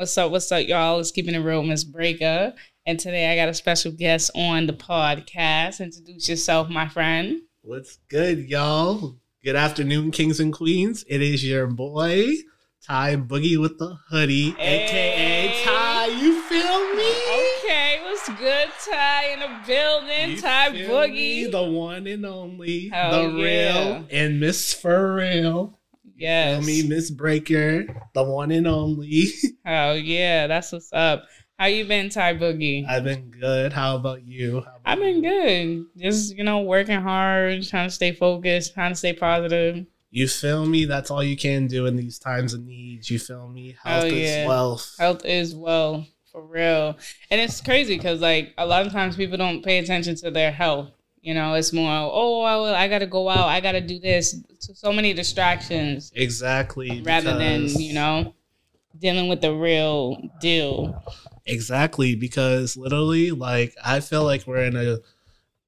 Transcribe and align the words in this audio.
What's 0.00 0.16
up? 0.16 0.30
What's 0.30 0.50
up, 0.50 0.66
y'all? 0.66 0.98
It's 0.98 1.10
keeping 1.10 1.34
it 1.34 1.40
real, 1.40 1.62
Miss 1.62 1.84
Breaker. 1.84 2.54
And 2.86 2.98
today 2.98 3.30
I 3.30 3.36
got 3.36 3.50
a 3.50 3.52
special 3.52 3.92
guest 3.92 4.30
on 4.34 4.66
the 4.66 4.72
podcast. 4.72 5.78
Introduce 5.78 6.26
yourself, 6.26 6.70
my 6.70 6.88
friend. 6.88 7.42
What's 7.60 7.98
good, 8.08 8.48
y'all? 8.48 9.18
Good 9.44 9.56
afternoon, 9.56 10.10
kings 10.10 10.40
and 10.40 10.54
queens. 10.54 11.04
It 11.06 11.20
is 11.20 11.44
your 11.44 11.66
boy, 11.66 12.28
Ty 12.82 13.16
Boogie 13.16 13.60
with 13.60 13.76
the 13.78 13.94
hoodie, 14.08 14.52
Hey. 14.52 14.84
aka 14.86 15.64
Ty. 15.64 16.06
You 16.06 16.40
feel 16.44 16.94
me? 16.94 17.12
Okay, 17.58 17.98
what's 18.02 18.26
good? 18.40 18.68
Ty 18.90 19.32
in 19.34 19.40
the 19.40 19.60
building. 19.66 20.30
You 20.30 20.40
Ty 20.40 20.70
Boogie. 20.70 21.12
me? 21.12 21.46
the 21.50 21.62
one 21.62 22.06
and 22.06 22.24
only, 22.24 22.88
Hell 22.88 23.32
the 23.32 23.38
yeah. 23.38 23.84
real, 23.96 24.06
and 24.10 24.40
Miss 24.40 24.72
For 24.72 25.14
Real. 25.16 25.78
Yes. 26.20 26.64
Feel 26.64 26.66
me, 26.66 26.88
Miss 26.88 27.10
Breaker, 27.10 27.84
the 28.14 28.22
one 28.24 28.50
and 28.50 28.66
only. 28.66 29.26
oh 29.66 29.92
yeah. 29.94 30.46
That's 30.46 30.70
what's 30.72 30.92
up. 30.92 31.24
How 31.58 31.66
you 31.66 31.84
been, 31.84 32.08
Ty 32.08 32.34
Boogie? 32.36 32.88
I've 32.88 33.04
been 33.04 33.30
good. 33.30 33.72
How 33.72 33.96
about 33.96 34.22
you? 34.24 34.60
How 34.62 34.76
about 34.76 34.80
I've 34.86 34.98
been 34.98 35.22
you? 35.22 35.86
good. 35.94 36.02
Just, 36.02 36.34
you 36.34 36.42
know, 36.42 36.60
working 36.62 37.00
hard, 37.00 37.62
trying 37.66 37.88
to 37.88 37.94
stay 37.94 38.12
focused, 38.12 38.72
trying 38.72 38.92
to 38.92 38.96
stay 38.96 39.12
positive. 39.12 39.84
You 40.10 40.26
feel 40.26 40.64
me? 40.64 40.86
That's 40.86 41.10
all 41.10 41.22
you 41.22 41.36
can 41.36 41.66
do 41.66 41.84
in 41.86 41.96
these 41.96 42.18
times 42.18 42.54
of 42.54 42.64
need. 42.64 43.08
You 43.10 43.18
feel 43.18 43.46
me? 43.46 43.76
Health 43.82 44.04
Oh, 44.04 44.06
is 44.06 44.30
yeah. 44.30 44.46
wealth. 44.46 44.96
Health 44.98 45.24
is 45.26 45.54
well, 45.54 46.06
for 46.32 46.42
real. 46.44 46.96
And 47.30 47.40
it's 47.40 47.60
crazy 47.60 47.96
because, 47.98 48.20
like, 48.22 48.54
a 48.56 48.64
lot 48.66 48.86
of 48.86 48.92
times 48.92 49.16
people 49.16 49.36
don't 49.36 49.62
pay 49.62 49.78
attention 49.78 50.14
to 50.16 50.30
their 50.30 50.50
health. 50.50 50.90
You 51.22 51.34
know, 51.34 51.54
it's 51.54 51.72
more, 51.72 51.90
oh, 51.90 52.42
I, 52.42 52.84
I 52.84 52.88
got 52.88 53.00
to 53.00 53.06
go 53.06 53.28
out, 53.28 53.48
I 53.48 53.60
got 53.60 53.72
to 53.72 53.80
do 53.80 53.98
this. 53.98 54.36
So, 54.58 54.72
so 54.72 54.92
many 54.92 55.12
distractions 55.12 56.12
Exactly. 56.14 57.02
rather 57.02 57.36
than, 57.36 57.68
you 57.68 57.92
know, 57.92 58.34
dealing 58.98 59.28
with 59.28 59.42
the 59.42 59.54
real 59.54 60.16
deal. 60.40 61.02
Exactly, 61.44 62.14
because 62.14 62.76
literally, 62.76 63.32
like, 63.32 63.74
I 63.84 64.00
feel 64.00 64.24
like 64.24 64.46
we're 64.46 64.64
in 64.64 64.76
a 64.76 64.98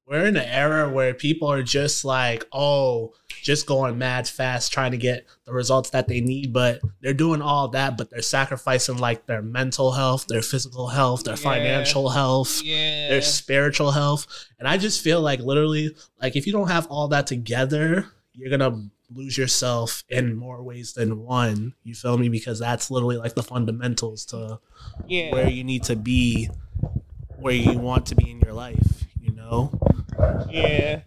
we're 0.07 0.25
in 0.25 0.35
an 0.35 0.45
era 0.45 0.89
where 0.89 1.13
people 1.13 1.49
are 1.49 1.63
just 1.63 2.03
like, 2.03 2.45
oh, 2.51 3.13
just 3.43 3.67
going 3.67 3.97
mad 3.97 4.27
fast 4.27 4.71
trying 4.73 4.91
to 4.91 4.97
get 4.97 5.27
the 5.45 5.53
results 5.53 5.89
that 5.91 6.07
they 6.07 6.21
need, 6.21 6.53
but 6.53 6.79
they're 7.01 7.13
doing 7.13 7.41
all 7.41 7.67
that, 7.67 7.97
but 7.97 8.09
they're 8.09 8.21
sacrificing 8.21 8.97
like 8.97 9.25
their 9.25 9.41
mental 9.41 9.91
health, 9.91 10.25
their 10.27 10.41
physical 10.41 10.87
health, 10.87 11.25
their 11.25 11.33
Yeah. 11.35 11.41
financial 11.41 12.09
health, 12.09 12.61
Yeah. 12.63 13.09
their 13.09 13.21
spiritual 13.21 13.91
health. 13.91 14.25
And 14.57 14.67
I 14.67 14.77
just 14.77 15.01
feel 15.01 15.21
like 15.21 15.41
literally, 15.41 15.95
like 16.21 16.35
if 16.35 16.47
you 16.47 16.53
don't 16.53 16.69
have 16.69 16.87
all 16.87 17.09
that 17.09 17.27
together, 17.27 18.07
you're 18.33 18.49
gonna 18.49 18.87
lose 19.13 19.37
yourself 19.37 20.03
in 20.09 20.35
more 20.35 20.63
ways 20.63 20.93
than 20.93 21.19
one. 21.23 21.73
You 21.83 21.93
feel 21.93 22.17
me? 22.17 22.29
Because 22.29 22.57
that's 22.59 22.89
literally 22.89 23.17
like 23.17 23.35
the 23.35 23.43
fundamentals 23.43 24.25
to 24.27 24.59
yeah. 25.07 25.31
where 25.33 25.49
you 25.49 25.63
need 25.63 25.83
to 25.83 25.95
be 25.95 26.49
where 27.37 27.53
you 27.53 27.77
want 27.77 28.05
to 28.05 28.15
be 28.15 28.31
in 28.31 28.39
your 28.39 28.53
life 28.53 29.03
you 29.19 29.33
know 29.33 29.69
Yeah. 30.49 31.01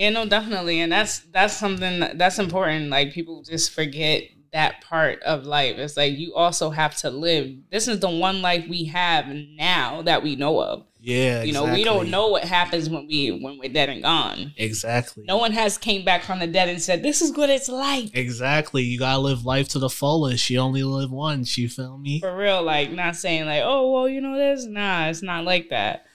Yeah, 0.00 0.10
no, 0.10 0.24
definitely. 0.26 0.80
And 0.80 0.90
that's 0.90 1.20
that's 1.36 1.54
something 1.56 2.00
that- 2.00 2.16
that's 2.18 2.38
important. 2.38 2.88
Like 2.88 3.12
people 3.12 3.42
just 3.42 3.70
forget 3.72 4.22
that 4.52 4.80
part 4.80 5.22
of 5.22 5.44
life. 5.46 5.76
It's 5.78 5.96
like 5.96 6.18
you 6.18 6.34
also 6.34 6.70
have 6.70 6.96
to 7.02 7.10
live. 7.10 7.50
This 7.70 7.86
is 7.86 8.00
the 8.00 8.10
one 8.10 8.40
life 8.42 8.64
we 8.68 8.84
have 8.86 9.26
now 9.28 10.02
that 10.02 10.22
we 10.24 10.34
know 10.36 10.60
of. 10.60 10.86
yeah 11.02 11.42
You 11.42 11.52
know, 11.52 11.64
we 11.64 11.84
don't 11.84 12.10
know 12.10 12.28
what 12.28 12.44
happens 12.44 12.88
when 12.90 13.06
we 13.06 13.30
when 13.30 13.58
we're 13.58 13.72
dead 13.72 13.88
and 13.90 14.02
gone. 14.02 14.52
exactly 14.56 15.24
No 15.26 15.36
one 15.38 15.52
has 15.52 15.78
came 15.78 16.04
back 16.04 16.22
from 16.24 16.38
the 16.40 16.46
dead 16.46 16.68
and 16.68 16.80
said, 16.82 17.02
This 17.02 17.22
is 17.22 17.30
what 17.36 17.48
it's 17.48 17.68
like. 17.68 18.10
exactly 18.14 18.82
you 18.82 18.98
gotta 18.98 19.20
live 19.20 19.44
life 19.46 19.68
to 19.68 19.78
the 19.78 19.88
fullest 20.00 20.50
you 20.50 20.58
only 20.58 20.82
live 20.82 21.10
once 21.12 21.56
you 21.56 21.68
feel 21.68 21.96
me 21.98 22.20
For 22.20 22.34
real, 22.36 22.62
like 22.62 22.90
not 22.90 23.16
saying 23.16 23.46
like, 23.46 23.62
oh 23.64 23.92
well, 23.92 24.08
you 24.08 24.20
know 24.20 24.36
this. 24.36 24.64
Nah, 24.66 25.08
it's 25.08 25.22
not 25.22 25.44
like 25.44 25.68
that. 25.70 26.06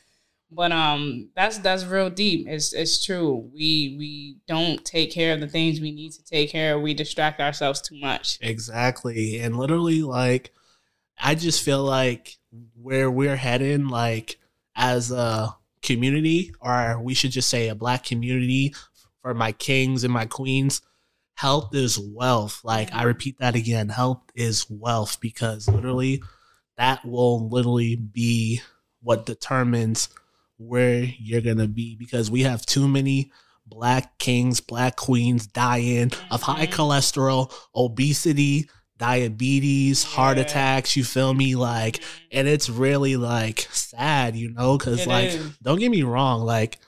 But 0.56 0.72
um, 0.72 1.30
that's 1.36 1.58
that's 1.60 1.84
real 1.86 2.10
deep. 2.10 2.48
It's 2.48 2.74
it's 2.74 3.04
true. 3.06 3.50
We 3.54 3.96
we 3.98 4.38
don't 4.48 4.84
take 4.86 5.12
care 5.12 5.34
of 5.34 5.42
the 5.42 5.48
things 5.48 5.82
we 5.82 5.92
need 5.92 6.14
to 6.14 6.24
take 6.24 6.50
care 6.50 6.76
of. 6.76 6.82
We 6.82 6.94
distract 6.94 7.42
ourselves 7.42 7.82
too 7.82 8.00
much. 8.00 8.40
exactly 8.42 9.40
and 9.40 9.58
literally 9.58 10.02
like 10.02 10.52
i 11.18 11.36
just 11.36 11.64
feel 11.64 11.84
like 11.84 12.38
where 12.82 13.10
we're 13.10 13.36
heading 13.36 13.88
like 13.88 14.38
as 14.76 15.12
a 15.12 15.56
community 15.82 16.54
or 16.60 17.00
we 17.02 17.14
should 17.14 17.32
just 17.32 17.50
say 17.50 17.68
a 17.70 17.76
black 17.76 18.04
community 18.04 18.74
for 19.22 19.34
my 19.34 19.52
kings 19.52 20.04
and 20.04 20.14
my 20.14 20.26
queens 20.26 20.82
health 21.36 21.74
is 21.74 22.00
wealth 22.00 22.62
like 22.64 22.94
i 22.94 23.04
repeat 23.04 23.38
that 23.40 23.56
again 23.56 23.90
health 23.90 24.22
is 24.36 24.70
wealth 24.70 25.20
because 25.20 25.68
literally 25.68 26.22
that 26.78 27.04
will 27.06 27.50
literally 27.50 27.96
be 27.96 28.62
what 29.02 29.26
determines 29.26 30.10
where 30.58 31.04
you're 31.20 31.42
gonna 31.42 31.68
be 31.68 31.96
because 31.96 32.30
we 32.32 32.44
have 32.44 32.66
too 32.66 32.88
many 32.88 33.32
black 33.68 34.18
kings 34.20 34.60
black 34.62 34.96
queens 34.96 35.48
dying 35.48 36.12
of 36.30 36.42
high 36.44 36.68
Mhm. 36.68 36.74
cholesterol 36.74 37.52
obesity 37.76 38.70
diabetes 38.98 40.04
heart 40.04 40.38
attacks 40.38 40.96
you 40.96 41.04
feel 41.04 41.34
me 41.34 41.56
like 41.56 42.02
and 42.32 42.48
it's 42.48 42.70
really 42.70 43.18
like 43.18 43.68
sad 43.72 44.36
you 44.36 44.52
know 44.54 44.78
because 44.78 45.02
It 45.02 45.08
like 45.08 45.30
is. 45.30 45.58
don't 45.62 45.80
get 45.80 45.90
me 45.92 46.04
wrong 46.04 46.42
like 46.42 46.80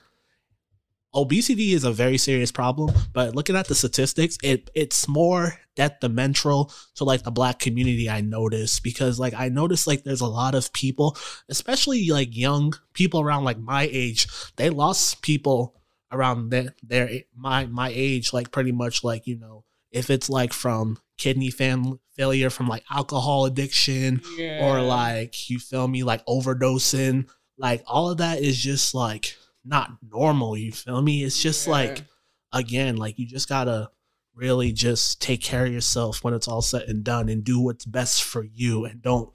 obesity 1.14 1.72
is 1.72 1.84
a 1.84 1.90
very 1.92 2.18
serious 2.18 2.52
problem 2.52 2.94
but 3.14 3.34
looking 3.34 3.56
at 3.56 3.66
the 3.66 3.74
statistics 3.74 4.36
it 4.42 4.70
it's 4.74 5.08
more 5.08 5.54
detrimental 5.74 6.70
to 6.94 7.02
like 7.04 7.22
the 7.22 7.30
black 7.30 7.58
community 7.58 8.10
i 8.10 8.20
notice 8.20 8.78
because 8.78 9.18
like 9.18 9.32
i 9.34 9.48
notice 9.48 9.86
like 9.86 10.04
there's 10.04 10.20
a 10.20 10.26
lot 10.26 10.54
of 10.54 10.72
people 10.72 11.16
especially 11.48 12.08
like 12.10 12.36
young 12.36 12.74
people 12.92 13.20
around 13.20 13.42
like 13.44 13.58
my 13.58 13.88
age 13.90 14.26
they 14.56 14.68
lost 14.70 15.22
people 15.22 15.74
around 16.12 16.50
their, 16.50 16.74
their 16.82 17.10
my 17.34 17.64
my 17.66 17.90
age 17.94 18.32
like 18.32 18.50
pretty 18.50 18.72
much 18.72 19.02
like 19.02 19.26
you 19.26 19.38
know 19.38 19.64
if 19.90 20.10
it's 20.10 20.28
like 20.28 20.52
from 20.52 20.98
kidney 21.16 21.50
fam- 21.50 21.98
failure 22.16 22.50
from 22.50 22.68
like 22.68 22.84
alcohol 22.90 23.46
addiction 23.46 24.20
Yeah. 24.36 24.66
or 24.66 24.82
like 24.82 25.48
you 25.48 25.58
feel 25.58 25.88
me 25.88 26.02
like 26.02 26.24
overdosing 26.26 27.28
like 27.56 27.82
all 27.86 28.10
of 28.10 28.18
that 28.18 28.40
is 28.40 28.56
just 28.58 28.94
like 28.94 29.36
not 29.68 29.90
normal 30.02 30.56
you 30.56 30.72
feel 30.72 31.02
me 31.02 31.22
it's 31.22 31.40
just 31.40 31.66
Yeah. 31.66 31.72
like 31.72 32.04
again 32.52 32.96
like 32.96 33.18
you 33.18 33.26
just 33.26 33.48
gotta 33.48 33.90
really 34.34 34.72
just 34.72 35.20
take 35.20 35.42
care 35.42 35.66
of 35.66 35.72
yourself 35.72 36.24
when 36.24 36.32
it's 36.32 36.48
all 36.48 36.62
said 36.62 36.82
and 36.88 37.04
done 37.04 37.28
and 37.28 37.44
do 37.44 37.60
what's 37.60 37.84
best 37.84 38.22
for 38.22 38.44
you 38.44 38.84
and 38.84 39.02
don't 39.02 39.30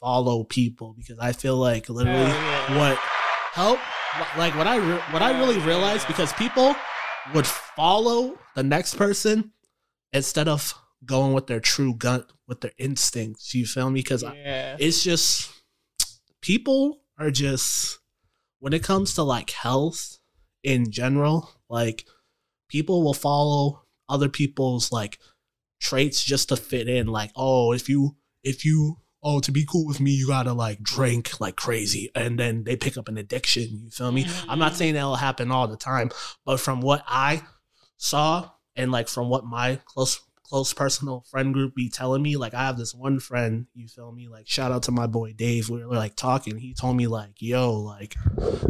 follow 0.00 0.44
people 0.44 0.94
because 0.96 1.18
i 1.18 1.32
feel 1.32 1.56
like 1.56 1.88
literally 1.88 2.20
yeah. 2.20 2.78
what 2.78 2.96
help 3.52 3.78
like 4.36 4.56
what 4.56 4.66
i 4.66 4.76
re- 4.76 5.02
what 5.10 5.22
i 5.22 5.38
really 5.38 5.58
realized 5.60 6.06
because 6.06 6.32
people 6.34 6.74
would 7.34 7.46
follow 7.46 8.38
the 8.54 8.62
next 8.62 8.96
person 8.96 9.52
instead 10.12 10.46
of 10.48 10.74
going 11.04 11.32
with 11.32 11.46
their 11.46 11.60
true 11.60 11.94
gut 11.94 12.30
with 12.46 12.60
their 12.60 12.72
instincts 12.78 13.54
you 13.54 13.66
feel 13.66 13.90
me 13.90 14.00
because 14.00 14.22
yeah. 14.22 14.76
it's 14.78 15.02
just 15.02 15.50
people 16.40 17.00
are 17.18 17.30
just 17.30 17.98
when 18.64 18.72
it 18.72 18.82
comes 18.82 19.12
to 19.12 19.22
like 19.22 19.50
health 19.50 20.20
in 20.62 20.90
general 20.90 21.50
like 21.68 22.06
people 22.70 23.04
will 23.04 23.12
follow 23.12 23.82
other 24.08 24.30
people's 24.30 24.90
like 24.90 25.18
traits 25.82 26.24
just 26.24 26.48
to 26.48 26.56
fit 26.56 26.88
in 26.88 27.06
like 27.06 27.30
oh 27.36 27.74
if 27.74 27.90
you 27.90 28.16
if 28.42 28.64
you 28.64 28.96
oh 29.22 29.38
to 29.38 29.52
be 29.52 29.66
cool 29.70 29.86
with 29.86 30.00
me 30.00 30.12
you 30.12 30.26
gotta 30.26 30.54
like 30.54 30.82
drink 30.82 31.38
like 31.42 31.56
crazy 31.56 32.10
and 32.14 32.38
then 32.38 32.64
they 32.64 32.74
pick 32.74 32.96
up 32.96 33.06
an 33.06 33.18
addiction 33.18 33.82
you 33.84 33.90
feel 33.90 34.10
me? 34.10 34.26
I'm 34.48 34.58
not 34.58 34.76
saying 34.76 34.94
that'll 34.94 35.16
happen 35.16 35.50
all 35.50 35.68
the 35.68 35.76
time 35.76 36.10
but 36.46 36.58
from 36.58 36.80
what 36.80 37.04
i 37.06 37.42
saw 37.98 38.48
and 38.76 38.90
like 38.90 39.08
from 39.08 39.28
what 39.28 39.44
my 39.44 39.78
close 39.84 40.22
close 40.44 40.72
personal 40.74 41.24
friend 41.30 41.52
group 41.54 41.74
be 41.74 41.88
telling 41.88 42.22
me 42.22 42.36
like 42.36 42.54
i 42.54 42.62
have 42.62 42.76
this 42.76 42.94
one 42.94 43.18
friend 43.18 43.66
you 43.74 43.88
feel 43.88 44.12
me? 44.12 44.28
Like 44.28 44.46
shout 44.48 44.70
out 44.70 44.84
to 44.84 44.92
my 44.92 45.06
boy 45.06 45.32
dave. 45.32 45.68
We 45.68 45.84
were 45.84 45.96
like 45.96 46.16
talking. 46.16 46.58
He 46.58 46.74
told 46.74 46.96
me 46.96 47.06
like 47.06 47.40
yo 47.40 47.72
like 47.72 48.14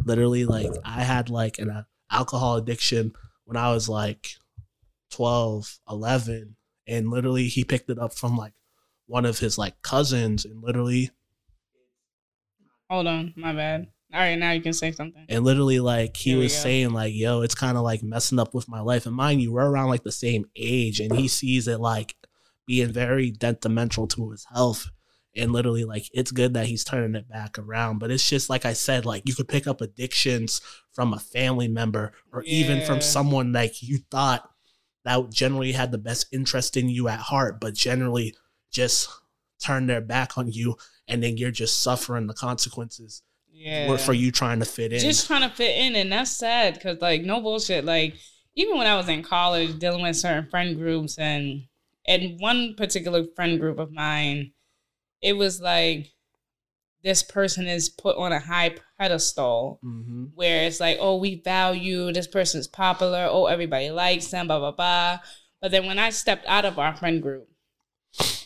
literally 0.04 0.44
like 0.44 0.70
i 0.84 1.02
had 1.02 1.30
like 1.30 1.58
an 1.58 1.70
uh, 1.70 1.84
alcohol 2.10 2.56
addiction 2.56 3.12
when 3.44 3.56
i 3.56 3.72
was 3.72 3.88
like 3.88 4.30
12 5.10 5.78
11 5.90 6.56
and 6.86 7.10
literally 7.10 7.48
he 7.48 7.64
picked 7.64 7.90
it 7.90 7.98
up 7.98 8.14
from 8.14 8.36
like 8.36 8.52
one 9.06 9.24
of 9.24 9.38
his 9.38 9.58
like 9.58 9.82
cousins 9.82 10.44
and 10.44 10.62
literally 10.62 11.10
Hold 12.90 13.06
on, 13.06 13.32
my 13.36 13.52
bad. 13.52 13.88
All 14.14 14.20
right, 14.20 14.38
now 14.38 14.52
you 14.52 14.60
can 14.62 14.72
say 14.72 14.92
something. 14.92 15.26
and 15.28 15.44
literally 15.44 15.80
like 15.80 16.16
he 16.16 16.36
was 16.36 16.52
go. 16.52 16.58
saying 16.60 16.90
like 16.90 17.12
yo 17.14 17.40
it's 17.42 17.54
kind 17.56 17.76
of 17.76 17.82
like 17.82 18.02
messing 18.02 18.38
up 18.38 18.54
with 18.54 18.68
my 18.68 18.80
life 18.80 19.06
and 19.06 19.14
mind 19.16 19.42
you 19.42 19.52
we're 19.52 19.68
around 19.68 19.88
like 19.88 20.04
the 20.04 20.12
same 20.12 20.44
age 20.54 21.00
and 21.00 21.16
he 21.16 21.26
sees 21.26 21.66
it 21.66 21.80
like 21.80 22.14
being 22.66 22.92
very 22.92 23.30
detrimental 23.32 24.06
to 24.06 24.30
his 24.30 24.46
health 24.54 24.88
and 25.36 25.50
literally 25.52 25.84
like 25.84 26.04
it's 26.12 26.30
good 26.30 26.54
that 26.54 26.66
he's 26.66 26.84
turning 26.84 27.16
it 27.16 27.28
back 27.28 27.58
around 27.58 27.98
but 27.98 28.10
it's 28.10 28.28
just 28.28 28.48
like 28.48 28.64
i 28.64 28.72
said 28.72 29.04
like 29.04 29.22
you 29.26 29.34
could 29.34 29.48
pick 29.48 29.66
up 29.66 29.80
addictions 29.80 30.60
from 30.92 31.12
a 31.12 31.18
family 31.18 31.66
member 31.66 32.12
or 32.32 32.42
even 32.44 32.80
from 32.86 33.00
someone 33.00 33.52
like 33.52 33.82
you 33.82 33.98
thought 34.12 34.48
that 35.04 35.28
generally 35.30 35.72
had 35.72 35.90
the 35.90 35.98
best 35.98 36.26
interest 36.32 36.76
in 36.76 36.88
you 36.88 37.08
at 37.08 37.18
heart 37.18 37.60
but 37.60 37.74
generally 37.74 38.32
just 38.70 39.08
turn 39.60 39.86
their 39.86 40.00
back 40.00 40.38
on 40.38 40.50
you 40.50 40.76
and 41.08 41.22
then 41.22 41.36
you're 41.36 41.50
just 41.50 41.82
suffering 41.82 42.28
the 42.28 42.34
consequences 42.34 43.22
Yeah. 43.56 43.96
for- 43.96 44.12
you 44.14 44.32
trying 44.32 44.58
to 44.60 44.64
fit 44.66 44.92
in. 44.92 44.98
just 45.00 45.26
trying 45.26 45.48
to 45.48 45.54
fit 45.54 45.76
in 45.76 45.94
and 45.96 46.10
that's 46.12 46.36
sad 46.36 46.74
because 46.74 47.00
like 47.00 47.22
no 47.22 47.40
bullshit 47.40 47.84
like 47.84 48.16
even 48.56 48.76
when 48.76 48.86
i 48.86 48.96
was 48.96 49.08
in 49.08 49.22
college 49.22 49.78
dealing 49.78 50.02
with 50.02 50.16
certain 50.16 50.48
friend 50.50 50.76
groups 50.76 51.18
and 51.18 51.62
and 52.06 52.38
one 52.40 52.74
particular 52.76 53.24
friend 53.36 53.60
group 53.60 53.78
of 53.78 53.90
mine 53.92 54.52
it 55.22 55.34
was 55.34 55.60
like 55.60 56.10
this 57.02 57.22
person 57.22 57.66
is 57.66 57.88
put 57.88 58.16
on 58.16 58.32
a 58.32 58.40
high 58.40 58.74
pedestal 58.98 59.78
hmm 59.82 60.24
where 60.34 60.64
it's 60.64 60.80
like 60.80 60.96
oh 61.00 61.16
we 61.16 61.40
value 61.42 62.12
this 62.12 62.26
person's 62.26 62.66
popular 62.66 63.26
oh 63.30 63.46
everybody 63.46 63.90
likes 63.90 64.26
them 64.28 64.46
blah 64.48 64.58
blah 64.58 64.72
blah 64.72 65.18
but 65.60 65.70
then 65.70 65.86
when 65.86 65.98
i 65.98 66.10
stepped 66.10 66.44
out 66.46 66.64
of 66.64 66.78
our 66.78 66.94
friend 66.96 67.22
group 67.22 67.48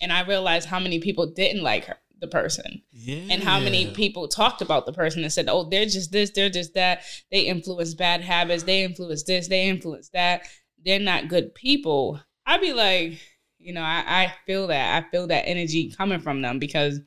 and 0.02 0.12
i 0.12 0.22
realized 0.26 0.68
how 0.68 0.78
many 0.78 0.98
people 1.00 1.26
didn't 1.26 1.62
like 1.62 1.86
her 1.86 1.96
the 2.20 2.28
person 2.28 2.82
Yeah. 2.92 3.26
and 3.30 3.42
how 3.42 3.60
many 3.60 3.90
people 3.92 4.26
talked 4.28 4.60
about 4.60 4.86
the 4.86 4.92
person 4.92 5.22
and 5.22 5.32
said, 5.32 5.48
"Oh, 5.48 5.68
they're 5.68 5.86
just 5.86 6.10
this, 6.12 6.30
they're 6.30 6.50
just 6.50 6.74
that. 6.74 7.02
They 7.30 7.42
influence 7.42 7.94
bad 7.94 8.22
habits. 8.22 8.64
They 8.64 8.82
influence 8.82 9.22
this. 9.22 9.48
They 9.48 9.68
influence 9.68 10.08
that. 10.10 10.42
They're 10.84 10.98
not 10.98 11.28
good 11.28 11.54
people." 11.54 12.20
I'd 12.46 12.60
be 12.62 12.72
like, 12.72 13.20
you 13.58 13.72
know, 13.74 13.82
I, 13.82 14.04
I 14.06 14.34
feel 14.46 14.66
that. 14.68 15.04
I 15.04 15.10
feel 15.10 15.26
that 15.26 15.46
energy 15.46 15.92
coming 15.92 16.20
from 16.20 16.40
them 16.42 16.58
because 16.58 17.00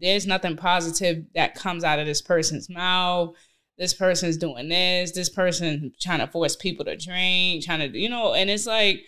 there's 0.00 0.26
nothing 0.26 0.56
positive 0.56 1.24
that 1.34 1.54
comes 1.54 1.84
out 1.84 1.98
of 1.98 2.06
this 2.06 2.20
person's 2.20 2.68
mouth. 2.68 3.34
This 3.78 3.94
person's 3.94 4.36
doing 4.36 4.68
this. 4.68 5.12
This 5.12 5.30
person 5.30 5.92
trying 6.00 6.18
to 6.18 6.26
force 6.26 6.54
people 6.54 6.84
to 6.84 6.96
drink, 6.96 7.64
trying 7.64 7.90
to, 7.90 7.98
you 7.98 8.08
know, 8.10 8.34
and 8.34 8.50
it's 8.50 8.66
like, 8.66 9.00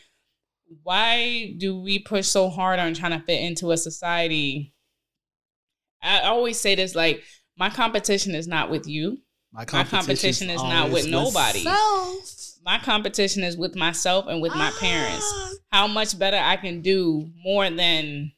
why 0.82 1.54
do 1.58 1.78
we 1.78 1.98
push 1.98 2.26
so 2.26 2.48
hard 2.48 2.78
on 2.78 2.94
trying 2.94 3.18
to 3.18 3.24
fit 3.24 3.40
into 3.42 3.70
a 3.72 3.76
society? 3.76 4.72
I 6.06 6.28
always 6.28 6.60
say 6.60 6.74
this 6.74 6.94
like 6.94 7.22
my 7.56 7.70
competition 7.70 8.34
is 8.34 8.46
not 8.46 8.70
with 8.70 8.86
you. 8.86 9.18
my 9.52 9.64
competition 9.64 10.50
is 10.50 10.62
not 10.62 10.90
with 10.90 11.06
nobody. 11.08 11.60
self. 11.60 12.42
My 12.64 12.78
competition 12.78 13.42
is 13.44 13.56
with 13.56 13.76
myself 13.76 14.26
and 14.28 14.42
with 14.42 14.54
my 14.54 14.70
parents. 14.80 15.24
Ah. 15.34 15.50
How 15.70 15.86
much 15.86 16.18
better 16.18 16.36
I 16.36 16.56
can 16.56 16.80
do 16.82 17.30
more 17.44 17.68
than 17.70 18.32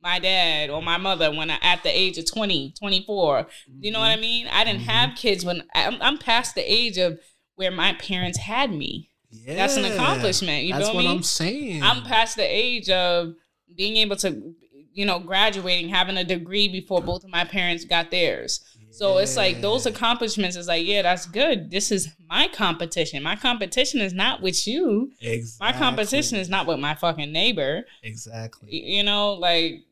my 0.00 0.18
dad 0.18 0.70
or 0.70 0.82
my 0.82 0.96
mother 0.98 1.30
when 1.34 1.50
I 1.50 1.58
at 1.62 1.82
the 1.82 1.88
age 1.90 2.16
of 2.18 2.26
20, 2.30 2.74
24. 2.78 3.46
You 3.80 3.90
know 3.92 4.00
what 4.00 4.10
I 4.10 4.16
mean? 4.16 4.46
I 4.48 4.64
didn't 4.64 4.82
Mhm. 4.82 4.86
have 4.86 5.16
kids 5.16 5.44
when 5.44 5.62
I'm, 5.74 6.00
I'm 6.00 6.18
past 6.18 6.54
the 6.54 6.62
age 6.72 6.98
of 6.98 7.18
where 7.56 7.70
my 7.70 7.92
parents 7.94 8.38
had 8.38 8.72
me. 8.72 9.10
Yeah. 9.30 9.54
That's 9.54 9.76
an 9.76 9.84
accomplishment. 9.84 10.64
You 10.64 10.74
That's 10.74 10.86
feel 10.86 10.94
what 10.96 11.04
me? 11.04 11.10
I'm 11.10 11.22
saying. 11.22 11.82
I'm 11.82 12.02
past 12.02 12.36
the 12.36 12.42
age 12.44 12.88
of 12.90 13.34
being 13.76 13.96
able 13.96 14.16
to, 14.16 14.54
you 14.92 15.06
know, 15.06 15.18
graduating, 15.18 15.88
having 15.88 16.16
a 16.16 16.24
degree 16.24 16.68
before 16.68 17.00
both 17.00 17.24
of 17.24 17.30
my 17.30 17.44
parents 17.44 17.84
got 17.84 18.10
theirs. 18.10 18.60
So 18.92 19.16
it's 19.18 19.38
like 19.38 19.62
those 19.62 19.86
accomplishments 19.86 20.54
is 20.54 20.68
like, 20.68 20.86
yeah, 20.86 21.00
that's 21.00 21.24
good. 21.24 21.70
This 21.70 21.90
is 21.90 22.10
my 22.28 22.46
competition. 22.48 23.22
My 23.22 23.36
competition 23.36 24.02
is 24.02 24.12
not 24.12 24.42
with 24.42 24.66
you. 24.66 25.10
Exactly. 25.22 25.66
My 25.66 25.78
competition 25.78 26.36
is 26.38 26.50
not 26.50 26.66
with 26.66 26.78
my 26.78 26.94
fucking 26.94 27.32
neighbor. 27.32 27.84
exactly. 28.02 28.68
You 28.70 29.02
know, 29.02 29.32
like 29.32 29.84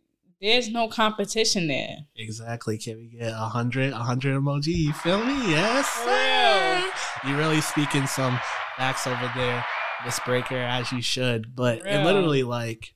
there's 0.42 0.68
no 0.68 0.86
competition 0.88 1.66
there. 1.66 1.96
Exactly. 2.14 2.76
Can 2.76 2.98
we 2.98 3.18
get 3.18 3.32
a 3.32 3.48
hundred, 3.48 3.94
a 3.94 3.96
hundred 3.96 4.36
emoji? 4.38 4.76
You 4.76 4.92
feel 4.92 5.24
me? 5.24 5.50
Yes. 5.50 5.88
Sir. 5.88 7.28
You 7.28 7.36
really 7.38 7.62
speaking 7.62 8.06
some 8.06 8.38
facts 8.76 9.06
over 9.06 9.32
there, 9.34 9.64
Miss 10.04 10.20
Breaker, 10.20 10.58
as 10.58 10.92
you 10.92 11.00
should. 11.00 11.56
But 11.56 11.86
it 11.86 12.04
literally 12.04 12.42
like 12.42 12.94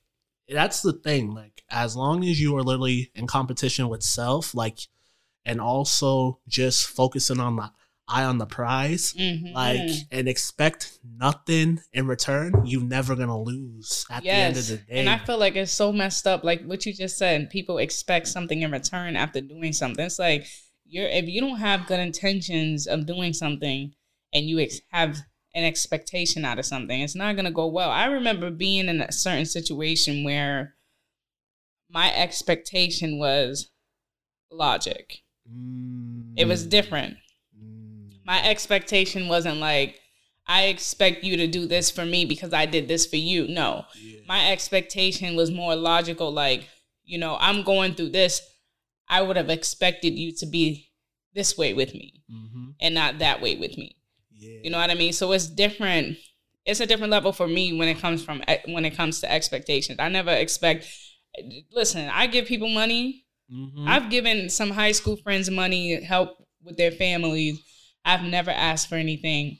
that's 0.49 0.81
the 0.81 0.93
thing. 0.93 1.33
Like 1.33 1.63
as 1.69 1.95
long 1.95 2.23
as 2.23 2.39
you 2.39 2.55
are 2.57 2.63
literally 2.63 3.11
in 3.15 3.27
competition 3.27 3.89
with 3.89 4.03
self, 4.03 4.53
like, 4.53 4.79
and 5.45 5.61
also 5.61 6.39
just 6.47 6.87
focusing 6.87 7.39
on 7.39 7.55
the 7.55 7.71
eye 8.07 8.23
on 8.23 8.37
the 8.37 8.45
prize, 8.45 9.13
Mhm. 9.13 9.53
like, 9.53 9.89
and 10.11 10.27
expect 10.29 10.99
nothing 11.03 11.79
in 11.91 12.05
return, 12.05 12.53
you're 12.63 12.83
never 12.83 13.15
gonna 13.15 13.41
lose 13.41 14.05
at 14.11 14.21
the 14.21 14.29
end 14.29 14.57
of 14.57 14.67
the 14.67 14.77
day. 14.77 14.99
And 14.99 15.09
I 15.09 15.17
feel 15.17 15.39
like 15.39 15.55
it's 15.55 15.71
so 15.71 15.91
messed 15.91 16.27
up. 16.27 16.43
Like 16.43 16.63
what 16.65 16.85
you 16.85 16.93
just 16.93 17.17
said, 17.17 17.49
people 17.49 17.79
expect 17.79 18.27
something 18.27 18.61
in 18.61 18.69
return 18.71 19.15
after 19.15 19.41
doing 19.41 19.73
something. 19.73 20.05
It's 20.05 20.19
like 20.19 20.45
you're 20.87 21.07
if 21.09 21.27
you 21.27 21.41
don't 21.41 21.57
have 21.57 21.87
good 21.87 21.99
intentions 21.99 22.85
of 22.85 23.07
doing 23.07 23.33
something 23.33 23.91
and 24.33 24.45
you 24.47 24.59
ex- 24.59 24.81
have 24.91 25.17
an 25.55 25.63
expectation 25.63 26.45
out 26.45 26.59
of 26.59 26.65
something, 26.65 27.01
it's 27.01 27.15
not 27.15 27.35
gonna 27.35 27.49
go 27.51 27.65
well. 27.67 27.89
I 27.89 28.05
remember 28.05 28.51
being 28.51 28.87
in 28.89 29.01
a 29.01 29.11
certain 29.11 29.45
situation 29.45 30.23
where 30.23 30.75
my 31.89 32.13
expectation 32.13 33.17
was 33.17 33.69
logic. 34.51 35.21
It 36.35 36.45
was 36.47 36.65
Mm. 36.65 36.69
different. 36.69 37.17
Mm. 37.57 38.19
My 38.25 38.43
expectation 38.47 39.27
wasn't 39.27 39.57
like 39.57 40.01
I 40.47 40.65
expect 40.65 41.23
you 41.23 41.37
to 41.37 41.47
do 41.47 41.65
this 41.65 41.89
for 41.89 42.05
me 42.05 42.23
because 42.25 42.53
I 42.53 42.67
did 42.67 42.87
this 42.87 43.07
for 43.07 43.15
you. 43.15 43.47
No 43.47 43.85
Yeah. 43.99 44.19
my 44.27 44.51
expectation 44.51 45.35
was 45.35 45.49
more 45.49 45.75
logical 45.75 46.31
like 46.31 46.67
you 47.03 47.17
know 47.19 47.37
i'm 47.39 47.61
going 47.61 47.93
through 47.93 48.09
this 48.09 48.41
i 49.07 49.21
would 49.21 49.37
have 49.37 49.49
expected 49.51 50.17
you 50.17 50.31
to 50.31 50.45
be 50.47 50.89
this 51.35 51.55
way 51.55 51.71
with 51.71 51.93
me 51.93 52.23
Mhm. 52.31 52.73
and 52.79 52.95
not 52.95 53.19
that 53.19 53.41
way 53.43 53.55
with 53.55 53.77
me 53.77 53.95
Yeah. 54.45 54.59
you 54.63 54.69
know 54.69 54.77
what 54.77 54.89
i 54.89 54.93
mean 54.95 55.13
so 55.13 55.31
it's 55.31 55.47
different 55.47 56.17
it's 56.65 56.79
a 56.79 56.85
different 56.85 57.11
level 57.11 57.31
for 57.31 57.47
me 57.47 57.77
when 57.77 57.87
it 57.87 57.99
comes 57.99 58.23
from 58.23 58.41
when 58.67 58.85
it 58.85 58.95
comes 58.95 59.21
to 59.21 59.31
expectations 59.31 59.99
i 59.99 60.09
never 60.09 60.31
expect 60.31 60.87
listen 61.71 62.09
i 62.09 62.27
give 62.27 62.45
people 62.45 62.69
money 62.69 63.23
Mhm. 63.51 63.87
i've 63.87 64.09
given 64.09 64.49
some 64.49 64.71
high 64.71 64.91
school 64.91 65.17
friends 65.17 65.49
money 65.51 66.03
help 66.03 66.29
with 66.63 66.77
their 66.77 66.91
families 66.91 67.59
i've 68.03 68.23
never 68.23 68.49
asked 68.51 68.87
for 68.89 68.95
anything 68.95 69.59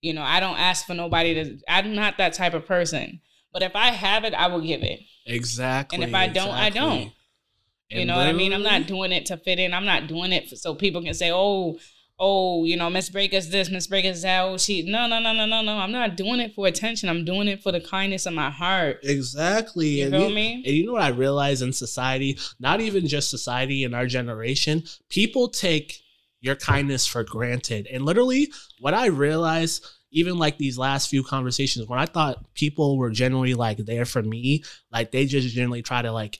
you 0.00 0.12
know 0.12 0.22
i 0.22 0.38
don't 0.38 0.58
ask 0.58 0.86
for 0.86 0.94
nobody 0.94 1.34
to 1.34 1.58
i'm 1.68 1.94
not 1.94 2.16
that 2.18 2.34
type 2.34 2.54
of 2.54 2.64
person 2.66 3.20
but 3.52 3.62
if 3.62 3.74
i 3.74 3.88
have 3.88 4.22
it 4.24 4.34
i 4.34 4.46
will 4.46 4.60
give 4.60 4.82
it 4.82 5.00
Exactly. 5.26 5.96
And 5.96 6.04
if 6.04 6.14
I 6.14 6.26
don't, 6.28 6.50
I 6.50 6.68
don't. 6.68 7.10
You 7.88 8.00
And 8.00 8.08
know 8.08 8.16
what 8.18 8.26
I 8.26 8.32
mean? 8.32 8.52
I'm 8.52 8.62
not 8.62 8.86
doing 8.86 9.10
it 9.10 9.24
to 9.26 9.38
fit 9.38 9.58
in. 9.58 9.72
I'm 9.72 9.86
not 9.86 10.06
doing 10.06 10.32
it 10.32 10.50
for, 10.50 10.56
so 10.56 10.74
people 10.74 11.02
can 11.02 11.14
say, 11.14 11.30
"Oh, 11.32 11.78
oh, 12.18 12.64
you 12.64 12.76
know, 12.76 12.90
Miss 12.90 13.08
Breaker's 13.08 13.48
this, 13.48 13.70
Miss 13.70 13.86
Breaker's 13.86 14.22
that." 14.22 14.44
Oh, 14.44 14.58
she 14.58 14.82
no, 14.82 15.06
no, 15.06 15.18
no, 15.18 15.32
no, 15.32 15.46
no, 15.46 15.62
no. 15.62 15.78
I'm 15.78 15.92
not 15.92 16.16
doing 16.16 16.40
it 16.40 16.54
for 16.54 16.66
attention. 16.66 17.08
I'm 17.08 17.24
doing 17.24 17.48
it 17.48 17.62
for 17.62 17.72
the 17.72 17.80
kindness 17.80 18.26
of 18.26 18.34
my 18.34 18.50
heart. 18.50 19.00
Exactly. 19.02 20.00
You 20.00 20.06
and 20.06 20.14
feel 20.14 20.28
you, 20.28 20.34
me? 20.34 20.54
And 20.66 20.74
you 20.74 20.86
know 20.86 20.92
what 20.92 21.02
I 21.02 21.08
realize 21.08 21.62
in 21.62 21.72
society, 21.72 22.38
not 22.60 22.80
even 22.80 23.06
just 23.06 23.30
society 23.30 23.84
in 23.84 23.94
our 23.94 24.06
generation, 24.06 24.84
people 25.08 25.48
take 25.48 26.00
your 26.40 26.56
kindness 26.56 27.06
for 27.06 27.24
granted. 27.24 27.88
And 27.90 28.04
literally, 28.04 28.52
what 28.78 28.92
I 28.92 29.06
realized, 29.06 29.86
even 30.12 30.38
like 30.38 30.58
these 30.58 30.76
last 30.76 31.08
few 31.08 31.24
conversations, 31.24 31.88
when 31.88 31.98
I 31.98 32.06
thought 32.06 32.54
people 32.54 32.98
were 32.98 33.10
generally 33.10 33.54
like 33.54 33.78
there 33.78 34.04
for 34.04 34.22
me, 34.22 34.62
like 34.92 35.10
they 35.10 35.24
just 35.24 35.48
generally 35.54 35.82
try 35.82 36.02
to 36.02 36.12
like 36.12 36.38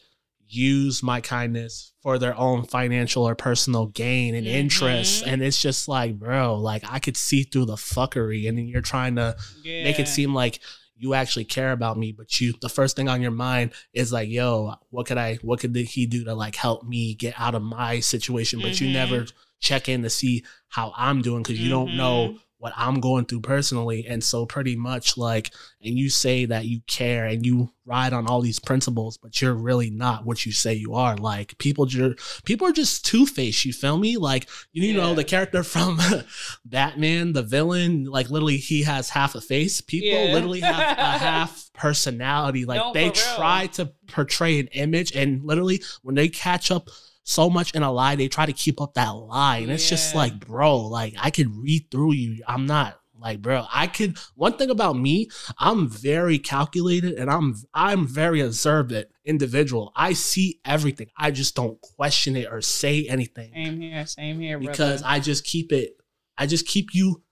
use 0.48 1.02
my 1.02 1.20
kindness 1.20 1.92
for 2.02 2.18
their 2.18 2.36
own 2.36 2.64
financial 2.64 3.26
or 3.26 3.34
personal 3.34 3.86
gain 3.86 4.34
and 4.34 4.46
interests. 4.46 5.22
Mhm. 5.22 5.26
And 5.32 5.42
it's 5.42 5.60
just 5.60 5.88
like, 5.88 6.18
bro, 6.18 6.56
like 6.58 6.82
I 6.88 6.98
could 6.98 7.16
see 7.16 7.42
through 7.44 7.66
the 7.66 7.76
fuckery. 7.76 8.48
And 8.48 8.58
then 8.58 8.66
you're 8.68 8.82
trying 8.82 9.16
to 9.16 9.36
Yeah. 9.62 9.84
make 9.84 9.98
it 9.98 10.08
seem 10.08 10.34
like 10.34 10.60
you 10.96 11.12
actually 11.14 11.44
care 11.44 11.72
about 11.72 11.98
me 11.98 12.12
but 12.12 12.40
you 12.40 12.54
the 12.62 12.68
first 12.68 12.94
thing 12.94 13.08
on 13.08 13.20
your 13.20 13.32
mind 13.32 13.72
is 13.92 14.12
like 14.12 14.28
yo 14.28 14.72
what 14.90 15.04
could 15.06 15.18
i 15.18 15.34
what 15.42 15.58
could 15.58 15.74
he 15.74 16.06
do 16.06 16.22
to 16.22 16.32
like 16.34 16.54
help 16.54 16.84
me 16.84 17.14
get 17.16 17.34
out 17.36 17.56
of 17.56 17.62
my 17.62 17.98
situation 17.98 18.60
but 18.60 18.80
you 18.80 18.86
Mhm. 18.86 18.92
never 18.92 19.26
check 19.58 19.88
in 19.88 20.02
to 20.04 20.08
see 20.08 20.44
how 20.68 20.92
i'm 20.96 21.20
doing 21.20 21.42
because 21.42 21.58
you 21.58 21.68
don't 21.68 21.96
know 21.96 22.28
Mhm. 22.28 22.38
What 22.64 22.72
i'm 22.78 22.98
going 22.98 23.26
through 23.26 23.42
personally. 23.42 24.06
And 24.08 24.24
so 24.24 24.46
pretty 24.46 24.74
much 24.74 25.18
like 25.18 25.50
and 25.82 25.98
you 25.98 26.08
say 26.08 26.46
that 26.46 26.64
you 26.64 26.80
care 26.86 27.26
and 27.26 27.44
you 27.44 27.70
ride 27.84 28.14
on 28.14 28.26
all 28.26 28.40
these 28.40 28.58
principles 28.58 29.18
but 29.18 29.42
you're 29.42 29.52
really 29.52 29.90
not 29.90 30.24
what 30.24 30.46
you 30.46 30.52
say 30.52 30.72
you 30.72 30.94
are. 30.94 31.14
Like 31.16 31.58
people 31.58 31.84
just 31.84 32.44
people 32.46 32.66
are 32.66 32.72
just 32.72 33.04
two-faced 33.04 33.66
you 33.66 33.74
feel 33.74 33.98
me? 33.98 34.16
Like 34.16 34.48
you 34.72 34.94
know 34.94 35.10
Yeah. 35.10 35.14
the 35.14 35.24
character 35.24 35.62
from 35.62 36.00
batman 36.64 37.34
the 37.34 37.42
villain 37.42 38.04
like 38.04 38.30
literally 38.30 38.56
he 38.56 38.82
has 38.84 39.10
half 39.10 39.34
a 39.34 39.42
face. 39.42 39.82
People 39.82 40.08
Yeah. 40.08 40.32
literally 40.32 40.60
have 40.60 40.98
a 40.98 41.18
half 41.28 41.70
personality. 41.74 42.64
Like 42.64 42.80
No, 42.80 42.92
they 42.94 43.10
try 43.10 43.66
to 43.74 43.92
portray 44.08 44.58
an 44.60 44.68
image 44.68 45.12
and 45.14 45.44
literally 45.44 45.82
when 46.02 46.14
they 46.14 46.28
catch 46.28 46.70
up 46.70 46.88
so 47.24 47.50
much 47.50 47.74
in 47.74 47.82
a 47.82 47.90
lie 47.90 48.14
they 48.14 48.28
try 48.28 48.46
to 48.46 48.52
keep 48.52 48.80
up 48.80 48.94
that 48.94 49.08
lie 49.10 49.58
and 49.58 49.70
it's 49.72 49.88
just 49.88 50.14
like 50.14 50.38
bro 50.38 50.76
like 50.78 51.14
i 51.18 51.30
could 51.30 51.50
read 51.56 51.90
through 51.90 52.12
you 52.12 52.42
i'm 52.46 52.66
not 52.66 53.00
like 53.18 53.40
bro 53.40 53.64
i 53.72 53.86
could 53.86 54.18
one 54.34 54.52
thing 54.58 54.68
about 54.70 54.94
me 54.96 55.28
i'm 55.58 55.88
very 55.88 56.38
calculated 56.38 57.14
and 57.14 57.30
i'm 57.30 57.54
i'm 57.72 58.06
very 58.06 58.40
observant 58.40 59.08
individual 59.24 59.90
i 59.96 60.12
see 60.12 60.60
everything 60.66 61.08
i 61.16 61.30
just 61.30 61.56
don't 61.56 61.80
question 61.80 62.36
it 62.36 62.46
or 62.50 62.60
say 62.60 63.06
anything 63.06 63.50
Same 63.54 63.80
here. 63.80 64.06
Same 64.06 64.38
here. 64.40 64.58
because 64.58 65.00
brother. 65.00 65.14
I 65.16 65.20
just 65.20 65.44
keep 65.44 65.72
it. 65.72 65.96
I 66.36 66.46
just 66.46 66.66
keep 66.66 66.94
you 66.94 67.22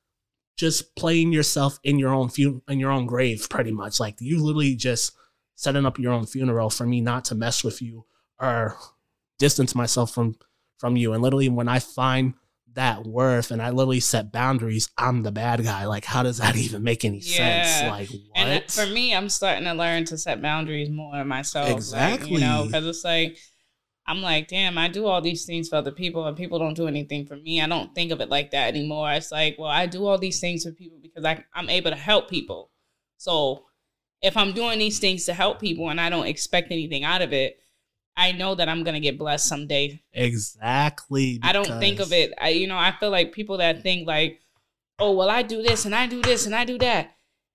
just 0.57 0.95
playing 0.97 1.33
yourself 1.33 1.79
in 1.83 1.99
your 1.99 2.15
own 2.15 2.29
fu- 2.29 2.63
in 2.69 2.79
your 2.79 2.93
own 2.93 3.05
grave, 3.07 3.49
pretty 3.51 3.73
much. 3.73 3.99
Like 3.99 4.21
you 4.21 4.43
literally 4.43 4.77
just 4.77 5.13
setting 5.57 5.85
up 5.85 5.99
your 5.99 6.13
own 6.13 6.25
funeral 6.25 6.71
for 6.71 6.87
me 6.87 7.01
not 7.01 7.25
to 7.27 7.35
mess 7.35 7.65
with 7.65 7.83
you 7.83 8.05
or 8.39 8.77
distance 9.43 9.75
myself 9.75 10.15
from 10.15 10.37
from 10.79 10.97
you. 10.97 11.13
And 11.13 11.23
literally, 11.23 11.49
when 11.49 11.69
I 11.69 11.79
find 11.81 12.35
that 12.75 13.05
worth 13.07 13.51
and 13.51 13.61
I 13.61 13.71
literally 13.71 14.01
set 14.01 14.33
boundaries, 14.33 14.89
I'm 14.97 15.23
the 15.23 15.31
bad 15.33 15.63
guy. 15.63 15.85
Like, 15.87 16.05
how 16.05 16.23
does 16.23 16.39
that 16.39 16.57
even 16.67 16.83
make 16.83 17.05
any 17.05 17.21
Yeah. 17.21 17.37
sense? 17.37 17.91
Like, 17.91 18.09
what? 18.09 18.47
And 18.47 18.71
for 18.71 18.87
me, 18.87 19.15
I'm 19.15 19.29
starting 19.29 19.65
to 19.65 19.75
learn 19.75 20.05
to 20.07 20.17
set 20.19 20.41
boundaries 20.41 20.89
more 20.91 21.25
myself. 21.25 21.69
Like, 21.69 21.77
Exactly. 21.77 22.33
you 22.35 22.41
know, 22.41 22.65
because 22.67 22.87
it's 22.87 23.05
like, 23.05 23.37
I'm 24.07 24.21
like, 24.23 24.49
damn, 24.49 24.79
I 24.79 24.89
do 24.89 25.07
all 25.07 25.21
these 25.21 25.45
things 25.45 25.69
for 25.69 25.77
other 25.77 25.93
people 25.93 26.27
and 26.27 26.37
people 26.37 26.59
don't 26.59 26.75
do 26.75 26.89
anything 26.89 27.27
for 27.27 27.37
me. 27.37 27.61
I 27.61 27.69
don't 27.69 27.95
think 27.95 28.11
of 28.11 28.21
it 28.21 28.31
like 28.31 28.51
that 28.51 28.69
anymore. 28.75 29.13
It's 29.13 29.31
like, 29.31 29.57
well, 29.59 29.69
I 29.71 29.87
do 29.87 30.07
all 30.07 30.19
these 30.19 30.41
things 30.41 30.65
for 30.65 30.73
people 30.73 30.99
because 31.01 31.25
I, 31.25 31.45
I'm 31.55 31.69
able 31.71 31.91
to 31.91 31.97
help 31.97 32.29
people. 32.29 32.71
So 33.19 33.67
if 34.21 34.37
I'm 34.37 34.53
doing 34.53 34.79
these 34.81 34.99
things 34.99 35.25
to 35.27 35.35
help 35.35 35.61
people 35.61 35.89
and 35.91 36.01
I 36.01 36.11
don't 36.11 36.27
expect 36.27 36.73
anything 36.73 37.05
out 37.05 37.23
of 37.23 37.33
it, 37.33 37.59
I 38.17 38.33
know 38.33 38.55
that 38.55 38.69
I'm 38.69 38.85
going 38.85 38.95
to 38.95 39.01
get 39.01 39.19
blessed 39.19 39.49
someday. 39.49 40.03
exactly. 40.13 41.41
I 41.43 41.53
don't 41.53 41.79
think 41.81 42.01
of 42.01 42.13
it. 42.13 42.33
I, 42.41 42.51
you 42.51 42.67
know, 42.67 42.77
I 42.77 42.93
feel 42.99 43.11
like 43.11 43.33
people 43.33 43.59
that 43.59 43.83
think 43.83 44.07
like, 44.07 44.41
oh, 44.99 45.13
well, 45.13 45.31
I 45.31 45.43
do 45.43 45.63
this 45.63 45.85
and 45.85 45.95
I 45.95 46.07
do 46.07 46.21
this 46.21 46.47
and 46.47 46.55
I 46.55 46.65
do 46.65 46.79
that. 46.79 47.15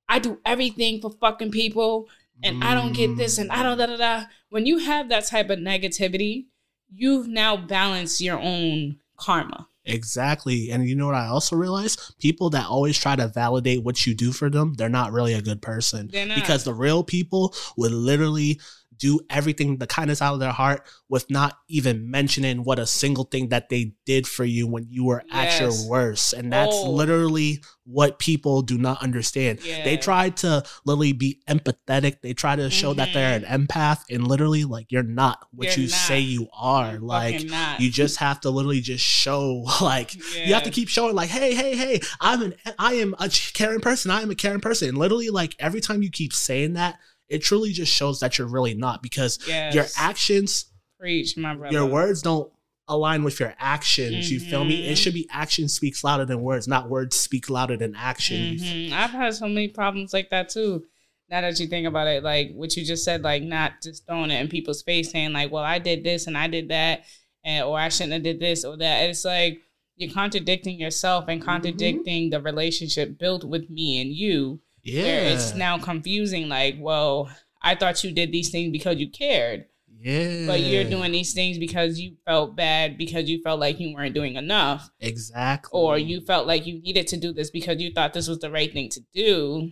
I 0.10 0.20
do 0.20 0.40
everything 0.46 1.02
for 1.02 1.12
fucking 1.12 1.52
people 1.52 2.08
and 2.44 2.64
I 2.64 2.74
don't 2.74 2.94
get 2.94 3.18
this 3.18 3.38
and 3.38 3.52
I 3.52 3.64
don't 3.64 3.78
da 3.78 3.88
da 3.88 3.98
da. 3.98 4.26
When 4.50 4.66
you 4.66 4.80
have 4.80 5.10
that 5.10 5.28
type 5.28 5.50
of 5.50 5.60
negativity, 5.60 6.46
you've 6.94 7.28
now 7.28 7.58
balanced 7.58 8.22
your 8.22 8.40
own 8.40 8.98
karma. 9.18 9.68
Exactly. 9.86 10.70
And 10.70 10.88
you 10.88 10.96
know 10.96 11.06
what 11.08 11.16
I 11.16 11.28
also 11.28 11.56
realize? 11.56 11.96
People 12.20 12.50
that 12.52 12.68
always 12.68 13.00
try 13.00 13.16
to 13.16 13.28
validate 13.28 13.84
what 13.84 14.06
you 14.06 14.14
do 14.14 14.32
for 14.32 14.50
them, 14.50 14.74
they're 14.74 14.90
not 14.90 15.14
really 15.14 15.34
a 15.34 15.42
good 15.42 15.62
person. 15.62 16.08
Because 16.08 16.64
the 16.64 16.74
real 16.74 17.04
people 17.04 17.56
would 17.78 17.94
literally 17.94 18.60
do 18.98 19.20
everything 19.30 19.78
the 19.78 19.88
kindness 19.88 20.22
out 20.22 20.34
of 20.34 20.40
their 20.40 20.52
heart 20.52 20.82
with 21.10 21.30
not 21.30 21.58
even 21.68 22.10
mentioning 22.10 22.64
what 22.64 22.80
a 22.80 22.86
single 22.88 23.24
thing 23.26 23.50
that 23.50 23.70
they 23.70 23.94
did 24.06 24.28
for 24.28 24.44
you 24.46 24.68
when 24.68 24.88
you 24.90 25.06
were 25.06 25.24
at 25.32 25.60
your 25.60 25.72
worst. 25.90 26.34
And 26.34 26.52
that's 26.52 26.76
Oh. 26.76 26.92
literally 26.92 27.64
what 27.86 28.20
people 28.20 28.62
do 28.62 28.78
not 28.78 29.02
understand. 29.02 29.60
They 29.60 29.96
try 29.98 30.30
to 30.30 30.64
literally 30.86 31.14
be 31.14 31.40
empathetic. 31.50 32.22
They 32.22 32.34
try 32.34 32.56
to 32.58 32.70
show 32.70 32.94
that 32.96 33.14
they're 33.14 33.38
an 33.38 33.44
empath 33.44 34.00
and 34.10 34.28
literally 34.28 34.66
like 34.66 34.92
you're 34.92 35.04
not 35.04 35.40
what 35.52 35.68
Mm-hmm. 35.70 35.80
You're 35.82 35.86
you 35.86 35.92
not. 35.92 35.98
say 35.98 36.20
you 36.20 36.48
are. 36.54 36.92
You're 36.94 37.00
like 37.00 37.42
you 37.80 37.90
just 37.90 38.18
have 38.18 38.42
to 38.42 38.50
literally 38.50 38.82
just 38.82 39.04
show 39.04 39.66
like 39.82 40.16
you 40.16 40.54
have 40.54 40.64
to 40.64 40.72
keep 40.72 40.90
showing 40.90 41.16
like 41.16 41.30
hey 41.30 41.54
hey 41.56 41.76
hey 41.76 42.00
i'm 42.22 42.42
an 42.42 42.54
i 42.80 42.94
am 42.96 43.16
a 43.20 43.30
caring 43.54 43.80
person 43.80 44.12
i 44.12 44.22
am 44.22 44.30
a 44.32 44.36
caring 44.36 44.60
person 44.62 44.90
and 44.90 44.98
literally 44.98 45.30
like 45.30 45.56
every 45.60 45.82
time 45.82 46.02
you 46.02 46.10
keep 46.10 46.34
saying 46.34 46.74
that 46.74 46.98
it 47.30 47.40
truly 47.40 47.72
just 47.72 47.92
shows 47.94 48.20
that 48.22 48.38
you're 48.38 48.48
really 48.48 48.74
not 48.74 49.02
because 49.04 49.40
yes. 49.48 49.74
your 49.76 49.86
actions 49.98 50.66
preach, 51.00 51.38
my 51.38 51.54
brother. 51.56 51.74
your 51.74 51.86
words 51.86 52.22
don't 52.22 52.52
align 52.90 53.22
with 53.24 53.38
your 53.40 53.54
actions 53.60 54.32
you 54.32 54.40
feel 54.40 54.64
me 54.64 54.88
it 54.88 54.96
should 54.98 55.14
be 55.14 55.28
action 55.30 55.68
speaks 55.68 56.06
louder 56.06 56.24
than 56.24 56.42
words 56.42 56.70
not 56.70 56.90
words 56.90 57.18
speak 57.18 57.50
louder 57.50 57.76
than 57.76 57.94
actions 57.96 58.62
Mhm. 58.64 58.94
I've 58.94 59.10
had 59.10 59.36
so 59.36 59.48
many 59.50 59.68
problems 59.68 60.14
like 60.14 60.30
that 60.30 60.48
too. 60.50 60.86
Now 61.30 61.42
that 61.42 61.60
you 61.60 61.68
think 61.68 61.86
about 61.86 62.08
it, 62.08 62.24
like 62.24 62.54
what 62.54 62.74
you 62.78 62.86
just 62.86 63.04
said, 63.04 63.22
like 63.24 63.44
not 63.44 63.82
just 63.84 64.06
throwing 64.06 64.32
it 64.32 64.40
in 64.40 64.48
people's 64.48 64.82
face, 64.82 65.12
saying 65.12 65.34
like, 65.34 65.52
"Well, 65.52 65.64
I 65.66 65.78
did 65.80 66.06
this 66.06 66.26
and 66.28 66.38
I 66.38 66.48
did 66.48 66.70
that," 66.70 67.04
and 67.44 67.66
or 67.66 67.78
I 67.78 67.90
shouldn't 67.90 68.14
have 68.14 68.24
did 68.24 68.40
this 68.40 68.64
or 68.64 68.78
that. 68.78 69.10
It's 69.10 69.26
like 69.26 69.60
you're 69.98 70.14
contradicting 70.14 70.80
yourself 70.80 71.26
and 71.28 71.42
Mm-hmm. 71.42 71.50
contradicting 71.50 72.30
the 72.30 72.40
relationship 72.42 73.20
built 73.20 73.44
with 73.44 73.70
me 73.70 74.00
and 74.00 74.12
you. 74.14 74.62
Yeah 74.88 75.30
it's 75.34 75.54
now 75.56 75.78
confusing. 75.78 76.48
Like, 76.50 76.76
well, 76.80 77.30
I 77.62 77.76
thought 77.76 78.04
you 78.04 78.12
did 78.12 78.32
these 78.32 78.50
things 78.50 78.72
because 78.72 78.98
you 78.98 79.10
cared, 79.10 79.66
yeah 80.00 80.46
but 80.48 80.60
you're 80.62 80.84
doing 80.90 81.12
these 81.12 81.34
things 81.34 81.58
because 81.58 82.00
you 82.00 82.16
felt 82.26 82.56
bad 82.56 82.98
because 82.98 83.30
you 83.30 83.42
felt 83.42 83.60
like 83.60 83.80
you 83.80 83.94
weren't 83.96 84.14
doing 84.14 84.36
enough 84.36 84.90
exactly 85.00 85.72
or 85.80 85.98
you 85.98 86.22
felt 86.22 86.46
like 86.48 86.66
you 86.68 86.80
needed 86.82 87.08
to 87.08 87.18
do 87.18 87.34
this 87.34 87.50
because 87.50 87.82
you 87.82 87.92
thought 87.92 88.14
this 88.14 88.28
was 88.28 88.40
the 88.40 88.52
right 88.52 88.72
thing 88.72 88.90
to 88.90 89.02
do, 89.14 89.72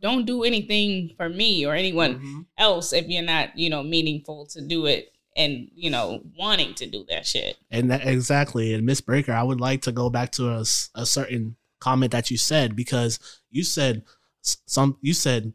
don't 0.00 0.24
do 0.26 0.44
anything 0.44 1.10
for 1.16 1.28
me 1.28 1.64
or 1.66 1.74
anyone 1.74 2.18
Mhm. 2.18 2.46
else 2.58 2.92
if 2.92 3.06
you're 3.06 3.22
not, 3.22 3.56
you 3.58 3.68
know, 3.70 3.82
meaningful 3.82 4.46
to 4.46 4.60
do 4.60 4.86
it 4.86 5.12
and, 5.36 5.68
you 5.74 5.90
know, 5.90 6.22
wanting 6.38 6.74
to 6.74 6.86
do 6.86 7.04
that 7.08 7.26
shit. 7.26 7.56
And 7.70 7.90
that, 7.90 8.06
exactly. 8.06 8.74
And 8.74 8.84
Miss 8.84 9.00
Breaker, 9.00 9.32
I 9.32 9.42
would 9.42 9.60
like 9.60 9.82
to 9.82 9.92
go 9.92 10.10
back 10.10 10.32
to 10.32 10.48
a, 10.48 10.60
a 10.94 11.06
certain 11.06 11.56
comment 11.80 12.12
that 12.12 12.30
you 12.30 12.36
said 12.36 12.74
because 12.74 13.18
you 13.50 13.64
said 13.64 14.02
some 14.42 14.96
you 15.00 15.14
said 15.14 15.52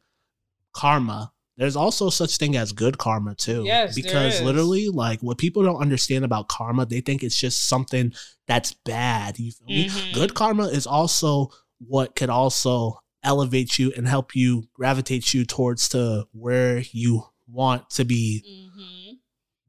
karma. 0.73 1.31
There's 1.57 1.77
also 1.77 2.09
such 2.09 2.35
thing 2.37 2.57
as 2.57 2.73
good 2.73 2.97
karma 2.97 3.33
too. 3.33 3.63
Yes, 3.65 3.95
because 3.95 4.41
literally, 4.41 4.89
like 4.89 5.21
what 5.21 5.37
people 5.37 5.63
don't 5.63 5.81
understand 5.81 6.25
about 6.25 6.49
karma, 6.49 6.85
they 6.85 6.99
think 6.99 7.23
it's 7.23 7.39
just 7.39 7.67
something 7.69 8.13
that's 8.45 8.73
bad. 8.73 9.39
You 9.39 9.51
feel 9.53 9.67
me? 9.69 9.85
Mhm. 9.85 10.13
Good 10.13 10.33
karma 10.33 10.65
is 10.65 10.85
also 10.85 11.51
what 11.79 12.15
could 12.15 12.29
also 12.29 12.99
elevate 13.23 13.79
you 13.79 13.93
and 13.95 14.05
help 14.07 14.35
you 14.35 14.67
gravitate 14.73 15.33
you 15.33 15.45
towards 15.45 15.87
to 15.89 16.27
where 16.33 16.79
you 16.91 17.23
want 17.47 17.89
to 17.91 18.03
be 18.05 18.43
Mm-hmm. 18.45 19.13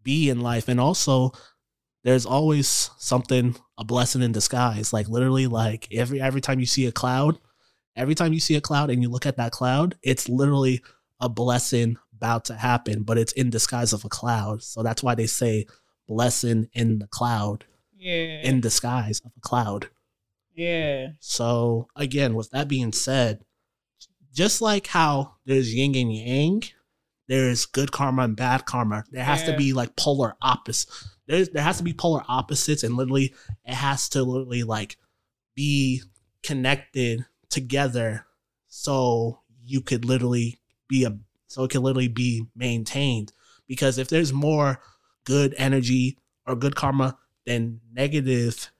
be 0.02 0.28
in 0.28 0.40
life 0.40 0.68
and 0.68 0.80
also 0.80 1.32
there's 2.04 2.26
always 2.26 2.90
something 2.98 3.56
a 3.78 3.84
blessing 3.84 4.22
in 4.22 4.32
disguise 4.32 4.92
like 4.92 5.08
literally 5.08 5.46
like 5.46 5.88
every 5.92 6.20
every 6.20 6.40
time 6.40 6.60
you 6.60 6.66
see 6.66 6.86
a 6.86 6.92
cloud 6.92 7.38
every 7.96 8.14
time 8.14 8.32
you 8.32 8.40
see 8.40 8.54
a 8.54 8.60
cloud 8.60 8.90
and 8.90 9.02
you 9.02 9.08
look 9.08 9.26
at 9.26 9.36
that 9.36 9.52
cloud 9.52 9.96
it's 10.02 10.28
literally 10.28 10.82
a 11.20 11.28
blessing 11.28 11.96
about 12.14 12.44
to 12.44 12.54
happen 12.54 13.02
but 13.02 13.18
it's 13.18 13.32
in 13.32 13.50
disguise 13.50 13.92
of 13.92 14.04
a 14.04 14.08
cloud 14.08 14.62
so 14.62 14.82
that's 14.82 15.02
why 15.02 15.14
they 15.14 15.26
say 15.26 15.64
blessing 16.06 16.68
in 16.72 16.98
the 16.98 17.06
cloud 17.08 17.64
Yeah. 17.96 18.40
in 18.42 18.60
disguise 18.60 19.20
of 19.24 19.32
a 19.36 19.40
cloud 19.40 19.88
yeah. 20.54 21.08
so 21.20 21.88
again, 21.96 22.34
with 22.34 22.50
that 22.52 22.66
being 22.66 22.92
said, 22.92 23.44
just 24.32 24.62
like 24.62 24.86
how 24.86 25.34
there's 25.44 25.74
yin 25.74 25.94
and 25.94 26.14
yang, 26.14 26.62
there's 27.28 27.66
good 27.66 27.92
karma 27.92 28.22
and 28.22 28.36
bad 28.36 28.64
karma. 28.64 29.04
There 29.10 29.22
has 29.22 29.42
to 29.44 29.56
be 29.56 29.74
like 29.74 29.96
polar 29.96 30.34
opposites. 30.40 31.08
There's 31.26 31.50
there 31.50 31.62
has 31.62 31.76
to 31.76 31.82
be 31.82 31.92
polar 31.92 32.22
opposites, 32.26 32.84
and 32.84 32.96
literally 32.96 33.34
it 33.66 33.74
has 33.74 34.08
to 34.10 34.22
literally 34.22 34.62
like 34.62 34.96
be 35.54 36.02
connected 36.42 37.26
together, 37.56 38.26
so 38.68 39.40
you 39.64 39.80
could 39.80 40.04
literally 40.04 40.60
be 40.88 41.04
a 41.04 41.18
so 41.48 41.64
it 41.64 41.70
can 41.70 41.82
literally 41.82 42.08
be 42.08 42.46
maintained. 42.54 43.32
Because 43.66 43.96
if 43.96 44.08
there's 44.08 44.32
more 44.32 44.80
good 45.24 45.54
energy 45.56 46.18
or 46.46 46.54
good 46.54 46.76
karma 46.76 47.16
than 47.46 47.80
negative 47.90 48.70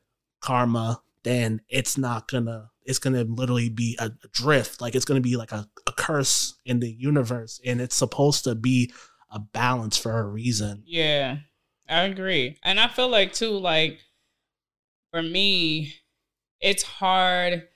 karma, 0.41 1.01
then 1.25 1.63
it's 1.71 1.97
not 1.97 2.29
gonna 2.29 2.71
it's 2.85 2.99
gonna 2.99 3.25
literally 3.25 3.71
be 3.71 3.97
a, 3.99 4.11
drift 4.33 4.81
like 4.83 4.95
it's 4.95 5.07
gonna 5.07 5.21
be 5.21 5.37
like 5.37 5.53
a, 5.53 5.67
a 5.87 5.93
curse 5.93 6.55
in 6.67 6.81
the 6.81 6.91
universe 6.91 7.61
and 7.65 7.81
it's 7.81 7.97
supposed 7.97 8.45
to 8.45 8.55
be 8.55 8.93
a 9.31 9.41
balance 9.41 9.97
for 9.97 10.19
a 10.19 10.25
reason 10.25 10.83
Yeah, 10.87 11.39
I 11.89 12.03
agree. 12.03 12.59
And 12.63 12.79
I 12.79 12.89
feel 12.89 13.09
like 13.09 13.33
too, 13.33 13.51
like 13.51 13.99
for 15.11 15.23
me, 15.23 15.95
it's 16.61 16.83
hard 16.83 17.67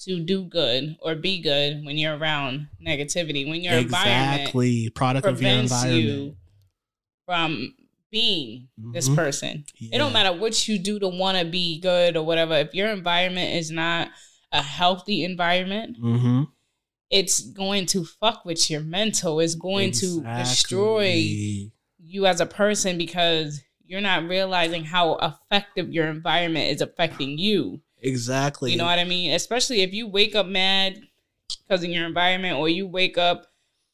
to 0.00 0.20
do 0.20 0.44
good 0.44 0.96
or 1.00 1.14
be 1.14 1.40
good 1.42 1.84
when 1.84 1.96
you're 1.98 2.16
around 2.16 2.68
negativity. 2.84 3.48
When 3.48 3.60
your 3.62 3.74
environment 3.74 4.40
exactly 4.42 4.90
product 4.90 5.26
of 5.26 5.40
your 5.42 5.50
environment 5.50 6.04
you 6.06 6.36
from 7.26 7.74
being 8.10 8.68
this 8.92 9.08
Mhm. 9.08 9.14
person. 9.14 9.64
It 9.78 9.98
don't 9.98 10.12
matter 10.12 10.32
what 10.36 10.66
you 10.66 10.78
do 10.78 10.98
to 10.98 11.08
want 11.08 11.38
to 11.38 11.44
be 11.44 11.78
good 11.78 12.16
or 12.16 12.24
whatever. 12.24 12.54
If 12.54 12.74
your 12.74 12.90
environment 12.90 13.54
is 13.54 13.70
not 13.70 14.10
a 14.50 14.62
healthy 14.62 15.22
environment, 15.22 15.96
Mhm. 16.00 16.48
it's 17.10 17.40
going 17.40 17.86
to 17.86 18.04
fuck 18.04 18.44
with 18.44 18.68
your 18.70 18.80
mental. 18.80 19.38
It's 19.38 19.54
going 19.54 19.92
to 19.92 20.22
destroy 20.36 21.12
you 21.98 22.26
as 22.26 22.40
a 22.40 22.46
person 22.46 22.98
because 22.98 23.60
you're 23.86 24.00
not 24.00 24.26
realizing 24.26 24.84
how 24.84 25.16
effective 25.16 25.92
your 25.92 26.08
environment 26.08 26.70
is 26.72 26.80
affecting 26.80 27.38
you. 27.38 27.80
Exactly 28.02 28.72
You 28.72 28.78
know 28.78 28.84
what 28.86 28.98
I 28.98 29.04
mean? 29.04 29.32
Especially 29.32 29.82
if 29.82 29.92
you 29.92 30.06
wake 30.08 30.34
up 30.34 30.46
mad 30.46 31.00
because 31.66 31.84
of 31.84 31.90
your 31.90 32.06
environment 32.06 32.56
or 32.58 32.68
you 32.68 32.86
wake 32.86 33.18
up 33.18 33.46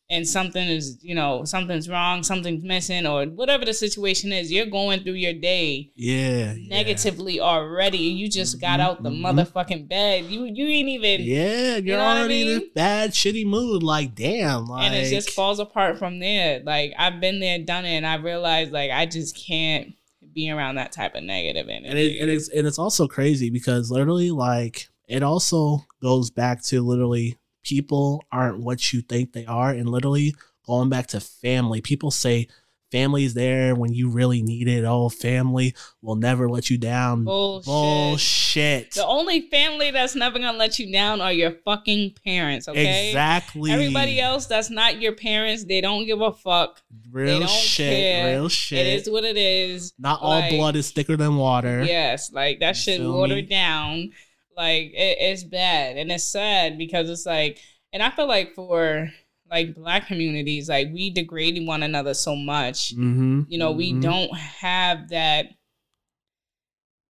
and 0.09 0.27
something 0.29 0.69
is, 0.69 0.99
you 1.03 1.17
know, 1.17 1.45
something's 1.45 1.89
wrong, 1.89 2.23
something's 2.23 2.63
missing, 2.63 3.09
or 3.09 3.25
whatever 3.25 3.65
the 3.65 3.75
situation 3.75 4.31
is, 4.31 4.53
you're 4.53 4.65
going 4.67 5.01
through 5.01 5.15
your 5.15 5.33
day 5.33 5.91
yeah 5.97 6.53
yeah. 6.53 6.69
negatively 6.69 7.41
already. 7.41 7.99
You 7.99 8.29
just 8.31 8.61
got 8.61 8.79
Mhm, 8.79 8.83
out 8.85 9.03
the 9.03 9.11
mhm. 9.11 9.23
motherfucking 9.23 9.89
bed. 9.89 10.27
You 10.27 10.45
you 10.45 10.65
ain't 10.67 10.89
even 10.91 11.23
yeah 11.23 11.77
you're 11.79 11.97
know 11.99 12.05
what 12.05 12.17
I 12.19 12.21
already 12.21 12.53
in 12.53 12.59
a 12.63 12.67
bad 12.73 13.11
shitty 13.11 13.47
mood 13.47 13.83
like 13.83 14.15
damn 14.15 14.67
like 14.67 14.85
and 14.85 14.95
it 14.95 15.11
just 15.11 15.31
falls 15.31 15.59
apart 15.59 15.99
from 15.99 16.21
there. 16.21 16.63
Like 16.65 16.93
I've 16.97 17.21
been 17.21 17.41
there, 17.41 17.59
done 17.59 17.85
it, 17.85 17.97
and 17.97 18.07
I 18.07 18.15
realized 18.15 18.71
like 18.71 18.93
I 18.93 19.07
just 19.07 19.37
can't 19.37 19.93
be 20.37 20.51
around 20.51 20.77
that 20.77 20.93
type 20.93 21.17
of 21.17 21.25
negative 21.25 21.69
energy. 21.69 21.89
and 21.89 21.99
it, 21.99 22.21
and 22.21 22.31
it's 22.31 22.49
and 22.51 22.67
it's 22.67 22.79
also 22.79 23.09
crazy 23.09 23.51
because 23.51 23.91
literally 23.91 24.31
like 24.31 24.89
it 25.09 25.25
also 25.25 25.85
goes 26.01 26.31
back 26.31 26.63
to 26.63 26.81
literally 26.83 27.37
people 27.65 28.23
aren't 28.31 28.61
what 28.61 28.93
you 28.93 29.01
think 29.01 29.33
they 29.33 29.47
are 29.47 29.71
and 29.71 29.89
literally 29.89 30.37
going 30.65 30.89
back 30.89 31.09
to 31.09 31.19
family 31.19 31.81
people 31.81 32.11
say 32.13 32.47
family's 32.91 33.35
there 33.35 33.75
when 33.75 33.93
you 33.93 34.09
really 34.09 34.43
need 34.43 34.69
it. 34.69 34.85
Oh, 34.85 35.09
family 35.09 35.75
will 36.03 36.17
never 36.17 36.49
let 36.49 36.71
you 36.71 36.79
down. 36.79 37.25
Bullshit. 37.25 37.67
Bullshit. 37.67 38.95
The 38.95 39.07
only 39.07 39.49
family 39.51 39.91
that's 39.91 40.15
never 40.15 40.39
gonna 40.39 40.57
let 40.57 40.79
you 40.79 40.93
down 40.93 41.21
are 41.21 41.33
your 41.33 41.53
fucking 41.65 42.15
parents, 42.25 42.69
okay? 42.69 43.09
Exactly. 43.09 43.71
Everybody 43.71 44.21
else 44.21 44.47
that's 44.47 44.71
not 44.71 45.01
your 45.01 45.13
parents, 45.13 45.65
they 45.65 45.81
don't 45.81 46.07
give 46.07 46.21
a 46.21 46.33
fuck. 46.33 46.81
Real 47.11 47.47
shit. 47.47 47.93
care. 47.93 48.35
Real 48.37 48.49
shit. 48.49 48.87
It 48.87 49.01
is 49.01 49.11
what 49.11 49.25
it 49.25 49.37
is. 49.37 49.93
Not 49.99 50.21
all 50.23 50.49
blood 50.49 50.77
is 50.77 50.91
thicker 50.91 51.17
than 51.17 51.37
water. 51.37 51.85
Yes, 51.85 52.33
like 52.33 52.61
that 52.61 52.77
You 52.77 52.83
shit 52.83 53.01
watered 53.03 53.37
me? 53.37 53.43
down. 53.43 54.11
Like 54.57 54.93
it, 54.95 55.19
it's 55.21 55.45
bad 55.45 55.99
and 55.99 56.11
it's 56.11 56.25
sad 56.25 56.79
because 56.79 57.11
it's 57.11 57.27
like, 57.27 57.59
and 57.93 58.03
I 58.03 58.11
feel 58.11 58.27
like 58.27 58.55
for 58.55 59.11
like 59.51 59.75
black 59.75 60.07
communities, 60.07 60.69
like 60.69 60.89
we 60.93 61.11
degrade 61.11 61.65
one 61.67 61.83
another 61.83 62.15
so 62.15 62.35
much. 62.35 62.95
Mm-hmm. 62.95 63.43
You 63.49 63.59
know, 63.59 63.73
we 63.73 63.93
don't 63.93 64.35
have 64.37 65.09
that 65.11 65.47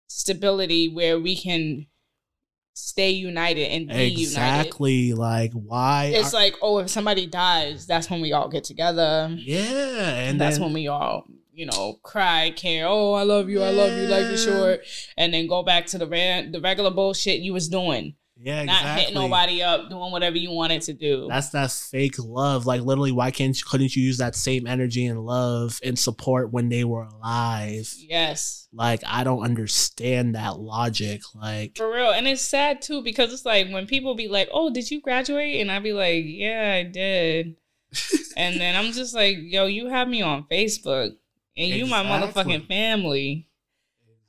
stability 0.07 0.89
where 0.89 1.19
we 1.19 1.35
can 1.35 1.87
stay 2.75 3.11
united 3.11 3.71
and 3.71 3.87
be 3.87 3.93
united. 3.93 4.19
Exactly. 4.21 5.13
Like 5.13 5.53
why? 5.53 6.11
It's 6.15 6.33
are- 6.33 6.37
like, 6.37 6.55
oh, 6.61 6.79
if 6.79 6.89
somebody 6.89 7.27
dies, 7.27 7.85
that's 7.85 8.09
when 8.09 8.21
we 8.21 8.33
all 8.33 8.49
get 8.49 8.63
together. 8.63 9.33
yeah, 9.37 10.15
and 10.15 10.39
that's 10.39 10.57
then, 10.57 10.65
when 10.65 10.73
we 10.73 10.87
all, 10.87 11.25
you 11.51 11.65
know, 11.67 11.99
cry, 12.01 12.51
care. 12.55 12.87
Oh, 12.87 13.13
I 13.13 13.23
love 13.23 13.49
you, 13.49 13.61
I 13.61 13.69
love 13.69 13.91
you, 13.91 14.07
life 14.07 14.25
is 14.31 14.43
short, 14.43 14.81
and 15.17 15.33
then 15.33 15.47
go 15.47 15.63
back 15.63 15.85
to 15.87 15.97
the 15.97 16.07
the 16.51 16.59
regular 16.61 16.91
bullshit 16.91 17.41
you 17.41 17.53
was 17.53 17.69
doing, 17.69 18.15
yeah, 18.43 18.65
not 18.65 18.81
exactly. 18.81 19.01
hitting 19.05 19.21
nobody 19.21 19.63
up, 19.63 19.89
doing 19.89 20.11
whatever 20.11 20.37
you 20.37 20.51
wanted 20.51 20.81
to 20.83 20.93
do. 20.93 21.27
That's 21.29 21.51
that 21.51 21.71
fake 21.71 22.15
love. 22.19 22.65
Like 22.65 22.81
literally, 22.81 23.13
why 23.13 23.31
can't 23.31 23.57
you, 23.57 23.63
couldn't 23.65 23.95
you 23.95 24.03
use 24.03 24.17
that 24.17 24.35
same 24.35 24.67
energy 24.67 25.05
and 25.05 25.21
love 25.21 25.79
and 25.81 25.97
support 25.97 26.51
when 26.51 26.67
they 26.67 26.83
were 26.83 27.03
alive? 27.03 27.93
yes, 27.97 28.67
Like 28.73 29.01
I 29.07 29.23
don't 29.23 29.43
understand 29.43 30.35
that 30.35 30.59
logic. 30.59 31.21
Like 31.33 31.77
for 31.77 31.89
real, 31.89 32.11
and 32.11 32.27
it's 32.27 32.41
sad 32.41 32.81
too 32.81 33.01
because 33.01 33.31
it's 33.31 33.45
like 33.45 33.69
when 33.69 33.87
people 33.87 34.13
be 34.13 34.27
like, 34.27 34.49
"Oh, 34.51 34.69
did 34.73 34.91
you 34.91 34.99
graduate?" 34.99 35.61
and 35.61 35.71
I 35.71 35.79
be 35.79 35.93
like, 35.93 36.25
"Yeah, 36.25 36.73
I 36.79 36.83
did," 36.83 37.55
and 38.35 38.59
then 38.59 38.75
I'm 38.75 38.91
just 38.91 39.15
like, 39.15 39.37
"Yo, 39.39 39.67
you 39.67 39.87
have 39.87 40.09
me 40.09 40.21
on 40.21 40.47
Facebook, 40.51 41.11
and 41.55 41.67
you 41.69 41.85
my 41.85 42.03
motherfucking 42.03 42.67
family." 42.67 43.47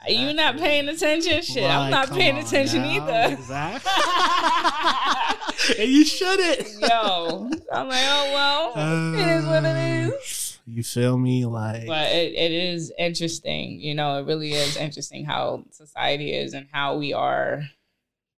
You 0.09 0.33
not 0.35 0.57
paying 0.59 0.89
attention? 0.89 1.43
Shit, 1.43 1.71
I'm 1.71 1.91
not 1.91 2.11
paying 2.11 2.39
attention 2.39 2.83
now. 2.83 2.91
either. 2.91 3.35
Exactly. 3.35 3.91
and 5.79 5.91
you 5.91 6.05
shouldn't. 6.05 6.81
Yo, 6.81 7.51
I'm 7.73 7.89
like, 7.89 8.05
oh 8.05 8.73
well, 8.75 9.15
it 9.15 9.29
is 9.29 9.45
what 9.47 9.65
it 9.65 9.77
is. 9.77 10.59
You 10.67 10.83
feel 10.83 11.19
me? 11.19 11.45
Like 11.45 11.87
But 11.87 12.11
it, 12.13 12.33
it 12.35 12.53
is 12.53 12.93
interesting, 12.99 13.81
you 13.81 13.95
know, 13.95 14.19
it 14.19 14.27
really 14.27 14.53
is 14.53 14.77
interesting 14.77 15.25
how 15.25 15.65
society 15.71 16.33
is 16.33 16.55
and 16.55 16.69
how 16.73 16.97
we 16.97 17.13
are 17.13 17.65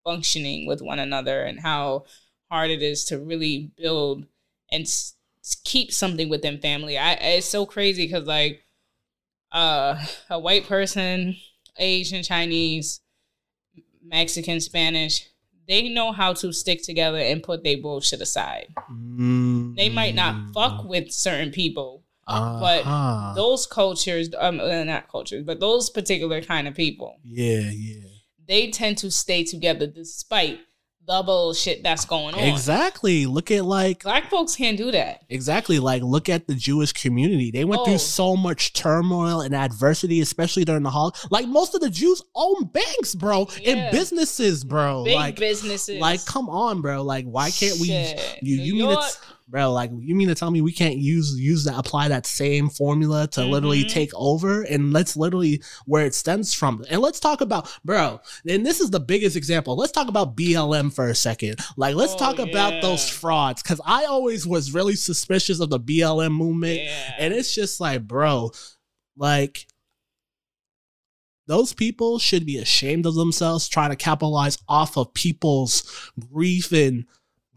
functioning 0.05 0.67
with 0.67 0.83
one 0.83 0.99
another 0.99 1.43
and 1.45 1.61
how 1.61 2.05
hard 2.51 2.71
it 2.71 2.83
is 2.83 3.05
to 3.07 3.19
really 3.19 3.71
build 3.77 4.27
and 4.73 4.83
s- 4.83 5.15
keep 5.65 5.93
something 5.93 6.29
within 6.29 6.59
family. 6.59 6.99
I 6.99 7.13
it's 7.13 7.47
so 7.47 7.65
crazy 7.67 8.07
because 8.07 8.27
like 8.27 8.65
uh 9.53 10.05
a 10.29 10.39
white 10.39 10.67
person, 10.67 11.37
Asian, 11.79 12.23
Chinese, 12.23 13.01
Mexican, 14.03 14.61
Spanish, 14.61 15.27
they 15.69 15.89
know 15.89 16.13
how 16.13 16.33
to 16.33 16.53
stick 16.53 16.83
together 16.83 17.19
and 17.19 17.43
put 17.43 17.65
their 17.65 17.79
bullshit 17.79 18.21
aside. 18.21 18.69
They 19.77 19.89
might 19.89 20.15
not 20.15 20.53
fuck 20.55 20.85
with 20.85 21.11
certain 21.11 21.51
people, 21.51 22.05
but 22.27 22.83
Uh-huh. 22.85 23.33
those 23.35 23.67
cultures, 23.67 24.29
um, 24.39 24.61
uh, 24.61 24.85
not 24.85 25.09
cultures, 25.09 25.45
but 25.45 25.59
those 25.61 25.91
particular 25.91 26.41
kind 26.41 26.69
of 26.69 26.75
people, 26.75 27.17
yeah, 27.25 27.71
yeah. 27.71 28.05
they 28.47 28.71
tend 28.71 28.99
to 28.99 29.11
stay 29.11 29.43
together 29.45 29.87
despite 29.89 30.61
the 31.07 31.23
bullshit 31.23 31.83
that's 31.85 32.05
going 32.05 32.35
on. 32.35 32.41
Exactly. 32.41 33.27
Look 33.27 33.51
at 33.51 33.65
like 33.65 34.03
Black 34.03 34.29
folks 34.29 34.57
can't 34.57 34.77
do 34.77 34.91
that. 34.91 35.23
Exactly. 35.29 35.79
Like, 35.79 36.03
look 36.03 36.29
at 36.29 36.47
the 36.49 36.55
Jewish 36.55 36.93
community. 36.93 37.51
They 37.53 37.65
went 37.65 37.83
Oh. 37.83 37.85
through 37.85 37.99
so 37.99 38.37
much 38.37 38.73
turmoil 38.73 39.41
and 39.41 39.55
adversity, 39.55 40.21
especially 40.21 40.65
during 40.65 40.83
the 40.83 40.91
Holocaust. 40.91 41.31
Like, 41.31 41.47
most 41.47 41.75
of 41.75 41.81
the 41.81 41.91
Jews 41.91 42.23
own 42.35 42.65
banks, 42.67 43.15
bro, 43.15 43.49
Yeah. 43.61 43.71
and 43.71 43.91
businesses, 43.93 44.65
bro. 44.65 45.05
Big 45.05 45.15
like, 45.15 45.37
businesses. 45.37 46.01
like, 46.01 46.25
come 46.27 46.49
on, 46.51 46.81
bro. 46.81 47.03
Like, 47.03 47.25
why 47.27 47.51
can't 47.51 47.79
we? 47.79 47.89
You, 47.89 48.57
New 48.57 48.63
you 48.65 48.73
mean 48.75 48.91
York, 48.91 49.05
it's, 49.05 49.19
bro? 49.49 49.73
Like, 49.73 49.91
you 49.99 50.15
mean 50.15 50.29
to 50.29 50.35
tell 50.35 50.51
me 50.51 50.61
we 50.61 50.73
can't 50.73 50.97
use 50.97 51.35
use 51.39 51.65
that 51.65 51.79
apply 51.79 52.09
that 52.09 52.27
same 52.27 52.69
formula 52.69 53.27
to 53.29 53.45
literally 53.45 53.85
Mhm. 53.85 53.89
take 53.89 54.11
over? 54.15 54.63
And 54.63 54.93
let's 54.93 55.17
literally 55.17 55.63
where 55.85 56.05
it 56.05 56.15
stems 56.15 56.53
from. 56.53 56.85
And 56.91 57.01
let's 57.01 57.21
talk 57.21 57.41
about, 57.41 57.69
bro. 57.85 58.21
And 58.49 58.67
this 58.67 58.81
is 58.81 58.91
the 58.91 59.01
biggest 59.01 59.37
example. 59.37 59.77
Let's 59.77 59.93
talk 59.93 60.09
about 60.09 60.37
BLM 60.37 60.91
for 60.91 61.09
a 61.09 61.15
second. 61.15 61.61
Like, 61.77 61.95
let's 61.95 62.15
Oh, 62.15 62.19
talk 62.19 62.39
about 62.39 62.83
those 62.83 63.09
frauds 63.09 63.63
because 63.63 63.81
I 63.85 64.05
always 64.05 64.47
was 64.47 64.73
really 64.75 64.97
suspicious 64.97 65.61
of 65.61 65.71
the 65.71 65.79
BLM 65.81 66.33
movement. 66.33 66.81
yeah. 66.81 67.15
And 67.19 67.33
it's 67.33 67.55
just 67.55 67.79
like, 67.81 68.07
bro, 68.07 68.51
like 69.17 69.67
those 71.49 71.73
people 71.73 72.19
should 72.19 72.45
be 72.45 72.59
ashamed 72.59 73.07
of 73.07 73.15
themselves 73.15 73.69
trying 73.69 73.91
to 73.91 73.97
capitalize 73.97 74.59
off 74.69 74.97
of 74.99 75.15
people's 75.15 75.85
grief 76.33 76.73
and 76.73 77.05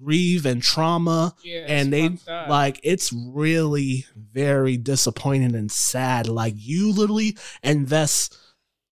grief 0.02 0.46
and 0.46 0.62
trauma. 0.62 1.36
Yeah, 1.44 1.66
and 1.68 1.92
they 1.94 2.18
like 2.50 2.80
it's 2.84 3.12
really 3.14 4.06
very 4.16 4.78
disappointing 4.78 5.56
and 5.56 5.72
sad. 5.72 6.28
Like 6.28 6.54
you 6.58 6.92
literally 6.92 7.38
invest 7.64 8.38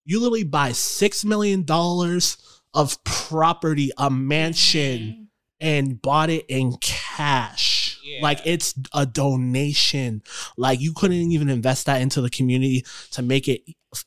you 0.04 0.20
literally 0.20 0.44
buy 0.44 0.72
six 0.72 1.24
million 1.24 1.62
dollars 1.64 2.36
of 2.74 3.02
property, 3.04 3.90
a 3.98 4.10
mansion 4.10 5.00
Mhm. 5.00 5.26
and 5.60 6.02
bought 6.02 6.30
it 6.30 6.44
in 6.48 6.76
cash. 6.80 7.98
Yeah. 8.04 8.20
Like 8.22 8.40
it's 8.44 8.74
a 8.92 9.06
donation. 9.06 10.22
Like 10.56 10.80
you 10.80 10.92
couldn't 10.92 11.16
even 11.32 11.48
invest 11.48 11.86
that 11.86 12.00
into 12.02 12.20
the 12.20 12.30
community 12.30 12.84
to 13.12 13.22
make 13.22 13.48
it 13.48 13.62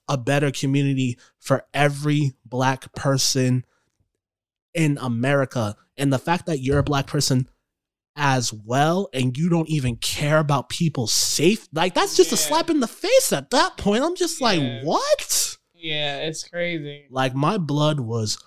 a 0.07 0.17
better 0.17 0.51
community 0.51 1.17
for 1.39 1.65
every 1.73 2.33
black 2.45 2.93
person 2.93 3.65
in 4.73 4.97
America. 5.01 5.75
And 5.97 6.11
the 6.13 6.19
fact 6.19 6.45
that 6.45 6.59
you're 6.59 6.79
a 6.79 6.83
black 6.83 7.07
person 7.07 7.47
as 8.15 8.51
well 8.51 9.09
and 9.13 9.37
you 9.37 9.49
don't 9.49 9.69
even 9.69 9.95
care 9.95 10.39
about 10.39 10.67
people's 10.67 11.11
safe 11.13 11.69
like 11.73 11.93
that's 11.93 12.17
just 12.17 12.33
a 12.33 12.37
slap 12.37 12.69
in 12.69 12.79
the 12.81 12.87
face 12.87 13.31
at 13.31 13.49
that 13.51 13.77
point. 13.77 14.03
I'm 14.03 14.15
just 14.15 14.41
Yeah. 14.41 14.45
like, 14.47 14.83
what? 14.83 15.57
Yeah, 15.73 16.17
it's 16.17 16.43
crazy. 16.43 17.05
like 17.09 17.33
my 17.33 17.57
blood 17.57 17.99
was 18.01 18.37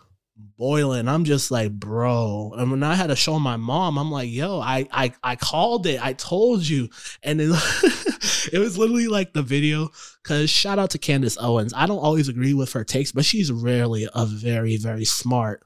boiling. 0.58 1.08
I'm 1.08 1.24
just 1.24 1.50
like, 1.50 1.72
bro. 1.72 2.52
And 2.56 2.70
when 2.70 2.82
I 2.82 2.94
had 2.94 3.06
to 3.08 3.16
show 3.16 3.38
my 3.38 3.56
mom, 3.56 3.98
I'm 3.98 4.11
like, 4.11 4.30
yo, 4.30 4.61
I 4.61 4.87
I 4.92 5.12
I 5.22 5.37
called 5.37 5.87
it. 5.87 6.04
I 6.04 6.12
told 6.14 6.66
you. 6.68 6.88
And 7.22 7.40
then 7.40 7.50
it 8.52 8.58
was 8.58 8.76
literally 8.76 9.08
like 9.08 9.32
the 9.32 9.42
video. 9.42 9.88
Cause 10.24 10.50
shout 10.50 10.78
out 10.78 10.90
to 10.90 10.98
Candace 10.98 11.38
Owens. 11.40 11.72
I 11.74 11.87
don't 11.87 11.98
always 11.98 12.28
agree 12.28 12.54
with 12.54 12.72
her 12.74 12.85
takes, 12.85 13.12
but 13.12 13.24
she's 13.24 13.50
rarely 13.50 14.08
a 14.14 14.26
very, 14.26 14.76
very 14.76 15.04
smart 15.04 15.62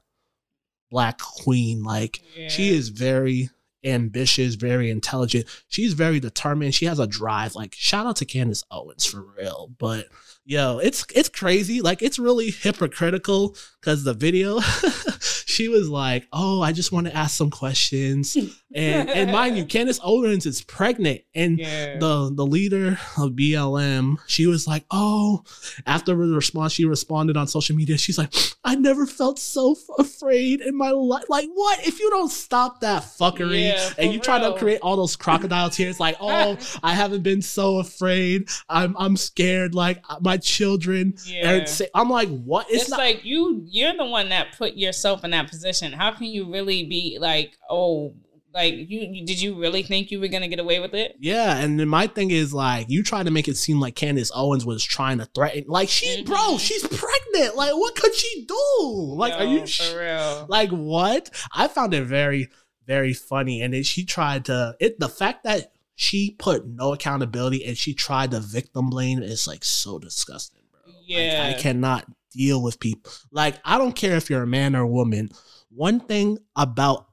black 0.89 1.19
queen. 1.19 1.83
Like 1.83 2.21
Yeah. 2.37 2.49
she 2.49 2.69
is 2.69 2.89
very 2.89 3.49
ambitious, 3.83 4.55
very 4.55 4.89
intelligent. 4.89 5.45
She's 5.67 5.93
very 5.93 6.19
determined. 6.19 6.73
She 6.75 6.85
has 6.85 6.99
a 6.99 7.07
drive. 7.07 7.55
Like 7.55 7.75
shout 7.77 8.05
out 8.05 8.17
to 8.17 8.25
Candace 8.25 8.63
Owens 8.71 9.05
for 9.05 9.23
real. 9.37 9.71
But 9.77 10.07
yo, 10.45 10.79
it's 10.79 11.05
it's 11.13 11.29
crazy. 11.29 11.81
Like 11.81 12.01
it's 12.01 12.19
really 12.19 12.51
hypocritical 12.51 13.55
because 13.79 14.03
the 14.03 14.13
video, 14.13 14.59
she 15.45 15.67
was 15.67 15.89
like, 15.89 16.27
"Oh, 16.33 16.61
I 16.61 16.71
just 16.71 16.91
want 16.91 17.07
to 17.07 17.15
ask 17.15 17.35
some 17.37 17.49
questions," 17.51 18.35
and 18.73 19.09
and 19.09 19.31
mind 19.31 19.57
you, 19.57 19.65
Candace 19.65 19.99
Owens 20.03 20.45
is 20.45 20.61
pregnant, 20.61 21.21
and 21.33 21.57
Yeah. 21.59 21.97
the 21.99 22.31
the 22.33 22.45
leader 22.45 22.99
of 23.17 23.31
BLM, 23.31 24.17
she 24.27 24.45
was 24.47 24.67
like, 24.67 24.83
"Oh," 24.91 25.43
after 25.85 26.15
the 26.15 26.35
response, 26.35 26.73
she 26.73 26.85
responded 26.85 27.37
on 27.37 27.47
social 27.47 27.75
media. 27.75 27.97
She's 27.97 28.17
like, 28.17 28.33
"I 28.63 28.75
never 28.75 29.05
felt 29.05 29.39
so 29.39 29.71
f- 29.73 29.77
afraid 30.05 30.61
in 30.61 30.75
my 30.77 30.91
life." 30.91 31.23
Like, 31.29 31.47
what 31.53 31.87
if 31.87 31.99
you 31.99 32.09
don't 32.09 32.31
stop 32.31 32.81
that 32.81 33.03
fuckery 33.03 33.69
Yeah, 33.69 33.89
and 33.97 34.13
you 34.13 34.19
try 34.19 34.39
to 34.39 34.53
create 34.57 34.79
all 34.81 34.97
those 34.97 35.15
crocodile 35.15 35.69
tears? 35.69 35.99
Like, 35.99 36.17
oh, 36.21 36.57
I 36.83 36.93
haven't 36.93 37.23
been 37.23 37.41
so 37.41 37.77
afraid. 37.79 38.49
I'm 38.69 38.95
I'm 38.99 39.15
scared. 39.17 39.75
Like 39.75 40.03
uh, 40.09 40.17
my 40.21 40.37
children. 40.37 41.13
Yeah. 41.25 41.65
I'm 41.95 42.09
like, 42.09 42.29
what? 42.29 42.67
it's, 42.69 42.83
It's, 42.83 42.89
not. 42.91 42.99
like 42.99 43.23
you 43.23 43.63
you're 43.65 43.95
the 43.95 44.05
one 44.05 44.29
that 44.29 44.57
put 44.57 44.75
yourself 44.75 45.23
in 45.23 45.31
that 45.31 45.47
position 45.49 45.91
how 45.91 46.11
can 46.11 46.25
you 46.27 46.51
really 46.51 46.83
be 46.85 47.17
like 47.19 47.57
oh 47.69 48.13
like 48.57 48.73
you, 48.73 48.99
you 49.11 49.25
did 49.25 49.39
you 49.41 49.53
really 49.59 49.83
think 49.83 50.09
you 50.11 50.19
were 50.19 50.27
gonna 50.27 50.47
get 50.47 50.59
away 50.59 50.79
with 50.79 50.93
it 50.93 51.15
Yeah, 51.19 51.57
and 51.57 51.79
then 51.79 51.87
my 51.87 52.07
thing 52.07 52.31
is 52.31 52.53
like 52.53 52.89
you 52.89 53.03
try 53.03 53.21
to 53.23 53.31
make 53.31 53.47
it 53.47 53.55
seem 53.57 53.79
like 53.79 53.95
Candace 53.95 54.31
Owens 54.33 54.65
was 54.65 54.83
trying 54.83 55.19
to 55.19 55.25
threaten. 55.35 55.65
Like 55.67 55.89
she, 55.89 56.23
bro, 56.23 56.35
Mhm. 56.55 56.59
she's 56.59 56.83
pregnant. 56.87 57.55
Like 57.55 57.73
what 57.73 57.95
could 57.95 58.13
she 58.15 58.45
do? 58.45 59.13
Like, 59.15 59.33
are 59.33 59.43
Yo, 59.45 59.51
you 59.51 59.59
for 59.61 59.67
sh- 59.67 59.93
real 59.93 60.45
like 60.49 60.71
what? 60.71 61.29
I 61.53 61.67
found 61.67 61.93
it 61.93 62.03
very, 62.05 62.49
very 62.85 63.13
funny, 63.13 63.61
and 63.61 63.73
then 63.73 63.83
she 63.83 64.03
tried 64.05 64.45
to 64.45 64.75
it. 64.79 64.99
The 64.99 65.09
fact 65.09 65.43
that 65.43 65.71
she 65.99 66.35
put 66.37 66.67
no 66.67 66.93
accountability 66.93 67.65
and 67.65 67.77
she 67.77 67.93
tried 67.93 68.31
to 68.31 68.39
victim 68.39 68.89
blame. 68.89 69.21
It's 69.23 69.47
like 69.47 69.63
so 69.65 69.97
disgusting, 69.99 70.61
bro. 70.71 70.93
Yeah. 71.05 71.43
Like, 71.47 71.57
I 71.57 71.59
cannot 71.61 72.05
deal 72.31 72.61
with 72.61 72.79
people. 72.79 73.11
Like, 73.31 73.55
I 73.65 73.77
don't 73.79 73.95
care 73.95 74.15
if 74.15 74.29
you're 74.29 74.43
a 74.43 74.47
man 74.47 74.75
or 74.75 74.81
a 74.81 74.87
woman. 74.87 75.29
One 75.71 75.99
thing 75.99 76.37
about 76.55 77.06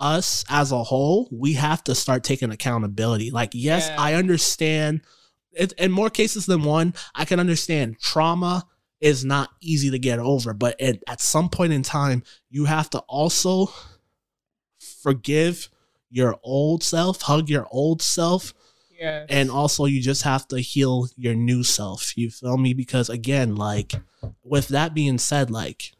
us 0.00 0.44
as 0.48 0.72
a 0.72 0.82
whole, 0.82 1.28
we 1.30 1.54
have 1.54 1.84
to 1.84 1.94
start 1.94 2.24
taking 2.24 2.50
accountability. 2.50 3.30
Like, 3.30 3.50
yes, 3.52 3.88
Yeah. 3.88 3.96
I 4.00 4.14
understand. 4.14 5.02
It, 5.52 5.72
in 5.72 5.90
more 5.90 6.10
cases 6.10 6.46
than 6.46 6.62
one, 6.62 6.94
I 7.14 7.24
can 7.24 7.40
understand 7.40 7.98
trauma 7.98 8.66
is 9.00 9.24
not 9.24 9.50
easy 9.60 9.90
to 9.90 9.98
get 9.98 10.18
over, 10.18 10.54
but 10.54 10.80
at, 10.80 11.02
at 11.08 11.20
some 11.20 11.48
point 11.48 11.72
in 11.72 11.82
time, 11.82 12.22
you 12.50 12.66
have 12.66 12.88
to 12.90 13.00
also 13.00 13.72
forgive 15.02 15.68
your 16.10 16.38
old 16.42 16.82
self, 16.82 17.22
hug 17.22 17.48
your 17.48 17.66
old 17.70 18.02
self, 18.02 18.54
yeah. 19.00 19.24
and 19.28 19.50
also 19.50 19.86
you 19.86 20.00
just 20.00 20.22
have 20.22 20.46
to 20.48 20.60
heal 20.60 21.08
your 21.16 21.34
new 21.34 21.64
self 21.64 22.16
you 22.16 22.30
feel 22.30 22.58
me 22.58 22.74
because 22.74 23.08
again 23.08 23.56
like 23.56 23.94
with 24.44 24.68
that 24.68 24.92
being 24.92 25.16
said 25.18 25.50
like 25.50 25.92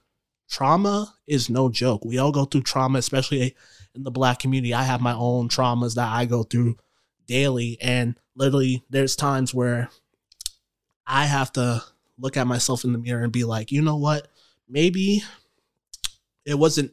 trauma 0.49 1.15
is 1.27 1.49
no 1.49 1.71
joke 1.71 2.05
we 2.05 2.19
all 2.19 2.31
go 2.31 2.45
through 2.45 2.61
trauma 2.61 2.99
especially 2.99 3.57
in 3.95 4.03
the 4.03 4.11
black 4.11 4.39
community. 4.39 4.75
I 4.75 4.83
have 4.85 5.01
my 5.01 5.15
own 5.15 5.49
traumas 5.49 5.95
that 5.95 6.09
i 6.09 6.25
go 6.25 6.43
through 6.43 6.77
daily. 7.27 7.79
And 7.81 8.17
literally 8.35 8.85
there's 8.91 9.17
times 9.17 9.55
where 9.55 9.91
i 11.07 11.27
have 11.27 11.53
to 11.53 11.83
look 12.19 12.37
at 12.37 12.47
myself 12.47 12.85
in 12.85 12.93
the 12.93 12.99
mirror 12.99 13.23
and 13.23 13.33
be 13.33 13.45
like 13.45 13.73
you 13.73 13.83
know 13.83 13.97
what? 13.97 14.29
Maybe 14.69 15.23
it 16.45 16.55
wasn't 16.55 16.93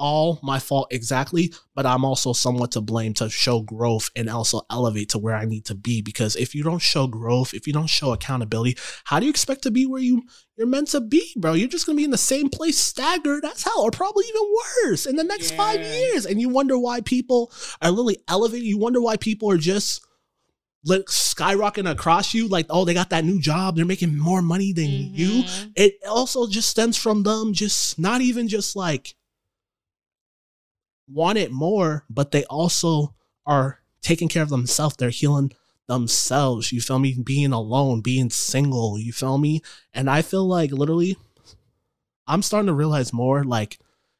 all 0.00 0.40
my 0.42 0.58
fault 0.58 0.88
exactly, 0.90 1.52
but 1.74 1.84
I'm 1.86 2.04
also 2.04 2.32
somewhat 2.32 2.72
to 2.72 2.80
blame 2.80 3.12
to 3.14 3.28
show 3.28 3.60
growth 3.60 4.10
and 4.16 4.28
also 4.30 4.62
elevate 4.70 5.10
to 5.10 5.18
where 5.18 5.36
I 5.36 5.44
need 5.44 5.66
to 5.66 5.74
be. 5.74 6.00
Because 6.02 6.34
if 6.36 6.54
you 6.54 6.62
don't 6.64 6.80
show 6.80 7.06
growth, 7.06 7.52
if 7.54 7.66
you 7.66 7.72
don't 7.72 7.86
show 7.86 8.12
accountability, 8.12 8.76
how 9.04 9.20
do 9.20 9.26
you 9.26 9.30
expect 9.30 9.62
to 9.64 9.70
be 9.70 9.84
where 9.86 10.02
you 10.02 10.22
you're 10.56 10.66
meant 10.66 10.88
to 10.88 11.00
be, 11.00 11.22
bro? 11.36 11.52
You're 11.52 11.68
just 11.68 11.86
gonna 11.86 11.96
be 11.96 12.04
in 12.04 12.10
the 12.10 12.18
same 12.18 12.48
place, 12.48 12.78
staggered 12.78 13.44
as 13.44 13.62
hell, 13.62 13.80
or 13.82 13.90
probably 13.90 14.24
even 14.28 14.42
worse 14.84 15.06
in 15.06 15.16
the 15.16 15.24
next 15.24 15.52
five 15.52 15.80
years. 15.80 16.26
And 16.26 16.40
you 16.40 16.48
wonder 16.48 16.78
why 16.78 17.02
people 17.02 17.52
are 17.82 17.90
literally 17.90 18.18
elevating. 18.26 18.68
You 18.68 18.78
wonder 18.78 19.00
why 19.00 19.16
people 19.18 19.50
are 19.50 19.58
just 19.58 20.04
like 20.86 21.02
skyrocketing 21.06 21.90
across 21.90 22.32
you, 22.32 22.48
like 22.48 22.64
oh 22.70 22.84
they 22.86 22.94
got 22.94 23.10
that 23.10 23.24
new 23.24 23.38
job, 23.38 23.76
they're 23.76 23.84
making 23.84 24.16
more 24.16 24.40
money 24.40 24.72
than 24.72 24.88
you 24.90 25.42
Mhm. 25.44 25.72
it 25.76 25.94
also 26.08 26.46
just 26.46 26.70
stems 26.70 26.96
from 26.96 27.22
them 27.22 27.52
just 27.52 27.98
not 27.98 28.22
even 28.22 28.48
just 28.48 28.74
like 28.74 29.14
want 31.12 31.38
it 31.38 31.52
more, 31.52 32.04
but 32.08 32.30
they 32.30 32.44
also 32.44 33.14
are 33.46 33.80
taking 34.02 34.28
care 34.28 34.42
of 34.42 34.48
themselves. 34.48 34.96
They're 34.96 35.10
healing 35.10 35.52
themselves. 35.88 36.72
You 36.72 36.80
feel 36.80 36.98
me? 36.98 37.16
Being 37.22 37.52
alone, 37.52 38.00
being 38.00 38.30
single. 38.30 38.98
You 38.98 39.12
feel 39.12 39.38
me? 39.38 39.60
And 39.92 40.08
I 40.08 40.22
feel 40.22 40.46
like 40.46 40.70
literally, 40.70 41.16
I'm 42.26 42.42
starting 42.42 42.68
to 42.68 42.74
realize 42.74 43.12
more. 43.12 43.44
Like, 43.44 43.78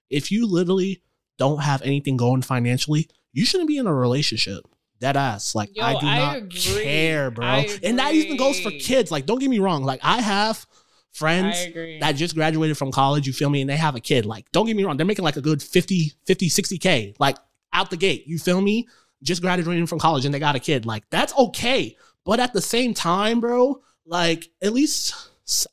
if 0.08 0.30
you 0.32 0.46
literally 0.46 1.02
don't 1.38 1.62
have 1.62 1.82
anything 1.82 2.16
going 2.16 2.42
financially, 2.42 3.08
you 3.32 3.44
shouldn't 3.44 3.68
be 3.68 3.78
in 3.78 3.86
a 3.86 3.94
relationship. 3.94 4.64
Dead 5.00 5.16
ass. 5.16 5.54
Like, 5.54 5.74
Yo, 5.74 5.82
I 5.84 5.92
do 5.98 6.06
I 6.06 6.18
not 6.18 6.36
agree. 6.38 6.82
care, 6.82 7.30
bro. 7.30 7.64
And 7.82 7.98
that 7.98 8.14
even 8.14 8.36
goes 8.36 8.60
for 8.60 8.70
kids. 8.70 9.10
Like, 9.10 9.24
don't 9.24 9.38
get 9.38 9.48
me 9.48 9.58
wrong. 9.60 9.82
Like, 9.82 10.00
I 10.02 10.20
have 10.20 10.66
friends 11.12 11.56
that 12.00 12.12
just 12.12 12.34
graduated 12.34 12.78
from 12.78 12.90
college, 12.90 13.26
you 13.26 13.32
feel 13.32 13.50
me, 13.50 13.60
and 13.60 13.70
they 13.70 13.76
have 13.76 13.96
a 13.96 14.00
kid. 14.00 14.26
Like, 14.26 14.50
don't 14.52 14.66
get 14.66 14.76
me 14.76 14.84
wrong, 14.84 14.96
they're 14.96 15.06
making 15.06 15.24
like 15.24 15.36
a 15.36 15.40
good 15.40 15.62
50, 15.62 16.12
50, 16.26 16.48
60K, 16.48 17.16
like 17.18 17.36
out 17.72 17.90
the 17.90 17.96
gate. 17.96 18.26
You 18.26 18.38
feel 18.38 18.60
me? 18.60 18.88
Just 19.22 19.42
graduating 19.42 19.86
from 19.86 19.98
college 19.98 20.24
and 20.24 20.32
they 20.32 20.38
got 20.38 20.56
a 20.56 20.60
kid. 20.60 20.86
Like, 20.86 21.04
that's 21.10 21.36
okay. 21.36 21.96
But 22.24 22.40
at 22.40 22.52
the 22.52 22.62
same 22.62 22.94
time, 22.94 23.40
bro, 23.40 23.82
like, 24.06 24.48
at 24.62 24.72
least 24.72 25.14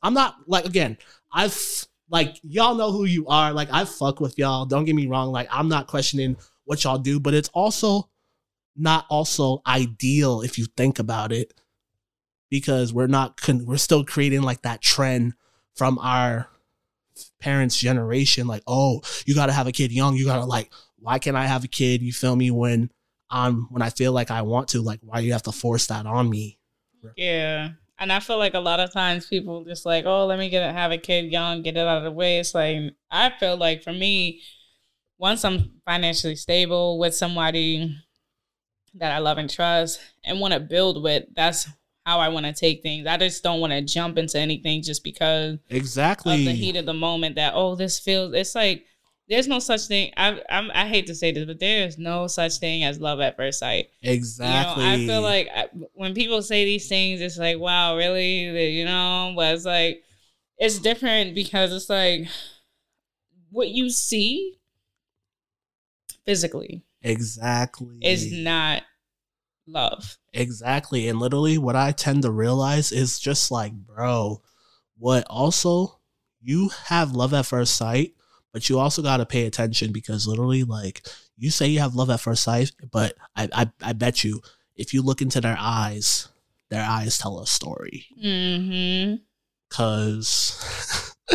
I'm 0.02 0.14
not 0.14 0.36
like 0.46 0.64
again, 0.64 0.98
I've 1.32 1.86
like 2.10 2.40
y'all 2.42 2.74
know 2.74 2.90
who 2.90 3.04
you 3.04 3.26
are. 3.26 3.52
Like, 3.52 3.68
I 3.72 3.84
fuck 3.84 4.20
with 4.20 4.38
y'all. 4.38 4.66
Don't 4.66 4.84
get 4.84 4.94
me 4.94 5.06
wrong. 5.06 5.30
Like, 5.30 5.48
I'm 5.50 5.68
not 5.68 5.86
questioning 5.86 6.36
what 6.64 6.84
y'all 6.84 6.98
do, 6.98 7.20
but 7.20 7.34
it's 7.34 7.48
also 7.50 8.08
not 8.76 9.06
also 9.10 9.60
ideal 9.66 10.42
if 10.42 10.58
you 10.58 10.66
think 10.76 10.98
about 10.98 11.32
it 11.32 11.52
because 12.50 12.92
we're 12.92 13.06
not 13.06 13.40
con- 13.40 13.66
we're 13.66 13.76
still 13.76 14.04
creating 14.04 14.42
like 14.42 14.62
that 14.62 14.82
trend 14.82 15.34
from 15.74 15.98
our 15.98 16.48
parents 17.40 17.76
generation 17.76 18.46
like 18.46 18.62
oh 18.66 19.00
you 19.26 19.34
got 19.34 19.46
to 19.46 19.52
have 19.52 19.66
a 19.66 19.72
kid 19.72 19.90
young 19.92 20.14
you 20.14 20.24
got 20.24 20.38
to 20.38 20.44
like 20.44 20.72
why 20.98 21.18
can't 21.18 21.36
i 21.36 21.46
have 21.46 21.64
a 21.64 21.68
kid 21.68 22.00
you 22.00 22.12
feel 22.12 22.36
me 22.36 22.50
when 22.50 22.90
i'm 23.30 23.66
when 23.70 23.82
i 23.82 23.90
feel 23.90 24.12
like 24.12 24.30
i 24.30 24.42
want 24.42 24.68
to 24.68 24.80
like 24.80 25.00
why 25.02 25.18
you 25.18 25.32
have 25.32 25.42
to 25.42 25.52
force 25.52 25.86
that 25.88 26.06
on 26.06 26.30
me 26.30 26.58
Yeah. 27.16 27.70
And 27.98 28.12
I 28.12 28.20
feel 28.20 28.38
like 28.38 28.54
a 28.54 28.60
lot 28.60 28.80
of 28.80 28.92
times 28.92 29.26
people 29.26 29.64
just 29.64 29.84
like, 29.84 30.04
oh, 30.04 30.26
let 30.26 30.38
me 30.38 30.48
get 30.50 30.68
it, 30.68 30.72
have 30.72 30.92
a 30.92 30.98
kid 30.98 31.32
young, 31.32 31.62
get 31.62 31.76
it 31.76 31.80
out 31.80 31.98
of 31.98 32.04
the 32.04 32.12
way. 32.12 32.38
It's 32.38 32.54
like 32.54 32.94
I 33.10 33.30
feel 33.38 33.56
like 33.56 33.82
for 33.82 33.92
me, 33.92 34.42
once 35.18 35.44
I'm 35.44 35.80
financially 35.84 36.36
stable 36.36 36.98
with 36.98 37.14
somebody 37.14 37.96
that 38.94 39.12
I 39.12 39.18
love 39.18 39.38
and 39.38 39.50
trust 39.50 40.00
and 40.24 40.40
want 40.40 40.54
to 40.54 40.60
build 40.60 41.02
with, 41.02 41.24
that's 41.34 41.68
how 42.08 42.20
I 42.20 42.30
want 42.30 42.46
to 42.46 42.54
take 42.54 42.82
things. 42.82 43.06
I 43.06 43.18
just 43.18 43.42
don't 43.42 43.60
want 43.60 43.74
to 43.74 43.82
jump 43.82 44.16
into 44.16 44.38
anything 44.38 44.80
just 44.80 45.04
because 45.04 45.58
exactly. 45.68 46.32
of 46.32 46.44
the 46.46 46.52
heat 46.52 46.76
of 46.76 46.86
the 46.86 46.94
moment 46.94 47.36
that 47.36 47.52
oh 47.54 47.74
this 47.74 47.98
feels 47.98 48.32
it's 48.32 48.54
like 48.54 48.86
there's 49.28 49.46
no 49.46 49.58
such 49.58 49.88
thing 49.88 50.10
I 50.16 50.40
I'm, 50.48 50.70
I 50.72 50.88
hate 50.88 51.06
to 51.08 51.14
say 51.14 51.32
this 51.32 51.44
but 51.44 51.60
there 51.60 51.86
is 51.86 51.98
no 51.98 52.26
such 52.26 52.56
thing 52.60 52.82
as 52.82 52.98
love 52.98 53.20
at 53.20 53.36
first 53.36 53.58
sight. 53.58 53.90
Exactly 54.02 54.84
you 54.84 54.90
know 54.90 55.04
I 55.04 55.06
feel 55.06 55.20
like 55.20 55.48
I, 55.54 55.68
when 55.92 56.14
people 56.14 56.40
say 56.40 56.64
these 56.64 56.88
things 56.88 57.20
it's 57.20 57.36
like 57.36 57.58
wow 57.58 57.94
really? 57.94 58.70
You 58.70 58.86
know 58.86 59.34
but 59.36 59.54
it's 59.54 59.66
like 59.66 60.02
it's 60.56 60.78
different 60.78 61.34
because 61.34 61.74
it's 61.74 61.90
like 61.90 62.26
what 63.50 63.68
you 63.68 63.90
see 63.90 64.58
physically 66.24 66.84
exactly. 67.02 67.98
is 68.00 68.32
not 68.32 68.82
love 69.68 70.18
Exactly. 70.34 71.08
And 71.08 71.18
literally, 71.18 71.58
what 71.58 71.74
I 71.76 71.92
tend 71.92 72.22
to 72.22 72.30
realize 72.30 72.92
is 72.92 73.18
just 73.18 73.50
like, 73.50 73.72
bro, 73.72 74.42
what 74.96 75.24
also 75.28 75.98
you 76.40 76.68
have 76.86 77.12
love 77.12 77.32
at 77.34 77.46
first 77.46 77.74
sight, 77.76 78.12
but 78.52 78.68
you 78.68 78.78
also 78.78 79.02
got 79.02 79.16
to 79.18 79.26
pay 79.26 79.46
attention 79.46 79.90
because 79.92 80.26
literally, 80.26 80.64
like, 80.64 81.06
you 81.36 81.50
say 81.50 81.66
you 81.66 81.80
have 81.80 81.94
love 81.94 82.10
at 82.10 82.20
first 82.20 82.42
sight, 82.44 82.72
but 82.92 83.14
I, 83.34 83.48
I, 83.52 83.70
I 83.82 83.92
bet 83.94 84.22
you 84.22 84.40
if 84.76 84.92
you 84.94 85.02
look 85.02 85.22
into 85.22 85.40
their 85.40 85.56
eyes, 85.58 86.28
their 86.70 86.84
eyes 86.84 87.18
tell 87.18 87.40
a 87.40 87.46
story. 87.46 88.06
mm-hmm 88.22 89.16
Cause 89.70 91.14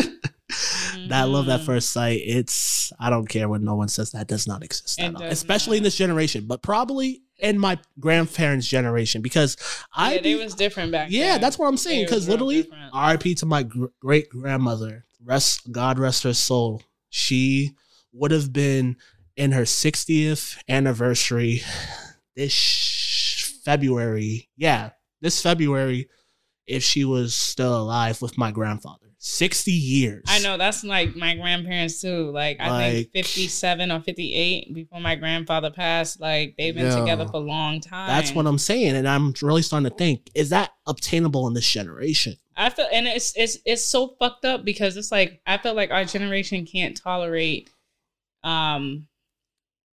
that 1.08 1.24
love 1.28 1.48
at 1.48 1.60
Mhm. 1.60 1.64
first 1.64 1.90
sight, 1.90 2.20
it's, 2.24 2.92
I 2.98 3.10
don't 3.10 3.28
care 3.28 3.48
when 3.48 3.64
no 3.64 3.74
one 3.74 3.88
says 3.88 4.12
that 4.12 4.28
does 4.28 4.46
not 4.46 4.62
exist 4.62 5.00
at 5.00 5.14
all, 5.14 5.20
does 5.22 5.32
especially 5.32 5.76
in 5.78 5.82
this 5.82 5.96
generation, 5.96 6.46
but 6.46 6.62
probably 6.62 7.22
in 7.38 7.58
my 7.58 7.78
grandparents' 7.98 8.68
generation 8.68 9.22
because 9.22 9.56
I 9.94 10.14
yeah, 10.14 10.20
they 10.20 10.34
was 10.36 10.54
different 10.54 10.92
back 10.92 11.08
yeah, 11.10 11.32
then. 11.32 11.40
that's 11.40 11.58
what 11.58 11.66
I'm 11.66 11.76
saying. 11.76 12.06
Because 12.06 12.28
literally. 12.28 12.68
R.I.P. 12.92 13.34
to 13.36 13.46
my 13.46 13.62
gr- 13.64 13.86
great 14.00 14.28
grandmother, 14.28 15.04
rest 15.22 15.72
God 15.72 15.98
rest 15.98 16.22
her 16.22 16.34
soul. 16.34 16.82
She 17.10 17.72
would 18.12 18.30
have 18.30 18.52
been 18.52 18.96
in 19.36 19.52
her 19.52 19.62
60th 19.62 20.56
anniversary 20.68 21.62
this 22.36 22.52
sh- 22.52 23.52
February. 23.64 24.48
Yeah, 24.56 24.90
this 25.20 25.42
February, 25.42 26.08
if 26.66 26.82
she 26.82 27.04
was 27.04 27.34
still 27.34 27.76
alive 27.76 28.22
with 28.22 28.38
my 28.38 28.50
grandfather. 28.50 29.03
60 29.26 29.72
years. 29.72 30.22
I 30.28 30.38
know 30.40 30.58
that's 30.58 30.84
like 30.84 31.16
my 31.16 31.34
grandparents 31.34 31.98
too. 31.98 32.30
Like 32.30 32.60
I 32.60 32.68
Like- 32.70 32.92
think 32.92 33.12
fifty 33.12 33.48
seven 33.48 33.90
or 33.90 34.00
fifty 34.00 34.34
eight 34.34 34.74
before 34.74 35.00
my 35.00 35.14
grandfather 35.14 35.70
passed. 35.70 36.20
Like 36.20 36.56
they've 36.58 36.74
been 36.74 36.94
together 36.94 37.26
for 37.26 37.36
a 37.36 37.40
long 37.40 37.80
time. 37.80 38.06
That's 38.08 38.32
what 38.34 38.46
I'm 38.46 38.58
saying, 38.58 38.94
and 38.96 39.08
I'm 39.08 39.32
really 39.40 39.62
starting 39.62 39.88
to 39.88 39.96
think: 39.96 40.28
is 40.34 40.50
that 40.50 40.72
obtainable 40.86 41.48
in 41.48 41.54
this 41.54 41.66
generation? 41.66 42.36
I 42.54 42.68
feel, 42.68 42.86
and 42.92 43.06
it's 43.06 43.32
it's 43.34 43.56
it's 43.64 43.82
so 43.82 44.14
fucked 44.18 44.44
up 44.44 44.62
because 44.62 44.94
it's 44.98 45.10
like 45.10 45.40
I 45.46 45.56
feel 45.56 45.72
like 45.72 45.90
our 45.90 46.04
generation 46.04 46.66
can't 46.66 46.94
tolerate 46.94 47.70
um 48.42 49.06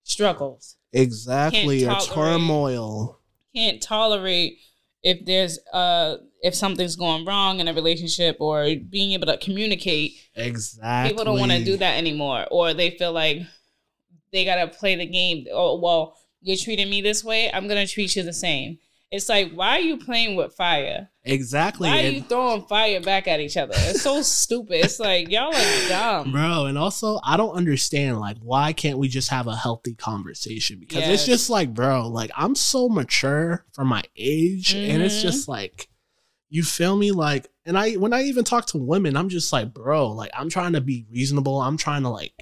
struggles. 0.03 0.75
Exactly, 0.91 1.85
or 1.85 1.91
tolerate- 1.91 2.09
turmoil. 2.09 3.19
Can't 3.55 3.81
tolerate 3.81 4.57
if 5.03 5.25
there's 5.25 5.57
uh 5.71 6.17
if 6.41 6.55
something's 6.55 6.95
going 6.95 7.23
wrong 7.25 7.59
in 7.59 7.67
a 7.67 7.73
relationship 7.73 8.37
or 8.39 8.65
being 8.89 9.11
able 9.11 9.27
to 9.27 9.37
communicate 9.37 10.13
Exactly. 10.35 11.09
people 11.11 11.25
don't 11.25 11.39
want 11.39 11.51
to 11.51 11.63
do 11.63 11.77
that 11.77 11.97
anymore 11.97 12.45
or 12.51 12.73
they 12.73 12.91
feel 12.91 13.11
like 13.13 13.39
they 14.31 14.45
gotta 14.45 14.67
play 14.67 14.95
the 14.95 15.05
game 15.05 15.45
oh 15.51 15.79
well 15.79 16.17
you're 16.41 16.57
treating 16.57 16.89
me 16.89 17.01
this 17.01 17.23
way 17.23 17.51
i'm 17.53 17.67
gonna 17.67 17.85
treat 17.87 18.15
you 18.15 18.23
the 18.23 18.33
same 18.33 18.77
It's 19.11 19.27
like, 19.27 19.51
why 19.51 19.71
are 19.75 19.81
you 19.81 19.97
playing 19.97 20.37
with 20.37 20.55
fire? 20.55 21.09
Exactly. 21.25 21.89
Why 21.89 21.97
are 21.97 22.05
and- 22.07 22.15
you 22.15 22.21
throwing 22.23 22.61
fire 22.65 23.01
back 23.01 23.27
at 23.27 23.41
each 23.41 23.57
other? 23.57 23.73
It's 23.75 24.01
so 24.01 24.21
stupid. 24.21 24.85
It's 24.85 25.01
like 25.01 25.29
y'all 25.29 25.53
are 25.53 25.89
dumb. 25.89 26.31
Bro, 26.31 26.67
and 26.67 26.77
also 26.77 27.19
I 27.21 27.35
don't 27.35 27.53
understand 27.53 28.21
like 28.21 28.37
why 28.41 28.71
can't 28.71 28.97
we 28.97 29.09
just 29.09 29.27
have 29.29 29.47
a 29.47 29.55
healthy 29.55 29.95
conversation? 29.95 30.79
Because 30.79 31.03
it's 31.09 31.25
just 31.25 31.49
like, 31.49 31.73
bro, 31.73 32.07
like 32.07 32.31
I'm 32.37 32.55
so 32.55 32.87
mature 32.87 33.65
for 33.73 33.83
my 33.83 34.01
age, 34.15 34.73
and 34.73 35.03
it's 35.03 35.19
Mhm. 35.19 35.27
just 35.27 35.49
like 35.49 35.89
you 36.51 36.63
feel 36.63 36.97
me? 36.97 37.11
Like, 37.11 37.47
and 37.65 37.77
I 37.77 37.93
when 37.93 38.13
I 38.13 38.23
even 38.23 38.43
talk 38.43 38.67
to 38.67 38.77
women, 38.77 39.15
I'm 39.15 39.29
just 39.29 39.51
like, 39.51 39.73
bro, 39.73 40.09
like 40.09 40.31
I'm 40.35 40.49
trying 40.49 40.73
to 40.73 40.81
be 40.81 41.07
reasonable. 41.09 41.59
I'm 41.61 41.77
trying 41.77 42.03
to 42.03 42.09
like 42.09 42.33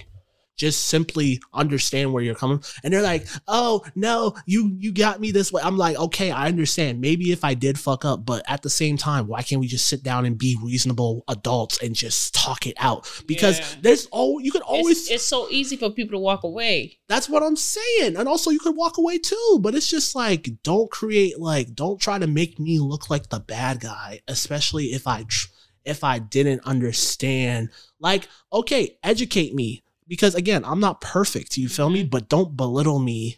just 0.59 0.87
simply 0.87 1.39
understand 1.53 2.11
where 2.13 2.21
you're 2.21 2.35
coming. 2.35 2.59
From. 2.59 2.79
And 2.83 2.93
they're 2.93 3.01
like, 3.01 3.25
oh 3.47 3.83
no, 3.95 4.35
you 4.45 4.75
you 4.77 4.91
got 4.91 5.19
me 5.21 5.31
this 5.31 5.51
way. 5.51 5.61
I'm 5.63 5.77
like, 5.77 5.97
okay, 5.97 6.31
I 6.31 6.47
understand. 6.47 6.99
Maybe 6.99 7.31
if 7.31 7.43
I 7.45 7.53
did 7.53 7.79
fuck 7.79 8.03
up, 8.03 8.25
but 8.25 8.43
at 8.47 8.61
the 8.61 8.69
same 8.69 8.97
time, 8.97 9.25
why 9.27 9.41
can't 9.41 9.61
we 9.61 9.67
just 9.67 9.87
sit 9.87 10.03
down 10.03 10.25
and 10.25 10.37
be 10.37 10.57
reasonable 10.61 11.23
adults 11.29 11.81
and 11.81 11.95
just 11.95 12.35
talk 12.35 12.67
it 12.67 12.75
out? 12.77 13.09
Because 13.25 13.59
Yeah. 13.59 13.65
there's 13.81 14.07
oh 14.11 14.39
you 14.39 14.51
can 14.51 14.61
always 14.63 14.99
It's, 15.03 15.11
it's 15.11 15.25
so 15.25 15.47
easy 15.49 15.77
for 15.77 15.89
people 15.89 16.19
to 16.19 16.19
walk 16.19 16.43
away. 16.43 16.99
that's 17.07 17.29
what 17.29 17.41
I'm 17.41 17.55
saying. 17.55 18.17
And 18.17 18.27
also 18.27 18.51
you 18.51 18.59
could 18.59 18.75
walk 18.75 18.97
away 18.97 19.17
too, 19.17 19.59
but 19.61 19.73
it's 19.75 19.89
just 19.89 20.13
like 20.13 20.49
don't 20.63 20.91
create 20.91 21.39
like 21.39 21.73
don't 21.73 22.01
try 22.01 22.19
to 22.19 22.27
make 22.27 22.59
me 22.59 22.79
look 22.79 23.09
like 23.09 23.29
the 23.29 23.39
bad 23.39 23.79
guy, 23.79 24.19
especially 24.27 24.87
if 24.87 25.07
I 25.07 25.23
tr- 25.23 25.47
if 25.85 26.03
I 26.03 26.19
didn't 26.19 26.61
understand. 26.65 27.69
Like, 27.99 28.27
okay, 28.51 28.97
educate 29.03 29.55
me 29.55 29.83
because 30.09 30.35
again, 30.35 30.65
I'm 30.65 30.81
not 30.81 30.99
perfect, 30.99 31.55
you 31.57 31.69
feel 31.69 31.89
me? 31.89 32.03
Mhm. 32.03 32.09
But 32.09 32.27
don't 32.27 32.57
belittle 32.57 32.99
me 32.99 33.37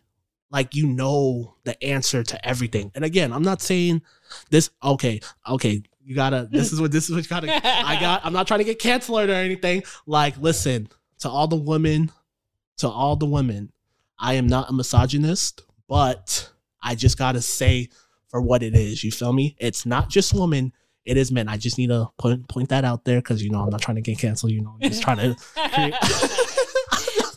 like 0.49 0.73
you 0.75 0.87
know 0.87 1.55
the 1.63 1.81
answer 1.83 2.23
to 2.23 2.47
everything. 2.47 2.91
And 2.95 3.05
again, 3.05 3.31
I'm 3.31 3.43
not 3.43 3.61
saying 3.61 4.01
this 4.49 4.69
okay, 4.83 5.19
okay, 5.47 5.83
you 6.03 6.15
got 6.15 6.31
to 6.31 6.47
this 6.51 6.73
is 6.73 6.81
what 6.81 6.91
this 6.91 7.09
is 7.09 7.15
what 7.15 7.23
you 7.23 7.29
got 7.29 7.41
to 7.41 7.67
I 7.67 7.99
got 7.99 8.25
I'm 8.25 8.33
not 8.33 8.47
trying 8.47 8.59
to 8.59 8.63
get 8.63 8.79
canceled 8.79 9.29
or 9.29 9.33
anything. 9.33 9.83
Like, 10.07 10.37
listen, 10.37 10.89
to 11.19 11.29
all 11.29 11.47
the 11.47 11.55
women, 11.55 12.11
to 12.77 12.89
all 12.89 13.15
the 13.15 13.27
women, 13.27 13.71
I 14.17 14.33
am 14.33 14.47
not 14.47 14.69
a 14.69 14.73
misogynist, 14.73 15.61
but 15.87 16.49
I 16.81 16.95
just 16.95 17.17
gotta 17.17 17.41
say 17.41 17.89
for 18.29 18.41
what 18.41 18.63
it 18.63 18.75
is. 18.75 19.03
You 19.03 19.11
feel 19.11 19.33
me? 19.33 19.55
It's 19.59 19.85
not 19.85 20.09
just 20.09 20.33
women, 20.33 20.73
it 21.05 21.17
is 21.17 21.31
men. 21.31 21.47
I 21.47 21.57
just 21.57 21.77
need 21.77 21.87
to 21.87 22.09
point 22.17 22.47
point 22.47 22.69
that 22.69 22.83
out 22.83 23.05
there 23.05 23.19
because 23.19 23.43
you 23.43 23.49
know 23.49 23.61
I'm 23.61 23.69
not 23.69 23.81
trying 23.81 23.95
to 23.95 24.01
get 24.01 24.17
canceled, 24.19 24.51
you 24.51 24.61
know, 24.61 24.75
I'm 24.81 24.89
just 24.89 25.01
trying 25.01 25.17
to 25.17 25.35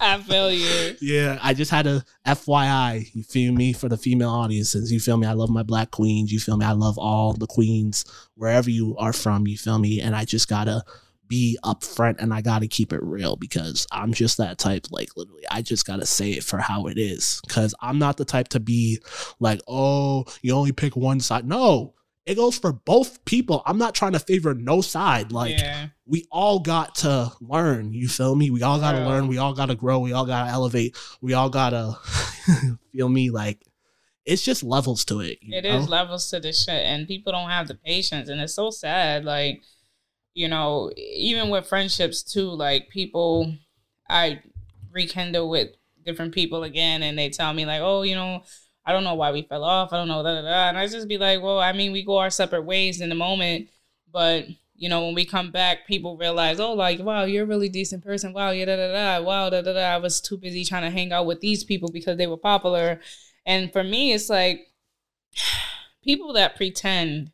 I 0.06 0.20
feel 0.20 0.52
you. 0.52 0.96
Yeah, 1.00 1.38
I 1.42 1.54
just 1.54 1.70
had 1.70 1.86
a 1.86 2.04
FYI, 2.26 3.14
you 3.14 3.22
feel 3.22 3.54
me, 3.54 3.72
for 3.72 3.88
the 3.88 3.96
female 3.96 4.28
audiences. 4.28 4.92
You 4.92 5.00
feel 5.00 5.16
me? 5.16 5.26
I 5.26 5.32
love 5.32 5.48
my 5.48 5.62
black 5.62 5.92
queens. 5.92 6.30
You 6.30 6.38
feel 6.38 6.58
me? 6.58 6.66
I 6.66 6.72
love 6.72 6.98
all 6.98 7.32
the 7.32 7.46
queens 7.46 8.04
wherever 8.34 8.68
you 8.68 8.94
are 8.98 9.14
from. 9.14 9.46
You 9.46 9.56
feel 9.56 9.78
me? 9.78 10.02
And 10.02 10.14
I 10.14 10.26
just 10.26 10.46
gotta 10.46 10.84
be 11.26 11.58
upfront 11.64 12.16
and 12.18 12.34
I 12.34 12.42
gotta 12.42 12.66
keep 12.66 12.92
it 12.92 13.02
real 13.02 13.36
because 13.36 13.86
I'm 13.90 14.12
just 14.12 14.36
that 14.36 14.58
type. 14.58 14.88
Like 14.90 15.08
literally, 15.16 15.44
I 15.50 15.62
just 15.62 15.86
gotta 15.86 16.04
say 16.04 16.32
it 16.32 16.44
for 16.44 16.58
how 16.58 16.86
it 16.86 16.98
is. 16.98 17.40
Cause 17.48 17.74
I'm 17.80 17.98
not 17.98 18.18
the 18.18 18.26
type 18.26 18.48
to 18.48 18.60
be 18.60 19.00
like, 19.40 19.62
oh, 19.66 20.26
you 20.42 20.52
only 20.52 20.72
pick 20.72 20.96
one 20.96 21.20
side. 21.20 21.48
No. 21.48 21.94
It 22.26 22.36
goes 22.36 22.56
for 22.58 22.72
both 22.72 23.22
people. 23.26 23.62
I'm 23.66 23.76
not 23.76 23.94
trying 23.94 24.12
to 24.12 24.18
favor 24.18 24.54
no 24.54 24.80
side. 24.80 25.30
Like 25.30 25.58
yeah. 25.58 25.88
we 26.06 26.26
all 26.30 26.58
got 26.58 26.94
to 26.96 27.32
learn. 27.40 27.92
You 27.92 28.08
feel 28.08 28.34
me? 28.34 28.50
We 28.50 28.62
all 28.62 28.80
got 28.80 28.92
to 28.92 28.98
Bro. 28.98 29.08
learn. 29.08 29.28
We 29.28 29.36
all 29.38 29.52
got 29.52 29.66
to 29.66 29.74
grow. 29.74 29.98
We 29.98 30.12
all 30.12 30.24
got 30.24 30.46
to 30.46 30.50
elevate. 30.50 30.96
We 31.20 31.34
all 31.34 31.50
got 31.50 31.70
to 31.70 31.98
feel 32.92 33.08
me. 33.10 33.28
Like 33.30 33.60
it's 34.24 34.42
just 34.42 34.62
levels 34.62 35.04
to 35.06 35.20
it. 35.20 35.38
It 35.42 35.66
is 35.66 35.84
know? 35.84 35.90
levels 35.90 36.30
to 36.30 36.40
the 36.40 36.52
shit, 36.52 36.70
and 36.70 37.06
people 37.06 37.32
don't 37.32 37.50
have 37.50 37.68
the 37.68 37.74
patience, 37.74 38.28
and 38.28 38.40
it's 38.40 38.54
so 38.54 38.70
sad. 38.70 39.24
Like, 39.24 39.62
you 40.32 40.48
know, 40.48 40.90
even 40.96 41.50
with 41.50 41.66
friendships 41.66 42.22
too. 42.22 42.48
Like 42.48 42.88
people, 42.88 43.52
I 44.08 44.40
rekindle 44.92 45.50
with 45.50 45.70
different 46.04 46.32
people 46.32 46.64
again, 46.64 47.02
and 47.02 47.18
they 47.18 47.28
tell 47.28 47.52
me 47.52 47.66
like, 47.66 47.82
oh, 47.82 48.02
you 48.02 48.14
know, 48.14 48.42
I 48.86 48.92
don't 48.92 49.04
know 49.04 49.14
why 49.14 49.32
we 49.32 49.42
fell 49.42 49.64
off. 49.64 49.92
I 49.92 49.96
don't 49.96 50.08
know, 50.08 50.22
da 50.22 50.34
da 50.34 50.42
da. 50.42 50.68
And 50.68 50.78
I 50.78 50.86
just 50.86 51.08
be 51.08 51.18
like, 51.18 51.42
well, 51.42 51.58
I 51.58 51.72
mean, 51.72 51.92
we 51.92 52.04
go 52.04 52.18
our 52.18 52.30
separate 52.30 52.64
ways 52.64 53.00
in 53.00 53.08
the 53.08 53.14
moment, 53.14 53.68
but 54.12 54.46
you 54.76 54.88
know, 54.88 55.04
when 55.04 55.14
we 55.14 55.24
come 55.24 55.50
back, 55.50 55.86
people 55.86 56.16
realize, 56.16 56.58
oh, 56.58 56.72
like, 56.72 56.98
wow, 56.98 57.24
you're 57.24 57.44
a 57.44 57.46
really 57.46 57.68
decent 57.68 58.04
person. 58.04 58.32
Wow, 58.32 58.50
yeah, 58.50 58.64
da 58.64 58.76
da 58.76 58.92
da. 58.92 59.24
Wow, 59.24 59.48
da 59.48 59.62
da 59.62 59.72
da. 59.72 59.94
I 59.94 59.98
was 59.98 60.20
too 60.20 60.36
busy 60.36 60.64
trying 60.64 60.82
to 60.82 60.90
hang 60.90 61.12
out 61.12 61.26
with 61.26 61.40
these 61.40 61.64
people 61.64 61.90
because 61.90 62.18
they 62.18 62.26
were 62.26 62.36
popular. 62.36 63.00
And 63.46 63.72
for 63.72 63.84
me, 63.84 64.12
it's 64.12 64.28
like 64.28 64.66
people 66.02 66.32
that 66.32 66.56
pretend, 66.56 67.30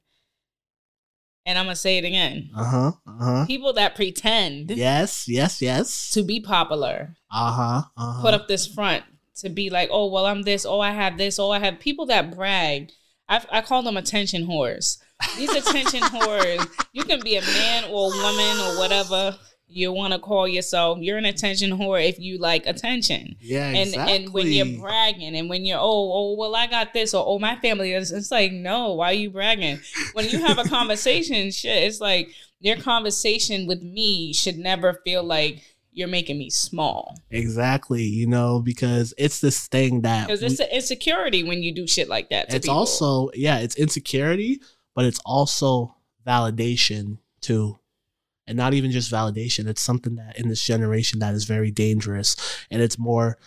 and 1.47 1.59
I'm 1.59 1.65
gonna 1.65 1.77
say 1.77 1.99
it 1.99 2.05
again. 2.05 2.51
Uh 2.55 2.65
huh. 2.65 2.93
Uh 3.07 3.25
huh. 3.25 3.47
People 3.47 3.73
that 3.73 3.97
pretend 3.97 4.71
Yes. 4.71 5.27
Yes. 5.27 5.63
Yes. 5.63 6.11
to 6.11 6.23
be 6.23 6.41
popular, 6.41 7.17
Uh 7.31 7.53
huh. 7.53 7.83
Uh 7.97 8.13
huh. 8.13 8.23
put 8.23 8.35
up 8.35 8.49
this 8.49 8.67
front 8.67 9.05
to 9.41 9.49
be 9.49 9.71
like, 9.71 9.89
oh, 9.93 10.07
well, 10.11 10.27
I'm 10.27 10.43
this, 10.43 10.65
oh, 10.67 10.81
I 10.81 10.91
have 10.93 11.19
this, 11.19 11.39
oh, 11.39 11.51
I 11.51 11.59
have 11.59 11.79
people 11.81 12.07
that 12.07 12.35
brag. 12.35 12.91
I, 13.29 13.45
I 13.51 13.61
call 13.61 13.83
them 13.83 13.97
attention 13.97 14.47
whores. 14.47 14.99
These 15.37 15.55
attention 15.55 16.01
whores, 16.15 16.69
you 16.93 17.05
can 17.05 17.21
be 17.21 17.37
a 17.37 17.43
man 17.43 17.85
or 17.85 18.13
a 18.13 18.17
woman 18.17 18.57
or 18.59 18.79
whatever 18.79 19.37
you 19.73 19.93
want 19.93 20.13
to 20.13 20.19
call 20.19 20.49
yourself. 20.49 20.99
You're 21.01 21.19
an 21.19 21.25
attention 21.25 21.71
whore 21.71 22.05
if 22.05 22.19
you 22.19 22.39
like 22.39 22.67
attention. 22.67 23.37
Yeah. 23.41 23.69
and 23.69 23.77
Exactly. 23.77 24.17
and 24.17 24.33
when 24.33 24.47
you're 24.49 24.81
bragging 24.81 25.37
and 25.37 25.49
when 25.49 25.65
you're 25.65 25.79
oh 25.79 26.13
oh 26.13 26.35
well 26.37 26.57
I 26.57 26.67
got 26.67 26.93
this 26.93 27.15
or 27.15 27.25
oh 27.25 27.39
my 27.39 27.55
family 27.61 27.93
is 27.93 28.11
it's 28.11 28.33
like 28.33 28.51
no 28.51 28.95
why 28.95 29.11
are 29.11 29.15
you 29.15 29.31
bragging 29.31 29.79
when 30.15 30.29
you 30.29 30.41
have 30.45 30.59
a 30.59 30.65
conversation 30.69 31.53
shit 31.53 31.85
it's 31.85 32.01
like 32.01 32.31
your 32.59 32.77
conversation 32.79 33.69
with 33.69 33.81
me 33.81 34.33
should 34.33 34.59
never 34.59 35.01
feel 35.05 35.23
like 35.23 35.63
you're 35.93 36.09
making 36.09 36.39
me 36.39 36.51
small 36.51 37.17
exactly. 37.31 38.05
You 38.05 38.27
know, 38.27 38.61
because 38.61 39.15
it's 39.19 39.41
this 39.41 39.67
thing 39.67 40.03
that 40.03 40.29
because 40.29 40.43
it's 40.43 40.61
an 40.61 40.69
insecurity 40.71 41.43
when 41.43 41.63
you 41.63 41.75
do 41.75 41.87
shit 41.87 42.09
like 42.09 42.31
that 42.31 42.51
to 42.51 42.57
it's 42.57 42.67
people. 42.67 42.79
also 42.79 43.31
yeah, 43.35 43.59
it's 43.59 43.77
insecurity, 43.77 44.61
but 44.95 45.05
it's 45.05 45.21
also 45.25 45.97
validation 46.27 47.19
too. 47.41 47.79
And 48.47 48.57
not 48.57 48.75
even 48.75 48.91
just 48.91 49.13
validation, 49.13 49.69
it's 49.69 49.81
something 49.81 50.17
that 50.17 50.39
in 50.39 50.49
this 50.49 50.65
generation 50.65 51.21
that 51.21 51.35
is 51.35 51.45
very 51.45 51.71
dangerous 51.71 52.35
and 52.71 52.83
it's 52.83 52.99
more 52.99 53.39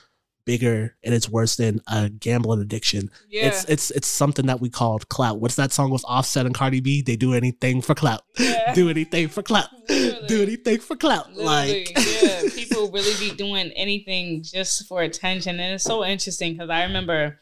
bigger 0.46 0.96
and 1.04 1.14
it's 1.14 1.30
worse 1.30 1.56
than 1.56 1.82
a 1.88 2.10
gambling 2.10 2.62
addiction. 2.62 3.10
yeah 3.30 3.48
It's 3.48 3.66
it's 3.66 3.92
it's 3.92 4.08
something 4.08 4.46
that 4.48 4.60
we 4.62 4.70
called 4.70 5.10
clout. 5.10 5.40
What's 5.40 5.56
that 5.56 5.72
song 5.72 5.90
with 5.92 6.04
Offset 6.08 6.46
and 6.46 6.56
Cardi 6.56 6.82
B? 6.82 7.02
They 7.02 7.16
do 7.16 7.34
anything 7.34 7.82
for 7.82 7.96
clout. 7.96 8.24
Yeah. 8.38 8.74
do 8.76 8.90
anything 8.90 9.28
for 9.30 9.44
clout. 9.44 9.70
Literally. 9.90 10.28
do 10.28 10.42
anything 10.44 10.80
for 10.80 10.96
clout. 10.96 11.34
Literally, 11.34 11.86
Like 11.86 12.22
yeah, 12.22 12.42
people 12.56 12.92
really 12.92 13.30
be 13.30 13.36
doing 13.36 13.72
anything 13.72 14.44
just 14.44 14.88
for 14.88 15.02
attention, 15.02 15.60
and 15.60 15.76
it's 15.76 15.84
so 15.84 16.06
interesting 16.06 16.54
because 16.54 16.70
I 16.70 16.84
remember 16.84 17.40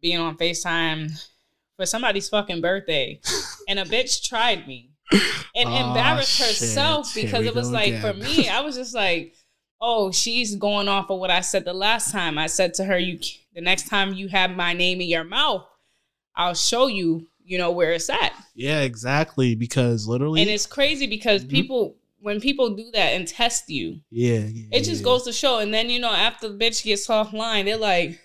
being 0.00 0.18
on 0.18 0.36
Facetime 0.36 1.10
for 1.76 1.86
somebody's 1.86 2.28
fucking 2.28 2.60
birthday, 2.60 3.20
and 3.68 3.78
a 3.78 3.84
bitch 3.84 4.26
tried 4.28 4.66
me 4.66 4.90
and 5.12 5.20
Aw, 5.68 5.88
embarrassed 5.88 6.38
herself 6.40 7.12
Here 7.12 7.24
because 7.24 7.44
it 7.46 7.54
was 7.54 7.70
like 7.70 8.00
for 8.00 8.12
me, 8.14 8.48
I 8.48 8.60
was 8.60 8.76
just 8.76 8.94
like, 8.94 9.34
oh, 9.80 10.12
she's 10.12 10.56
going 10.56 10.88
off 10.88 11.10
of 11.10 11.18
what 11.18 11.30
I 11.30 11.40
said 11.40 11.64
the 11.64 11.72
last 11.72 12.12
time. 12.12 12.36
I 12.38 12.46
said 12.46 12.74
to 12.74 12.84
her, 12.84 12.98
you 12.98 13.18
the 13.54 13.60
next 13.60 13.88
time 13.88 14.12
you 14.14 14.28
have 14.28 14.50
my 14.50 14.72
name 14.72 15.00
in 15.00 15.08
your 15.08 15.24
mouth, 15.24 15.66
I'll 16.36 16.54
show 16.54 16.86
you, 16.86 17.26
you 17.44 17.58
know, 17.58 17.70
where 17.72 17.92
it's 17.92 18.10
at. 18.10 18.32
Yeah, 18.54 18.80
exactly. 18.82 19.54
Because 19.54 20.06
literally 20.06 20.42
And 20.42 20.50
it's 20.50 20.66
crazy 20.66 21.06
because 21.06 21.44
Mhm. 21.44 21.50
people 21.50 21.96
when 22.22 22.38
people 22.38 22.76
do 22.76 22.90
that 22.92 23.14
and 23.14 23.26
test 23.26 23.70
you, 23.70 23.98
yeah, 24.10 24.40
yeah, 24.40 24.66
it 24.72 24.84
just 24.84 25.00
yeah. 25.00 25.04
goes 25.04 25.22
to 25.24 25.32
show. 25.32 25.58
And 25.58 25.72
then 25.72 25.88
you 25.88 25.98
know, 25.98 26.12
after 26.12 26.48
the 26.48 26.54
bitch 26.62 26.84
gets 26.84 27.06
offline, 27.08 27.64
they're 27.64 27.78
like, 27.78 28.20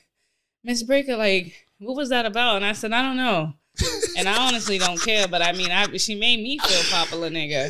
Miss 0.66 0.84
Breaker, 0.84 1.16
like, 1.16 1.54
what 1.80 1.96
was 1.96 2.10
that 2.10 2.26
about? 2.26 2.58
And 2.58 2.66
I 2.66 2.74
said, 2.74 2.92
I 2.92 3.02
don't 3.02 3.18
know. 3.18 3.54
and 4.18 4.28
I 4.28 4.48
honestly 4.48 4.78
don't 4.78 5.02
care. 5.02 5.28
But 5.28 5.42
I 5.42 5.54
mean, 5.54 5.72
I 5.72 5.86
she 5.98 6.16
made 6.16 6.42
me 6.42 6.58
feel 6.60 6.82
popular, 6.92 7.30
nigga. 7.30 7.70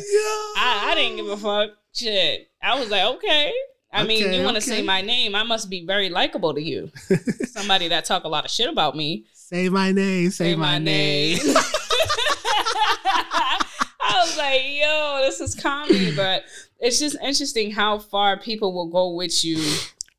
I, 0.56 0.88
I 0.90 0.94
didn't 0.96 1.16
give 1.16 1.28
a 1.28 1.36
fuck. 1.36 1.70
Shit. 1.94 2.48
I 2.62 2.78
was 2.78 2.90
like, 2.90 3.04
okay. 3.16 3.52
I 3.96 4.04
mean, 4.04 4.24
Okay, 4.24 4.36
you 4.36 4.42
want 4.44 4.56
to 4.56 4.62
okay. 4.62 4.78
say 4.78 4.82
my 4.82 5.00
name? 5.00 5.34
I 5.34 5.42
must 5.42 5.70
be 5.70 5.84
very 5.86 6.08
likable 6.10 6.52
to 6.54 6.60
you. 6.62 6.90
Somebody 7.46 7.88
that 7.88 8.04
talk 8.04 8.24
a 8.24 8.28
lot 8.28 8.44
of 8.44 8.50
shit 8.50 8.68
about 8.68 8.96
me. 8.96 9.24
Say 9.32 9.68
my 9.68 9.92
name. 9.92 10.30
Say, 10.30 10.54
my, 10.56 10.78
name. 10.78 11.38
I 13.08 14.22
was 14.24 14.36
like, 14.36 14.60
yo, 14.64 15.18
this 15.22 15.40
is 15.40 15.54
comedy, 15.54 16.14
but 16.16 16.44
it's 16.78 16.98
just 16.98 17.16
interesting 17.22 17.70
how 17.70 17.98
far 17.98 18.38
people 18.38 18.72
will 18.74 18.88
go 18.88 19.14
with 19.14 19.44
you 19.44 19.58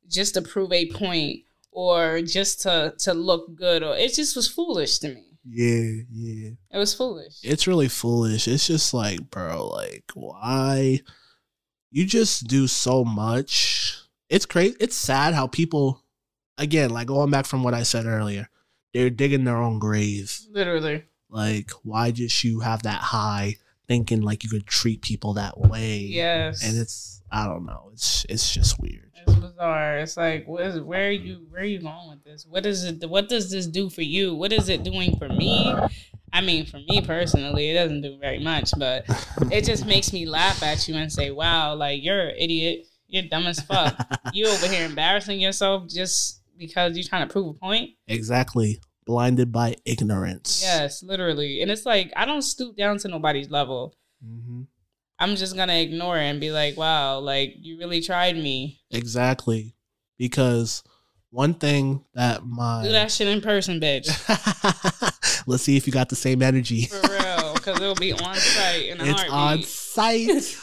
just 0.10 0.34
to 0.36 0.42
prove 0.42 0.72
a 0.72 0.90
point 0.92 1.42
or 1.72 2.22
just 2.22 2.62
to 2.62 2.94
to 3.00 3.14
look 3.14 3.54
good 3.56 3.84
or 3.84 3.96
it 3.96 4.14
just 4.14 4.36
was 4.36 4.48
foolish 4.48 5.00
to 5.00 5.10
me. 5.10 5.24
yeah, 5.46 6.02
yeah. 6.12 6.50
It 6.72 6.78
was 6.78 6.94
foolish. 6.94 7.36
It's 7.44 7.68
really 7.68 7.88
foolish. 7.90 8.48
It's 8.48 8.66
just 8.68 8.94
like, 8.94 9.30
bro, 9.30 9.68
like 9.68 10.06
why 10.14 11.02
you 11.92 12.06
just 12.06 12.48
do 12.48 12.68
so 12.68 13.04
much. 13.04 13.98
It's 14.30 14.46
crazy. 14.46 14.76
It's 14.80 14.96
sad 14.96 15.34
how 15.34 15.48
people 15.48 16.04
again, 16.58 16.90
like 16.90 17.08
going 17.08 17.32
back 17.32 17.46
from 17.46 17.64
what 17.64 17.74
I 17.74 17.84
said 17.84 18.06
earlier, 18.06 18.50
they're 18.94 19.10
digging 19.10 19.44
their 19.44 19.58
own 19.58 19.80
grave. 19.80 20.40
Literally. 20.52 21.06
Like, 21.30 21.72
why 21.84 22.12
just 22.12 22.44
you 22.44 22.62
have 22.62 22.84
that 22.84 23.02
high 23.02 23.58
thinking 23.88 24.22
like 24.22 24.44
you 24.44 24.50
could 24.50 24.66
treat 24.66 25.02
people 25.02 25.34
that 25.34 25.58
way? 25.58 25.98
Yes. 26.00 26.64
And 26.64 26.78
it's 26.78 27.22
I 27.32 27.46
don't 27.46 27.66
know. 27.66 27.90
It's 27.94 28.26
it's 28.30 28.54
just 28.54 28.80
weird. 28.80 29.12
It's 29.16 29.36
bizarre. 29.36 30.00
It's 30.00 30.16
like, 30.16 30.48
what 30.48 30.64
is, 30.64 30.80
where 30.80 31.10
are 31.10 31.12
you? 31.12 31.48
Where 31.50 31.62
are 31.62 31.66
you 31.66 31.80
going 31.80 32.10
with 32.10 32.24
this? 32.24 32.46
What 32.48 32.66
is 32.66 32.84
it? 32.84 33.10
What 33.10 33.28
does 33.28 33.52
this 33.52 33.68
do 33.68 33.90
for 33.90 34.02
you? 34.02 34.34
What 34.34 34.54
is 34.54 34.70
it 34.70 34.84
doing 34.84 35.18
for 35.18 35.28
me? 35.28 35.76
I 36.34 36.42
mean, 36.42 36.66
for 36.66 36.78
me 36.78 37.02
personally, 37.02 37.70
it 37.70 37.74
doesn't 37.76 38.02
do 38.02 38.18
very 38.20 38.40
much, 38.40 38.72
but 38.78 39.06
it 39.52 39.64
just 39.64 39.86
makes 39.94 40.12
me 40.14 40.26
laugh 40.26 40.62
at 40.64 40.88
you 40.88 40.96
and 40.96 41.12
say, 41.12 41.32
"Wow, 41.32 41.76
like 41.76 42.04
you're 42.04 42.28
an 42.28 42.36
idiot. 42.38 42.86
You're 43.08 43.24
dumb 43.24 43.48
as 43.48 43.62
fuck. 43.62 43.96
you 44.34 44.48
over 44.48 44.68
here 44.68 44.86
embarrassing 44.86 45.40
yourself 45.40 45.88
just 45.88 46.42
because 46.58 46.98
you're 46.98 47.08
trying 47.08 47.28
to 47.28 47.32
prove 47.32 47.48
a 47.48 47.54
point." 47.54 47.92
Exactly. 48.08 48.82
Blinded 49.06 49.54
by 49.54 49.76
ignorance. 49.86 50.62
Yes, 50.62 51.02
literally. 51.02 51.62
And 51.62 51.72
it's 51.72 51.86
like 51.86 52.12
I 52.16 52.26
don't 52.26 52.42
stoop 52.42 52.76
down 52.76 52.98
to 53.00 53.08
nobody's 53.08 53.50
level. 53.50 53.96
hmm 54.22 54.64
I'm 55.20 55.36
just 55.36 55.56
gonna 55.56 55.74
ignore 55.74 56.18
it 56.20 56.26
and 56.26 56.40
be 56.40 56.52
like, 56.52 56.78
"Wow, 56.78 57.20
like 57.20 57.56
you 57.60 57.80
really 57.80 58.02
tried 58.02 58.36
me. 58.36 58.82
Exactly. 58.92 59.74
Because 60.18 60.84
one 61.32 61.54
thing 61.56 62.04
that 62.14 62.46
my 62.46 62.84
Do 62.84 62.92
that 62.92 63.12
shit 63.12 63.28
in 63.28 63.42
person, 63.42 63.80
bitch." 63.80 64.08
let's 65.48 65.64
see 65.64 65.78
if 65.78 65.88
you 65.88 65.94
got 65.94 66.10
the 66.10 66.16
same 66.16 66.44
energy. 66.44 66.86
For 66.86 67.00
real, 67.10 67.54
because 67.56 67.78
it'll 67.82 67.96
be 67.96 68.14
on 68.14 68.36
site 68.36 68.86
in 68.90 69.02
a 69.02 69.06
It's 69.06 69.24
on 69.30 69.64
site. 69.64 70.58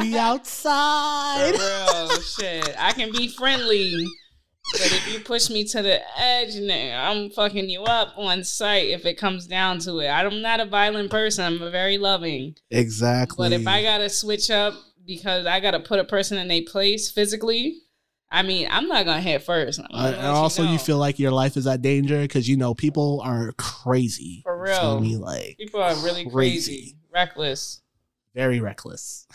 we 0.00 0.16
outside. 0.18 1.54
For 1.56 1.60
real, 1.60 2.20
shit. 2.20 2.74
I 2.78 2.92
can 2.92 3.10
be 3.10 3.28
friendly, 3.28 4.06
but 4.72 4.80
if 4.92 5.12
you 5.12 5.20
push 5.20 5.50
me 5.50 5.64
to 5.64 5.82
the 5.82 6.00
edge, 6.18 6.54
I'm 6.56 7.30
fucking 7.30 7.68
you 7.68 7.82
up 7.84 8.14
on 8.16 8.44
site 8.44 8.88
if 8.90 9.04
it 9.06 9.14
comes 9.18 9.46
down 9.46 9.78
to 9.80 9.98
it. 10.00 10.08
I'm 10.08 10.42
not 10.42 10.60
a 10.60 10.66
violent 10.66 11.10
person. 11.10 11.44
I'm 11.44 11.62
a 11.62 11.70
very 11.70 11.98
loving. 11.98 12.54
Exactly. 12.70 13.48
But 13.48 13.52
if 13.58 13.66
I 13.66 13.82
gotta 13.82 14.08
switch 14.10 14.50
up 14.50 14.74
because 15.06 15.46
I 15.46 15.58
gotta 15.60 15.80
put 15.80 15.98
a 15.98 16.04
person 16.04 16.38
in 16.38 16.50
a 16.50 16.60
place 16.62 17.10
physically, 17.10 17.78
I 18.34 18.42
mean, 18.42 18.66
I'm 18.70 18.88
not 18.88 19.04
gonna 19.04 19.20
hit 19.20 19.42
first. 19.42 19.78
I'm 19.78 19.86
Uh, 19.92 20.08
and 20.12 20.26
also, 20.26 20.62
you, 20.62 20.70
know. 20.72 20.78
feel 20.78 20.96
like 20.96 21.18
your 21.18 21.32
life 21.32 21.56
is 21.58 21.66
at 21.66 21.82
danger 21.82 22.22
because 22.22 22.48
you 22.48 22.56
know 22.56 22.72
people 22.74 23.20
are 23.22 23.52
crazy. 23.58 24.40
For 24.42 24.56
You 24.56 24.72
real. 24.72 25.00
me? 25.00 25.16
Like 25.18 25.58
people 25.58 25.82
are 25.82 25.94
really 25.96 26.24
crazy. 26.24 26.32
crazy, 26.32 26.96
reckless. 27.12 27.82
very 28.34 28.58
reckless. 28.60 29.26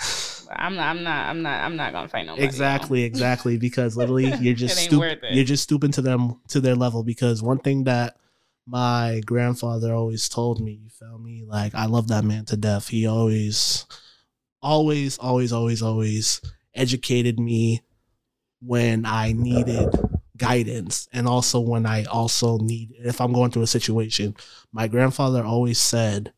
I'm 0.51 0.75
not. 0.75 0.87
I'm 0.87 1.03
not. 1.03 1.29
I'm 1.29 1.41
not. 1.43 1.63
I'm 1.63 1.75
not 1.75 1.91
gonna 1.93 2.07
fight 2.07 2.25
nobody. 2.25 2.43
exactly, 2.45 3.03
exactly. 3.03 3.57
Because 3.57 3.95
literally, 4.01 4.33
you're 4.39 4.55
just 4.55 4.77
It 4.77 4.81
ain't 4.81 4.89
stoop- 4.89 4.99
worth 5.01 5.23
it. 5.23 5.33
you're 5.35 5.45
just 5.45 5.61
stooping 5.63 5.91
to 5.91 6.01
them 6.01 6.39
to 6.47 6.59
their 6.59 6.75
level. 6.75 7.03
Because 7.03 7.43
one 7.43 7.59
thing 7.59 7.83
that 7.83 8.15
my 8.65 9.21
grandfather 9.25 9.93
always 9.93 10.27
told 10.27 10.59
me, 10.59 10.71
you 10.71 10.89
feel 10.89 11.19
me? 11.19 11.43
Like 11.45 11.75
I 11.75 11.85
love 11.85 12.07
that 12.07 12.23
man 12.23 12.45
to 12.45 12.57
death. 12.57 12.87
He 12.87 13.05
always, 13.05 13.85
always, 14.61 15.17
always, 15.19 15.53
always, 15.53 15.81
always 15.81 16.41
educated 16.73 17.39
me 17.39 17.81
when 18.61 19.05
I 19.05 19.31
needed 19.33 19.89
guidance 20.37 21.07
and 21.13 21.27
also 21.27 21.59
when 21.59 21.85
I 21.85 22.03
also 22.05 22.57
need 22.59 22.93
if 22.99 23.19
I'm 23.21 23.33
going 23.33 23.51
through 23.51 23.63
a 23.63 23.67
situation. 23.67 24.35
My 24.71 24.87
grandfather 24.87 25.43
always 25.43 25.79
said, 25.79 26.33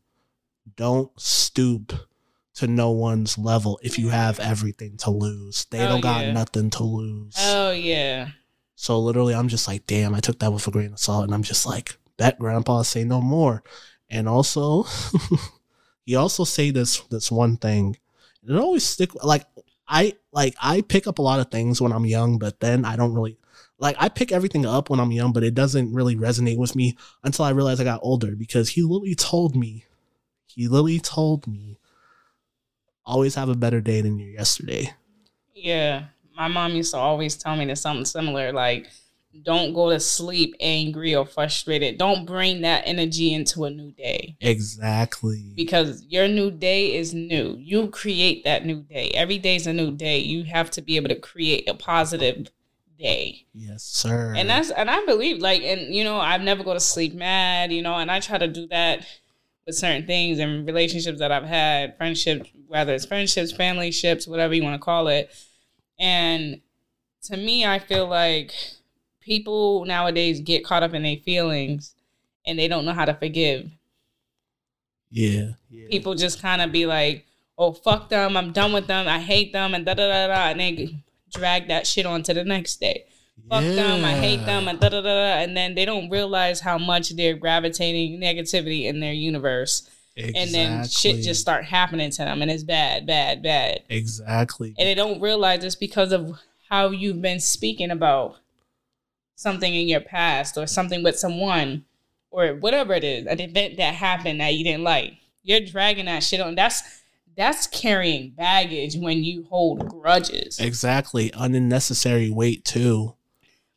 "Don't 0.76 1.10
stoop 1.20 1.92
to 2.54 2.66
no 2.66 2.90
one's 2.90 3.38
level 3.38 3.78
if 3.82 3.98
you 3.98 4.08
have 4.10 4.40
everything 4.40 4.96
to 4.98 5.10
lose. 5.10 5.66
They 5.70 5.80
Oh, 5.84 5.88
don't 5.88 6.00
got 6.00 6.24
yeah. 6.26 6.32
nothing 6.32 6.70
to 6.70 6.82
lose." 6.84 7.34
Oh 7.38 7.70
yeah. 7.72 8.28
So 8.76 8.98
literally, 8.98 9.34
I'm 9.34 9.48
just 9.48 9.68
like, 9.68 9.86
damn, 9.86 10.14
I 10.14 10.20
took 10.20 10.38
that 10.38 10.52
with 10.52 10.66
a 10.66 10.70
grain 10.70 10.92
of 10.92 10.98
salt, 10.98 11.24
and 11.24 11.34
I'm 11.34 11.42
just 11.42 11.66
like, 11.66 11.98
bet 12.16 12.38
grandpa 12.38 12.80
say 12.82 13.04
no 13.04 13.20
more. 13.20 13.62
And 14.08 14.26
also, 14.26 14.86
he 16.04 16.16
also 16.16 16.44
say 16.44 16.70
this 16.70 17.00
this 17.10 17.30
one 17.30 17.56
thing. 17.58 17.96
It 18.42 18.56
always 18.56 18.84
stick 18.84 19.10
like 19.22 19.44
I 19.90 20.14
like 20.32 20.54
I 20.62 20.80
pick 20.82 21.06
up 21.06 21.18
a 21.18 21.22
lot 21.22 21.40
of 21.40 21.50
things 21.50 21.80
when 21.80 21.92
I'm 21.92 22.06
young, 22.06 22.38
but 22.38 22.60
then 22.60 22.84
I 22.84 22.96
don't 22.96 23.12
really 23.12 23.36
like 23.78 23.96
I 23.98 24.08
pick 24.08 24.30
everything 24.30 24.64
up 24.64 24.88
when 24.88 25.00
I'm 25.00 25.10
young, 25.10 25.32
but 25.32 25.42
it 25.42 25.54
doesn't 25.54 25.92
really 25.92 26.16
resonate 26.16 26.58
with 26.58 26.76
me 26.76 26.96
until 27.24 27.44
I 27.44 27.50
realize 27.50 27.80
I 27.80 27.84
got 27.84 28.00
older 28.02 28.36
because 28.36 28.70
he 28.70 28.82
literally 28.82 29.16
told 29.16 29.56
me, 29.56 29.84
he 30.46 30.68
literally 30.68 31.00
told 31.00 31.46
me, 31.46 31.78
always 33.04 33.34
have 33.34 33.48
a 33.48 33.54
better 33.54 33.80
day 33.80 34.00
than 34.00 34.18
your 34.18 34.30
yesterday. 34.30 34.94
Yeah. 35.54 36.04
My 36.36 36.48
mom 36.48 36.72
used 36.72 36.92
to 36.92 36.98
always 36.98 37.36
tell 37.36 37.56
me 37.56 37.66
that 37.66 37.76
something 37.76 38.04
similar, 38.06 38.52
like, 38.52 38.86
don't 39.42 39.72
go 39.72 39.90
to 39.90 40.00
sleep 40.00 40.54
angry 40.60 41.14
or 41.14 41.24
frustrated. 41.24 41.98
Don't 41.98 42.26
bring 42.26 42.62
that 42.62 42.82
energy 42.86 43.32
into 43.32 43.64
a 43.64 43.70
new 43.70 43.92
day. 43.92 44.36
Exactly. 44.40 45.52
Because 45.54 46.04
your 46.08 46.28
new 46.28 46.50
day 46.50 46.94
is 46.96 47.14
new. 47.14 47.56
You 47.58 47.88
create 47.88 48.44
that 48.44 48.66
new 48.66 48.82
day. 48.82 49.10
Every 49.14 49.38
day 49.38 49.56
is 49.56 49.66
a 49.66 49.72
new 49.72 49.92
day. 49.92 50.18
You 50.18 50.44
have 50.44 50.70
to 50.72 50.82
be 50.82 50.96
able 50.96 51.08
to 51.08 51.14
create 51.14 51.68
a 51.68 51.74
positive 51.74 52.50
day. 52.98 53.46
Yes, 53.54 53.82
sir. 53.82 54.34
and 54.36 54.50
that's 54.50 54.70
and 54.70 54.90
I 54.90 55.04
believe 55.06 55.38
like 55.38 55.62
and 55.62 55.94
you 55.94 56.04
know 56.04 56.20
I've 56.20 56.42
never 56.42 56.62
go 56.62 56.74
to 56.74 56.80
sleep 56.80 57.14
mad 57.14 57.72
you 57.72 57.80
know 57.80 57.94
and 57.94 58.10
I 58.10 58.20
try 58.20 58.36
to 58.36 58.46
do 58.46 58.66
that 58.68 59.06
with 59.66 59.74
certain 59.74 60.06
things 60.06 60.38
and 60.38 60.66
relationships 60.66 61.18
that 61.20 61.32
I've 61.32 61.44
had 61.44 61.96
friendships 61.96 62.50
whether 62.66 62.92
it's 62.92 63.06
friendships 63.06 63.52
family 63.52 63.90
ships 63.90 64.28
whatever 64.28 64.52
you 64.52 64.62
want 64.62 64.74
to 64.74 64.84
call 64.84 65.08
it 65.08 65.34
and 65.98 66.60
to 67.22 67.38
me 67.38 67.64
I 67.64 67.78
feel 67.78 68.06
like 68.06 68.52
people 69.20 69.84
nowadays 69.84 70.40
get 70.40 70.64
caught 70.64 70.82
up 70.82 70.94
in 70.94 71.02
their 71.02 71.16
feelings 71.16 71.94
and 72.46 72.58
they 72.58 72.68
don't 72.68 72.84
know 72.84 72.92
how 72.94 73.04
to 73.04 73.14
forgive 73.14 73.70
Yeah. 75.10 75.50
yeah. 75.70 75.88
people 75.90 76.14
just 76.14 76.40
kind 76.40 76.62
of 76.62 76.72
be 76.72 76.86
like 76.86 77.26
oh 77.58 77.72
fuck 77.72 78.08
them 78.08 78.36
I'm 78.36 78.52
done 78.52 78.72
with 78.72 78.86
them 78.86 79.06
I 79.08 79.18
hate 79.18 79.52
them 79.52 79.74
and 79.74 79.84
da 79.84 79.94
da 79.94 80.08
da 80.08 80.26
da 80.28 80.50
and 80.50 80.60
they 80.60 80.96
drag 81.32 81.68
that 81.68 81.86
shit 81.86 82.06
on 82.06 82.22
to 82.24 82.34
the 82.34 82.44
next 82.44 82.80
day 82.80 83.04
fuck 83.48 83.64
them, 83.64 84.04
I 84.04 84.12
hate 84.12 84.44
them, 84.46 84.68
and 84.68 84.78
da 84.78 84.88
da 84.88 85.00
da 85.00 85.14
da. 85.34 85.42
And 85.42 85.56
then 85.56 85.74
they 85.74 85.84
don't 85.84 86.08
realize 86.10 86.60
how 86.60 86.78
much 86.78 87.10
they're 87.10 87.36
gravitating 87.36 88.20
negativity 88.20 88.84
in 88.84 89.00
their 89.00 89.12
universe, 89.12 89.88
and 90.16 90.54
then 90.54 90.86
shit 90.86 91.22
just 91.22 91.40
start 91.40 91.64
happening 91.64 92.10
to 92.10 92.18
them, 92.18 92.42
and 92.42 92.50
it's 92.50 92.62
bad, 92.62 93.06
bad, 93.06 93.42
bad. 93.42 93.82
exactly. 93.88 94.74
And 94.78 94.86
they 94.86 94.94
don't 94.94 95.20
realize 95.20 95.64
it's 95.64 95.74
because 95.74 96.12
of 96.12 96.38
how 96.68 96.90
you've 96.90 97.22
been 97.22 97.40
speaking 97.40 97.90
about 97.90 98.36
something 99.40 99.74
in 99.74 99.88
your 99.88 100.00
past 100.00 100.58
or 100.58 100.66
something 100.66 101.02
with 101.02 101.18
someone 101.18 101.84
or 102.30 102.48
whatever 102.48 102.92
it 102.92 103.04
is, 103.04 103.26
an 103.26 103.40
event 103.40 103.78
that 103.78 103.94
happened 103.94 104.40
that 104.40 104.54
you 104.54 104.64
didn't 104.64 104.84
like. 104.84 105.14
You're 105.42 105.60
dragging 105.60 106.04
that 106.04 106.22
shit 106.22 106.40
on. 106.40 106.54
That's 106.54 106.82
that's 107.36 107.66
carrying 107.66 108.30
baggage 108.30 108.96
when 108.96 109.24
you 109.24 109.46
hold 109.48 109.88
grudges. 109.88 110.58
exactly. 110.60 111.30
Unnecessary 111.34 112.28
weight 112.30 112.64
too. 112.66 113.14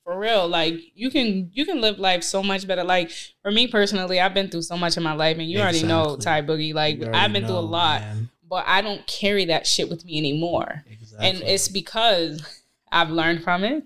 For 0.04 0.20
real, 0.20 0.50
like 0.50 0.76
you 0.96 1.10
can 1.10 1.50
you 1.54 1.66
can 1.66 1.80
live 1.80 1.98
life 1.98 2.24
so 2.24 2.44
much 2.44 2.68
better. 2.68 2.84
Like 2.84 3.10
for 3.42 3.50
me 3.50 3.68
personally, 3.68 4.20
I've 4.20 4.34
been 4.34 4.50
through 4.50 4.64
so 4.64 4.76
much 4.76 4.98
in 4.98 5.04
my 5.04 5.14
life, 5.14 5.38
and 5.38 5.50
you 5.50 5.62
already 5.62 5.84
know 5.84 6.18
Ty 6.18 6.42
Boogie. 6.42 6.74
Like 6.74 7.02
I've 7.02 7.32
been 7.32 7.46
through 7.46 7.56
a 7.56 7.60
lot, 7.60 8.02
man. 8.02 8.30
but 8.50 8.66
I 8.68 8.82
don't 8.82 9.08
carry 9.08 9.46
that 9.46 9.66
shit 9.66 9.90
with 9.90 10.04
me 10.04 10.18
anymore. 10.18 10.84
Exactly. 10.92 11.30
And 11.30 11.42
it's 11.44 11.70
because 11.70 12.62
I've 12.92 13.12
learned 13.12 13.46
from 13.46 13.64
it. 13.64 13.86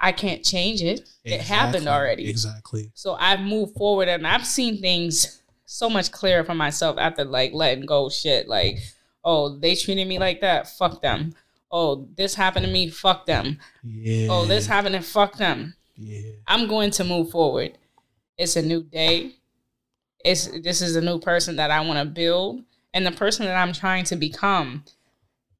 I 0.00 0.12
can't 0.12 0.44
change 0.44 0.82
it. 0.82 1.08
It 1.24 1.40
happened 1.40 1.88
already. 1.88 2.28
Exactly. 2.30 2.90
So 2.94 3.14
I've 3.14 3.40
moved 3.40 3.76
forward, 3.76 4.08
and 4.08 4.26
I've 4.26 4.46
seen 4.46 4.80
things 4.80 5.42
so 5.66 5.90
much 5.90 6.12
clearer 6.12 6.44
for 6.44 6.54
myself 6.54 6.96
after 6.98 7.24
like 7.24 7.52
letting 7.52 7.84
go 7.84 8.08
shit. 8.08 8.48
Like, 8.48 8.78
oh, 9.24 9.58
they 9.58 9.74
treated 9.74 10.06
me 10.06 10.18
like 10.18 10.40
that. 10.40 10.68
Fuck 10.68 11.02
them. 11.02 11.34
Oh, 11.70 12.08
this 12.16 12.34
happened 12.34 12.64
to 12.64 12.72
me. 12.72 12.88
Fuck 12.88 13.26
them. 13.26 13.58
Yeah. 13.82 14.28
Oh, 14.30 14.46
this 14.46 14.66
happened 14.66 14.94
and 14.94 15.04
fuck 15.04 15.36
them. 15.36 15.74
Yeah. 15.96 16.30
I'm 16.46 16.68
going 16.68 16.90
to 16.92 17.04
move 17.04 17.30
forward. 17.30 17.76
It's 18.38 18.56
a 18.56 18.62
new 18.62 18.84
day. 18.84 19.32
It's 20.24 20.46
this 20.62 20.80
is 20.80 20.96
a 20.96 21.00
new 21.00 21.18
person 21.18 21.56
that 21.56 21.70
I 21.70 21.80
want 21.80 21.98
to 21.98 22.04
build, 22.04 22.62
and 22.94 23.04
the 23.04 23.12
person 23.12 23.46
that 23.46 23.56
I'm 23.56 23.72
trying 23.72 24.04
to 24.04 24.16
become 24.16 24.84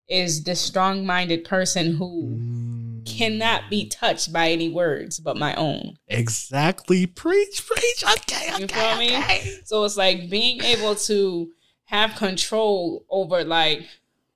is 0.09 0.45
this 0.45 0.61
strong-minded 0.61 1.45
person 1.45 1.97
who 1.97 2.37
Mm. 2.37 2.78
Cannot 3.17 3.71
be 3.71 3.89
touched 3.89 4.33
by 4.33 4.51
any 4.51 4.69
words 4.69 5.19
but 5.19 5.37
my 5.37 5.55
own. 5.55 5.97
Exactly. 6.09 7.07
Preach, 7.07 7.67
preach. 7.67 8.05
Okay, 8.05 8.53
okay, 8.53 8.61
You 8.61 8.69
feel 8.69 8.97
me? 8.99 9.63
So 9.65 9.85
it's 9.85 9.97
like 9.97 10.29
being 10.29 10.63
able 10.63 10.95
to 10.95 11.51
have 11.85 12.17
control 12.17 13.05
over 13.09 13.45
like 13.45 13.87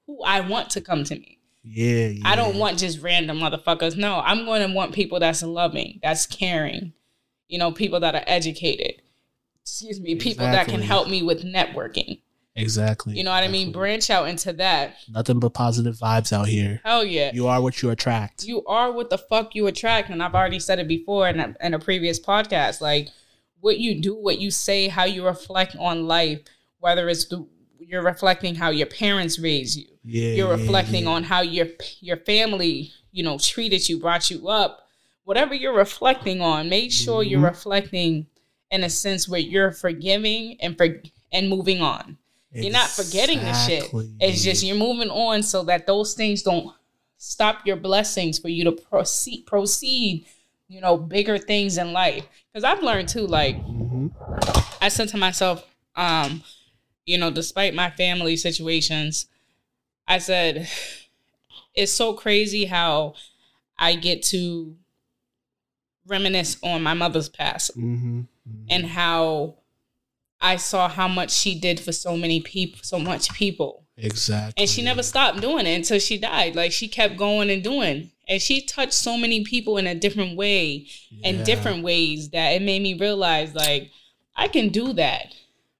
who 0.07 0.23
I 0.23 0.41
want 0.41 0.71
to 0.71 0.81
come 0.81 1.05
to 1.05 1.15
me. 1.15 1.39
Yeah, 1.65 2.09
yeah. 2.09 2.23
I 2.25 2.35
don't 2.35 2.57
want 2.57 2.79
just 2.79 3.01
random 3.01 3.39
motherfuckers. 3.39 3.97
No, 3.97 4.21
I'm 4.21 4.45
going 4.45 4.67
to 4.67 4.75
want 4.75 4.95
people 4.95 5.21
that's 5.21 5.43
loving, 5.43 6.01
that's 6.03 6.27
caring, 6.27 6.93
you 7.49 7.59
know, 7.59 7.71
people 7.71 8.01
that 8.01 8.15
are 8.15 8.25
educated. 8.27 9.01
Excuse 9.61 10.01
me, 10.01 10.17
people 10.17 10.45
that 10.45 10.67
can 10.67 10.83
help 10.83 11.09
me 11.09 11.23
with 11.23 11.45
networking. 11.45 12.21
Exactly. 12.55 13.17
You 13.17 13.25
know 13.25 13.31
what 13.31 13.45
I 13.45 13.49
mean? 13.49 13.73
Branch 13.73 14.09
out 14.11 14.29
into 14.29 14.53
that. 14.55 14.97
Nothing 15.09 15.41
but 15.41 15.55
positive 15.55 15.97
vibes 15.97 16.33
out 16.33 16.49
here. 16.49 16.81
Hell 16.85 17.05
yeah. 17.05 17.31
You 17.33 17.47
are 17.47 17.63
what 17.63 17.81
you 17.83 17.91
attract. 17.91 18.45
you 18.45 18.63
are 18.67 18.93
what 18.93 19.09
the 19.11 19.19
fuck 19.19 19.55
you 19.55 19.67
attract. 19.67 20.11
And 20.11 20.23
I've 20.23 20.35
already 20.35 20.61
said 20.61 20.79
it 20.79 20.87
before 20.89 21.29
in 21.29 21.41
a, 21.41 21.55
in 21.61 21.73
a 21.75 21.79
previous 21.79 22.21
podcast. 22.21 22.81
Like 22.81 23.09
what 23.61 23.79
you 23.79 24.01
do, 24.03 24.15
what 24.15 24.39
you 24.39 24.51
say, 24.51 24.89
how 24.89 25.05
you 25.05 25.25
reflect 25.25 25.77
on 25.79 26.07
life, 26.07 26.41
whether 26.79 27.09
it's 27.09 27.25
the, 27.27 27.47
you're 27.79 28.03
reflecting 28.03 28.55
how 28.55 28.71
your 28.71 28.87
parents 28.87 29.39
raised 29.39 29.79
you, 29.79 29.87
yeah. 30.05 30.33
you're 30.35 30.51
reflecting 30.51 31.05
yeah. 31.05 31.11
on 31.11 31.25
how 31.25 31.41
your 31.43 31.67
your 32.01 32.17
family, 32.19 32.91
you 33.13 33.23
know, 33.23 33.39
treated 33.39 33.89
you, 33.89 33.99
brought 33.99 34.31
you 34.31 34.49
up. 34.49 34.87
Whatever 35.25 35.55
you're 35.55 35.75
reflecting 35.77 36.41
on, 36.41 36.69
make 36.69 36.91
sure 36.91 37.23
you're 37.23 37.41
Mhm. 37.41 37.51
reflecting 37.51 38.27
in 38.71 38.83
a 38.83 38.91
sense 38.91 39.29
where 39.29 39.41
you're 39.41 39.73
forgiving 39.73 40.57
and 40.61 40.77
for 40.77 41.01
and 41.33 41.49
moving 41.49 41.81
on. 41.83 42.19
You're 42.55 42.73
not 42.73 42.89
forgetting 42.89 43.41
the 43.41 43.53
shit. 43.55 43.93
It's 44.21 44.43
just 44.43 44.63
you're 44.63 44.77
moving 44.77 45.11
on 45.11 45.43
so 45.43 45.65
that 45.65 45.87
those 45.87 46.15
things 46.15 46.43
don't 46.43 46.75
stop 47.17 47.67
your 47.67 47.77
blessings 47.77 48.39
for 48.39 48.49
you 48.49 48.65
to 48.65 48.73
proceed 48.73 49.47
proceed, 49.47 50.27
you 50.69 50.81
know, 50.81 50.97
bigger 50.97 51.39
things 51.39 51.79
in 51.79 51.93
life. 51.93 52.27
Because 52.53 52.65
I've 52.65 52.83
learned 52.83 53.09
too, 53.09 53.27
like 53.27 53.57
Mhm. 53.57 54.13
I 54.81 54.89
said 54.89 55.09
to 55.11 55.17
myself, 55.17 55.65
um, 55.97 56.43
you 57.07 57.19
know, 57.19 57.31
despite 57.31 57.75
my 57.75 57.91
family 57.91 58.37
situations, 58.37 59.27
I 60.07 60.19
said, 60.19 60.69
it's 61.75 61.93
so 61.93 62.13
crazy 62.15 62.67
how 62.67 63.15
I 63.79 63.95
get 63.95 64.23
to 64.25 64.77
reminisce 66.07 66.57
on 66.63 66.83
my 66.83 66.95
mother's 66.95 67.29
past 67.29 67.77
Mhm. 67.77 68.27
and 68.69 68.87
how 68.87 69.55
I 70.43 70.57
saw 70.57 70.89
how 70.89 71.07
much 71.07 71.31
she 71.31 71.59
did 71.59 71.79
for 71.79 71.93
so 71.93 72.17
many 72.17 72.41
people, 72.41 72.81
so 72.83 72.99
much 72.99 73.33
people. 73.33 73.87
Exactly. 73.97 74.61
And 74.61 74.69
she 74.69 74.83
never 74.83 75.03
stopped 75.03 75.41
doing 75.41 75.67
it 75.67 75.77
until 75.77 76.01
she 76.01 76.19
died. 76.19 76.57
Like 76.57 76.73
she 76.73 76.89
kept 76.89 77.17
going 77.17 77.49
and 77.49 77.63
doing. 77.63 78.11
And 78.29 78.43
she 78.43 78.63
touched 78.63 78.95
so 78.95 79.17
many 79.17 79.45
people 79.45 79.79
in 79.79 79.87
a 79.87 79.95
different 79.95 80.37
way 80.37 80.89
and 81.23 81.39
Yeah. 81.39 81.45
different 81.45 81.85
ways 81.85 82.31
that 82.31 82.51
it 82.51 82.63
made 82.63 82.83
me 82.83 82.95
realize 82.95 83.55
like 83.55 83.91
I 84.35 84.49
can 84.49 84.71
do 84.71 84.93
that. 84.95 85.35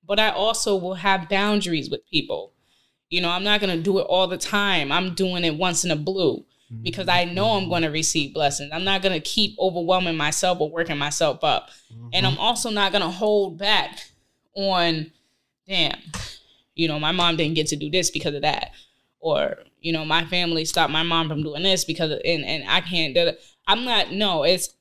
But 0.07 0.21
I 0.21 0.31
also 0.31 0.77
will 0.77 0.95
have 0.95 1.29
boundaries 1.29 1.91
with 1.91 2.09
people. 2.09 2.53
You 3.11 3.21
know, 3.21 3.31
I'm 3.31 3.45
not 3.45 3.61
going 3.61 3.77
to 3.77 3.83
do 3.83 3.99
it 3.99 4.03
all 4.03 4.27
the 4.27 4.39
time. 4.39 4.93
I'm 4.93 5.15
doing 5.15 5.45
it 5.45 5.57
once 5.57 5.85
in 5.85 5.91
a 5.91 5.97
blue 5.97 6.45
mm-hmm. 6.73 6.83
because 6.83 7.09
I 7.09 7.25
know 7.25 7.51
I'm 7.53 7.69
going 7.69 7.83
to 7.83 7.91
receive 7.91 8.35
blessings. 8.35 8.71
I'm 8.73 8.85
not 8.85 9.03
going 9.03 9.15
to 9.15 9.21
keep 9.21 9.59
overwhelming 9.59 10.17
myself 10.17 10.61
or 10.61 10.71
working 10.71 10.99
myself 10.99 11.43
up. 11.43 11.71
Mm-hmm. 11.93 12.09
And 12.13 12.27
I'm 12.27 12.39
also 12.39 12.71
not 12.71 12.93
going 12.93 13.03
to 13.03 13.11
hold 13.11 13.59
back 13.59 14.12
on, 14.55 15.11
damn, 15.67 15.99
you 16.75 16.89
know, 16.89 16.99
my 16.99 17.13
mom 17.13 17.37
didn't 17.37 17.55
get 17.55 17.69
to 17.69 17.77
do 17.77 17.91
this 17.91 18.11
because 18.11 18.35
of 18.35 18.43
that. 18.43 18.73
Or, 19.21 19.57
you 19.81 19.93
know, 19.93 20.05
my 20.05 20.25
family 20.25 20.65
stopped 20.65 20.93
my 20.93 21.03
mom 21.03 21.29
from 21.29 21.43
doing 21.43 21.63
this 21.63 21.85
because 21.85 22.11
of, 22.11 22.21
and, 22.25 22.45
and 22.45 22.69
I 22.69 22.81
can't, 22.81 23.15
do 23.15 23.25
that. 23.27 23.39
I'm 23.67 23.85
not, 23.85 24.13
no, 24.13 24.43
it's, 24.43 24.75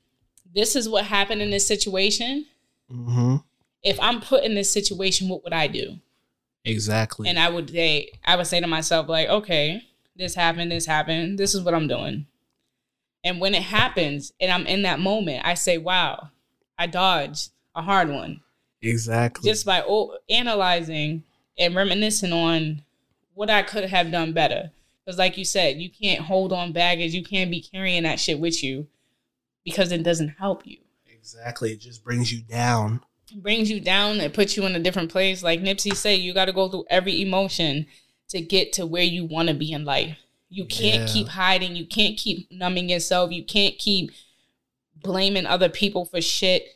this 0.53 0.75
is 0.75 0.89
what 0.89 1.05
happened 1.05 1.41
in 1.41 1.51
this 1.51 1.67
situation. 1.67 2.45
Mhm. 2.91 3.43
If 3.83 3.99
I'm 3.99 4.21
put 4.21 4.43
in 4.43 4.55
this 4.55 4.71
situation, 4.71 5.29
what 5.29 5.43
would 5.43 5.53
I 5.53 5.67
do? 5.67 5.99
Exactly. 6.65 7.27
And 7.29 7.39
I 7.39 7.49
would 7.49 7.69
say, 7.69 8.11
I 8.23 8.35
would 8.35 8.47
say 8.47 8.59
to 8.59 8.67
myself, 8.67 9.07
like, 9.09 9.27
okay, 9.27 9.81
this 10.15 10.35
happened, 10.35 10.71
this 10.71 10.85
happened, 10.85 11.39
this 11.39 11.55
is 11.55 11.61
what 11.61 11.73
I'm 11.73 11.87
doing. 11.87 12.27
And 13.23 13.39
when 13.39 13.55
it 13.55 13.63
happens 13.63 14.33
and 14.39 14.51
I'm 14.51 14.65
in 14.65 14.83
that 14.83 14.99
moment, 14.99 15.45
I 15.45 15.53
say, 15.53 15.77
wow, 15.77 16.29
I 16.77 16.87
dodged 16.87 17.51
a 17.75 17.81
hard 17.81 18.09
one 18.09 18.41
exactly. 18.81 19.49
just 19.49 19.65
by 19.65 19.83
o- 19.87 20.17
analyzing 20.29 21.23
and 21.57 21.75
reminiscing 21.75 22.33
on 22.33 22.81
what 23.33 23.49
I 23.49 23.61
could 23.63 23.85
have 23.85 24.11
done 24.11 24.33
better. 24.33 24.71
Because, 25.05 25.17
like 25.17 25.37
you 25.37 25.45
said, 25.45 25.77
you 25.77 25.89
can't 25.89 26.21
hold 26.21 26.53
on 26.53 26.71
baggage, 26.73 27.13
you 27.13 27.23
can't 27.23 27.49
be 27.51 27.61
carrying 27.61 28.03
that 28.03 28.19
shit 28.19 28.39
with 28.39 28.63
you 28.63 28.87
because 29.65 29.91
it 29.91 30.03
doesn't 30.03 30.29
help 30.39 30.65
you. 30.65 30.77
exactly. 31.07 31.71
It 31.71 31.79
just 31.81 32.03
brings 32.03 32.31
you 32.31 32.41
down. 32.41 33.01
It 33.31 33.41
brings 33.41 33.69
you 33.71 33.79
down, 33.79 34.19
it 34.19 34.33
puts 34.33 34.57
you 34.57 34.65
in 34.65 34.75
a 34.75 34.79
different 34.79 35.11
place. 35.11 35.41
Like 35.43 35.61
Nipsey 35.61 35.95
say, 35.95 36.15
you 36.15 36.33
got 36.33 36.45
to 36.45 36.51
go 36.53 36.67
through 36.67 36.85
every 36.89 37.21
emotion 37.21 37.85
to 38.29 38.41
get 38.41 38.73
to 38.73 38.85
where 38.85 39.03
you 39.03 39.25
want 39.25 39.47
to 39.49 39.53
be 39.53 39.71
in 39.71 39.85
life. 39.85 40.17
You 40.49 40.65
can't 40.65 41.07
Yeah. 41.07 41.13
keep 41.13 41.27
hiding. 41.29 41.75
You 41.75 41.85
can't 41.85 42.17
keep 42.17 42.51
numbing 42.51 42.89
yourself. 42.89 43.31
You 43.31 43.43
can't 43.43 43.77
keep 43.77 44.11
blaming 45.01 45.45
other 45.45 45.69
people 45.69 46.05
for 46.05 46.21
shit. 46.21 46.67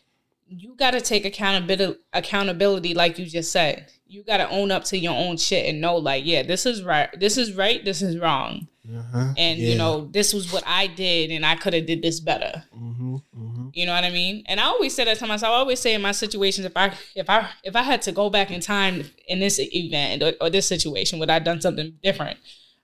You 0.47 0.75
got 0.75 0.91
to 0.91 1.01
take 1.01 1.25
accountability. 1.25 1.99
Accountability, 2.13 2.93
like 2.93 3.17
you 3.17 3.25
just 3.25 3.51
said. 3.51 3.91
You 4.07 4.23
got 4.23 4.37
to 4.37 4.49
own 4.49 4.71
up 4.71 4.83
to 4.85 4.97
your 4.97 5.13
own 5.15 5.37
shit 5.37 5.67
and 5.67 5.81
know, 5.81 5.97
like, 5.97 6.25
yeah, 6.25 6.43
this 6.43 6.65
is 6.65 6.83
right. 6.83 7.09
This 7.19 7.37
is 7.37 7.53
right. 7.53 7.83
This 7.83 8.01
is 8.01 8.19
wrong. 8.19 8.67
Uh-huh. 8.87 9.33
And 9.37 9.59
you 9.59 9.75
know, 9.75 10.07
this 10.11 10.33
was 10.33 10.53
what 10.53 10.63
I 10.67 10.87
did, 10.87 11.31
and 11.31 11.43
I 11.45 11.55
could 11.55 11.73
have 11.73 11.87
did 11.87 12.03
this 12.03 12.19
better. 12.19 12.63
hmm 12.71 13.15
hmm 13.33 13.69
You 13.73 13.87
know 13.87 13.93
what 13.93 14.03
I 14.03 14.11
mean? 14.11 14.43
And 14.45 14.59
I 14.59 14.65
always 14.65 14.93
say 14.93 15.05
that 15.05 15.17
to 15.17 15.27
myself. 15.27 15.51
I 15.51 15.55
always 15.55 15.79
say 15.79 15.95
in 15.95 16.01
my 16.03 16.11
situations, 16.11 16.65
if 16.65 16.77
I 16.77 16.93
if 17.15 17.27
I 17.29 17.49
if 17.63 17.75
I 17.75 17.81
had 17.81 18.03
to 18.03 18.11
go 18.11 18.29
back 18.29 18.51
in 18.51 18.61
time 18.61 19.03
in 19.27 19.39
this 19.39 19.59
event 19.59 20.21
or, 20.21 20.33
or 20.39 20.49
this 20.51 20.67
situation, 20.67 21.17
would 21.17 21.31
I 21.31 21.39
done 21.39 21.61
something 21.61 21.97
different? 22.03 22.37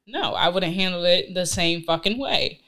No, 0.07 0.33
I 0.33 0.49
wouldn't 0.49 0.73
handle 0.73 1.03
it 1.05 1.33
the 1.35 1.45
same 1.45 1.83
fucking 1.83 2.17
way. 2.17 2.61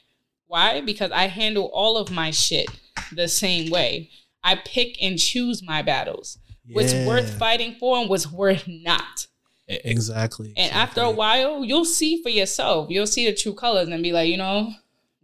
Why? 0.45 0.81
Because 0.81 1.11
I 1.11 1.27
handle 1.27 1.71
all 1.73 1.97
of 1.97 2.11
my 2.11 2.29
shit 2.29 2.67
the 3.11 3.27
same 3.27 3.71
way. 3.71 4.11
I 4.43 4.55
pick 4.55 5.01
and 5.01 5.17
choose 5.17 5.63
my 5.63 5.81
battles. 5.81 6.37
What's 6.71 6.93
worth 6.93 7.37
fighting 7.37 7.75
for 7.79 7.97
and 7.97 8.09
what's 8.09 8.31
worth 8.31 8.67
not. 8.67 9.27
Exactly. 9.67 10.53
And 10.57 10.73
after 10.73 11.01
a 11.01 11.11
while, 11.11 11.63
you'll 11.63 11.85
see 11.85 12.21
for 12.21 12.29
yourself. 12.29 12.89
You'll 12.89 13.07
see 13.07 13.25
the 13.25 13.35
true 13.35 13.53
colors 13.53 13.87
and 13.87 14.03
be 14.03 14.11
like, 14.11 14.29
you 14.29 14.37
know, 14.37 14.73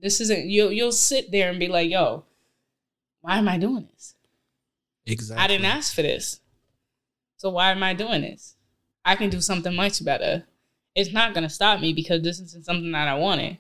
this 0.02 0.22
isn't. 0.22 0.46
You'll 0.48 0.72
you'll 0.72 0.92
sit 0.92 1.32
there 1.32 1.50
and 1.50 1.60
be 1.60 1.68
like, 1.68 1.90
yo, 1.90 2.24
why 3.22 3.38
am 3.38 3.48
I 3.48 3.58
doing 3.58 3.88
this? 3.94 4.16
exactly. 5.06 5.44
I 5.44 5.48
didn't 5.48 5.66
ask 5.66 5.94
for 5.94 6.02
this. 6.02 6.40
So 7.38 7.50
why 7.50 7.72
am 7.72 7.84
I 7.84 7.94
doing 7.94 8.22
this? 8.22 8.56
I 9.04 9.16
can 9.16 9.30
do 9.30 9.42
something 9.42 9.76
much 9.76 10.04
better. 10.04 10.44
It's 10.96 11.12
not 11.12 11.34
gonna 11.34 11.50
stop 11.50 11.80
me 11.80 11.94
because 11.94 12.22
this 12.22 12.40
isn't 12.40 12.66
something 12.66 12.92
that 12.92 13.08
I 13.08 13.16
wanted. 13.16 13.58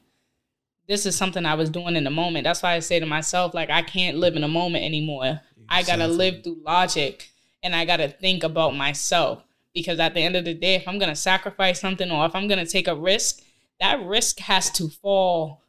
This 0.87 1.05
is 1.05 1.15
something 1.15 1.45
I 1.45 1.53
was 1.53 1.69
doing 1.69 1.95
in 1.95 2.03
the 2.03 2.09
moment. 2.09 2.43
That's 2.43 2.63
why 2.63 2.73
I 2.73 2.79
say 2.79 2.99
to 2.99 3.05
myself, 3.05 3.53
like, 3.53 3.69
I 3.69 3.83
can't 3.83 4.17
live 4.17 4.35
in 4.35 4.43
a 4.43 4.47
moment 4.47 4.83
anymore. 4.83 5.39
I 5.69 5.83
gotta 5.83 6.07
live 6.07 6.43
through 6.43 6.61
logic 6.65 7.29
and 7.63 7.75
I 7.75 7.85
gotta 7.85 8.09
think 8.09 8.43
about 8.43 8.75
myself. 8.75 9.43
Because 9.73 9.99
at 9.99 10.13
the 10.15 10.21
end 10.21 10.35
of 10.35 10.45
the 10.45 10.53
day, 10.53 10.75
if 10.75 10.87
I'm 10.87 10.97
gonna 10.99 11.15
sacrifice 11.15 11.79
something 11.79 12.09
or 12.11 12.25
if 12.25 12.35
I'm 12.35 12.47
gonna 12.47 12.65
take 12.65 12.87
a 12.87 12.95
risk, 12.95 13.41
that 13.79 14.01
risk 14.03 14.39
has 14.39 14.69
to 14.71 14.89
fall 14.89 15.61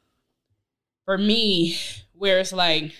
for 1.05 1.19
me 1.19 1.77
where 2.15 2.39
it's 2.41 2.53
like 2.53 2.93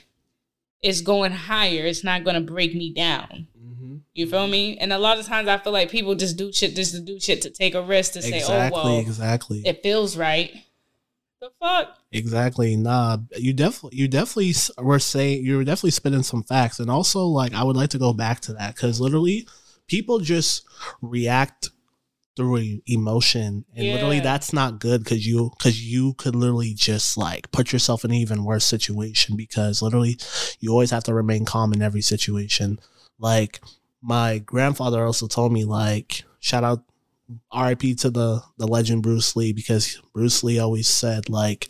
it's 0.83 1.01
going 1.01 1.33
higher. 1.33 1.85
It's 1.87 2.05
not 2.05 2.25
gonna 2.25 2.41
break 2.41 2.75
me 2.75 2.93
down. 2.93 3.47
Mhm. 3.59 4.01
You 4.15 4.27
feel 4.27 4.47
me? 4.47 4.79
And 4.79 4.93
a 4.93 4.99
lot 4.99 5.19
of 5.19 5.27
times 5.27 5.49
I 5.49 5.59
feel 5.59 5.73
like 5.73 5.91
people 5.91 6.15
just 6.15 6.37
do 6.37 6.53
shit 6.53 6.75
just 6.77 6.93
to 6.95 7.01
do 7.01 7.19
shit 7.21 7.43
to 7.43 7.51
take 7.51 7.75
a 7.75 7.83
risk 7.83 8.13
to 8.13 8.23
say, 8.23 8.39
Exactly. 8.39 8.81
oh 8.81 8.85
well, 8.85 8.99
exactly. 8.99 9.63
it 9.67 9.83
feels 9.83 10.17
right. 10.17 10.53
The 11.41 11.51
fuck? 11.59 11.97
Exactly. 12.13 12.77
Nah, 12.77 13.19
you 13.37 13.53
definitely, 13.53 13.99
you 13.99 14.09
definitely 14.09 14.53
were 14.79 14.99
saying 14.99 15.45
you 15.45 15.57
were 15.57 15.65
definitely 15.65 15.93
spitting 15.93 16.23
some 16.23 16.43
facts, 16.43 16.81
and 16.81 16.91
also 16.91 17.25
like 17.25 17.55
I 17.55 17.65
would 17.65 17.77
like 17.77 17.91
to 17.91 17.99
go 17.99 18.13
back 18.13 18.41
to 18.41 18.53
that 18.55 18.75
because 18.75 19.01
literally, 19.01 19.49
people 19.87 20.19
just 20.19 20.65
react 21.01 21.71
through 22.37 22.81
emotion, 22.87 23.65
and 23.75 23.87
literally 23.89 24.21
that's 24.21 24.53
not 24.53 24.81
good 24.81 25.03
because 25.03 25.27
you 25.27 25.51
because 25.57 25.83
you 25.83 26.13
could 26.15 26.35
literally 26.35 26.75
just 26.75 27.17
like 27.17 27.51
put 27.53 27.73
yourself 27.73 28.05
in 28.05 28.11
an 28.11 28.19
even 28.19 28.45
worse 28.45 28.65
situation 28.65 29.37
because 29.37 29.81
literally, 29.81 30.19
you 30.59 30.71
always 30.73 30.91
have 30.91 31.05
to 31.05 31.15
remain 31.15 31.47
calm 31.47 31.73
in 31.73 31.81
every 31.81 32.03
situation. 32.03 32.79
Like 33.19 33.61
my 34.03 34.39
grandfather 34.39 35.05
also 35.05 35.27
told 35.27 35.53
me, 35.53 35.65
like 35.65 36.25
shout 36.39 36.65
out 36.65 36.83
RIP 37.55 37.97
to 37.99 38.11
the 38.11 38.43
the 38.59 38.67
legend 38.67 39.03
Bruce 39.03 39.37
Lee 39.37 39.53
because 39.53 40.01
Bruce 40.13 40.43
Lee 40.43 40.59
always 40.59 40.89
said 40.89 41.29
like 41.29 41.69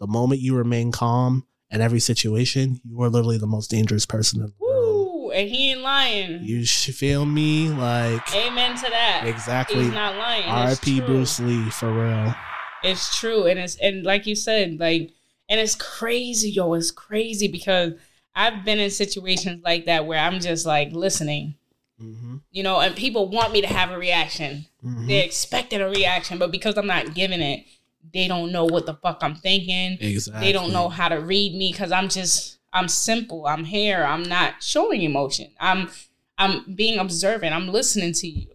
the 0.00 0.06
moment 0.06 0.40
you 0.40 0.54
remain 0.56 0.92
calm 0.92 1.46
in 1.70 1.80
every 1.80 2.00
situation, 2.00 2.80
you 2.84 3.00
are 3.02 3.08
literally 3.08 3.38
the 3.38 3.46
most 3.46 3.70
dangerous 3.70 4.06
person 4.06 4.40
in 4.40 4.46
the 4.46 4.52
world. 4.60 5.32
And 5.34 5.48
he 5.48 5.72
ain't 5.72 5.80
lying. 5.80 6.44
You 6.44 6.64
feel 6.64 7.26
me? 7.26 7.68
Like 7.68 8.34
Amen 8.34 8.76
to 8.76 8.90
that. 8.90 9.24
exactly. 9.26 9.84
He's 9.84 9.92
not 9.92 10.16
lying. 10.16 10.68
RIP. 10.68 11.04
Bruce 11.04 11.40
Lee 11.40 11.68
for 11.70 11.92
real. 11.92 12.34
It's 12.82 13.18
true, 13.18 13.46
and 13.46 13.58
it's 13.58 13.76
and 13.76 14.04
like 14.04 14.26
you 14.26 14.36
said, 14.36 14.78
like, 14.78 15.12
and 15.48 15.60
it's 15.60 15.74
crazy, 15.74 16.50
yo. 16.50 16.74
It's 16.74 16.90
crazy 16.90 17.48
because 17.48 17.94
I've 18.34 18.64
been 18.64 18.78
in 18.78 18.90
situations 18.90 19.62
like 19.64 19.86
that 19.86 20.06
where 20.06 20.18
I'm 20.18 20.40
just 20.40 20.66
like 20.66 20.92
listening, 20.92 21.54
Mm-hmm. 22.02 22.36
you 22.50 22.62
know, 22.62 22.80
and 22.80 22.94
people 22.94 23.30
want 23.30 23.52
me 23.54 23.62
to 23.62 23.66
have 23.66 23.90
a 23.90 23.96
reaction. 23.96 24.66
Mm-hmm. 24.84 25.06
They're 25.06 25.24
expecting 25.24 25.80
a 25.80 25.88
reaction, 25.88 26.36
but 26.36 26.50
because 26.50 26.76
I'm 26.76 26.86
not 26.86 27.14
giving 27.14 27.40
it, 27.40 27.64
they 28.12 28.28
don't 28.28 28.52
know 28.52 28.66
what 28.66 28.84
the 28.84 28.94
fuck 28.94 29.18
I'm 29.22 29.34
thinking. 29.34 29.96
Exactly. 30.00 30.46
They 30.46 30.52
don't 30.52 30.72
know 30.72 30.90
how 30.90 31.08
to 31.08 31.16
read 31.16 31.54
me 31.54 31.72
because 31.72 31.92
I'm 31.92 32.08
just 32.08 32.58
I'm 32.72 32.88
simple. 32.88 33.46
I'm 33.46 33.64
here. 33.64 34.04
I'm 34.04 34.22
not 34.22 34.62
showing 34.62 35.02
emotion. 35.02 35.50
I'm 35.58 35.90
I'm 36.38 36.74
being 36.74 36.98
observant. 36.98 37.54
I'm 37.54 37.68
listening 37.68 38.12
to 38.12 38.28
you. 38.28 38.48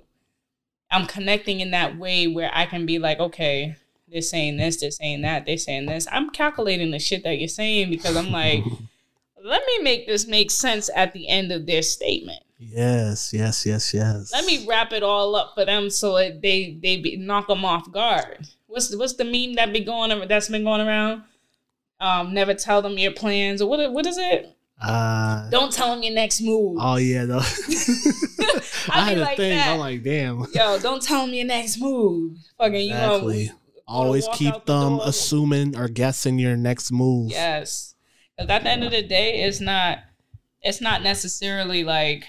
I'm 0.92 1.08
connecting 1.08 1.62
in 1.62 1.72
that 1.72 1.98
way 1.98 2.28
where 2.28 2.52
I 2.54 2.66
can 2.66 2.86
be 2.86 3.00
like, 3.00 3.20
okay, 3.20 3.76
they're 4.08 4.22
saying 4.22 4.58
this, 4.58 4.78
they're 4.78 4.92
saying 4.92 5.22
that, 5.22 5.46
they're 5.46 5.58
saying 5.58 5.86
this. 5.86 6.08
I'm 6.12 6.30
calculating 6.30 6.92
the 6.92 7.00
shit 7.00 7.24
that 7.24 7.40
you're 7.40 7.48
saying 7.48 7.90
because 7.90 8.16
I'm 8.18 8.32
like, 8.32 8.64
let 9.44 9.64
me 9.66 9.80
make 9.82 10.06
this 10.06 10.28
make 10.28 10.52
sense 10.52 10.90
at 10.96 11.14
the 11.14 11.30
end 11.30 11.52
of 11.52 11.66
their 11.66 11.82
statement. 11.82 12.44
Yes, 12.64 13.34
yes, 13.34 13.66
yes, 13.66 13.92
yes. 13.92 14.32
Let 14.32 14.46
me 14.46 14.66
wrap 14.68 14.94
it 14.94 15.02
all 15.02 15.36
up 15.36 15.54
for 15.56 15.66
them 15.66 15.90
so 15.90 16.18
it, 16.18 16.42
they 16.44 16.78
they 16.82 16.98
be, 16.98 17.18
knock 17.18 17.48
them 17.48 17.66
off 17.66 17.92
guard. 17.92 18.48
What's 18.68 18.96
what's 18.96 19.14
the 19.14 19.26
meme 19.26 19.56
that 19.56 19.74
be 19.74 19.80
going 19.80 20.28
that's 20.28 20.48
been 20.48 20.64
going 20.64 20.82
around? 20.88 21.24
Um, 22.00 22.34
never 22.34 22.54
tell 22.54 22.82
them 22.84 22.98
your 23.00 23.12
plans 23.14 23.62
or 23.62 23.68
what 23.70 23.92
what 23.92 24.06
is 24.06 24.18
it? 24.18 24.56
Uh, 24.82 25.48
Don't 25.52 25.72
tell 25.72 25.94
them 25.94 26.04
your 26.04 26.14
next 26.14 26.42
move. 26.42 26.78
oh 26.80 26.96
yeah, 26.98 27.26
no. 27.26 27.40
I 27.40 27.42
I 28.90 29.00
had 29.06 29.16
be 29.16 29.22
a 29.22 29.24
like 29.24 29.38
thing. 29.38 29.58
that. 29.58 29.68
I'm 29.74 29.80
like, 29.80 30.04
damn. 30.04 30.46
Yo, 30.54 30.80
don't 30.80 31.02
tell 31.02 31.26
them 31.26 31.34
your 31.36 31.46
next 31.46 31.80
move. 31.80 32.38
Fucking 32.58 32.76
you 32.76 32.92
Exactly. 32.94 33.46
know. 33.48 33.54
Always 33.88 34.28
keep 34.34 34.54
out 34.54 34.66
the 34.66 34.80
them 34.80 35.00
assuming 35.04 35.76
or 35.78 35.88
guessing 35.88 36.40
your 36.40 36.56
next 36.56 36.92
move. 36.92 37.32
Yes. 37.32 37.96
Because 38.38 38.50
at 38.50 38.64
the 38.64 38.70
end 38.70 38.84
of 38.84 38.92
the 38.92 39.02
day, 39.04 39.42
it's 39.44 39.60
not 39.60 40.00
it's 40.64 40.80
not 40.82 41.04
necessarily 41.04 41.84
like, 41.84 42.24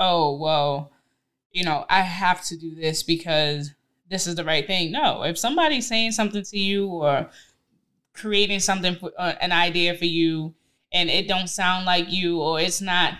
oh, 0.00 0.36
well, 0.36 0.90
you 1.52 1.62
know, 1.62 1.84
I 1.88 2.00
have 2.00 2.42
to 2.46 2.56
do 2.56 2.74
this 2.74 3.02
because 3.04 3.72
this 4.08 4.26
is 4.26 4.34
the 4.34 4.44
right 4.44 4.66
thing. 4.66 4.90
No, 4.90 5.22
if 5.22 5.38
somebody's 5.38 5.86
saying 5.86 6.12
something 6.12 6.42
to 6.42 6.58
you 6.58 6.88
or 6.88 7.30
creating 8.14 8.60
something 8.60 8.96
for 8.96 9.12
uh, 9.16 9.34
an 9.40 9.52
idea 9.52 9.94
for 9.94 10.06
you 10.06 10.54
and 10.92 11.08
it 11.08 11.28
don't 11.28 11.48
sound 11.48 11.86
like 11.86 12.10
you 12.10 12.40
or 12.40 12.60
it's 12.60 12.80
not 12.80 13.14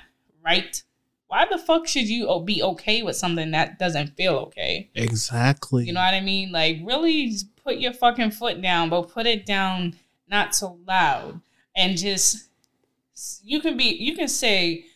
right, 0.45 0.83
why 1.29 1.47
the 1.49 1.59
fuck 1.59 1.87
should 1.87 2.09
you 2.09 2.43
be 2.45 2.63
okay 2.63 3.03
with 3.03 3.15
something 3.15 3.53
that 3.53 3.79
doesn't 3.79 4.17
feel 4.17 4.35
okay? 4.35 4.91
Exactly. 4.95 5.85
You 5.85 5.93
know 5.93 6.01
what 6.01 6.15
I 6.15 6.21
mean? 6.21 6.51
Like 6.51 6.79
really 6.83 7.33
put 7.63 7.79
your 7.79 7.93
fucking 7.93 8.33
foot 8.33 8.61
down, 8.61 8.89
but 8.91 9.11
put 9.11 9.27
it 9.27 9.47
down 9.47 9.95
not 10.29 10.55
so 10.55 10.79
loud 10.87 11.41
and 11.77 11.97
just 11.97 12.49
you 13.43 13.61
can 13.61 13.77
be 13.77 13.85
you 13.85 14.17
can 14.17 14.29
say 14.29 14.87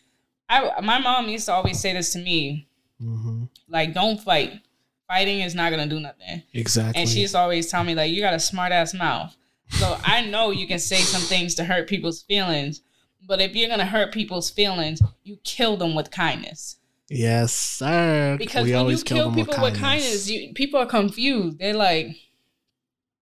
I 0.49 0.81
my 0.81 0.99
mom 0.99 1.29
used 1.29 1.45
to 1.47 1.53
always 1.53 1.79
say 1.79 1.93
this 1.93 2.13
to 2.13 2.19
me, 2.19 2.67
hmm 2.99 3.45
like 3.67 3.93
don't 3.93 4.19
fight. 4.19 4.61
Fighting 5.07 5.41
is 5.41 5.53
not 5.53 5.69
gonna 5.69 5.87
do 5.87 5.99
nothing. 5.99 6.43
Exactly. 6.53 6.99
And 6.99 7.09
she 7.09 7.21
used 7.21 7.33
to 7.33 7.39
always 7.39 7.69
tell 7.69 7.83
me 7.83 7.93
like 7.93 8.11
you 8.11 8.21
got 8.21 8.33
a 8.33 8.39
smart 8.39 8.71
ass 8.71 8.93
mouth. 8.93 9.35
So 9.69 9.97
I 10.03 10.25
know 10.25 10.51
you 10.51 10.67
can 10.67 10.79
say 10.79 10.97
some 10.97 11.21
things 11.21 11.55
to 11.55 11.63
hurt 11.63 11.87
people's 11.87 12.23
feelings, 12.23 12.81
but 13.27 13.41
if 13.41 13.55
you're 13.55 13.69
gonna 13.69 13.85
hurt 13.85 14.13
people's 14.13 14.49
feelings, 14.49 15.01
you 15.23 15.37
kill 15.43 15.77
them 15.77 15.95
with 15.95 16.11
kindness. 16.11 16.77
yes, 17.09 17.53
sir. 17.53 18.35
Because 18.39 18.65
we 18.65 18.73
when 18.73 18.87
you 18.89 18.97
kill 18.97 19.29
them 19.31 19.35
people 19.35 19.61
with 19.61 19.77
kindness, 19.79 20.29
you, 20.29 20.53
people 20.53 20.79
are 20.79 20.85
confused. 20.87 21.59
They're 21.59 21.73
like, 21.75 22.07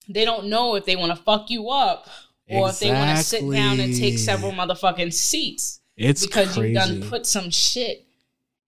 they 0.08 0.26
don't 0.26 0.48
know 0.48 0.76
if 0.76 0.86
they 0.86 0.96
want 0.96 1.16
to 1.16 1.22
fuck 1.24 1.50
you 1.50 1.70
up 1.70 2.08
or 2.50 2.70
if 2.70 2.80
they 2.80 2.92
want 2.92 3.18
to 3.18 3.24
sit 3.24 3.50
down 3.52 3.80
and 3.80 3.94
take 3.96 4.18
several 4.18 4.52
motherfucking 4.52 5.14
seats 5.14 5.80
it's 5.98 6.26
because 6.26 6.54
crazy. 6.56 6.70
you 6.70 6.76
done 6.76 7.10
put 7.10 7.26
some 7.26 7.50
shit 7.50 8.06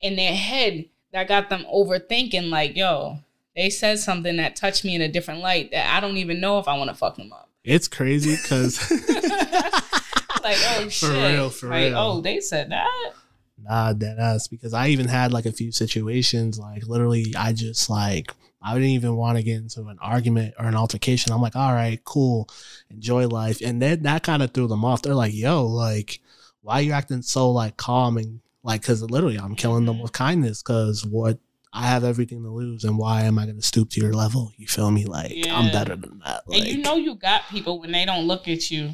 in 0.01 0.15
their 0.15 0.33
head 0.33 0.85
that 1.11 1.27
got 1.27 1.49
them 1.49 1.65
overthinking. 1.73 2.49
Like, 2.49 2.75
yo, 2.75 3.19
they 3.55 3.69
said 3.69 3.99
something 3.99 4.37
that 4.37 4.55
touched 4.55 4.83
me 4.85 4.95
in 4.95 5.01
a 5.01 5.07
different 5.07 5.41
light 5.41 5.71
that 5.71 5.95
I 5.95 5.99
don't 5.99 6.17
even 6.17 6.39
know 6.39 6.59
if 6.59 6.67
I 6.67 6.77
want 6.77 6.89
to 6.89 6.95
fuck 6.95 7.15
them 7.17 7.31
up. 7.33 7.49
it's 7.63 7.87
crazy 7.87 8.35
because 8.41 8.77
Like, 10.43 10.57
oh 10.77 10.89
shit, 10.89 11.09
For 11.09 11.15
real, 11.15 11.49
for 11.49 11.69
like, 11.69 11.85
real. 11.85 11.97
oh, 11.97 12.21
they 12.21 12.39
said 12.39 12.69
that. 12.69 13.13
Nah, 13.57 13.93
dead 13.93 14.19
ass. 14.19 14.47
Because 14.47 14.75
I 14.75 14.89
even 14.89 15.07
had 15.07 15.33
like 15.33 15.47
a 15.47 15.51
few 15.51 15.71
situations, 15.71 16.59
like 16.59 16.85
literally, 16.85 17.33
I 17.35 17.51
just 17.53 17.89
like 17.89 18.31
I 18.61 18.73
didn't 18.75 18.89
even 18.89 19.15
want 19.15 19.37
to 19.37 19.43
get 19.43 19.57
into 19.57 19.81
an 19.87 19.97
argument 19.99 20.53
or 20.59 20.65
an 20.65 20.75
altercation. 20.75 21.31
I'm 21.33 21.41
like, 21.41 21.55
all 21.55 21.73
right, 21.73 21.99
cool, 22.03 22.47
enjoy 22.91 23.27
life, 23.27 23.59
and 23.61 23.81
then 23.81 24.03
that 24.03 24.21
kind 24.21 24.43
of 24.43 24.51
threw 24.51 24.67
them 24.67 24.85
off. 24.85 25.01
They're 25.01 25.15
like, 25.15 25.33
yo, 25.33 25.65
like, 25.65 26.19
why 26.65 26.79
are 26.79 26.81
you 26.81 26.91
acting 26.93 27.21
so 27.21 27.51
like 27.51 27.77
calm 27.77 28.17
and 28.17 28.39
like, 28.63 28.81
because 28.81 29.03
literally, 29.03 29.37
I'm 29.37 29.55
killing 29.55 29.85
them 29.85 29.99
with 29.99 30.11
kindness. 30.11 30.63
Because 30.63 31.05
what 31.05 31.37
I 31.71 31.85
have 31.85 32.03
everything 32.03 32.41
to 32.41 32.49
lose, 32.49 32.83
and 32.83 32.97
why 32.97 33.21
am 33.21 33.37
I 33.37 33.45
going 33.45 33.57
to 33.57 33.61
stoop 33.61 33.91
to 33.91 34.01
your 34.01 34.13
level? 34.13 34.51
You 34.57 34.65
feel 34.65 34.89
me? 34.89 35.05
Like, 35.05 35.31
I'm 35.51 35.71
better 35.71 35.95
than 35.95 36.19
that. 36.25 36.41
Like, 36.47 36.61
and 36.61 36.69
you 36.69 36.77
know 36.79 36.95
you 36.95 37.13
got 37.13 37.43
people 37.49 37.79
when 37.79 37.91
they 37.91 38.05
don't 38.05 38.25
look 38.25 38.47
at 38.47 38.71
you. 38.71 38.89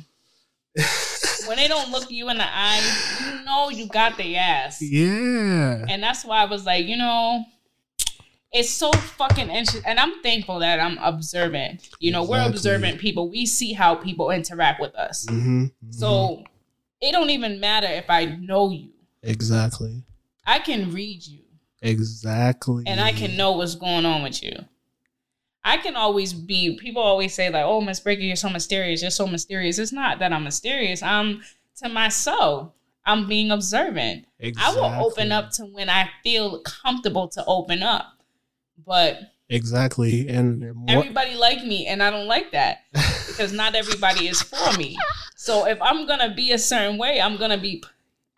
when 1.48 1.56
they 1.58 1.70
don't 1.70 1.90
look 1.92 2.12
you 2.12 2.30
in 2.30 2.38
the 2.38 2.46
eye, 2.46 2.82
you 3.26 3.46
know 3.46 3.70
you 3.70 3.88
got 3.88 4.18
the 4.18 4.36
ass. 4.36 4.82
yeah, 4.82 5.86
And 5.88 6.04
that's 6.04 6.26
why 6.26 6.42
I 6.42 6.46
was 6.46 6.66
like, 6.66 6.86
you 6.86 6.98
know, 6.98 7.46
it's 8.52 8.70
so 8.70 8.92
fucking 8.92 9.50
interesting. 9.50 9.84
And 9.86 10.00
I'm 10.00 10.22
thankful 10.22 10.60
that 10.60 10.82
I'm 10.82 10.98
observant. 10.98 11.90
You 12.00 12.12
know, 12.12 12.24
we're 12.24 12.46
observant 12.46 13.00
people. 13.00 13.30
We 13.30 13.46
see 13.46 13.72
how 13.72 13.96
people 13.96 14.32
interact 14.32 14.82
with 14.82 14.96
us. 14.96 15.26
hmm 15.30 15.68
So 15.92 16.44
it 17.02 17.12
don't 17.12 17.30
even 17.30 17.60
matter 17.60 17.88
if 17.88 18.10
I 18.10 18.26
know 18.26 18.70
you. 18.70 18.90
exactly, 19.24 20.04
I 20.46 20.60
can 20.60 20.92
read 20.92 21.26
you 21.26 21.44
exactly, 21.82 22.84
and 22.88 23.00
I 23.00 23.12
can 23.12 23.36
know 23.36 23.54
what's 23.54 23.76
going 23.76 24.06
on 24.06 24.24
with 24.24 24.44
you. 24.44 24.54
I 25.64 25.78
can 25.78 25.96
always 25.96 26.34
be 26.34 26.78
people 26.78 27.02
always 27.02 27.34
say 27.34 27.50
like, 27.50 27.66
"Oh, 27.66 27.82
Miss 27.82 28.00
Breaker, 28.00 28.22
you're 28.22 28.36
so 28.36 28.50
mysterious. 28.50 29.02
You're 29.02 29.12
so 29.12 29.28
mysterious." 29.28 29.78
It's 29.78 29.92
not 29.92 30.20
that 30.20 30.34
I'm 30.34 30.44
mysterious. 30.44 31.04
I'm 31.04 31.42
to 31.78 31.90
myself. 31.90 32.72
I'm 33.06 33.28
being 33.28 33.52
observant. 33.52 34.26
I 34.58 34.74
will 34.74 35.06
open 35.06 35.32
up 35.32 35.50
to 35.52 35.66
when 35.66 35.90
I 35.90 36.10
feel 36.24 36.60
comfortable 36.60 37.28
to 37.30 37.44
open 37.46 37.82
up. 37.84 38.06
But 38.86 39.20
Exactly. 39.50 40.28
And 40.30 40.74
more, 40.74 40.86
everybody 40.88 41.36
like 41.36 41.64
me 41.64 41.86
and 41.86 42.02
I 42.02 42.10
don't 42.10 42.28
like 42.28 42.52
that 42.52 42.86
because 43.28 43.52
not 43.52 43.76
everybody 43.76 44.28
is 44.28 44.42
for 44.42 44.78
me. 44.78 44.98
So 45.44 45.66
if 45.66 45.82
I'm 45.82 46.06
to 46.20 46.30
be 46.36 46.52
a 46.52 46.60
certain 46.60 47.00
way, 47.00 47.20
I'm 47.20 47.36
to 47.50 47.58
be 47.58 47.84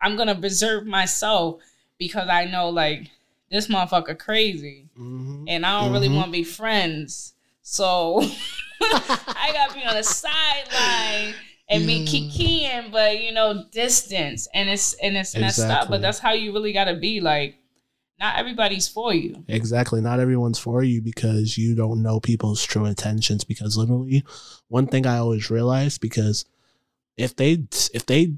I'm 0.01 0.15
going 0.15 0.29
to 0.33 0.39
reserve 0.41 0.85
myself 0.85 1.61
because 1.97 2.29
I 2.29 2.45
know 2.45 2.69
like 2.69 3.09
this 3.51 3.67
motherfucker 3.67 4.17
crazy 4.17 4.87
Mhm. 4.97 5.43
and 5.49 5.65
I 5.65 5.81
don't 5.81 5.91
really 5.91 6.07
Mhm. 6.07 6.15
want 6.15 6.27
to 6.27 6.31
be 6.31 6.45
friends. 6.45 7.33
So 7.61 8.21
I 8.81 9.49
got 9.53 9.69
to 9.71 9.75
be 9.75 9.85
on 9.85 9.95
the 9.95 10.03
sideline 10.03 11.35
and 11.67 11.85
be 11.85 11.93
Yeah. 11.93 12.05
kikiing, 12.05 12.91
but 12.91 13.21
you 13.21 13.33
know, 13.33 13.65
distance 13.71 14.47
and 14.53 14.69
it's 14.69 14.93
and 14.93 15.17
it's 15.17 15.35
messed 15.35 15.59
up. 15.59 15.89
But 15.89 16.01
that's 16.01 16.19
how 16.19 16.31
you 16.31 16.53
really 16.53 16.71
got 16.71 16.85
to 16.85 16.95
be. 16.95 17.19
Like, 17.19 17.57
not 18.19 18.37
everybody's 18.37 18.87
for 18.87 19.13
you. 19.13 19.43
Exactly. 19.49 19.99
Not 19.99 20.21
everyone's 20.21 20.59
for 20.59 20.83
you 20.83 21.01
because 21.01 21.57
you 21.57 21.75
don't 21.75 22.01
know 22.01 22.21
people's 22.21 22.63
true 22.63 22.85
intentions. 22.85 23.43
Because 23.43 23.75
literally, 23.75 24.23
one 24.69 24.87
thing 24.87 25.05
I 25.05 25.17
always 25.17 25.49
realized 25.49 25.99
because 25.99 26.45
if 27.17 27.35
they 27.35 27.65
if 27.93 28.05
they 28.05 28.33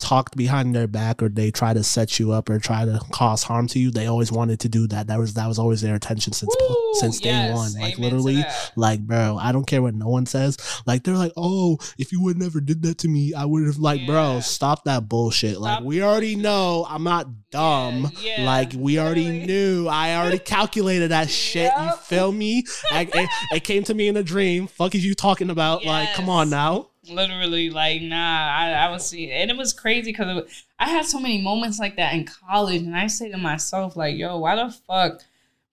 talked 0.00 0.34
behind 0.36 0.74
their 0.74 0.86
back 0.86 1.22
or 1.22 1.28
they 1.28 1.50
try 1.50 1.74
to 1.74 1.84
set 1.84 2.18
you 2.18 2.32
up 2.32 2.48
or 2.48 2.58
try 2.58 2.86
to 2.86 2.98
cause 3.12 3.42
harm 3.42 3.66
to 3.68 3.78
you, 3.78 3.90
they 3.90 4.06
always 4.06 4.32
wanted 4.32 4.58
to 4.58 4.68
do 4.68 4.86
that. 4.88 5.06
That 5.06 5.18
was 5.18 5.34
that 5.34 5.46
was 5.46 5.58
always 5.58 5.82
their 5.82 5.94
intention 5.94 6.32
since 6.32 6.54
since 6.94 7.20
day 7.20 7.30
yes, 7.30 7.54
one. 7.54 7.72
Like 7.74 7.98
literally, 7.98 8.44
like 8.76 9.00
bro, 9.00 9.36
I 9.40 9.52
don't 9.52 9.66
care 9.66 9.82
what 9.82 9.94
no 9.94 10.08
one 10.08 10.26
says. 10.26 10.56
Like 10.86 11.04
they're 11.04 11.16
like, 11.16 11.32
oh, 11.36 11.78
if 11.98 12.12
you 12.12 12.22
would 12.22 12.38
never 12.38 12.60
did 12.60 12.82
that 12.82 12.98
to 12.98 13.08
me, 13.08 13.34
I 13.34 13.44
would 13.44 13.66
have 13.66 13.78
like, 13.78 14.04
bro, 14.06 14.40
stop 14.40 14.84
that 14.84 15.08
bullshit. 15.08 15.60
like 15.60 15.84
we 15.84 16.02
already 16.02 16.34
know 16.34 16.86
I'm 16.88 17.04
not 17.04 17.28
dumb. 17.50 18.10
Yeah, 18.20 18.38
yeah, 18.38 18.44
like 18.46 18.72
we 18.74 18.98
already 18.98 19.30
knew. 19.30 19.86
I 19.86 20.16
already 20.16 20.38
calculated 20.44 21.10
that 21.10 21.30
shit. 21.30 21.72
You 21.76 21.90
Yep. 21.90 21.98
feel 22.00 22.32
me? 22.32 22.64
I, 22.90 23.08
it, 23.12 23.28
it 23.52 23.64
came 23.64 23.84
to 23.84 23.94
me 23.94 24.08
in 24.08 24.16
a 24.16 24.22
dream. 24.22 24.66
Fuck 24.66 24.94
is 24.94 25.04
you 25.04 25.14
talking 25.14 25.50
about? 25.50 25.84
Like, 25.84 26.14
come 26.14 26.28
on 26.28 26.50
now. 26.50 26.89
Literally 27.10 27.70
like 27.70 28.00
nah 28.02 28.48
i, 28.56 28.70
I 28.70 28.90
was 28.90 29.06
seeing 29.08 29.30
and 29.30 29.50
it 29.50 29.56
was 29.56 29.72
crazy 29.72 30.12
because 30.12 30.64
i 30.78 30.88
had 30.88 31.04
so 31.04 31.18
many 31.18 31.40
moments 31.42 31.78
like 31.78 31.96
that 31.96 32.14
in 32.14 32.24
college 32.24 32.82
and 32.82 32.96
i 32.96 33.06
say 33.06 33.30
to 33.30 33.36
myself 33.38 33.96
like 33.96 34.16
yo 34.16 34.38
why 34.38 34.56
the 34.56 34.70
fuck? 34.86 35.20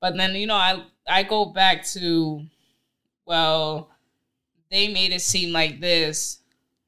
But 0.02 0.16
then 0.18 0.36
you 0.36 0.48
know 0.48 0.56
i 0.56 0.84
i 1.08 1.24
go 1.24 1.46
back 1.46 1.86
to 1.94 2.44
well 3.26 3.90
they 4.70 4.88
made 4.92 5.12
it 5.14 5.22
seem 5.22 5.54
like 5.54 5.80
this 5.80 6.40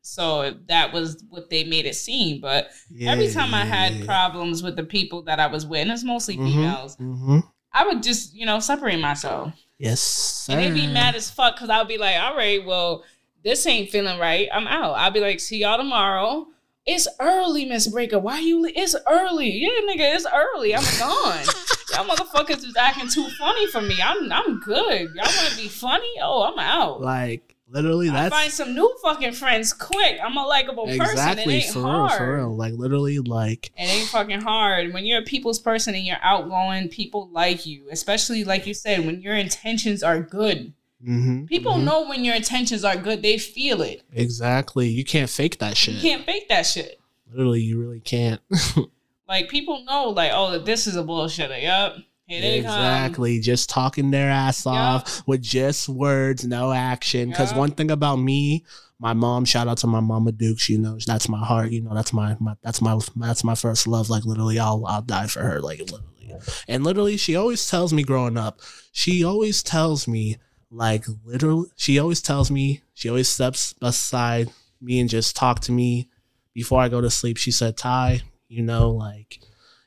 so 0.01 0.55
that 0.67 0.91
was 0.91 1.23
what 1.29 1.49
they 1.51 1.63
made 1.63 1.85
it 1.85 1.93
seem. 1.95 2.41
But 2.41 2.71
every 3.05 3.27
time 3.27 3.53
i 3.53 3.63
had 3.63 4.05
problems 4.05 4.63
with 4.63 4.75
the 4.75 4.83
people 4.83 5.21
that 5.23 5.39
i 5.39 5.47
was 5.47 5.65
with 5.65 5.81
and 5.81 5.91
it's 5.91 6.03
mostly 6.03 6.37
Mhm, 6.37 6.43
females 6.45 6.97
mhm. 6.97 7.43
i 7.73 7.85
would 7.85 8.01
just 8.03 8.33
you 8.33 8.45
know 8.45 8.59
separate 8.59 8.99
myself. 8.99 9.53
Yes, 9.77 10.01
sir. 10.01 10.53
and 10.53 10.61
they'd 10.61 10.73
be 10.73 10.87
mad 10.87 11.15
as 11.15 11.29
fuck 11.31 11.55
because 11.55 11.69
i 11.69 11.77
would 11.79 11.87
be 11.87 11.97
like, 11.97 12.19
all 12.19 12.35
right, 12.35 12.65
well, 12.65 13.03
this 13.43 13.65
ain't 13.65 13.89
feeling 13.89 14.19
right. 14.19 14.47
I'm 14.53 14.67
out. 14.67 14.93
I'll 14.93 15.11
be 15.11 15.19
like, 15.19 15.39
see 15.39 15.59
y'all 15.59 15.77
tomorrow. 15.77 16.47
It's 16.85 17.07
early, 17.19 17.65
Miss 17.65 17.87
Breaker. 17.87 18.17
Why 18.19 18.39
you? 18.39 18.61
li- 18.61 18.73
It's 18.75 18.95
early. 19.09 19.51
Yeah, 19.51 19.69
nigga, 19.87 20.15
it's 20.15 20.25
early. 20.33 20.75
I'm 20.75 20.83
gone. 20.97 21.45
y'all 21.93 22.05
motherfuckers 22.07 22.63
is 22.65 22.75
acting 22.77 23.09
too 23.09 23.27
funny 23.37 23.67
for 23.67 23.81
me. 23.81 23.95
I'm 24.03 24.31
I'm 24.31 24.59
good. 24.59 25.09
Y'all 25.13 25.25
want 25.25 25.49
to 25.51 25.57
be 25.57 25.67
funny? 25.67 26.09
Oh, 26.21 26.43
I'm 26.51 26.57
out. 26.59 27.01
like 27.01 27.55
literally, 27.71 28.09
I 28.09 28.13
that's 28.13 28.33
find 28.35 28.51
some 28.51 28.73
new 28.73 28.91
fucking 29.03 29.33
friends 29.33 29.71
quick. 29.73 30.17
I'm 30.23 30.35
a 30.37 30.43
likable 30.45 30.85
person. 30.87 31.01
Exactly 31.01 31.53
ain't 31.55 31.65
for 31.73 31.81
hard. 31.81 32.09
real, 32.11 32.17
for 32.17 32.35
real. 32.37 32.55
Like 32.57 32.73
literally, 32.73 33.19
like 33.19 33.67
It 33.77 33.83
ain't 33.83 34.09
fucking 34.09 34.41
hard. 34.41 34.91
When 34.91 35.05
you're 35.05 35.21
a 35.21 35.25
people's 35.25 35.59
person 35.59 35.93
and 35.93 36.03
you're 36.05 36.17
outgoing, 36.23 36.87
people 36.89 37.29
like 37.31 37.67
you. 37.67 37.87
Especially 37.91 38.43
like 38.43 38.65
you 38.65 38.73
said, 38.73 39.05
when 39.05 39.21
your 39.21 39.35
intentions 39.35 40.01
are 40.01 40.21
good. 40.21 40.73
Mhm, 41.05 41.47
People 41.47 41.73
mhm. 41.75 41.83
know 41.83 42.07
when 42.07 42.23
your 42.25 42.35
intentions 42.35 42.83
are 42.83 42.95
good. 42.97 43.21
They 43.21 43.37
feel 43.37 43.81
it. 43.81 44.03
exactly. 44.13 44.87
You 44.87 45.03
can't 45.05 45.29
fake 45.29 45.59
that 45.59 45.77
shit. 45.77 45.95
You 45.95 46.01
can't 46.01 46.25
fake 46.25 46.49
that 46.49 46.63
shit. 46.65 46.99
Literally, 47.31 47.61
you 47.61 47.79
really 47.79 47.99
can't. 48.01 48.41
Like 49.27 49.47
people 49.47 49.83
know, 49.83 50.09
like, 50.09 50.31
oh, 50.33 50.57
this 50.57 50.87
is 50.87 50.95
a 50.95 51.03
bullshitter. 51.03 51.61
Yup. 51.61 51.97
Here 52.25 52.41
they 52.41 52.61
come. 52.63 52.71
exactly. 52.71 53.39
Just 53.39 53.69
talking 53.69 54.09
their 54.09 54.31
ass 54.31 54.65
off 54.65 55.21
with 55.27 55.43
just 55.43 55.87
words, 55.87 56.43
no 56.47 56.71
action. 56.71 57.29
Because 57.29 57.51
Yeah. 57.51 57.59
one 57.59 57.69
thing 57.69 57.91
about 57.91 58.15
me, 58.15 58.65
my 58.97 59.13
mom. 59.13 59.45
Shout 59.45 59.67
out 59.67 59.77
to 59.79 59.87
my 59.87 59.99
mama 59.99 60.31
Dukes. 60.31 60.67
You 60.67 60.79
know, 60.79 60.97
that's 61.05 61.29
my 61.29 61.37
heart. 61.45 61.69
You 61.69 61.81
know, 61.81 61.93
that's 61.93 62.11
my, 62.11 62.37
my 62.39 62.55
that's 62.63 62.81
my 62.81 62.97
that's 63.17 63.43
my 63.43 63.53
first 63.53 63.85
love. 63.87 64.09
Like 64.09 64.25
literally, 64.25 64.57
I'll 64.57 64.83
I'll 64.87 65.03
die 65.03 65.27
for 65.27 65.41
her. 65.41 65.61
Like 65.61 65.77
literally, 65.79 66.33
and 66.67 66.83
literally, 66.83 67.15
she 67.17 67.35
always 67.35 67.69
tells 67.69 67.93
me 67.93 68.01
growing 68.01 68.35
up. 68.35 68.61
She 68.91 69.23
always 69.23 69.61
tells 69.61 70.07
me 70.07 70.37
like 70.71 71.05
literally. 71.23 71.69
She 71.75 71.99
always 71.99 72.21
tells 72.21 72.49
me. 72.51 72.81
She 72.93 73.09
always 73.09 73.29
steps 73.29 73.73
beside 73.73 74.49
me 74.81 74.99
and 74.99 75.09
just 75.09 75.35
talk 75.35 75.59
to 75.61 75.71
me 75.71 76.09
before 76.53 76.81
I 76.81 76.89
go 76.89 77.01
to 77.01 77.09
sleep. 77.09 77.37
She 77.37 77.51
said, 77.51 77.77
"Ty, 77.77 78.21
you 78.47 78.61
know, 78.63 78.89
like 78.91 79.39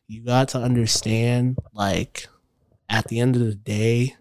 you 0.06 0.22
got 0.22 0.48
to 0.50 0.58
understand, 0.58 1.58
like." 1.72 2.26
at 2.90 3.08
the 3.08 3.20
end 3.20 3.34
of 3.36 3.40
the 3.40 3.54
day, 3.54 4.14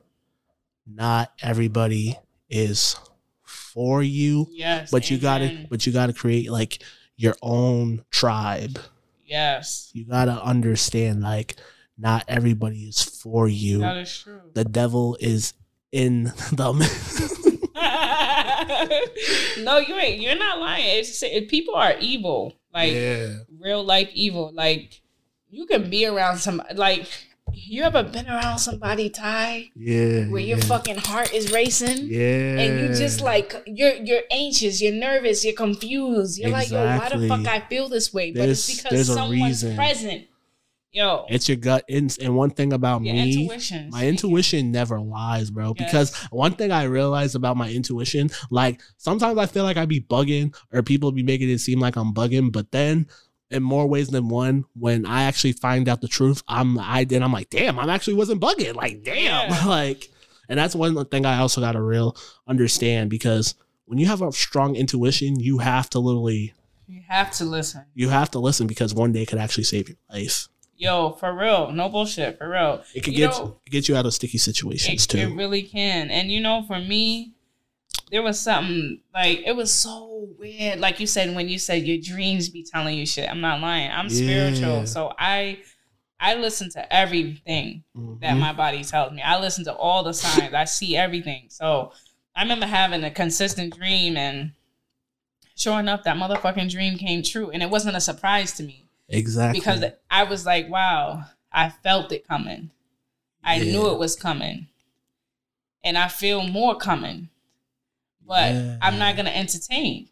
not 0.88 1.34
everybody 1.41 2.18
is 2.49 2.95
for 3.43 4.01
you, 4.01 4.47
Yes. 4.51 4.89
but 4.89 5.09
you 5.12 5.18
gotta 5.18 5.66
but 5.70 5.86
you 5.86 5.91
gotta 5.91 6.14
create 6.14 6.49
like 6.49 6.82
your 7.18 7.36
own 7.41 8.05
tribe. 8.12 8.80
Yes. 9.26 9.89
You 9.93 10.05
gotta 10.05 10.41
understand 10.41 11.22
like 11.22 11.57
not 11.97 12.24
everybody 12.30 12.84
is 12.86 13.03
for 13.03 13.49
you. 13.49 13.80
That 13.80 13.97
is 13.97 14.20
true. 14.20 14.39
The 14.53 14.64
devil 14.64 15.18
is 15.20 15.53
in 15.92 16.34
them. 16.52 16.80
no, 19.60 19.78
you 19.80 19.96
ain't. 19.96 20.22
You're 20.22 20.38
not 20.38 20.60
lying. 20.60 21.00
It's 21.00 21.10
just, 21.10 21.24
it, 21.24 21.50
people 21.50 21.76
are 21.76 21.96
evil. 22.00 22.54
Like 22.74 22.94
yeah. 22.94 23.36
real 23.60 23.84
life 23.84 24.10
evil. 24.14 24.52
Like 24.54 25.02
you 25.50 25.66
can 25.66 25.89
be 25.89 26.06
around 26.06 26.38
some. 26.38 26.62
Like 26.74 27.08
you 27.54 27.84
ever 27.84 28.04
been 28.04 28.28
around 28.28 28.60
somebody, 28.60 29.10
Ty, 29.10 29.72
Yeah. 29.76 30.28
where 30.28 30.42
your 30.42 30.58
yeah. 30.58 30.64
fucking 30.66 30.98
heart 30.98 31.34
is 31.34 31.52
racing? 31.52 32.08
Yeah. 32.10 32.60
And 32.60 32.80
you 32.80 32.88
just 32.96 33.22
like 33.22 33.54
you're 33.66 33.96
you're 33.96 34.24
anxious, 34.32 34.82
you're 34.82 34.94
nervous, 34.94 35.44
you're 35.44 35.54
confused. 35.54 36.39
You're 36.39 36.52
like, 36.52 36.72
yo, 36.72 36.86
why 36.86 37.10
the 37.10 37.28
fuck 37.28 37.46
I 37.48 37.60
feel 37.68 37.89
this 37.89 38.14
way? 38.14 38.32
But 38.32 38.39
There's- 38.39 38.70
it's 38.70 38.82
because 38.84 39.08
someone's 39.08 39.64
reason. 39.64 39.76
present. 39.76 40.28
Yo, 40.94 41.26
it's 41.30 41.48
your 41.48 41.56
gut 41.56 41.86
ins 41.88 42.18
and 42.18 42.36
one 42.36 42.50
thing 42.50 42.74
about 42.74 43.02
your 43.02 43.14
me 43.14 43.44
intuition. 43.44 43.89
My 43.92 44.06
intuition 44.06 44.72
never 44.72 45.00
lies, 45.00 45.50
bro. 45.50 45.74
Yes. 45.78 45.86
Because 45.89 46.16
one 46.32 46.52
thing 46.54 46.72
I 46.72 46.84
realized 46.84 47.36
about 47.36 47.56
my 47.56 47.70
intuition, 47.72 48.30
like 48.50 48.82
sometimes 48.98 49.38
I 49.38 49.46
feel 49.46 49.64
like 49.64 49.78
I 49.78 49.86
be 49.86 50.02
bugging 50.02 50.54
or 50.74 50.84
people 50.84 51.12
be 51.14 51.24
making 51.24 51.50
it 51.50 51.60
seem 51.60 51.80
like 51.80 51.96
I'm 51.96 52.14
bugging, 52.14 52.52
but 52.52 52.72
then 52.72 53.08
in 53.52 53.64
more 53.64 53.88
ways 53.88 54.10
than 54.10 54.28
one, 54.28 54.66
when 54.74 55.06
I 55.06 55.24
actually 55.24 55.54
find 55.54 55.88
out 55.88 56.02
the 56.02 56.10
truth, 56.10 56.44
I'm 56.48 56.78
I 56.78 57.06
then 57.06 57.24
I'm 57.24 57.32
like, 57.32 57.50
damn, 57.50 57.80
I 57.80 57.94
actually 57.94 58.16
wasn't 58.16 58.42
bugging. 58.42 58.76
Like, 58.76 59.04
damn. 59.04 59.50
Yeah. 59.50 59.66
like 59.66 60.10
and 60.50 60.60
that's 60.60 60.76
one 60.76 61.06
thing 61.06 61.26
I 61.26 61.38
also 61.39 61.62
gotta 61.62 61.82
real 61.82 62.18
understand 62.48 63.10
because 63.10 63.56
when 63.86 63.98
you 63.98 64.08
have 64.08 64.22
a 64.22 64.32
strong 64.34 64.76
intuition, 64.76 65.39
you 65.39 65.60
have 65.60 65.89
to 65.92 66.00
literally 66.00 66.54
You 66.88 67.02
have 67.08 67.32
to 67.38 67.46
listen. 67.46 67.86
you 67.94 68.10
have 68.10 68.32
to 68.32 68.39
listen 68.39 68.68
because 68.68 68.94
one 68.94 69.14
day 69.14 69.26
could 69.26 69.39
actually 69.39 69.64
save 69.64 69.88
your 69.88 69.98
life. 70.12 70.50
Yo, 70.82 71.12
for 71.12 71.32
real. 71.36 71.72
No 71.72 71.90
bullshit. 71.90 72.40
For 72.40 72.50
real. 72.50 72.84
It 72.96 73.04
can 73.04 73.14
You 73.14 73.20
get 73.20 73.30
know- 73.32 73.58
get 73.70 73.88
you 73.88 73.96
out 73.96 74.08
of 74.08 74.16
sticky 74.16 74.40
situations 74.40 75.06
It, 75.06 75.10
too. 75.10 75.18
it 75.20 75.36
really 75.36 75.62
can. 75.62 76.10
And 76.10 76.32
you 76.32 76.40
know, 76.42 76.64
for 76.66 76.80
me, 76.80 77.34
there 78.10 78.24
was 78.24 78.40
something 78.40 79.00
like 79.14 79.44
it 79.46 79.56
was 79.56 79.72
so 79.72 80.28
weird. 80.40 80.80
Like 80.80 81.00
you 81.00 81.06
said, 81.06 81.36
when 81.36 81.48
you 81.48 81.60
said 81.60 81.84
your 81.86 82.00
dreams 82.00 82.50
be 82.50 82.64
telling 82.64 82.98
you 82.98 83.06
shit. 83.06 83.30
I'm 83.30 83.42
not 83.42 83.62
lying. 83.62 83.92
I'm 83.92 84.08
Yeah. 84.08 84.16
spiritual. 84.52 84.88
So 84.88 85.14
I 85.20 85.60
I 86.20 86.34
listen 86.36 86.70
to 86.72 86.94
everything 86.94 87.84
that 88.22 88.34
Mhm. 88.36 88.40
my 88.40 88.54
body 88.54 88.84
tells 88.84 89.12
me. 89.14 89.22
I 89.22 89.40
listen 89.40 89.64
to 89.66 89.74
all 89.76 90.02
the 90.04 90.14
signs. 90.14 90.54
I 90.54 90.66
see 90.66 90.98
everything. 90.98 91.46
So 91.50 91.94
I 92.36 92.42
remember 92.42 92.66
having 92.66 93.04
a 93.04 93.12
consistent 93.12 93.76
dream 93.76 94.18
and 94.18 94.54
sure 95.56 95.80
enough 95.80 96.04
that 96.06 96.18
motherfucking 96.18 96.70
dream 96.72 96.98
came 96.98 97.22
true. 97.24 97.52
And 97.52 97.62
it 97.62 97.70
wasn't 97.70 97.96
a 97.98 98.02
surprise 98.02 98.52
to 98.54 98.64
me 98.64 98.88
exactly 99.12 99.59
because 99.59 99.84
I 100.09 100.24
was 100.24 100.45
like, 100.45 100.70
wow, 100.70 101.26
I 101.51 101.70
felt 101.70 102.12
it 102.12 102.28
coming. 102.28 102.72
I 103.43 103.59
knew 103.59 103.89
it 103.91 103.97
was 103.97 104.16
coming. 104.16 104.68
And 105.84 105.97
I 105.97 106.07
feel 106.07 106.47
more 106.47 106.76
coming. 106.76 107.30
But 108.26 108.53
Yeah. 108.53 108.78
I'm 108.82 108.99
not 108.99 109.16
going 109.16 109.26
to 109.26 109.36
entertain. 109.36 110.09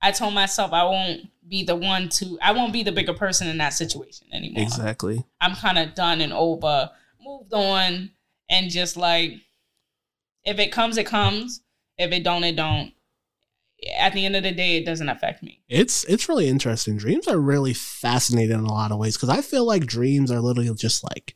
I 0.00 0.10
told 0.12 0.34
myself 0.34 0.72
I 0.72 0.84
won't 0.84 1.28
be 1.46 1.62
the 1.62 1.76
one 1.76 2.08
to, 2.08 2.38
I 2.40 2.52
won't 2.52 2.72
be 2.72 2.82
the 2.82 2.90
bigger 2.92 3.14
person 3.14 3.48
in 3.48 3.58
that 3.58 3.74
situation 3.74 4.26
anymore. 4.32 4.62
exactly. 4.62 5.24
I'm 5.40 5.54
kind 5.54 5.78
of 5.78 5.94
done 5.94 6.20
and 6.20 6.32
over, 6.32 6.90
moved 7.22 7.52
on, 7.52 8.10
and 8.48 8.70
just 8.70 8.96
like, 8.96 9.34
if 10.44 10.58
it 10.58 10.72
comes, 10.72 10.96
it 10.96 11.06
comes. 11.06 11.60
If 11.98 12.10
it 12.10 12.24
don't, 12.24 12.42
it 12.42 12.56
don't. 12.56 12.92
At 13.98 14.12
the 14.12 14.24
end 14.24 14.36
of 14.36 14.42
the 14.42 14.52
day, 14.52 14.76
it 14.76 14.84
doesn't 14.86 15.08
affect 15.08 15.42
me. 15.42 15.60
It's 15.68 16.04
it's 16.04 16.28
really 16.28 16.48
interesting. 16.48 16.96
Dreams 16.96 17.26
are 17.26 17.38
really 17.38 17.74
fascinating 17.74 18.58
in 18.58 18.64
a 18.64 18.72
lot 18.72 18.92
of 18.92 18.98
ways 18.98 19.16
because 19.16 19.28
I 19.28 19.40
feel 19.42 19.66
like 19.66 19.86
dreams 19.86 20.30
are 20.30 20.40
literally 20.40 20.72
just 20.74 21.02
like 21.02 21.34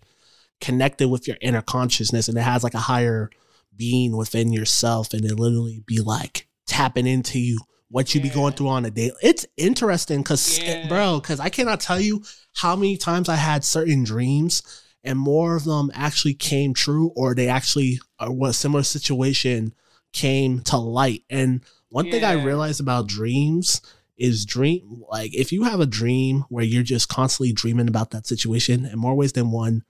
connected 0.61 1.09
with 1.09 1.27
your 1.27 1.37
inner 1.41 1.63
consciousness 1.63 2.29
and 2.29 2.39
it 2.39 2.43
has 2.43 2.65
like 2.65 2.75
a 2.75 2.79
higher 2.79 3.31
being 3.77 4.17
within 4.17 4.53
yourself 4.53 5.13
and 5.13 5.25
it 5.25 5.39
literally 5.39 5.83
be 5.87 6.01
like 6.01 6.47
tapping 6.67 7.07
into 7.07 7.39
you 7.39 7.59
what 7.89 8.15
you 8.15 8.21
be 8.21 8.31
going 8.31 8.53
through 8.53 8.69
on 8.69 8.85
a 8.85 8.91
day. 8.91 9.11
It's 9.23 9.47
interesting 9.57 10.19
because 10.23 10.59
eh, 10.59 10.83
Yeah. 10.83 10.89
bro, 10.89 11.21
because 11.21 11.41
I 11.41 11.49
cannot 11.51 11.81
tell 11.81 12.01
you 12.01 12.23
how 12.55 12.75
many 12.75 12.97
times 12.97 13.29
I 13.29 13.37
had 13.37 13.65
certain 13.65 14.03
dreams 14.05 14.63
and 15.05 15.19
more 15.19 15.57
of 15.57 15.65
them 15.65 15.91
actually 15.95 16.35
came 16.35 16.75
true 16.75 17.13
or 17.15 17.35
they 17.35 17.49
actually 17.49 18.01
or 18.21 18.33
what 18.33 18.55
similar 18.55 18.83
situation 18.83 19.73
came 20.13 20.61
to 20.63 20.77
light. 20.79 21.23
And 21.31 21.63
one 21.97 22.11
thing 22.11 22.25
I 22.25 22.35
Yeah. 22.35 22.45
realized 22.45 22.81
about 22.81 23.07
dreams 23.09 23.81
is 24.19 24.45
dream 24.45 25.03
like 25.09 25.35
if 25.35 25.51
you 25.51 25.63
have 25.65 25.81
a 25.81 25.87
dream 25.87 26.45
where 26.49 26.65
you're 26.65 26.83
just 26.83 27.09
constantly 27.09 27.53
dreaming 27.53 27.89
about 27.89 28.11
that 28.11 28.27
situation 28.27 28.85
in 28.85 28.99
more 28.99 29.15
ways 29.15 29.33
than 29.33 29.51
one, 29.51 29.83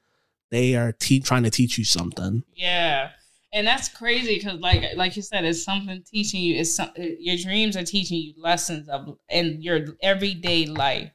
they 0.51 0.77
are 0.77 0.93
te- 0.93 1.21
trying 1.29 1.43
to 1.43 1.51
teach 1.51 1.79
you 1.79 1.85
something. 1.85 2.45
Yeah, 2.55 3.11
and 3.53 3.67
that's 3.67 3.89
crazy 3.89 4.37
because, 4.37 4.61
like, 4.61 4.83
like 4.97 5.17
you 5.17 5.23
said, 5.23 5.45
it's 5.45 5.65
something 5.65 6.03
teaching 6.15 6.43
you. 6.43 6.55
It's 6.61 6.75
some, 6.77 6.91
your 6.97 7.37
dreams 7.39 7.77
are 7.77 7.85
teaching 7.85 8.19
you 8.19 8.35
lessons 8.37 8.89
of 8.89 9.17
in 9.29 9.61
your 9.61 9.79
everyday 10.03 10.67
life, 10.67 11.11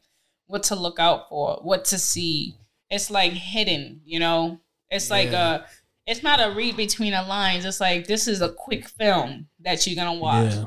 what 0.47 0.63
to 0.63 0.75
look 0.75 0.99
out 0.99 1.29
for, 1.29 1.59
what 1.61 1.85
to 1.85 1.97
see. 1.97 2.55
It's 2.89 3.09
like 3.09 3.31
hidden, 3.31 4.01
you 4.03 4.19
know. 4.19 4.59
It's 4.89 5.09
like 5.09 5.29
a. 5.29 5.37
Uh, 5.37 5.65
it's 6.07 6.23
not 6.23 6.41
a 6.41 6.53
read 6.55 6.75
between 6.75 7.13
the 7.13 7.21
lines. 7.21 7.63
It's 7.63 7.79
like 7.79 8.07
this 8.07 8.27
is 8.27 8.41
a 8.41 8.49
quick 8.49 8.89
film 8.89 9.47
that 9.61 9.85
you're 9.85 9.95
gonna 9.95 10.19
watch, 10.19 10.53
Yeah. 10.55 10.65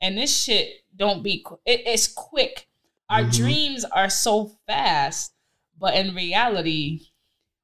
And 0.00 0.16
this 0.18 0.34
shit 0.44 0.84
don't 0.96 1.22
be. 1.22 1.44
It, 1.64 1.82
it's 1.86 2.06
quick. 2.08 2.68
Our 3.08 3.22
Mhm. 3.22 3.36
dreams 3.36 3.84
are 3.84 4.10
so 4.10 4.56
fast, 4.66 5.32
but 5.78 5.94
in 5.94 6.14
reality, 6.14 7.08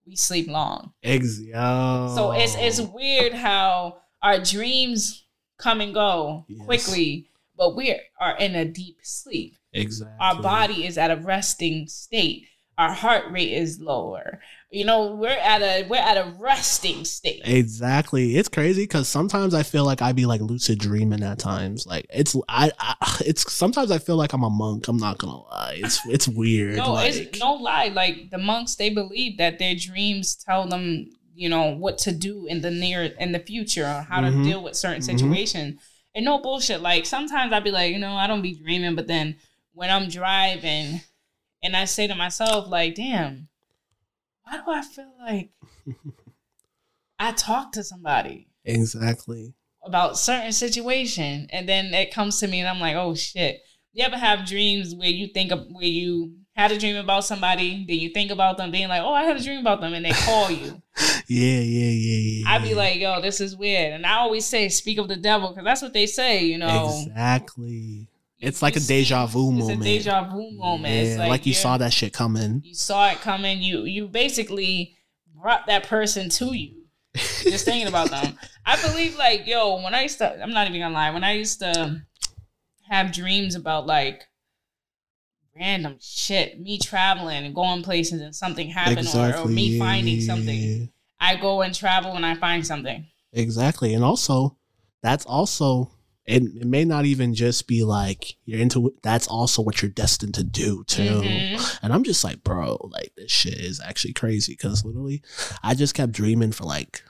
we 0.06 0.16
sleep 0.16 0.48
long. 0.48 0.92
Ex- 1.02 1.40
yo. 1.40 2.12
So 2.14 2.32
it's 2.32 2.54
it's 2.56 2.80
weird 2.80 3.32
how 3.34 3.98
our 4.22 4.38
dreams 4.38 5.24
come 5.58 5.80
and 5.80 5.92
go 5.94 6.44
Yes. 6.48 6.64
quickly, 6.64 7.28
but 7.56 7.74
we 7.76 7.98
are 8.20 8.36
in 8.38 8.54
a 8.54 8.64
deep 8.64 8.98
sleep. 9.02 9.56
exactly 9.74 10.16
Our 10.20 10.42
body 10.42 10.84
is 10.86 10.98
at 10.98 11.10
a 11.10 11.16
resting 11.16 11.88
state. 11.88 12.46
Our 12.76 12.92
heart 12.92 13.30
rate 13.32 13.52
is 13.52 13.80
lower. 13.80 14.42
You 14.72 14.86
know, 14.86 15.14
we're 15.14 15.28
at 15.28 15.60
a 15.60 15.86
we're 15.86 16.00
at 16.00 16.16
a 16.16 16.32
resting 16.38 17.04
state. 17.04 17.42
Exactly. 17.44 18.36
It's 18.36 18.48
crazy 18.48 18.84
because 18.84 19.06
sometimes 19.06 19.52
I 19.52 19.64
feel 19.64 19.84
like 19.84 20.00
I 20.00 20.12
be 20.12 20.24
like 20.24 20.40
lucid 20.40 20.78
dreaming 20.78 21.22
at 21.22 21.38
times. 21.38 21.86
Like 21.86 22.06
it's 22.08 22.34
I, 22.48 22.72
I 22.80 23.18
it's 23.26 23.52
sometimes 23.52 23.90
I 23.90 23.98
feel 23.98 24.16
like 24.16 24.32
I'm 24.32 24.44
a 24.44 24.48
monk. 24.48 24.88
I'm 24.88 24.96
not 24.96 25.18
gonna 25.18 25.42
lie. 25.42 25.74
It's 25.84 26.00
it's 26.06 26.26
weird. 26.26 26.76
No, 26.76 26.94
like, 26.94 27.14
it's 27.14 27.38
no 27.38 27.52
lie. 27.52 27.88
Like 27.88 28.30
the 28.30 28.38
monks, 28.38 28.74
they 28.76 28.88
believe 28.88 29.36
that 29.36 29.58
their 29.58 29.74
dreams 29.74 30.36
tell 30.36 30.66
them, 30.66 31.10
you 31.34 31.50
know, 31.50 31.76
what 31.76 31.98
to 31.98 32.12
do 32.12 32.46
in 32.46 32.62
the 32.62 32.70
near 32.70 33.02
in 33.20 33.32
the 33.32 33.40
future 33.40 33.84
or 33.84 34.06
how 34.08 34.22
Mhm. 34.22 34.38
to 34.38 34.42
deal 34.42 34.62
with 34.62 34.74
certain 34.74 35.02
Mhm. 35.02 35.04
situations. 35.04 35.80
And 36.14 36.24
no 36.24 36.38
bullshit. 36.40 36.80
Like 36.80 37.04
sometimes 37.04 37.52
I'd 37.52 37.62
be 37.62 37.70
like, 37.70 37.92
you 37.92 37.98
know, 37.98 38.14
I 38.16 38.26
don't 38.26 38.40
be 38.40 38.54
dreaming, 38.54 38.94
but 38.94 39.06
then 39.06 39.36
when 39.74 39.90
I'm 39.90 40.08
driving 40.08 41.02
and 41.62 41.76
I 41.76 41.84
say 41.84 42.06
to 42.06 42.14
myself, 42.14 42.68
like, 42.70 42.94
damn, 42.94 43.48
why 44.52 44.58
do 44.58 44.70
I 44.70 44.82
feel 44.82 45.12
like 45.20 45.50
I 47.18 47.32
talk 47.32 47.72
to 47.72 47.84
somebody? 47.84 48.48
exactly. 48.64 49.54
about 49.82 50.18
certain 50.18 50.52
situation, 50.52 51.48
and 51.50 51.68
then 51.68 51.92
it 51.94 52.12
comes 52.12 52.38
to 52.40 52.48
me, 52.48 52.60
and 52.60 52.68
I'm 52.68 52.80
like, 52.80 52.96
oh 52.96 53.14
shit. 53.14 53.60
You 53.94 54.04
ever 54.04 54.16
have 54.16 54.46
dreams 54.46 54.94
where 54.94 55.10
you 55.10 55.28
think 55.28 55.52
of 55.52 55.66
where 55.70 55.84
you 55.84 56.34
had 56.56 56.72
a 56.72 56.78
dream 56.78 56.96
about 56.96 57.24
somebody, 57.24 57.84
then 57.86 57.98
you 57.98 58.08
think 58.08 58.30
about 58.30 58.56
them 58.56 58.70
being 58.70 58.88
like, 58.88 59.02
oh, 59.02 59.12
I 59.12 59.24
had 59.24 59.36
a 59.36 59.42
dream 59.42 59.60
about 59.60 59.80
them, 59.80 59.92
and 59.92 60.04
they 60.04 60.12
call 60.12 60.50
you. 60.50 60.80
yeah, 61.28 61.60
yeah, 61.60 61.90
yeah, 61.90 62.40
yeah. 62.40 62.44
I'd 62.48 62.62
be 62.62 62.74
like, 62.74 62.98
yo, 63.00 63.20
this 63.20 63.40
is 63.40 63.56
weird. 63.56 63.92
And 63.92 64.06
I 64.06 64.14
always 64.14 64.46
say, 64.46 64.68
speak 64.70 64.98
of 64.98 65.08
the 65.08 65.16
devil, 65.16 65.50
because 65.50 65.64
that's 65.64 65.82
what 65.82 65.92
they 65.92 66.06
say, 66.06 66.44
you 66.44 66.56
know. 66.56 67.04
exactly. 67.06 68.08
It's 68.42 68.60
like 68.60 68.76
a 68.76 68.80
deja 68.80 69.26
vu 69.26 69.50
It's 69.52 69.60
moment. 69.60 69.80
a 69.80 69.84
deja 69.84 70.28
vu 70.28 70.50
moment. 70.52 70.92
It's 70.94 71.16
Yeah, 71.16 71.26
like, 71.28 71.46
you 71.46 71.50
you're- 71.52 71.62
saw 71.62 71.78
that 71.78 71.92
shit 71.92 72.12
coming. 72.12 72.60
You 72.64 72.74
saw 72.74 73.08
it 73.10 73.20
coming. 73.20 73.62
You 73.62 73.84
you 73.84 74.08
basically 74.08 74.96
brought 75.34 75.66
that 75.66 75.84
person 75.86 76.28
to 76.30 76.52
you. 76.52 76.82
Just 77.14 77.64
thinking 77.64 77.86
about 77.88 78.10
them. 78.10 78.36
I 78.66 78.80
believe 78.82 79.16
like, 79.16 79.46
yo, 79.46 79.80
when 79.82 79.94
I 79.94 80.02
used 80.02 80.18
to 80.18 80.42
I'm 80.42 80.50
not 80.52 80.66
even 80.68 80.80
gonna 80.80 80.94
lie, 80.94 81.10
when 81.10 81.24
I 81.24 81.32
used 81.32 81.60
to 81.60 82.02
have 82.88 83.12
dreams 83.12 83.54
about 83.54 83.86
like 83.86 84.24
random 85.54 85.96
shit, 86.00 86.60
me 86.60 86.78
traveling 86.78 87.44
and 87.44 87.54
going 87.54 87.82
places 87.82 88.20
and 88.20 88.34
something 88.34 88.68
happened 88.68 89.08
or, 89.14 89.36
or 89.36 89.46
me 89.46 89.76
yeah, 89.76 89.78
finding 89.84 90.20
something. 90.20 90.58
yeah. 90.58 90.86
I 91.20 91.36
go 91.36 91.62
and 91.62 91.74
travel 91.74 92.14
and 92.16 92.26
I 92.26 92.34
find 92.34 92.66
something. 92.66 93.06
Exactly. 93.32 93.94
And 93.94 94.02
also, 94.02 94.56
that's 95.02 95.24
also, 95.26 95.90
it, 96.24 96.42
it 96.42 96.66
may 96.66 96.84
not 96.84 97.04
even 97.04 97.34
just 97.34 97.66
be 97.66 97.82
like 97.82 98.36
you're 98.44 98.60
into 98.60 98.94
that's 99.02 99.26
also 99.26 99.60
what 99.62 99.82
you're 99.82 99.90
destined 99.90 100.34
to 100.34 100.44
do 100.44 100.84
too. 100.84 101.22
Mhm. 101.22 101.78
And 101.82 101.92
I'm 101.92 102.04
just 102.04 102.22
like, 102.22 102.44
bro, 102.44 102.78
like 102.92 103.12
this 103.16 103.30
shit 103.32 103.54
is 103.58 103.80
actually 103.80 104.12
crazy 104.12 104.52
because 104.52 104.84
literally, 104.84 105.22
I 105.62 105.74
just 105.74 105.94
kept 105.94 106.12
dreaming 106.12 106.52
for 106.52 106.64
like 106.64 107.02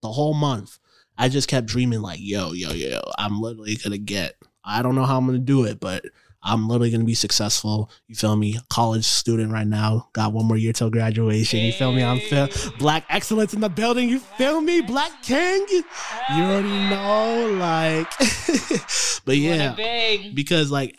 the 0.00 0.12
whole 0.12 0.34
month. 0.34 0.78
I 1.18 1.28
just 1.28 1.48
kept 1.48 1.66
dreaming, 1.66 2.00
like, 2.00 2.20
yo, 2.20 2.52
yo, 2.52 2.72
yo, 2.72 3.00
I'm 3.18 3.40
literally 3.40 3.76
gonna 3.76 3.98
get, 3.98 4.36
I 4.64 4.82
don't 4.82 4.94
know 4.94 5.04
how 5.04 5.18
I'm 5.18 5.26
gonna 5.26 5.38
do 5.38 5.64
it, 5.64 5.78
but 5.78 6.04
I'm 6.44 6.68
literally 6.68 6.90
gonna 6.90 7.04
be 7.04 7.14
successful. 7.14 7.90
You 8.08 8.14
feel 8.14 8.36
me? 8.36 8.58
College 8.70 9.04
student 9.04 9.52
right 9.52 9.66
now, 9.66 10.08
got 10.12 10.32
one 10.32 10.46
more 10.46 10.56
year 10.56 10.72
till 10.72 10.90
graduation. 10.90 11.60
You 11.60 11.72
feel 11.72 11.92
me? 11.92 12.02
I'm 12.02 12.20
feel 12.20 12.48
black 12.78 13.04
excellence 13.08 13.54
in 13.54 13.60
the 13.60 13.68
building. 13.68 14.08
You 14.08 14.18
feel 14.18 14.60
me? 14.60 14.80
Black 14.80 15.22
king. 15.22 15.66
You 15.70 15.84
already 16.42 16.68
know, 16.90 17.56
like, 17.58 18.08
but 19.24 19.36
yeah, 19.36 19.74
because 20.34 20.70
like 20.70 20.96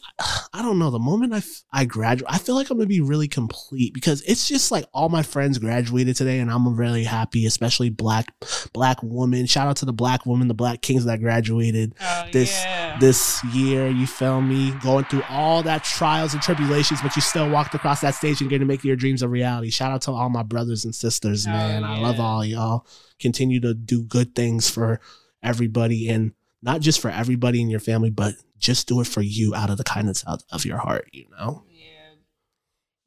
I 0.53 0.61
don't 0.61 0.79
know 0.79 0.89
the 0.91 0.99
moment 0.99 1.33
I 1.33 1.37
f- 1.37 1.63
I 1.71 1.85
graduate 1.85 2.31
I 2.31 2.37
feel 2.37 2.55
like 2.55 2.69
I'm 2.69 2.77
gonna 2.77 2.87
be 2.87 3.01
really 3.01 3.27
complete 3.27 3.93
because 3.93 4.21
it's 4.23 4.47
just 4.47 4.71
like 4.71 4.85
all 4.93 5.09
my 5.09 5.23
friends 5.23 5.57
graduated 5.57 6.15
today 6.15 6.39
and 6.39 6.51
I'm 6.51 6.75
really 6.75 7.03
happy 7.03 7.45
especially 7.45 7.89
black 7.89 8.33
black 8.73 8.97
women 9.01 9.45
shout 9.45 9.67
out 9.67 9.77
to 9.77 9.85
the 9.85 9.93
black 9.93 10.25
women 10.25 10.47
the 10.47 10.53
black 10.53 10.81
kings 10.81 11.05
that 11.05 11.19
graduated 11.19 11.95
Oh, 12.01 12.25
this 12.31 12.51
yeah. 12.63 12.97
this 12.99 13.43
year 13.45 13.87
you 13.89 14.07
feel 14.07 14.41
me 14.41 14.71
going 14.83 15.05
through 15.05 15.23
all 15.33 15.63
that 15.63 15.83
trials 15.83 16.33
and 16.33 16.41
tribulations 16.41 17.01
but 17.01 17.15
you 17.15 17.21
still 17.21 17.49
walked 17.49 17.73
across 17.73 18.01
that 18.01 18.13
stage 18.13 18.39
and 18.39 18.49
getting 18.49 18.67
to 18.67 18.71
make 18.71 18.83
your 18.83 18.95
dreams 18.95 19.21
a 19.21 19.27
reality 19.27 19.69
shout 19.69 19.91
out 19.91 20.01
to 20.01 20.11
all 20.11 20.29
my 20.29 20.43
brothers 20.43 20.85
and 20.85 20.93
sisters 20.93 21.47
Oh, 21.47 21.51
man 21.51 21.83
I 21.83 21.99
love 21.99 22.19
all 22.19 22.45
y'all 22.45 22.85
continue 23.19 23.59
to 23.61 23.73
do 23.73 24.03
good 24.03 24.35
things 24.35 24.69
for 24.69 24.99
everybody 25.41 26.07
and 26.07 26.33
not 26.63 26.79
just 26.79 27.01
for 27.01 27.11
everybody 27.11 27.61
in 27.61 27.69
your 27.69 27.81
family, 27.81 28.09
but 28.09 28.35
just 28.57 28.87
do 28.87 29.01
it 29.01 29.07
for 29.07 29.21
you 29.21 29.53
out 29.53 29.69
of 29.69 29.77
the 29.77 29.83
kindness 29.83 30.23
of, 30.23 30.41
of 30.49 30.65
your 30.65 30.77
heart, 30.77 31.09
you 31.11 31.25
know? 31.37 31.63
Yeah. 31.69 32.15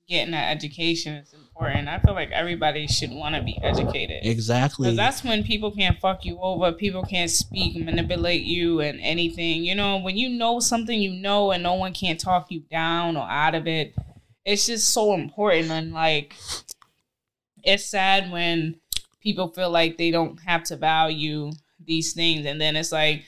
Getting 0.07 0.33
that 0.33 0.55
education 0.55 1.14
is 1.14 1.35
important. 1.57 1.88
I 1.88 1.98
feel 1.98 2.14
like 2.14 2.30
everybody 2.32 2.86
should 2.86 3.11
want 3.11 3.34
to 3.34 3.42
be 3.42 3.59
educated. 3.62 4.20
Exactly. 4.24 4.86
Because 4.86 4.96
that's 4.96 5.24
when 5.24 5.42
people 5.42 5.70
can't 5.70 5.98
fuck 5.98 6.24
you 6.24 6.38
over. 6.40 6.72
People 6.72 7.02
can't 7.02 7.30
speak, 7.30 7.76
manipulate 7.82 8.42
you, 8.42 8.80
and 8.80 9.00
anything. 9.00 9.64
You 9.64 9.74
know, 9.74 9.98
when 9.98 10.16
you 10.16 10.28
know 10.28 10.61
something, 10.61 10.98
you 11.00 11.12
know, 11.12 11.52
and 11.52 11.62
no 11.62 11.74
one 11.74 11.92
can't 11.92 12.20
talk 12.20 12.50
you 12.50 12.61
down 12.70 13.16
or 13.16 13.28
out 13.28 13.54
of 13.54 13.66
it. 13.66 13.94
It's 14.44 14.66
just 14.66 14.90
so 14.92 15.14
important. 15.14 15.70
And 15.70 15.92
like, 15.92 16.34
it's 17.64 17.86
sad 17.86 18.30
when 18.30 18.76
people 19.20 19.48
feel 19.48 19.70
like 19.70 19.96
they 19.96 20.11
don't 20.11 20.38
have 20.40 20.62
to 20.64 20.76
value 20.76 21.50
these 21.84 22.12
things. 22.12 22.46
And 22.46 22.61
then 22.61 22.76
it's 22.76 22.92
like, 22.92 23.24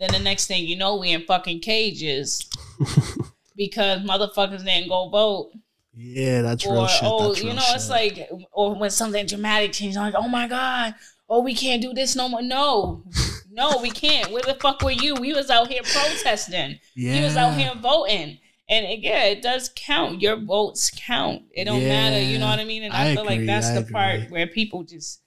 then 0.00 0.10
the 0.12 0.18
next 0.18 0.46
thing 0.46 0.66
you 0.66 0.76
know, 0.76 0.96
we 0.96 1.12
in 1.12 1.22
fucking 1.22 1.60
cages 1.60 2.48
because 3.56 4.00
motherfuckers 4.00 4.64
didn't 4.64 4.88
go 4.88 5.08
vote 5.08 5.52
yeah, 5.98 6.42
that's 6.42 6.64
real 6.64 6.78
or 6.82 6.88
shit. 6.88 7.02
oh, 7.04 7.28
that's 7.28 7.40
you 7.40 7.46
real 7.46 7.56
know, 7.56 7.62
it's 7.70 7.90
like, 7.90 8.30
or 8.52 8.74
when 8.76 8.90
something 8.90 9.26
dramatic 9.26 9.72
changes, 9.72 9.96
I'm 9.96 10.04
like, 10.04 10.14
oh 10.16 10.28
my 10.28 10.46
god, 10.46 10.94
oh 11.28 11.42
we 11.42 11.54
can't 11.54 11.82
do 11.82 11.92
this 11.92 12.14
no 12.14 12.28
more. 12.28 12.40
No, 12.42 13.04
no, 13.50 13.78
we 13.82 13.90
can't. 13.90 14.30
Where 14.30 14.42
the 14.42 14.54
fuck 14.54 14.80
were 14.82 14.92
you? 14.92 15.14
We 15.16 15.32
was 15.32 15.50
out 15.50 15.68
here 15.68 15.82
protesting. 15.82 16.78
yeah. 16.94 17.18
We 17.18 17.24
was 17.24 17.36
out 17.36 17.54
here 17.54 17.72
voting. 17.74 18.38
And 18.70 18.84
it, 18.84 19.00
yeah, 19.00 19.24
it 19.24 19.42
does 19.42 19.70
count. 19.74 20.20
Your 20.20 20.36
votes 20.36 20.92
count. 20.94 21.42
It 21.52 21.64
don't 21.64 21.82
matter. 21.82 22.20
You 22.20 22.38
know 22.38 22.48
what 22.48 22.58
I 22.58 22.64
mean? 22.64 22.82
And 22.82 22.92
I, 22.92 23.10
I 23.10 23.14
feel 23.14 23.24
like 23.24 23.46
that's 23.46 23.68
I 23.68 23.74
the 23.74 23.80
agree. 23.80 23.92
part 23.92 24.30
where 24.30 24.46
people 24.46 24.84
just 24.84 25.22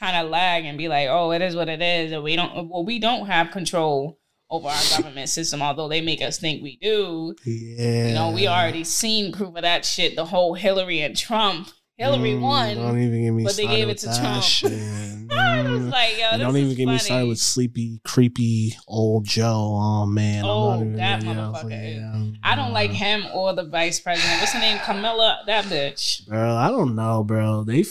kind 0.00 0.16
of 0.16 0.28
lag 0.30 0.64
and 0.64 0.76
be 0.76 0.88
like, 0.88 1.06
"Oh, 1.08 1.30
it 1.30 1.42
is 1.42 1.54
what 1.54 1.68
it 1.68 1.80
is," 1.80 2.10
and 2.10 2.24
we 2.24 2.34
don't. 2.34 2.68
Well, 2.68 2.84
we 2.84 2.98
don't 2.98 3.26
have 3.26 3.52
control 3.52 4.18
over 4.52 4.68
our 4.68 4.82
government 4.96 5.28
system, 5.30 5.62
although 5.62 5.88
they 5.88 6.00
make 6.02 6.22
us 6.22 6.38
think 6.38 6.62
we 6.62 6.76
do. 6.76 7.34
Yeah. 7.44 8.08
You 8.08 8.14
know, 8.14 8.30
we 8.30 8.46
already 8.46 8.84
seen 8.84 9.32
proof 9.32 9.56
of 9.56 9.62
that 9.62 9.84
shit. 9.84 10.14
The 10.14 10.26
whole 10.26 10.54
Hillary 10.54 11.00
and 11.00 11.16
Trump. 11.16 11.68
Hillary 11.96 12.32
Mm, 12.32 12.40
won. 12.40 12.76
Don't 12.76 13.00
even 13.00 13.22
get 13.22 13.30
me 13.30 13.44
but 13.44 13.54
they 13.56 13.66
gave 13.66 13.88
it 13.88 13.98
to 13.98 14.06
Trump. 14.18 14.42
shit. 14.42 14.72
I 15.30 15.62
was 15.62 15.84
like, 15.86 16.18
yo, 16.18 16.36
don't 16.38 16.56
even 16.56 16.74
get 16.74 16.86
me 16.86 16.98
started 16.98 17.28
with 17.28 17.38
sleepy, 17.38 18.00
creepy 18.04 18.74
old 18.88 19.24
Joe. 19.24 19.78
Oh 19.80 20.06
man, 20.06 20.42
Oh, 20.44 20.76
even 20.76 20.96
that 20.96 21.22
yeah, 21.22 21.30
I 21.30 21.34
motherfucker 21.34 21.64
like, 21.64 21.72
yeah, 21.72 22.24
I 22.42 22.54
don't 22.56 22.72
like 22.72 22.90
uh, 22.90 22.94
him 22.94 23.24
or 23.32 23.54
the 23.54 23.64
vice 23.64 24.00
president. 24.00 24.40
What's 24.40 24.52
her 24.52 24.60
name? 24.60 24.78
Camilla. 24.84 25.42
That 25.46 25.64
bitch. 25.66 26.26
bro. 26.26 26.54
I 26.56 26.68
don't 26.68 26.94
know, 26.94 27.24
bro. 27.24 27.62
They. 27.64 27.84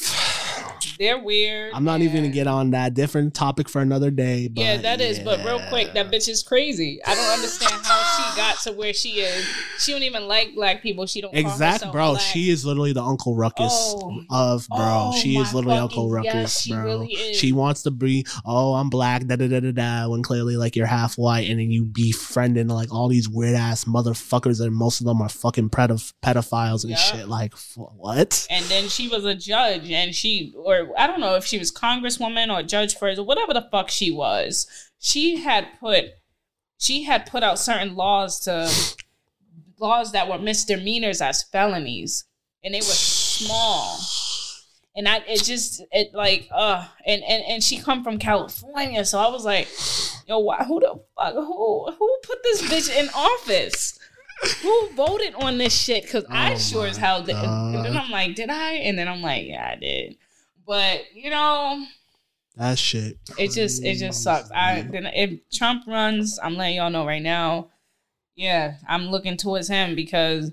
They're 1.02 1.18
weird. 1.18 1.74
I'm 1.74 1.84
not 1.84 2.02
even 2.02 2.18
gonna 2.18 2.30
get 2.30 2.46
on 2.46 2.70
that. 2.72 2.94
Different 2.94 3.34
topic 3.34 3.68
for 3.68 3.82
another 3.82 4.12
day. 4.12 4.48
But 4.48 4.62
yeah, 4.62 4.78
that 4.78 5.02
is. 5.02 5.18
But 5.18 5.44
real 5.44 5.60
quick, 5.68 5.94
that 5.96 6.12
bitch 6.12 6.30
is 6.30 6.44
crazy. 6.44 7.00
I 7.04 7.16
don't 7.16 7.34
understand 7.34 7.74
how 7.84 8.32
she 8.32 8.38
got 8.38 8.60
to 8.60 8.72
where 8.74 8.94
she 8.94 9.22
is. 9.22 9.44
She 9.80 9.94
don't 9.94 10.04
even 10.04 10.28
like 10.28 10.54
black 10.54 10.84
people. 10.84 11.08
She 11.08 11.20
don't. 11.20 11.32
call 11.34 11.40
Exact, 11.42 11.92
bro. 11.92 12.12
black. 12.12 12.22
She 12.22 12.52
is 12.52 12.64
literally 12.66 12.94
the 12.94 13.02
Uncle 13.02 13.36
Ruckus 13.36 13.72
Oh. 13.74 14.22
of 14.30 14.68
bro. 14.68 14.78
Oh, 14.80 15.18
she 15.20 15.38
is 15.38 15.56
literally 15.56 15.80
Uncle 15.80 16.08
Ruckus, 16.12 16.34
yes, 16.34 16.62
she 16.62 16.72
bro. 16.74 16.84
really. 16.84 17.34
She 17.34 17.52
wants 17.52 17.82
to 17.84 17.90
be, 17.92 18.24
oh, 18.46 18.76
I'm 18.76 18.92
black, 18.92 19.26
da 19.26 19.38
da 19.38 19.48
da 19.48 19.60
da 19.60 19.72
da. 19.72 20.08
When 20.08 20.22
clearly, 20.22 20.56
like, 20.56 20.76
you're 20.76 20.86
half 20.86 21.18
white, 21.18 21.50
and 21.50 21.60
then 21.60 21.72
you 21.72 21.84
befriending 21.86 22.68
like 22.68 22.94
all 22.94 23.08
these 23.08 23.28
weird 23.28 23.56
ass 23.56 23.86
motherfuckers, 23.86 24.62
and 24.64 24.76
most 24.76 25.00
of 25.02 25.08
them 25.08 25.20
are 25.20 25.30
fucking 25.30 25.72
pedoph- 25.72 26.14
pedophiles 26.24 26.84
and 26.84 26.92
Yeah. 26.92 26.98
shit. 26.98 27.28
Like, 27.28 27.54
f- 27.54 27.74
what? 27.76 28.46
and 28.52 28.64
then 28.66 28.88
she 28.88 29.08
was 29.08 29.26
a 29.26 29.34
judge 29.34 29.90
and 29.90 30.14
she 30.14 30.54
or 30.56 30.91
i 30.98 31.08
don't 31.08 31.20
know 31.20 31.36
if 31.36 31.46
she 31.46 31.60
was 31.60 31.72
congresswoman 31.72 32.54
or 32.54 32.64
judge 32.64 32.96
first 32.96 33.20
or 33.20 33.26
whatever 33.26 33.54
the 33.54 33.68
fuck 33.72 33.90
she 33.90 34.12
was 34.12 34.68
she 35.00 35.38
had 35.38 35.68
put 35.80 36.06
she 36.78 37.04
had 37.04 37.26
put 37.26 37.44
out 37.44 37.60
certain 37.60 37.96
laws 37.96 38.40
to 38.40 38.70
laws 39.80 40.12
that 40.12 40.28
were 40.28 40.38
misdemeanors 40.38 41.22
as 41.22 41.44
felonies 41.44 42.26
and 42.64 42.74
they 42.74 42.80
were 42.80 42.84
small 42.84 44.00
and 44.96 45.08
I 45.08 45.18
it 45.28 45.44
just 45.44 45.84
it 45.92 46.14
like 46.14 46.48
uh 46.52 46.86
and 47.06 47.24
and 47.24 47.44
and 47.46 47.64
she 47.64 47.78
come 47.78 48.04
from 48.04 48.18
California, 48.20 49.06
so 49.06 49.20
I 49.20 49.30
was 49.30 49.46
like, 49.46 49.68
yo, 50.28 50.40
why, 50.40 50.64
who 50.64 50.80
the 50.80 51.00
fuck 51.18 51.34
who 51.34 51.92
who 51.92 52.18
put 52.24 52.44
this 52.44 52.62
bitch 52.64 52.96
in 52.96 53.10
office? 53.10 53.98
Who 54.64 54.90
voted 54.96 55.36
on 55.36 55.60
this 55.60 55.74
shit? 55.74 56.04
Because 56.04 56.26
I 56.30 56.54
Oh 56.54 56.58
sure 56.58 56.88
as 56.88 56.98
hell 56.98 57.22
did. 57.22 57.36
And 57.36 57.86
then 57.86 57.96
I'm 57.96 58.10
like, 58.10 58.36
did 58.36 58.50
I? 58.50 58.74
And 58.74 58.98
then 58.98 59.08
I'm 59.08 59.22
like, 59.22 59.46
yeah, 59.46 59.74
I 59.74 59.80
did. 59.80 60.18
But 60.66 61.14
you 61.14 61.30
know, 61.30 61.86
That 62.56 62.78
shit. 62.78 63.18
it 63.38 63.52
just 63.52 63.84
it 63.84 63.96
just 63.98 64.24
sucks. 64.24 64.52
I 64.52 64.82
then 64.82 65.06
if 65.08 65.40
Trump 65.52 65.84
runs, 65.88 66.40
I'm 66.42 66.56
letting 66.56 66.78
y'all 66.78 66.90
know 66.90 67.06
right 67.06 67.22
now. 67.22 67.70
Yeah, 68.36 68.76
I'm 68.88 69.08
looking 69.08 69.36
towards 69.38 69.68
him 69.68 69.94
because 69.96 70.52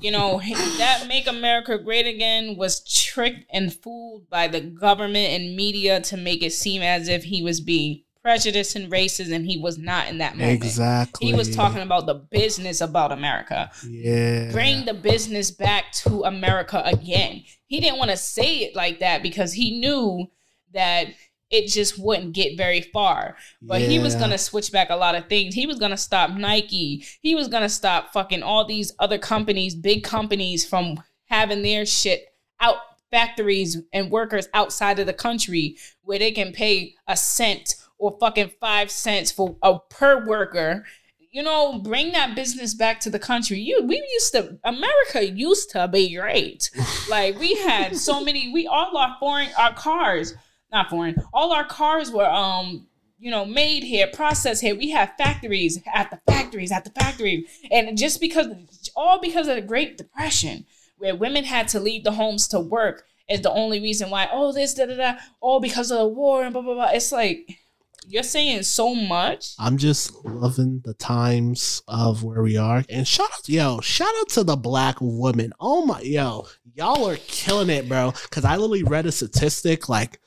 you 0.00 0.10
know 0.10 0.40
that 0.78 1.04
"Make 1.06 1.26
America 1.26 1.78
Great 1.78 2.06
Again" 2.06 2.56
was 2.56 2.82
tricked 2.82 3.44
and 3.52 3.72
fooled 3.74 4.28
by 4.30 4.48
the 4.48 4.60
government 4.60 5.28
and 5.30 5.54
media 5.56 6.00
to 6.02 6.16
make 6.16 6.42
it 6.42 6.52
seem 6.52 6.80
as 6.82 7.08
if 7.08 7.24
he 7.24 7.42
was 7.42 7.60
being 7.60 8.03
prejudiced 8.34 8.74
and 8.74 8.90
racism. 8.90 9.44
he 9.44 9.58
was 9.58 9.76
not 9.76 10.08
in 10.08 10.16
that 10.18 10.34
moment. 10.36 10.52
Exactly. 10.64 11.26
He 11.26 11.34
was 11.34 11.54
talking 11.54 11.82
about 11.82 12.06
the 12.06 12.14
business 12.14 12.80
about 12.80 13.12
America 13.12 13.70
Yeah. 13.86 14.50
bring 14.50 14.86
the 14.86 14.94
business 14.94 15.50
back 15.50 15.92
to 16.04 16.22
America 16.24 16.82
again. 16.86 17.44
He 17.66 17.80
didn't 17.80 17.98
want 17.98 18.10
to 18.10 18.16
say 18.16 18.58
it 18.60 18.74
like 18.74 19.00
that 19.00 19.22
because 19.22 19.52
he 19.52 19.78
knew 19.78 20.26
that 20.72 21.08
it 21.50 21.68
just 21.68 21.98
wouldn't 21.98 22.32
get 22.32 22.56
very 22.56 22.80
far. 22.80 23.36
But 23.60 23.82
he 23.82 23.98
was 23.98 24.14
gonna 24.14 24.38
switch 24.38 24.72
back 24.72 24.88
a 24.90 24.96
lot 24.96 25.14
of 25.14 25.28
things. 25.28 25.54
He 25.54 25.66
was 25.66 25.78
gonna 25.78 25.98
stop 25.98 26.30
Nike. 26.30 27.04
He 27.20 27.34
was 27.34 27.46
gonna 27.48 27.68
stop 27.68 28.12
fucking 28.14 28.42
all 28.42 28.64
these 28.64 28.92
other 28.98 29.18
companies, 29.18 29.74
big 29.74 30.02
companies, 30.02 30.64
from 30.64 31.02
having 31.26 31.62
their 31.62 31.84
shit 31.84 32.26
out 32.58 32.76
factories 33.10 33.76
and 33.92 34.10
workers 34.10 34.48
outside 34.54 34.98
of 34.98 35.06
the 35.06 35.12
country 35.12 35.76
where 36.02 36.18
they 36.18 36.32
can 36.32 36.52
pay 36.52 36.94
a 37.06 37.16
cent 37.16 37.76
or 38.04 38.18
fucking 38.20 38.50
five 38.60 38.90
cents 38.90 39.32
for 39.32 39.56
a 39.62 39.78
per 39.78 40.26
worker. 40.26 40.84
You 41.30 41.42
know, 41.42 41.80
bring 41.80 42.12
that 42.12 42.36
business 42.36 42.74
back 42.74 43.00
to 43.00 43.10
the 43.10 43.18
country. 43.18 43.58
You 43.58 43.82
we 43.82 43.96
used 44.12 44.32
to 44.32 44.58
America 44.62 45.26
used 45.26 45.70
to 45.70 45.88
be 45.88 46.14
great. 46.14 46.70
like 47.08 47.38
we 47.38 47.54
had 47.54 47.96
so 47.96 48.22
many 48.22 48.52
we 48.52 48.66
all 48.66 48.96
our 48.96 49.16
foreign 49.18 49.48
our 49.58 49.72
cars, 49.74 50.34
not 50.70 50.90
foreign, 50.90 51.16
all 51.32 51.52
our 51.52 51.64
cars 51.64 52.10
were 52.10 52.28
um 52.28 52.86
you 53.18 53.30
know, 53.30 53.46
made 53.46 53.82
here, 53.82 54.06
processed 54.12 54.60
here. 54.60 54.74
We 54.74 54.90
have 54.90 55.14
factories 55.16 55.80
at 55.94 56.10
the 56.10 56.20
factories, 56.30 56.70
at 56.70 56.84
the 56.84 56.90
factory. 56.90 57.46
And 57.70 57.96
just 57.96 58.20
because, 58.20 58.48
all 58.94 59.18
because 59.18 59.48
of 59.48 59.54
the 59.54 59.62
Great 59.62 59.96
Depression, 59.96 60.66
where 60.98 61.16
women 61.16 61.44
had 61.44 61.68
to 61.68 61.80
leave 61.80 62.04
the 62.04 62.12
homes 62.12 62.46
to 62.48 62.60
work, 62.60 63.06
is 63.30 63.40
the 63.40 63.50
only 63.50 63.80
reason 63.80 64.10
why, 64.10 64.28
oh, 64.30 64.52
this, 64.52 64.74
da, 64.74 64.84
da, 64.84 64.96
da, 64.96 65.14
all 65.40 65.58
because 65.58 65.90
of 65.90 65.98
the 65.98 66.06
war 66.06 66.44
and 66.44 66.52
blah, 66.52 66.60
blah, 66.60 66.74
blah. 66.74 66.90
It's 66.92 67.12
like, 67.12 67.58
you're 68.06 68.22
saying 68.22 68.62
so 68.62 68.94
much. 68.94 69.54
I'm 69.58 69.76
just 69.78 70.24
loving 70.24 70.80
the 70.84 70.94
times 70.94 71.82
of 71.88 72.22
where 72.22 72.42
we 72.42 72.56
are. 72.56 72.84
And 72.88 73.06
shout 73.06 73.30
out, 73.32 73.48
yo, 73.48 73.80
shout 73.80 74.12
out 74.20 74.28
to 74.30 74.44
the 74.44 74.56
black 74.56 75.00
woman. 75.00 75.52
Oh 75.60 75.84
my, 75.84 76.00
yo, 76.00 76.46
y'all 76.74 77.08
are 77.08 77.16
killing 77.16 77.70
it, 77.70 77.88
bro. 77.88 78.12
Cause 78.30 78.44
I 78.44 78.56
literally 78.56 78.82
read 78.82 79.06
a 79.06 79.12
statistic 79.12 79.88
like 79.88 80.20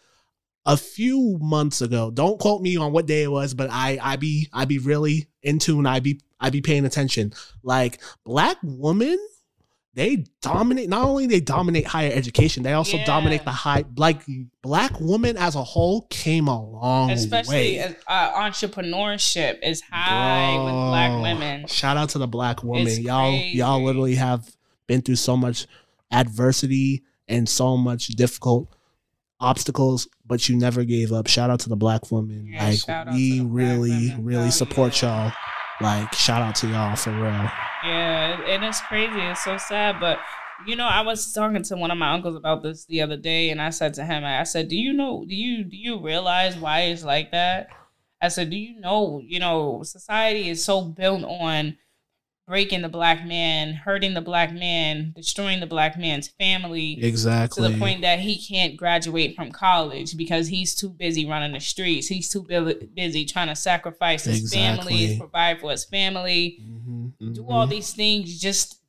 a 0.66 0.76
few 0.76 1.38
months 1.42 1.82
ago. 1.82 2.12
Don't 2.12 2.40
quote 2.40 2.62
me 2.62 2.78
on 2.78 2.92
what 2.92 3.06
day 3.06 3.24
it 3.24 3.32
was, 3.32 3.54
but 3.54 3.70
I 3.72 3.98
I 4.02 4.18
be 4.18 4.50
I 4.54 4.66
be 4.66 4.80
really 4.80 5.28
in 5.42 5.60
tune. 5.60 5.86
I 5.86 6.00
be 6.00 6.20
I 6.40 6.50
be 6.50 6.62
paying 6.62 6.86
attention. 6.86 7.34
Like 7.64 8.02
black 8.26 8.58
women, 8.64 9.18
they 9.98 10.24
dominate. 10.44 10.88
Not 10.90 11.06
only 11.06 11.26
they 11.26 11.40
dominate 11.40 11.88
higher 11.88 12.12
education, 12.14 12.62
they 12.62 12.74
also 12.74 12.98
Yeah. 12.98 13.06
dominate 13.06 13.44
the 13.46 13.52
high. 13.52 13.84
Like 13.98 14.22
black 14.62 14.94
women 15.00 15.36
as 15.38 15.56
a 15.56 15.64
whole 15.64 16.02
came 16.12 16.48
a 16.48 16.64
long 16.64 17.10
Especially 17.10 17.56
way. 17.56 17.80
as, 17.80 17.96
uh, 18.08 18.32
entrepreneurship 18.34 19.58
is 19.64 19.82
high 19.92 20.56
with 20.64 20.72
black 20.72 21.20
women. 21.24 21.66
Shout 21.66 21.98
out 21.98 22.10
to 22.10 22.20
the 22.20 22.28
black 22.28 22.64
woman. 22.64 22.86
It's 22.86 23.00
y'all 23.00 23.32
y'all 23.34 23.84
literally 23.84 24.16
have 24.16 24.56
been 24.86 25.02
through 25.02 25.16
so 25.16 25.36
much 25.36 25.66
adversity 26.12 27.02
and 27.28 27.50
so 27.50 27.76
much 27.76 28.08
difficult 28.10 28.68
obstacles, 29.40 30.08
but 30.26 30.48
you 30.48 30.56
never 30.56 30.84
gave 30.84 31.12
up. 31.12 31.26
Shout 31.26 31.50
out 31.50 31.60
to 31.62 31.70
the 31.70 31.76
black 31.76 32.12
woman. 32.12 32.48
Yeah, 32.54 32.66
like 32.66 32.74
we 33.14 33.32
to 33.32 33.38
the 33.38 33.40
black 33.42 33.52
really, 33.52 33.90
women. 33.90 34.24
really 34.24 34.52
support 34.52 35.02
yeah. 35.02 35.24
y'all. 35.26 35.34
Like 35.82 36.14
shout 36.14 36.44
out 36.44 36.56
to 36.58 36.68
y'all 36.68 36.96
for 36.96 37.12
real. 37.12 37.50
Yeah, 37.86 38.07
and 38.48 38.64
it's 38.64 38.82
crazy. 38.82 39.20
It's 39.20 39.44
so 39.44 39.58
sad. 39.58 40.00
But 40.00 40.20
you 40.66 40.76
know, 40.76 40.88
I 40.88 41.02
was 41.02 41.32
talking 41.34 41.64
to 41.64 41.78
one 41.78 41.92
of 41.92 41.98
my 41.98 42.14
uncles 42.14 42.36
about 42.36 42.64
this 42.64 42.86
the 42.86 43.02
other 43.02 43.18
day, 43.18 43.50
and 43.50 43.62
I 43.62 43.70
said 43.70 43.94
to 43.96 44.06
him, 44.06 44.24
I 44.24 44.44
said, 44.44 44.70
"Do 44.70 44.78
you 44.78 44.94
know? 44.94 45.26
Do 45.28 45.36
you 45.36 45.64
do 45.64 45.78
you 45.78 46.00
realize 46.02 46.58
why 46.58 46.82
it's 46.82 47.04
like 47.04 47.32
that?" 47.32 47.70
I 48.22 48.30
said, 48.30 48.50
"Do 48.50 48.58
you 48.58 48.80
know? 48.80 49.22
You 49.24 49.40
know, 49.40 49.84
society 49.84 50.50
is 50.50 50.64
so 50.66 50.82
built 50.84 51.24
on 51.24 51.78
breaking 52.48 52.82
the 52.82 52.90
black 52.90 53.26
man, 53.26 53.74
hurting 53.74 54.14
the 54.14 54.22
black 54.22 54.54
man, 54.54 55.12
destroying 55.16 55.60
the 55.60 55.68
black 55.68 55.98
man's 55.98 56.28
family." 56.28 57.04
Exactly. 57.04 57.64
to 57.64 57.70
the 57.74 57.78
point 57.78 58.02
that 58.02 58.20
he 58.20 58.38
can't 58.42 58.78
graduate 58.78 59.36
from 59.36 59.52
college 59.52 60.16
because 60.18 60.48
he's 60.48 60.74
too 60.74 60.90
busy 60.90 61.26
running 61.26 61.52
the 61.54 61.60
streets. 61.60 62.08
He's 62.08 62.30
too 62.30 62.44
bu- 62.44 62.88
busy 62.96 63.26
trying 63.26 63.50
to 63.50 63.56
sacrifice 63.56 64.24
his 64.24 64.52
family, 64.54 65.18
provide 65.18 65.60
for 65.60 65.72
his 65.72 65.86
family, 65.86 66.60
Mhm, 66.62 67.34
do 67.34 67.44
mhm. 67.44 67.52
all 67.52 67.68
these 67.68 67.94
things 67.94 68.40
just 68.40 68.80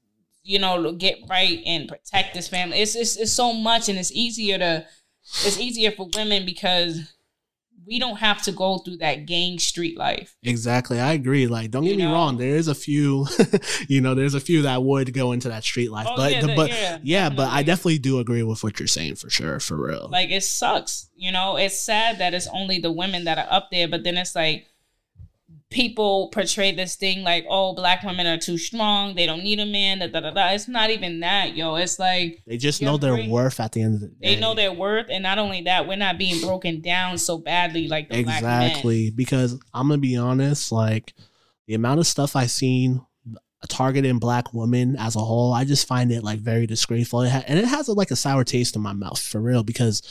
you 0.44 0.58
know 0.58 0.92
get 0.92 1.18
right 1.28 1.60
and 1.66 1.88
protect 1.88 2.34
his 2.36 2.48
family. 2.48 2.78
It's 2.78 2.94
it's, 2.94 3.16
it's 3.16 3.32
so 3.32 3.52
much, 3.52 3.88
and 3.88 3.98
it's 3.98 4.12
easier 4.12 4.56
to 4.58 4.86
it's 5.44 5.58
easier 5.58 5.90
for 5.90 6.08
women 6.14 6.46
because 6.46 7.12
we 7.88 7.98
don't 7.98 8.18
have 8.18 8.42
to 8.42 8.52
go 8.52 8.78
through 8.78 8.98
that 8.98 9.24
gang 9.24 9.58
street 9.58 9.96
life. 9.96 10.36
Exactly. 10.42 11.00
I 11.00 11.14
agree. 11.14 11.46
Like, 11.46 11.70
don't 11.70 11.84
get 11.84 11.92
You 11.92 11.98
me 11.98 12.04
know? 12.04 12.12
wrong. 12.12 12.36
There 12.36 12.54
is 12.54 12.68
a 12.68 12.74
few, 12.74 13.26
you 13.88 14.02
know, 14.02 14.14
there's 14.14 14.34
a 14.34 14.40
few 14.40 14.62
that 14.62 14.82
would 14.82 15.14
go 15.14 15.32
into 15.32 15.48
that 15.48 15.64
street 15.64 15.90
life. 15.90 16.06
Oh, 16.08 16.16
but, 16.16 16.32
yeah, 16.32 16.40
the, 16.42 16.54
but 16.54 16.68
yeah, 16.68 16.98
yeah, 17.02 17.30
but 17.30 17.50
I 17.50 17.62
definitely 17.62 17.98
do 17.98 18.18
agree 18.18 18.42
with 18.42 18.62
what 18.62 18.78
you're 18.78 18.86
saying 18.86 19.14
for 19.14 19.30
sure. 19.30 19.58
For 19.58 19.76
real. 19.76 20.08
Like 20.12 20.30
it 20.30 20.42
sucks, 20.42 21.08
you 21.16 21.32
know. 21.32 21.56
It's 21.56 21.80
sad 21.80 22.18
that 22.18 22.34
it's 22.34 22.48
only 22.48 22.78
the 22.78 22.92
women 22.92 23.24
that 23.24 23.38
are 23.38 23.48
up 23.50 23.70
there, 23.70 23.88
but 23.88 24.04
then 24.04 24.18
it's 24.18 24.36
like 24.36 24.66
people 25.70 26.28
portray 26.28 26.72
this 26.72 26.96
thing 26.96 27.22
like, 27.22 27.44
oh, 27.48 27.74
black 27.74 28.02
women 28.02 28.26
are 28.26 28.38
too 28.38 28.56
strong, 28.56 29.14
they 29.14 29.26
don't 29.26 29.42
need 29.42 29.60
a 29.60 29.66
man. 29.66 29.98
Da, 29.98 30.06
da, 30.06 30.20
da, 30.20 30.30
da. 30.30 30.48
It's 30.50 30.68
not 30.68 30.90
even 30.90 31.20
that, 31.20 31.56
yo. 31.56 31.76
It's 31.76 31.98
like 31.98 32.42
they 32.46 32.56
just 32.56 32.80
know 32.80 32.96
their 32.96 33.14
free. 33.14 33.28
worth 33.28 33.60
at 33.60 33.72
the 33.72 33.82
end 33.82 33.96
of 33.96 34.00
the 34.00 34.08
day. 34.08 34.34
they 34.34 34.40
know 34.40 34.54
their 34.54 34.72
worth, 34.72 35.06
and 35.10 35.22
not 35.22 35.38
only 35.38 35.62
that, 35.62 35.86
we're 35.86 35.96
not 35.96 36.18
being 36.18 36.40
broken 36.40 36.80
down 36.80 37.18
so 37.18 37.38
badly 37.38 37.88
like 37.88 38.08
the 38.08 38.22
black 38.22 38.42
men. 38.42 38.62
exactly 38.70 39.10
because 39.10 39.58
I'm 39.74 39.88
gonna 39.88 39.98
be 39.98 40.16
honest, 40.16 40.72
like 40.72 41.12
the 41.66 41.74
amount 41.74 42.00
of 42.00 42.06
stuff 42.06 42.34
I've 42.34 42.50
seen 42.50 43.04
targeting 43.68 44.18
black 44.18 44.54
women 44.54 44.96
as 44.96 45.16
a 45.16 45.20
whole, 45.20 45.52
I 45.52 45.64
just 45.64 45.86
find 45.86 46.10
it 46.12 46.24
like 46.24 46.38
very 46.38 46.66
disgraceful, 46.66 47.22
it 47.22 47.30
ha- 47.30 47.44
and 47.46 47.58
it 47.58 47.66
has 47.66 47.88
a, 47.88 47.92
like 47.92 48.10
a 48.10 48.16
sour 48.16 48.44
taste 48.44 48.74
in 48.74 48.82
my 48.82 48.94
mouth 48.94 49.20
for 49.20 49.40
real 49.40 49.62
because. 49.62 50.02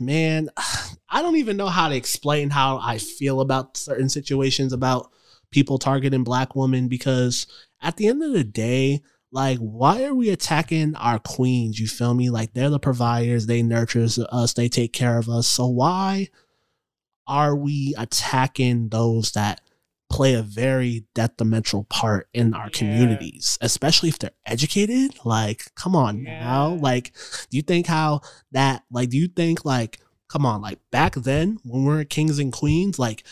Man, 0.00 0.48
I 1.10 1.22
don't 1.22 1.36
even 1.36 1.56
know 1.56 1.68
how 1.68 1.88
to 1.88 1.96
explain 1.96 2.50
how 2.50 2.78
I 2.78 2.98
feel 2.98 3.40
about 3.40 3.76
certain 3.76 4.08
situations 4.08 4.72
about 4.72 5.10
people 5.50 5.78
targeting 5.78 6.24
black 6.24 6.54
women 6.54 6.88
because 6.88 7.46
at 7.80 7.96
the 7.96 8.06
end 8.06 8.22
of 8.22 8.32
the 8.32 8.44
day, 8.44 9.00
like, 9.30 9.58
why 9.58 10.04
are 10.04 10.14
we 10.14 10.30
attacking 10.30 10.94
our 10.96 11.18
queens? 11.18 11.78
You 11.78 11.86
feel 11.86 12.14
me? 12.14 12.30
Like, 12.30 12.54
they're 12.54 12.70
the 12.70 12.78
providers, 12.78 13.46
they 13.46 13.62
nurture 13.62 14.06
us, 14.32 14.54
they 14.54 14.68
take 14.68 14.92
care 14.92 15.18
of 15.18 15.28
us. 15.28 15.46
So, 15.46 15.66
why 15.66 16.28
are 17.26 17.54
we 17.54 17.94
attacking 17.98 18.88
those 18.88 19.32
that 19.32 19.60
play 20.10 20.34
a 20.34 20.42
very 20.42 21.04
detrimental 21.14 21.84
part 21.84 22.28
in 22.32 22.54
our 22.54 22.66
Yeah. 22.66 22.78
communities, 22.78 23.58
especially 23.60 24.08
if 24.08 24.18
they're 24.18 24.30
educated? 24.46 25.14
Like, 25.24 25.74
come 25.74 25.94
on 25.94 26.22
now. 26.22 26.74
Yeah. 26.74 26.80
Like, 26.80 27.12
do 27.50 27.56
you 27.56 27.62
think 27.62 27.86
how 27.86 28.22
that, 28.52 28.84
like, 28.90 29.10
do 29.10 29.18
you 29.18 29.28
think, 29.28 29.64
like, 29.64 29.98
come 30.28 30.44
on, 30.46 30.60
like, 30.62 30.78
back 30.90 31.14
then 31.14 31.58
when 31.64 31.84
we 31.84 31.88
were 31.94 32.04
kings 32.04 32.38
and 32.38 32.52
queens, 32.52 32.98
like, 32.98 33.24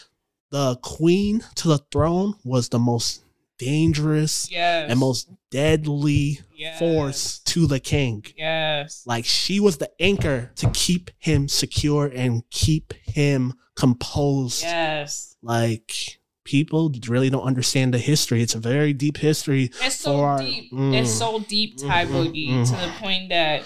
the 0.51 0.77
queen 0.77 1.43
to 1.57 1.69
the 1.69 1.79
throne 1.91 2.35
was 2.45 2.69
the 2.69 2.79
most 2.79 3.23
dangerous 3.59 4.51
Yes. 4.51 4.91
and 4.91 5.01
most 5.01 5.29
deadly 5.51 6.41
Yes. 6.55 6.79
force 6.79 7.39
to 7.47 7.67
the 7.67 7.81
king. 7.81 8.23
Yes. 8.37 9.03
Like 9.07 9.25
she 9.25 9.61
was 9.61 9.79
the 9.79 9.91
anchor 10.01 10.53
to 10.57 10.71
keep 10.71 11.11
him 11.19 11.49
secure 11.49 12.07
and 12.07 12.43
keep 12.51 12.93
him 13.03 13.55
composed. 13.75 14.63
Yes. 14.63 15.37
Like 15.43 16.19
people 16.47 16.91
really 17.09 17.29
don't 17.29 17.43
understand 17.43 17.93
the 17.93 17.99
history. 17.99 18.41
It's 18.41 18.55
a 18.55 18.59
very 18.61 18.93
deep 18.95 19.19
history. 19.19 19.71
It's 19.83 19.97
so 19.97 20.13
for- 20.17 20.39
deep. 20.39 20.73
mm. 20.73 20.95
It's 20.99 21.11
so 21.13 21.41
deep, 21.41 21.77
Ty 21.77 22.07
Mhm, 22.07 22.11
Boogie, 22.11 22.49
mhm. 22.49 22.65
to 22.71 22.87
the 22.87 22.93
point 22.99 23.29
that 23.31 23.65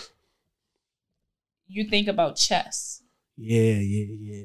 you 1.68 1.85
think 1.89 2.09
about 2.09 2.37
chess. 2.37 3.03
Yeah, 3.37 3.74
yeah, 3.74 4.07
yeah. 4.20 4.45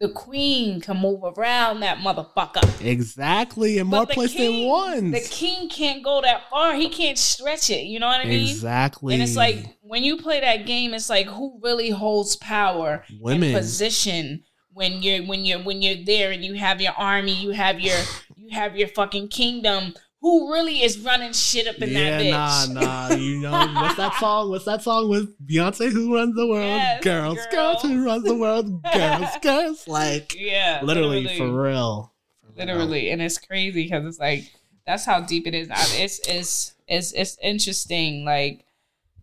The 0.00 0.10
queen 0.10 0.80
can 0.80 0.98
move 0.98 1.24
around 1.24 1.80
that 1.80 1.98
motherfucker. 1.98 2.62
Exactly. 2.86 3.78
And 3.78 3.88
more 3.88 4.06
places 4.06 4.36
than 4.36 4.64
one. 4.68 5.10
The 5.10 5.20
king 5.20 5.68
can't 5.68 6.04
go 6.04 6.20
that 6.22 6.48
far. 6.48 6.76
He 6.76 6.88
can't 6.88 7.18
stretch 7.18 7.68
it. 7.70 7.82
You 7.86 7.98
know 7.98 8.06
what 8.06 8.20
I 8.20 8.24
mean? 8.28 8.48
Exactly. 8.48 9.14
And 9.14 9.22
it's 9.24 9.34
like 9.34 9.76
when 9.82 10.04
you 10.04 10.16
play 10.18 10.40
that 10.40 10.66
game, 10.66 10.94
it's 10.94 11.10
like 11.10 11.26
who 11.26 11.58
really 11.60 11.90
holds 11.90 12.36
power 12.36 13.04
women. 13.20 13.48
and 13.48 13.58
position 13.58 14.44
when 14.78 15.02
you're 15.02 15.24
when 15.24 15.44
you're 15.44 15.58
when 15.58 15.82
you're 15.82 16.02
there 16.04 16.30
and 16.30 16.44
you 16.44 16.54
have 16.54 16.80
your 16.80 16.92
army, 16.92 17.32
you 17.32 17.50
have 17.50 17.80
your 17.80 17.96
you 18.36 18.50
have 18.50 18.76
your 18.76 18.88
fucking 18.88 19.28
kingdom. 19.28 19.94
Who 20.20 20.52
really 20.52 20.82
is 20.82 20.98
running 20.98 21.32
shit 21.32 21.68
up 21.68 21.76
in 21.76 21.90
yeah, 21.90 22.18
that 22.18 22.68
bitch? 22.68 22.74
nah, 22.74 23.08
nah. 23.08 23.14
You 23.14 23.40
know 23.40 23.52
what's 23.52 23.96
that 23.96 24.14
song? 24.20 24.50
What's 24.50 24.64
that 24.64 24.82
song 24.82 25.08
with 25.08 25.28
Beyonce? 25.46 25.92
Who 25.92 26.14
runs 26.14 26.34
the 26.34 26.46
world? 26.46 26.64
Yes, 26.64 27.04
girls, 27.04 27.38
girls, 27.52 27.82
girls. 27.82 27.82
who 27.82 28.04
runs 28.04 28.24
the 28.24 28.34
world? 28.34 28.82
girls, 28.94 29.28
girls. 29.42 29.88
Like 29.88 30.34
Yeah, 30.36 30.80
literally, 30.82 31.26
for 31.36 31.46
real. 31.46 32.12
For 32.42 32.48
real. 32.48 32.56
literally, 32.56 33.10
and 33.10 33.22
it's 33.22 33.38
crazy 33.38 33.84
because 33.84 34.06
it's 34.06 34.18
like 34.18 34.50
that's 34.86 35.04
how 35.04 35.20
deep 35.20 35.46
it 35.46 35.54
is. 35.54 35.68
It's 35.70 36.20
it's 36.28 36.74
it's 36.88 37.12
it's 37.12 37.36
interesting. 37.40 38.24
Like 38.24 38.64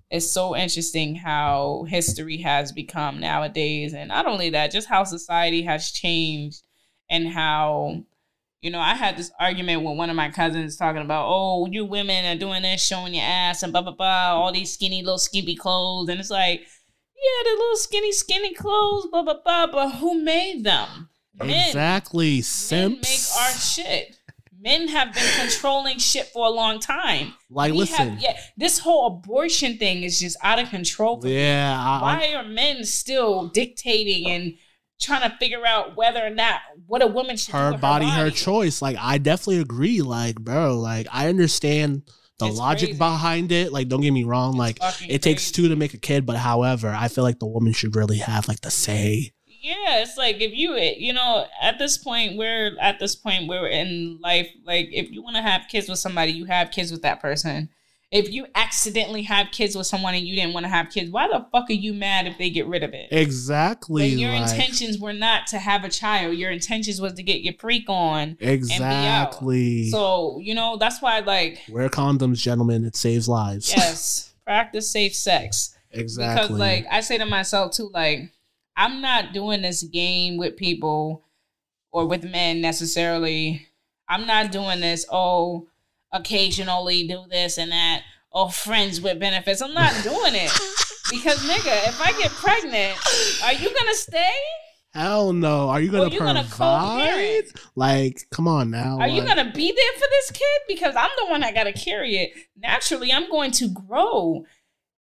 it's 0.10 0.32
so 0.32 0.56
interesting 0.56 1.16
how 1.16 1.86
history 1.88 2.38
has 2.38 2.72
become 2.72 3.20
nowadays, 3.20 3.94
and 3.94 4.10
not 4.10 4.26
only 4.26 4.50
that, 4.52 4.72
just 4.72 4.88
how 4.88 5.04
society 5.04 5.64
has 5.64 5.92
changed, 5.92 6.64
and 7.10 7.28
how 7.28 8.04
you 8.62 8.72
know 8.72 8.80
I 8.80 8.96
had 8.96 9.18
this 9.18 9.32
argument 9.40 9.84
with 9.84 9.98
one 9.98 10.10
of 10.10 10.16
my 10.16 10.30
cousins 10.30 10.78
talking 10.78 11.02
about, 11.02 11.26
oh, 11.28 11.68
you 11.72 11.86
women 11.86 12.26
are 12.26 12.40
doing 12.40 12.62
this, 12.62 12.86
showing 12.86 13.14
your 13.14 13.26
ass, 13.26 13.64
and 13.64 13.74
blah 13.74 13.82
blah 13.82 13.94
blah, 13.94 14.34
all 14.36 14.52
these 14.52 14.74
skinny 14.74 15.02
little 15.04 15.18
skimpy 15.18 15.56
clothes, 15.56 16.10
and 16.10 16.20
it's 16.20 16.32
like. 16.32 16.66
Yeah, 17.18 17.44
the 17.52 17.58
little 17.58 17.78
skinny, 17.78 18.12
skinny 18.12 18.54
clothes, 18.54 19.08
blah 19.10 19.24
blah 19.24 19.40
blah. 19.44 19.68
But 19.68 19.90
who 19.96 20.22
made 20.22 20.64
them? 20.64 21.10
Men 21.40 21.68
Exactly. 21.68 22.44
men 22.72 22.92
make 22.92 23.20
our 23.40 23.52
shit. 23.52 24.15
Men 24.66 24.88
have 24.90 25.14
been 25.14 25.24
controlling 25.40 26.00
shit 26.00 26.26
for 26.34 26.46
a 26.46 26.50
long 26.50 26.80
time. 26.80 27.36
like, 27.50 27.72
We 27.72 27.78
listen. 27.78 28.10
have, 28.10 28.20
yeah, 28.22 28.38
this 28.58 28.80
whole 28.80 29.08
abortion 29.08 29.78
thing 29.78 30.04
is 30.04 30.20
just 30.20 30.36
out 30.44 30.60
of 30.60 30.70
control. 30.70 31.22
yeah. 31.24 31.78
I, 31.80 32.02
Why 32.02 32.34
are 32.34 32.44
men 32.44 32.84
still 32.84 33.48
dictating 33.48 34.28
and 34.30 34.56
trying 35.00 35.30
to 35.30 35.38
figure 35.38 35.66
out 35.68 35.96
whether 35.96 36.26
or 36.26 36.30
not 36.32 36.62
what 36.88 37.02
a 37.04 37.08
woman 37.08 37.38
should 37.38 37.52
do 37.52 37.58
her 37.58 37.78
body, 37.78 38.06
her 38.08 38.26
body. 38.26 38.32
choice. 38.36 38.82
Like 38.82 38.98
I 39.00 39.18
definitely 39.20 39.60
agree. 39.60 40.02
Like, 40.02 40.36
bro, 40.40 40.80
like 40.80 41.06
I 41.12 41.30
understand 41.30 42.02
the 42.40 42.48
It's 42.48 42.58
logic 42.58 42.90
crazy. 42.90 42.98
behind 42.98 43.52
it. 43.52 43.72
Like, 43.72 43.88
don't 43.88 44.02
get 44.02 44.12
me 44.12 44.24
wrong. 44.24 44.52
It's 44.54 44.58
like 44.58 44.80
it 45.08 45.22
takes 45.22 45.44
crazy. 45.44 45.54
two 45.54 45.70
to 45.70 45.76
make 45.76 45.94
a 45.94 45.98
kid, 46.00 46.26
but 46.26 46.38
however, 46.38 46.90
I 46.90 47.08
feel 47.10 47.24
like 47.24 47.40
the 47.40 47.46
woman 47.46 47.72
should 47.74 47.96
really 47.96 48.18
have 48.18 48.48
like 48.48 48.62
the 48.62 48.72
say. 48.72 49.32
Yeah, 49.66 50.02
it's 50.02 50.16
like 50.16 50.42
if 50.42 50.54
you, 50.54 50.76
eh, 50.76 50.94
you 51.00 51.12
know, 51.12 51.48
at 51.60 51.80
this 51.80 51.98
point, 51.98 52.38
we're 52.38 52.78
at 52.80 53.00
this 53.00 53.16
point 53.16 53.48
where 53.48 53.62
we're 53.62 53.70
in 53.70 54.20
life, 54.22 54.48
like 54.64 54.90
if 54.92 55.10
you 55.10 55.24
want 55.24 55.38
to 55.38 55.42
have 55.42 55.64
kids 55.68 55.90
with 55.90 55.98
somebody, 55.98 56.34
you 56.34 56.46
have 56.46 56.70
kids 56.70 56.92
with 56.92 57.02
that 57.02 57.20
person. 57.20 57.70
If 58.12 58.32
you 58.32 58.46
accidentally 58.54 59.24
have 59.24 59.48
kids 59.52 59.76
with 59.76 59.88
someone 59.88 60.14
and 60.14 60.24
you 60.24 60.36
didn't 60.36 60.54
want 60.54 60.66
to 60.66 60.70
have 60.70 60.92
kids, 60.92 61.10
why 61.10 61.28
the 61.28 61.48
fuck 61.52 61.68
are 61.72 61.74
you 61.74 61.96
mad 61.96 62.28
if 62.28 62.38
they 62.38 62.52
get 62.52 62.68
rid 62.68 62.84
of 62.84 62.94
it? 62.94 63.08
Exactly. 63.12 64.12
When 64.12 64.20
your 64.20 64.34
like, 64.34 64.52
intentions 64.52 65.00
were 65.00 65.14
not 65.14 65.48
to 65.48 65.58
have 65.58 65.84
a 65.84 65.90
child, 65.90 66.36
your 66.36 66.52
intentions 66.52 67.02
was 67.02 67.14
to 67.14 67.24
get 67.24 67.42
your 67.42 67.56
freak 67.58 67.90
on. 67.90 68.38
Exactly. 68.40 69.90
So 69.90 70.38
you 70.44 70.54
know 70.54 70.78
that's 70.78 71.02
why, 71.02 71.22
like, 71.22 71.64
Wear 71.72 71.90
condoms, 71.90 72.38
gentlemen. 72.38 72.86
It 72.86 72.96
saves 72.96 73.28
lives. 73.28 73.74
yes, 73.76 74.36
practice 74.46 74.92
safe 74.92 75.16
sex. 75.16 75.76
exactly. 75.92 76.44
Because 76.44 76.60
like 76.60 76.86
I 76.92 77.02
say 77.02 77.18
to 77.18 77.26
myself 77.26 77.72
too, 77.72 77.90
like 77.92 78.32
I'm 78.78 79.02
not 79.02 79.34
doing 79.34 79.62
this 79.62 79.84
game 79.84 80.38
with 80.38 80.58
people 80.58 81.24
or 81.92 82.06
with 82.06 82.24
men 82.24 82.62
necessarily. 82.62 83.68
I'm 84.10 84.28
not 84.28 84.52
doing 84.52 84.80
this, 84.82 85.06
oh, 85.10 85.68
occasionally 86.12 87.08
do 87.08 87.24
this 87.30 87.58
and 87.58 87.72
that, 87.72 88.04
or 88.32 88.52
friends 88.52 89.00
with 89.02 89.20
benefits. 89.20 89.62
I'm 89.62 89.74
not 89.74 89.94
doing 90.04 90.34
it. 90.36 90.52
Because 91.10 91.40
nigga, 91.48 91.88
if 91.88 92.02
I 92.02 92.12
get 92.20 92.32
pregnant, 92.32 92.98
are 93.44 93.54
you 93.54 93.74
gonna 93.78 93.94
stay? 93.96 94.34
Hell 94.94 95.34
no. 95.34 95.70
Are 95.70 95.82
you 95.82 95.90
Or 95.90 96.10
gonna 96.10 96.10
you 96.14 96.20
gonna 96.20 96.44
provide? 96.44 97.10
co-parent? 97.10 97.52
like, 97.76 98.22
come 98.32 98.48
on 98.48 98.72
now. 98.72 98.98
Are 99.00 99.08
you 99.08 99.24
gonna 99.24 99.52
be 99.54 99.72
there 99.72 99.94
for 99.94 100.08
this 100.10 100.32
kid? 100.32 100.62
Because 100.68 100.96
I'm 100.96 101.10
the 101.18 101.26
one 101.28 101.42
that 101.42 101.54
gotta 101.54 101.74
carry 101.74 102.16
it. 102.16 102.32
Naturally, 102.58 103.12
I'm 103.12 103.30
going 103.30 103.52
to 103.52 103.68
grow 103.70 104.46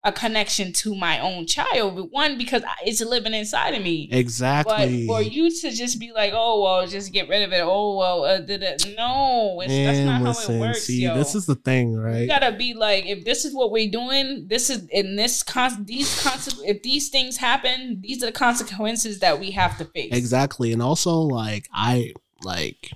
a 0.04 0.10
connection 0.10 0.72
to 0.72 0.94
my 0.96 1.20
own 1.20 1.46
child. 1.46 2.10
One, 2.10 2.36
because 2.36 2.62
it's 2.84 3.00
living 3.00 3.34
inside 3.34 3.74
of 3.74 3.82
me. 3.82 4.08
Exactly. 4.10 5.06
But 5.06 5.14
for 5.14 5.22
you 5.22 5.50
to 5.50 5.70
just 5.70 6.00
be 6.00 6.12
like, 6.12 6.32
oh 6.34 6.62
well, 6.62 6.86
just 6.86 7.12
get 7.12 7.28
rid 7.28 7.42
of 7.42 7.52
it. 7.52 7.62
Oh 7.62 7.96
well, 7.96 8.24
uh, 8.24 8.40
did 8.40 8.62
it? 8.62 8.94
No, 8.96 9.60
it's, 9.60 9.72
that's 9.72 9.98
not 10.00 10.22
listen, 10.22 10.58
how 10.58 10.64
it 10.64 10.68
works, 10.68 10.82
see, 10.84 11.02
yo. 11.02 11.14
this 11.14 11.34
is 11.34 11.46
the 11.46 11.54
thing, 11.54 11.96
right? 11.96 12.22
you 12.22 12.26
gotta 12.26 12.52
be 12.52 12.74
like, 12.74 13.06
if 13.06 13.24
this 13.24 13.44
is 13.44 13.54
what 13.54 13.70
we're 13.70 13.90
doing, 13.90 14.46
this 14.48 14.70
is 14.70 14.88
in 14.88 15.14
this 15.16 15.42
con- 15.42 15.84
these 15.84 16.22
conse- 16.24 16.60
if 16.64 16.82
these 16.82 17.08
things 17.08 17.36
happen, 17.36 18.00
these 18.02 18.22
are 18.22 18.26
the 18.26 18.32
consequences 18.32 19.20
that 19.20 19.38
we 19.38 19.52
have 19.52 19.78
to 19.78 19.84
face. 19.84 20.12
Exactly. 20.12 20.72
And 20.72 20.82
also 20.82 21.14
like 21.18 21.68
I 21.72 22.12
like 22.42 22.90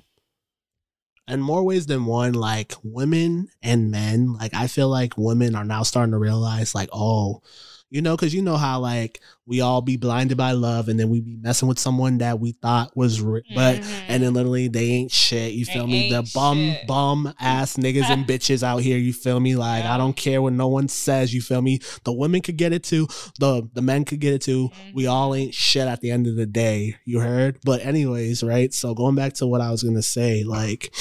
in 1.28 1.40
more 1.40 1.64
ways 1.64 1.86
than 1.86 2.06
one, 2.06 2.34
like 2.34 2.74
women 2.82 3.48
and 3.62 3.90
men, 3.90 4.34
like 4.34 4.54
I 4.54 4.66
feel 4.66 4.88
like 4.88 5.16
women 5.16 5.54
are 5.54 5.64
now 5.64 5.82
starting 5.82 6.12
to 6.12 6.18
realize 6.18 6.74
like, 6.74 6.88
oh, 6.92 7.42
you 7.90 8.02
know, 8.02 8.16
because 8.16 8.34
you 8.34 8.42
know 8.42 8.56
how 8.56 8.80
like 8.80 9.20
we 9.46 9.60
all 9.60 9.80
be 9.80 9.96
blinded 9.96 10.36
by 10.36 10.50
love 10.52 10.88
and 10.88 10.98
then 10.98 11.08
we 11.08 11.20
be 11.20 11.36
messing 11.36 11.68
with 11.68 11.78
someone 11.78 12.18
that 12.18 12.40
we 12.40 12.50
thought 12.52 12.96
was 12.96 13.20
re- 13.20 13.42
but 13.54 13.76
Mhm. 13.76 14.02
and 14.08 14.22
then 14.22 14.34
literally 14.34 14.66
they 14.66 14.86
ain't 14.90 15.12
shit. 15.12 15.52
You 15.52 15.64
They 15.64 15.72
feel 15.72 15.86
me? 15.86 16.10
The 16.10 16.28
bum 16.34 16.58
shit. 16.72 16.86
bum 16.88 17.32
ass 17.38 17.76
niggas 17.76 18.10
and 18.10 18.26
bitches 18.28 18.62
out 18.64 18.78
here. 18.78 18.98
You 18.98 19.12
feel 19.12 19.38
me? 19.38 19.54
Like 19.54 19.84
Yeah. 19.84 19.94
I 19.94 19.98
don't 19.98 20.16
care 20.16 20.42
what 20.42 20.52
no 20.52 20.66
one 20.66 20.88
says. 20.88 21.32
You 21.32 21.40
feel 21.40 21.62
me? 21.62 21.78
The 22.04 22.12
women 22.12 22.42
could 22.42 22.56
get 22.56 22.72
it 22.72 22.82
too. 22.82 23.06
The 23.38 23.68
the 23.72 23.82
men 23.82 24.04
could 24.04 24.18
get 24.20 24.34
it 24.34 24.42
too. 24.42 24.70
We 24.92 25.06
all 25.06 25.32
ain't 25.34 25.54
shit 25.54 25.86
at 25.86 26.00
the 26.00 26.10
end 26.10 26.26
of 26.26 26.34
the 26.34 26.46
day. 26.46 26.96
You 27.04 27.20
heard? 27.20 27.58
But 27.64 27.84
anyways, 27.86 28.42
right? 28.42 28.74
So 28.74 28.94
going 28.94 29.14
back 29.14 29.34
to 29.34 29.46
what 29.46 29.60
I 29.60 29.70
was 29.70 29.84
gonna 29.84 30.02
say, 30.02 30.42
like 30.42 30.92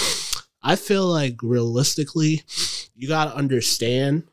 I 0.61 0.75
feel 0.75 1.07
like 1.07 1.38
realistically, 1.43 2.43
you 2.95 3.07
gotta 3.07 3.36
understand 3.36 4.23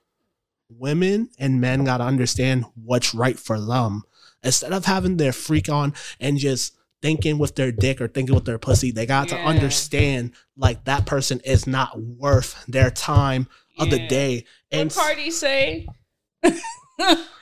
women 0.79 1.31
and 1.39 1.61
men 1.61 1.85
gotta 1.85 2.05
understand 2.05 2.65
what's 2.75 3.15
right 3.15 3.39
for 3.39 3.61
them. 3.61 4.03
Instead 4.43 4.73
of 4.73 4.87
having 4.87 5.17
their 5.17 5.33
freak 5.33 5.69
on 5.69 5.95
and 6.19 6.39
just 6.39 6.75
thinking 7.01 7.39
with 7.39 7.55
their 7.57 7.73
dick 7.73 8.01
or 8.01 8.09
thinking 8.09 8.35
with 8.35 8.45
their 8.45 8.59
pussy, 8.59 8.91
they 8.91 9.07
got 9.07 9.29
to 9.29 9.37
understand 9.37 10.33
like 10.57 10.85
that 10.85 11.07
person 11.07 11.41
is 11.45 11.67
not 11.67 12.01
worth 12.01 12.65
their 12.67 12.91
time 12.91 13.49
of 13.79 13.91
the 13.91 14.07
day. 14.09 14.45
And 14.71 14.93
what 14.93 15.05
Cardi 15.05 15.31
say? 15.31 15.87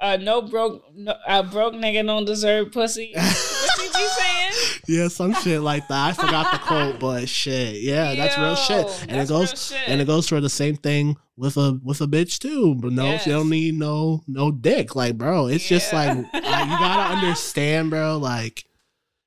uh, 0.00 0.16
no 0.18 0.42
broke, 0.42 0.82
no, 0.94 1.14
a 1.26 1.42
broke 1.42 1.74
nigga 1.74 2.04
don't 2.06 2.24
deserve 2.24 2.72
pussy. 2.72 3.12
what 3.14 3.80
she 3.80 3.86
be 3.88 4.06
saying? 4.08 4.52
yeah, 4.88 5.08
some 5.08 5.32
shit 5.34 5.60
like 5.62 5.88
that. 5.88 6.08
I 6.08 6.12
forgot 6.12 6.52
the 6.52 6.58
quote, 6.58 6.98
but 7.00 7.28
shit, 7.28 7.80
yeah, 7.82 8.14
that's 8.14 8.36
real 8.38 8.54
shit. 8.56 9.06
And 9.08 9.20
it 9.20 9.28
goes 9.28 9.72
and 9.86 10.00
it 10.00 10.06
goes 10.06 10.28
for 10.28 10.40
the 10.40 10.50
same 10.50 10.76
thing 10.76 11.16
with 11.36 11.56
a 11.56 11.80
with 11.82 12.00
a 12.00 12.06
bitch 12.06 12.38
too. 12.38 12.74
But 12.76 12.92
no, 12.92 13.04
Yes. 13.04 13.26
you 13.26 13.32
don't 13.32 13.50
need 13.50 13.74
no 13.74 14.22
no 14.26 14.50
dick, 14.50 14.94
like 14.96 15.16
bro. 15.18 15.46
It's 15.48 15.66
just 15.66 15.92
Yeah. 15.92 15.98
like 16.12 16.26
I- 16.34 16.62
you 16.62 16.78
gotta 16.78 17.14
understand, 17.16 17.90
bro. 17.90 18.18
Like 18.18 18.64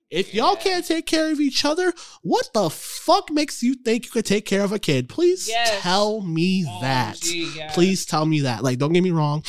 if 0.10 0.34
y'all 0.34 0.56
can't 0.56 0.86
take 0.86 1.06
care 1.06 1.32
of 1.32 1.40
each 1.40 1.64
other, 1.66 1.94
what 2.22 2.50
the 2.54 2.70
fuck 2.70 3.30
makes 3.32 3.62
you 3.62 3.76
think 3.76 4.06
you 4.06 4.12
could 4.12 4.26
take 4.26 4.46
care 4.46 4.64
of 4.64 4.72
a 4.72 4.80
kid? 4.80 5.08
Please 5.08 5.48
Yes. 5.48 5.82
tell 5.82 6.22
me 6.22 6.66
oh, 6.68 6.82
that. 6.82 7.18
OMG, 7.18 7.56
guys. 7.56 7.74
Please 7.74 8.06
tell 8.06 8.26
me 8.26 8.42
that. 8.42 8.64
Like, 8.64 8.80
don't 8.80 8.94
get 8.94 9.04
me 9.04 9.12
wrong. 9.12 9.44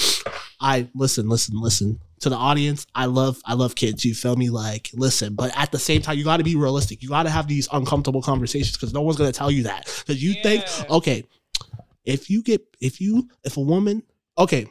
I 0.61 0.89
listen, 0.95 1.29
listen, 1.29 1.59
listen 1.59 1.99
to 2.21 2.29
the 2.29 2.37
audience. 2.37 2.87
I 2.95 3.07
love, 3.07 3.41
I 3.47 3.55
love 3.55 3.75
kids. 3.75 4.05
You 4.05 4.15
feel 4.15 4.37
me? 4.37 4.51
Like, 4.51 4.91
listen, 4.93 5.35
but 5.35 5.57
at 5.57 5.73
the 5.73 5.79
same 5.79 6.03
time, 6.03 6.19
you 6.19 6.25
got 6.25 6.37
to 6.37 6.45
be 6.45 6.57
realistic. 6.57 7.03
You 7.03 7.09
got 7.09 7.23
to 7.23 7.31
have 7.31 7.49
these 7.49 7.67
uncomfortable 7.73 8.21
conversations 8.21 8.77
because 8.77 8.93
no 8.93 9.01
one's 9.01 9.17
gonna 9.17 9.33
tell 9.33 9.51
you 9.51 9.63
that. 9.63 9.87
Because 10.07 10.23
you 10.23 10.35
think, 10.43 10.65
okay, 10.91 11.25
if 12.05 12.29
you 12.29 12.43
get, 12.43 12.63
if 12.81 13.01
you, 13.01 13.29
if 13.45 13.57
a 13.57 13.61
woman, 13.61 14.03
okay, 14.37 14.67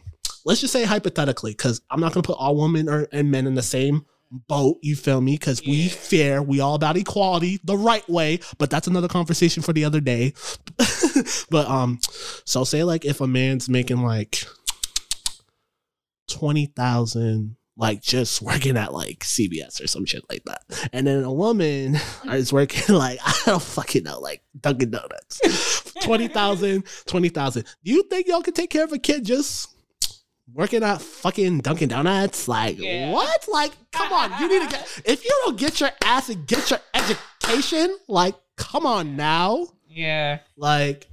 let's 0.45 0.61
just 0.61 0.73
say 0.73 0.83
hypothetically, 0.83 1.51
because 1.51 1.81
I'm 1.89 1.99
not 1.99 2.13
gonna 2.13 2.23
put 2.23 2.37
all 2.37 2.55
women 2.55 2.87
or 2.87 3.07
and 3.11 3.31
men 3.31 3.47
in 3.47 3.55
the 3.55 3.63
same 3.63 4.05
boat. 4.31 4.77
You 4.81 4.95
feel 4.95 5.21
me? 5.21 5.33
Because 5.33 5.61
we 5.61 5.73
Yeah. 5.83 5.89
fair, 5.89 6.43
we 6.43 6.59
all 6.59 6.75
about 6.75 6.97
equality 6.97 7.59
the 7.63 7.77
right 7.77 8.07
way. 8.09 8.39
But 8.57 8.69
that's 8.69 8.87
another 8.87 9.07
conversation 9.07 9.63
for 9.63 9.73
the 9.73 9.85
other 9.85 9.99
day. 9.99 10.33
but 11.49 11.67
um, 11.67 11.99
so 12.45 12.63
say 12.63 12.83
like 12.83 13.05
if 13.05 13.21
a 13.21 13.27
man's 13.27 13.69
making 13.69 14.01
like 14.01 14.45
twenty 16.27 16.67
thousand. 16.67 17.55
Like 17.77 18.01
just 18.01 18.41
working 18.41 18.75
at 18.75 18.91
like 18.91 19.19
CBS 19.19 19.81
or 19.81 19.87
some 19.87 20.03
shit 20.03 20.25
like 20.29 20.43
that, 20.43 20.63
and 20.91 21.07
then 21.07 21.23
a 21.23 21.31
woman 21.31 21.97
is 22.25 22.51
working 22.51 22.93
like 22.93 23.19
I 23.25 23.33
don't 23.45 23.61
fucking 23.61 24.03
know, 24.03 24.19
like 24.19 24.43
Dunkin' 24.59 24.91
Donuts, 24.91 25.93
20,000, 26.03 26.83
20,000. 27.05 27.63
Do 27.85 27.91
you 27.91 28.03
think 28.09 28.27
y'all 28.27 28.41
can 28.41 28.53
take 28.53 28.69
care 28.69 28.83
of 28.83 28.91
a 28.91 28.99
kid 28.99 29.23
just 29.23 29.69
working 30.53 30.83
at 30.83 31.01
fucking 31.01 31.59
Dunkin' 31.59 31.89
Donuts? 31.89 32.47
Like, 32.47 32.77
Yeah. 32.79 33.11
what? 33.11 33.45
Like, 33.51 33.71
come 33.91 34.11
on. 34.13 34.31
You 34.41 34.47
need 34.49 34.69
to 34.69 34.75
get, 34.75 35.01
if 35.05 35.23
you 35.25 35.31
don't 35.45 35.57
get 35.57 35.79
your 35.79 35.91
ass 36.03 36.29
and 36.29 36.45
get 36.47 36.69
your 36.69 36.79
education, 36.93 37.95
like, 38.07 38.35
come 38.57 38.85
on 38.85 39.15
now. 39.15 39.67
Yeah. 39.87 40.39
Like, 40.57 41.07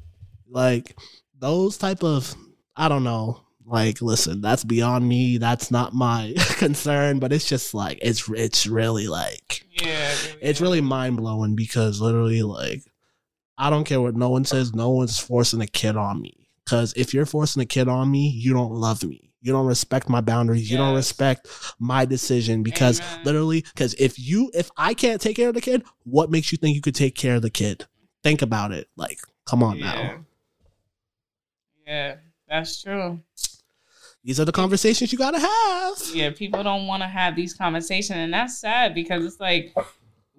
like 0.49 0.97
those 1.39 1.77
type 1.79 2.03
of, 2.05 2.35
I 2.77 2.89
don't 2.89 3.05
know. 3.05 3.43
Like, 3.69 4.01
listen, 4.01 4.41
that's 4.43 4.63
beyond 4.63 5.09
me. 5.09 5.39
That's 5.39 5.71
not 5.73 5.93
my 5.93 6.35
concern, 6.59 7.19
but 7.19 7.33
it's 7.33 7.49
just 7.49 7.75
like, 7.75 7.99
it's, 8.01 8.29
it's 8.31 8.67
really 8.67 9.09
like, 9.09 9.65
Yeah. 9.83 10.15
it's 10.41 10.61
really 10.61 10.81
mind 10.81 11.17
blowing 11.17 11.57
because 11.57 12.01
literally, 12.01 12.43
like, 12.43 12.83
I 13.59 13.71
don't 13.71 13.85
care 13.85 14.01
what 14.01 14.15
no 14.15 14.29
one 14.29 14.45
says. 14.45 14.73
No 14.75 14.91
one's 14.91 15.19
forcing 15.19 15.61
a 15.63 15.67
kid 15.67 15.97
on 15.97 16.21
me. 16.21 16.47
Because 16.65 16.93
if 16.97 17.15
you're 17.15 17.27
forcing 17.27 17.63
a 17.63 17.67
kid 17.67 17.89
on 17.89 18.11
me, 18.11 18.29
you 18.29 18.53
don't 18.53 18.73
love 18.73 19.03
me. 19.03 19.26
You 19.47 19.53
don't 19.53 19.67
respect 19.67 20.09
my 20.09 20.21
boundaries. 20.21 20.69
You 20.69 20.77
don't 20.77 20.97
respect 20.97 21.47
my 21.79 22.05
decision. 22.05 22.65
Because 22.65 23.01
Amen. 23.01 23.25
literally, 23.25 23.61
because 23.61 23.95
if 23.95 24.19
you, 24.19 24.51
if 24.55 24.73
I 24.77 24.93
can't 24.93 25.21
take 25.21 25.37
care 25.37 25.51
of 25.51 25.55
the 25.55 25.61
kid, 25.61 25.85
what 26.03 26.33
makes 26.33 26.51
you 26.51 26.59
think 26.59 26.75
you 26.75 26.81
could 26.81 26.97
take 26.97 27.15
care 27.15 27.37
of 27.37 27.43
the 27.43 27.51
kid? 27.51 27.87
Think 28.25 28.43
about 28.43 28.73
it. 28.73 28.89
Like, 28.97 29.21
come 29.45 29.63
on 29.63 29.77
yeah. 29.77 29.85
now. 29.85 30.25
Yeah, 31.87 32.15
that's 32.49 32.83
true. 32.83 33.21
These 34.25 34.41
are 34.41 34.45
the 34.45 34.51
conversations 34.51 35.13
you 35.13 35.19
gotta 35.19 35.39
have. 35.39 35.95
Yeah, 36.13 36.31
people 36.31 36.65
don't 36.65 36.89
want 36.89 37.05
to 37.05 37.07
have 37.07 37.37
these 37.37 37.55
conversations, 37.55 38.19
and 38.19 38.35
that's 38.35 38.59
sad 38.59 38.93
because 38.97 39.25
it's 39.25 39.39
like 39.39 39.73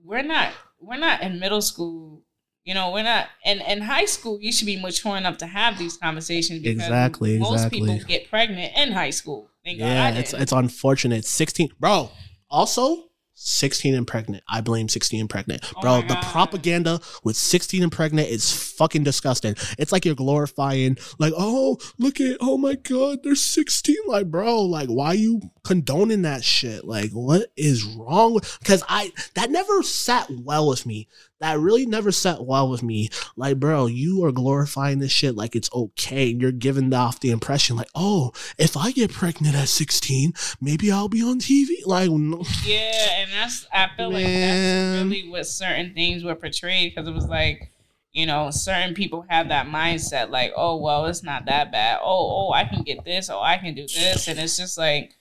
we're 0.04 0.22
not 0.22 0.52
we're 0.82 0.98
not 0.98 1.22
in 1.22 1.40
middle 1.40 1.62
school. 1.62 2.24
You 2.68 2.74
know, 2.74 2.92
we're 2.92 3.04
not 3.04 3.30
in 3.46 3.62
in 3.62 3.80
high 3.80 4.04
school. 4.04 4.40
You 4.42 4.52
should 4.52 4.66
be 4.66 4.76
mature 4.76 5.16
enough 5.16 5.38
to 5.38 5.48
have 5.48 5.80
these 5.80 5.96
conversations. 5.96 6.62
Because 6.62 6.84
Exactly, 6.84 7.40
Most 7.40 7.54
exactly. 7.54 7.80
people 7.80 8.00
get 8.06 8.30
pregnant 8.30 8.74
in 8.76 8.92
high 8.92 9.12
school. 9.12 9.50
Thank 9.64 9.80
Yeah, 9.80 10.10
it's 10.10 10.34
it's 10.34 10.52
unfortunate. 10.52 11.24
Sixteen, 11.24 11.70
bro. 11.80 12.12
Also, 12.50 13.08
16 13.40 13.94
and 13.94 14.08
pregnant. 14.08 14.44
I 14.50 14.62
blame 14.62 14.90
16 14.90 15.20
and 15.20 15.30
pregnant. 15.30 15.64
Oh 15.78 15.82
Bro, 15.82 16.02
my 16.02 16.08
the 16.08 16.16
propaganda 16.24 17.00
with 17.24 17.36
16 17.36 17.84
and 17.84 17.92
pregnant 17.92 18.30
is 18.30 18.52
fucking 18.52 19.04
disgusting. 19.04 19.56
It's 19.78 19.92
like 19.92 20.06
you're 20.06 20.16
glorifying, 20.16 20.98
like, 21.20 21.34
oh, 21.38 21.78
look 22.00 22.20
at, 22.20 22.38
oh 22.42 22.58
my 22.58 22.74
God, 22.74 23.20
they're 23.24 23.36
16. 23.36 23.96
Like, 24.08 24.32
bro, 24.32 24.64
like, 24.64 24.90
why 24.90 25.14
you 25.14 25.42
condoning 25.64 26.24
that 26.24 26.44
shit? 26.44 26.84
Like, 26.84 27.12
what 27.12 27.52
is 27.56 27.84
wrong 27.84 28.40
because 28.60 28.84
I, 28.90 29.12
that 29.36 29.52
never 29.52 29.84
sat 29.84 30.32
well 30.32 30.68
with 30.68 30.86
me. 30.88 31.08
That 31.40 31.60
really 31.60 31.86
never 31.86 32.12
sat 32.12 32.44
well 32.46 32.68
with 32.68 32.82
me. 32.82 33.10
Like, 33.36 33.60
bro, 33.60 33.86
you 33.86 34.26
are 34.26 34.32
glorifying 34.32 34.98
this 34.98 35.12
shit 35.12 35.36
like 35.36 35.56
it's 35.56 35.70
okay. 35.72 36.26
You're 36.26 36.52
giving 36.52 36.92
off 36.94 37.20
the 37.20 37.30
impression, 37.30 37.76
like, 37.76 37.90
oh, 37.94 38.32
if 38.58 38.76
I 38.76 38.92
get 38.92 39.14
pregnant 39.14 39.56
at 39.56 39.70
16, 39.70 40.34
maybe 40.60 40.92
I'll 40.92 41.10
be 41.10 41.22
on 41.22 41.40
TV. 41.40 41.86
Like, 41.86 42.10
no. 42.10 42.44
Yeah, 42.66 43.20
and 43.20 43.32
that's 43.32 43.68
I 43.72 43.90
feel 43.96 44.12
like 44.12 44.26
that's 44.26 45.04
really 45.04 45.30
what 45.30 45.46
certain 45.46 45.94
things 45.94 46.24
were 46.24 46.34
portrayed 46.34 46.96
because 46.96 47.08
it 47.08 47.14
was 47.14 47.28
like, 47.28 47.72
you 48.14 48.26
know, 48.26 48.50
certain 48.50 48.96
people 48.96 49.24
have 49.30 49.50
that 49.50 49.68
mindset 49.68 50.32
like, 50.32 50.52
oh 50.56 50.78
well, 50.78 51.06
it's 51.06 51.22
not 51.22 51.46
that 51.46 51.72
bad. 51.72 52.00
Oh, 52.02 52.48
oh, 52.48 52.52
I 52.52 52.64
can 52.64 52.82
get 52.82 53.06
this. 53.06 53.30
Oh, 53.30 53.42
I 53.42 53.58
can 53.58 53.76
do 53.76 53.84
this, 53.84 54.28
and 54.28 54.40
it's 54.40 54.58
just 54.58 54.76
like, 54.76 55.14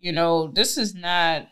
you 0.00 0.12
know, 0.12 0.48
this 0.48 0.76
is 0.76 0.94
not. 0.94 1.48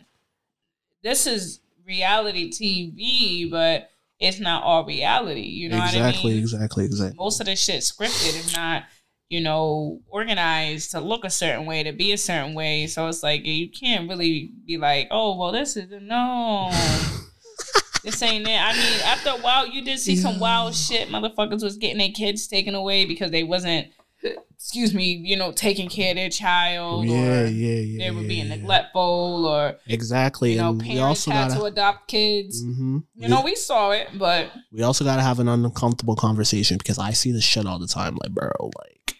This 1.02 1.26
is 1.26 1.60
reality 1.86 2.50
TV, 2.50 3.50
but 3.50 3.90
it's 4.20 4.38
not 4.38 4.62
all 4.62 4.84
reality. 4.84 5.40
You 5.40 5.70
know 5.70 5.78
exactly, 5.78 6.00
what 6.00 6.14
I 6.14 6.22
mean? 6.22 6.38
exactly, 6.38 6.84
exactly. 6.84 7.16
most 7.18 7.40
of 7.40 7.46
the 7.46 7.56
shit 7.56 7.80
scripted 7.80 8.38
if 8.38 8.54
not 8.54 8.84
you 9.30 9.40
know 9.40 10.00
organized 10.08 10.90
to 10.90 11.00
look 11.00 11.24
a 11.24 11.30
certain 11.30 11.64
way 11.64 11.82
to 11.84 11.92
be 11.92 12.12
a 12.12 12.18
certain 12.18 12.52
way 12.52 12.86
so 12.86 13.06
it's 13.06 13.22
like 13.22 13.46
you 13.46 13.70
can't 13.70 14.08
really 14.08 14.50
be 14.66 14.76
like 14.76 15.06
oh 15.10 15.38
well 15.38 15.52
this 15.52 15.76
is 15.76 15.88
no 16.02 16.68
this 18.04 18.20
ain't 18.22 18.46
it 18.46 18.60
i 18.60 18.72
mean 18.72 19.00
after 19.04 19.30
a 19.30 19.40
while 19.40 19.66
you 19.66 19.82
did 19.82 20.00
see 20.00 20.16
some 20.16 20.40
wild 20.40 20.74
shit 20.74 21.08
motherfuckers 21.08 21.62
was 21.62 21.76
getting 21.76 21.98
their 21.98 22.10
kids 22.10 22.48
taken 22.48 22.74
away 22.74 23.04
because 23.04 23.30
they 23.30 23.44
wasn't 23.44 23.86
excuse 24.22 24.92
me 24.94 25.12
you 25.12 25.36
know 25.36 25.50
taking 25.52 25.88
care 25.88 26.10
of 26.10 26.16
their 26.16 26.28
child 26.28 27.06
Yeah, 27.06 27.42
or 27.42 27.46
yeah, 27.46 27.80
yeah. 27.80 27.98
they 28.04 28.10
were 28.14 28.22
yeah, 28.22 28.28
being 28.28 28.46
yeah. 28.48 28.56
neglectful 28.56 29.46
or 29.46 29.76
Exactly, 29.86 30.52
you 30.52 30.58
know 30.58 30.70
and 30.70 30.82
we 30.82 30.88
parents 30.88 31.26
also 31.26 31.30
had 31.30 31.48
gotta. 31.48 31.60
to 31.60 31.64
adopt 31.66 32.08
kids 32.08 32.62
hmm 32.62 32.98
you 33.14 33.28
know 33.28 33.42
we 33.42 33.54
saw 33.54 33.90
it 33.92 34.08
but 34.18 34.50
we 34.72 34.82
also 34.82 35.04
gotta 35.04 35.22
have 35.22 35.38
an 35.40 35.48
uncomfortable 35.48 36.16
conversation 36.16 36.76
because 36.78 36.98
I 36.98 37.12
see 37.12 37.32
this 37.32 37.44
shit 37.44 37.66
all 37.66 37.78
the 37.78 37.86
time. 37.86 38.16
Like, 38.22 38.32
bro, 38.32 38.50
like, 38.78 39.16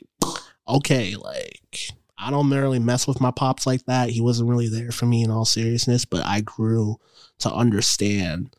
okay, 0.68 1.16
like, 1.16 1.90
I 2.18 2.30
don't 2.30 2.50
really 2.50 2.78
mess 2.78 3.06
with 3.06 3.20
my 3.20 3.30
pops 3.30 3.66
like 3.66 3.84
that. 3.86 4.10
He 4.10 4.20
wasn't 4.20 4.48
really 4.50 4.68
there 4.68 4.92
for 4.92 5.06
me 5.06 5.22
in 5.24 5.30
all 5.30 5.44
seriousness, 5.44 6.04
but 6.04 6.24
I 6.24 6.40
grew 6.42 6.96
to 7.40 7.50
understand 7.52 8.54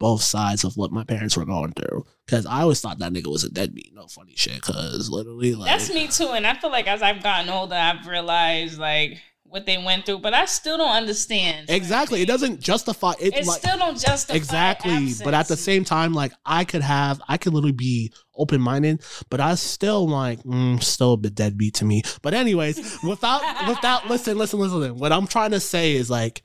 both 0.00 0.22
sides 0.22 0.64
of 0.64 0.76
what 0.76 0.90
my 0.92 1.04
parents 1.04 1.36
were 1.36 1.44
going 1.44 1.72
through. 1.72 2.04
Because 2.26 2.46
I 2.46 2.62
always 2.62 2.80
thought 2.80 2.98
that 3.00 3.12
nigga 3.12 3.30
was 3.30 3.44
a 3.44 3.50
deadbeat. 3.50 3.94
No 3.94 4.06
funny 4.06 4.34
shit. 4.34 4.54
Because 4.54 5.10
literally, 5.10 5.54
like, 5.54 5.66
That's 5.66 5.92
me 5.92 6.08
too, 6.08 6.28
and 6.28 6.46
I 6.46 6.54
feel 6.54 6.70
like 6.70 6.86
as 6.86 7.02
I've 7.02 7.22
gotten 7.22 7.50
older, 7.50 7.74
I've 7.74 8.06
realized 8.06 8.78
like 8.78 9.20
what 9.44 9.66
they 9.66 9.78
went 9.78 10.04
through, 10.04 10.18
but 10.18 10.34
I 10.34 10.46
still 10.46 10.78
don't 10.78 10.96
understand. 10.96 11.70
exactly. 11.70 12.20
It 12.22 12.26
doesn't 12.26 12.60
justify 12.60 13.12
it. 13.20 13.34
It 13.36 13.46
like, 13.46 13.60
still 13.60 13.78
don't 13.78 13.98
justify 13.98 14.36
exactly 14.36 15.12
but 15.22 15.32
at 15.32 15.46
the 15.46 15.56
same 15.56 15.84
time 15.84 16.12
like 16.12 16.32
i 16.44 16.64
could 16.64 16.82
have 16.82 17.20
i 17.28 17.36
could 17.36 17.54
literally 17.54 17.72
be 17.72 18.12
open-minded 18.34 19.00
but 19.30 19.40
i 19.40 19.54
still 19.54 20.08
like 20.08 20.42
mm, 20.42 20.82
still 20.82 21.12
a 21.12 21.16
bit 21.16 21.34
deadbeat 21.34 21.74
to 21.74 21.84
me 21.84 22.02
but 22.22 22.34
anyways 22.34 22.98
without 23.04 23.40
without 23.68 24.08
listen 24.08 24.36
listen 24.36 24.58
listen 24.58 24.80
listen. 24.80 24.98
what 24.98 25.12
i'm 25.12 25.26
trying 25.26 25.52
to 25.52 25.60
say 25.60 25.94
is 25.94 26.10
like 26.10 26.42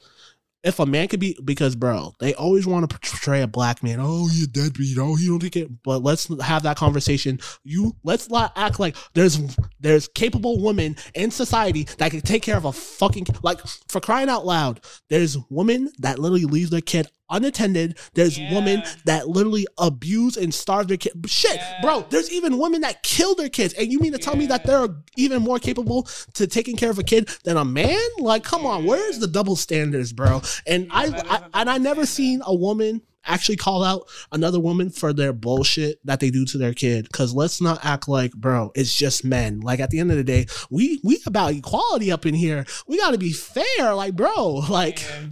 if 0.64 0.80
a 0.80 0.86
man 0.86 1.08
could 1.08 1.20
be 1.20 1.38
because 1.46 1.76
bro 1.76 2.14
they 2.20 2.34
always 2.34 2.68
want 2.68 2.90
to 2.90 3.00
portray 3.00 3.42
a 3.42 3.48
black 3.48 3.82
man 3.82 3.98
oh 4.02 4.28
you 4.32 4.46
deadbeat 4.48 4.98
oh 4.98 5.16
you 5.18 5.30
don't 5.30 5.40
think 5.40 5.56
it 5.56 5.70
but 5.84 6.04
let's 6.04 6.28
have 6.42 6.64
that 6.64 6.78
conversation. 6.78 7.40
You 7.64 7.96
let's 8.04 8.30
not 8.30 8.52
act 8.56 8.80
like 8.80 8.96
there's 9.14 9.40
there's 9.80 10.08
capable 10.10 10.62
women 10.62 10.96
in 11.16 11.32
society 11.32 11.88
that 11.98 12.12
can 12.12 12.22
take 12.22 12.44
care 12.44 12.58
of 12.58 12.66
a 12.66 12.72
fucking 12.72 13.26
like 13.44 13.60
for 13.88 14.00
crying 14.02 14.30
out 14.30 14.46
loud 14.46 14.82
there's 15.10 15.38
women 15.50 15.92
that 16.00 16.20
literally 16.20 16.46
leave 16.46 16.70
their 16.70 16.82
kid 16.82 17.08
unattended 17.32 17.96
there's 18.16 18.40
women 18.52 18.82
that 19.06 19.28
literally 19.28 19.68
abuse 19.78 20.36
and 20.36 20.52
starve 20.52 20.88
their 20.88 20.98
kid 20.98 21.14
shit 21.28 21.58
Yeah. 21.58 21.82
bro 21.82 22.06
there's 22.10 22.32
even 22.32 22.58
women 22.58 22.82
that 22.82 23.04
kill 23.04 23.36
their 23.36 23.50
kids 23.50 23.76
and 23.76 23.92
you 23.92 24.00
mean 24.00 24.14
to 24.14 24.18
tell 24.18 24.36
me 24.36 24.48
that 24.48 24.66
they're 24.66 24.88
even 25.16 25.44
more 25.44 25.60
capable 25.60 26.08
to 26.34 26.48
taking 26.48 26.76
care 26.76 26.90
of 26.90 26.98
a 26.98 27.04
kid 27.04 27.30
than 27.44 27.56
a 27.58 27.64
man? 27.66 28.00
Like 28.18 28.44
come 28.44 28.66
on 28.66 28.86
where's 28.86 29.20
the 29.20 29.28
double 29.28 29.56
standards 29.56 30.12
bro 30.12 30.42
and 30.68 30.86
Yeah, 30.88 30.92
I, 30.94 31.36
I 31.54 31.62
and 31.62 31.70
i 31.70 31.78
never 31.78 32.06
seen 32.06 32.42
a 32.46 32.54
woman 32.56 33.02
actually 33.26 33.58
call 33.58 33.84
out 33.84 34.08
another 34.32 34.60
woman 34.60 34.90
for 34.90 35.12
their 35.14 35.34
bullshit 35.34 36.00
that 36.06 36.20
they 36.20 36.30
do 36.32 36.46
to 36.46 36.58
their 36.58 36.74
kid 36.74 37.04
because 37.04 37.34
let's 37.34 37.62
not 37.62 37.84
act 37.84 38.08
like 38.08 38.32
bro 38.34 38.72
it's 38.76 38.96
just 38.96 39.24
men 39.26 39.60
like 39.60 39.80
at 39.80 39.90
the 39.90 40.00
end 40.00 40.10
of 40.10 40.18
the 40.18 40.24
day 40.24 40.46
we 40.70 41.00
we 41.04 41.20
about 41.26 41.54
equality 41.54 42.12
up 42.12 42.26
in 42.26 42.34
here 42.34 42.66
we 42.88 42.98
got 42.98 43.12
to 43.12 43.18
be 43.18 43.32
fair 43.34 43.94
like 43.94 44.16
bro 44.16 44.54
like 44.70 45.02
Yeah. 45.02 45.26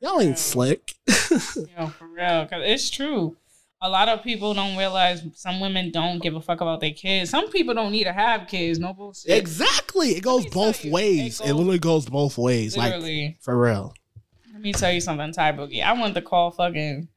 y'all 0.00 0.20
ain't 0.20 0.30
Yeah. 0.30 0.34
slick 0.36 0.94
Yo, 1.30 1.88
for 1.88 2.06
real, 2.08 2.44
because 2.44 2.62
it's 2.64 2.88
true. 2.90 3.36
A 3.82 3.90
lot 3.90 4.08
of 4.08 4.22
people 4.22 4.54
don't 4.54 4.76
realize 4.76 5.22
some 5.34 5.60
women 5.60 5.90
don't 5.90 6.20
give 6.22 6.34
a 6.34 6.40
fuck 6.40 6.60
about 6.62 6.80
their 6.80 6.92
kids. 6.92 7.28
Some 7.30 7.50
people 7.50 7.74
don't 7.74 7.92
need 7.92 8.04
to 8.04 8.12
have 8.12 8.48
kids. 8.48 8.78
No 8.78 8.94
bullshit. 8.94 9.30
exactly 9.36 10.10
it 10.10 10.22
goes 10.22 10.46
both 10.46 10.84
ways 10.86 11.40
it 11.40 11.50
it, 11.50 11.54
literally 11.54 11.78
goes 11.78 12.06
both 12.06 12.38
ways 12.38 12.76
like 12.76 12.94
for 13.42 13.58
real 13.60 13.92
Let 14.56 14.62
me 14.62 14.72
tell 14.72 14.90
you 14.90 15.02
something, 15.02 15.32
Ty 15.32 15.52
Boogie. 15.52 15.84
I 15.84 15.92
wanted 15.92 16.14
to 16.14 16.22
call 16.22 16.50
fucking 16.50 17.08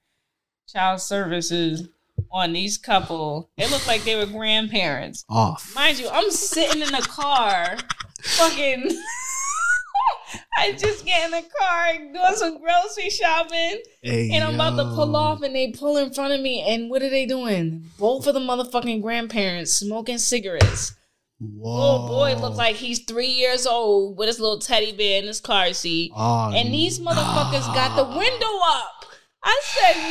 child 0.68 1.00
services 1.00 1.88
on 2.34 2.52
these 2.52 2.78
couple. 2.78 3.50
It 3.56 3.72
looked 3.72 3.88
like 3.88 4.04
they 4.04 4.18
were 4.18 4.26
grandparents. 4.26 5.24
off 5.30 5.74
Mind 5.74 6.00
you, 6.00 6.10
I'm 6.12 6.32
sitting 6.32 6.82
in 6.82 6.92
the 6.92 7.02
car, 7.02 7.78
fucking. 8.22 8.92
I 10.58 10.74
just 10.74 11.06
get 11.06 11.26
in 11.28 11.32
the 11.32 11.46
car 11.58 11.94
doing 11.94 12.36
some 12.36 12.62
grocery 12.62 13.10
shopping, 13.10 13.84
Hey, 14.02 14.32
and 14.34 14.44
I'm 14.44 14.56
about 14.56 14.76
to 14.76 14.94
pull 14.94 15.16
off, 15.16 15.42
and 15.42 15.56
they 15.56 15.72
pull 15.72 15.96
in 15.96 16.14
front 16.14 16.34
of 16.34 16.42
me, 16.42 16.62
and 16.68 16.90
what 16.90 17.02
are 17.02 17.10
they 17.10 17.26
doing? 17.26 17.86
Both 17.98 18.28
of 18.28 18.34
the 18.34 18.42
motherfucking 18.42 19.02
grandparents 19.02 19.72
smoking 19.72 20.18
cigarettes. 20.18 20.94
Little 21.42 22.08
boy 22.08 22.36
Whoa. 22.36 22.42
looked 22.42 22.58
like 22.58 22.76
he's 22.76 23.00
three 23.06 23.28
years 23.28 23.66
old 23.66 24.18
with 24.18 24.28
his 24.28 24.40
little 24.40 24.60
teddy 24.60 24.92
bear 24.92 25.20
in 25.22 25.28
his 25.28 25.40
car 25.40 25.72
seat. 25.74 26.12
Oh, 26.16 26.52
And 26.54 26.74
these 26.74 27.00
motherfuckers 27.00 27.66
got 27.74 27.96
the 27.96 28.04
window 28.04 28.60
up. 28.64 29.06
I 29.42 29.62
said, 29.64 29.96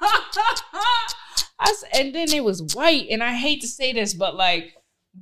no. 0.00 0.08
I 1.58 1.70
s- 1.70 1.84
and 1.92 2.14
then 2.14 2.32
it 2.32 2.44
was 2.44 2.62
white. 2.74 3.08
And 3.10 3.22
I 3.24 3.34
hate 3.34 3.60
to 3.62 3.68
say 3.68 3.92
this, 3.92 4.14
but 4.14 4.36
like, 4.36 4.74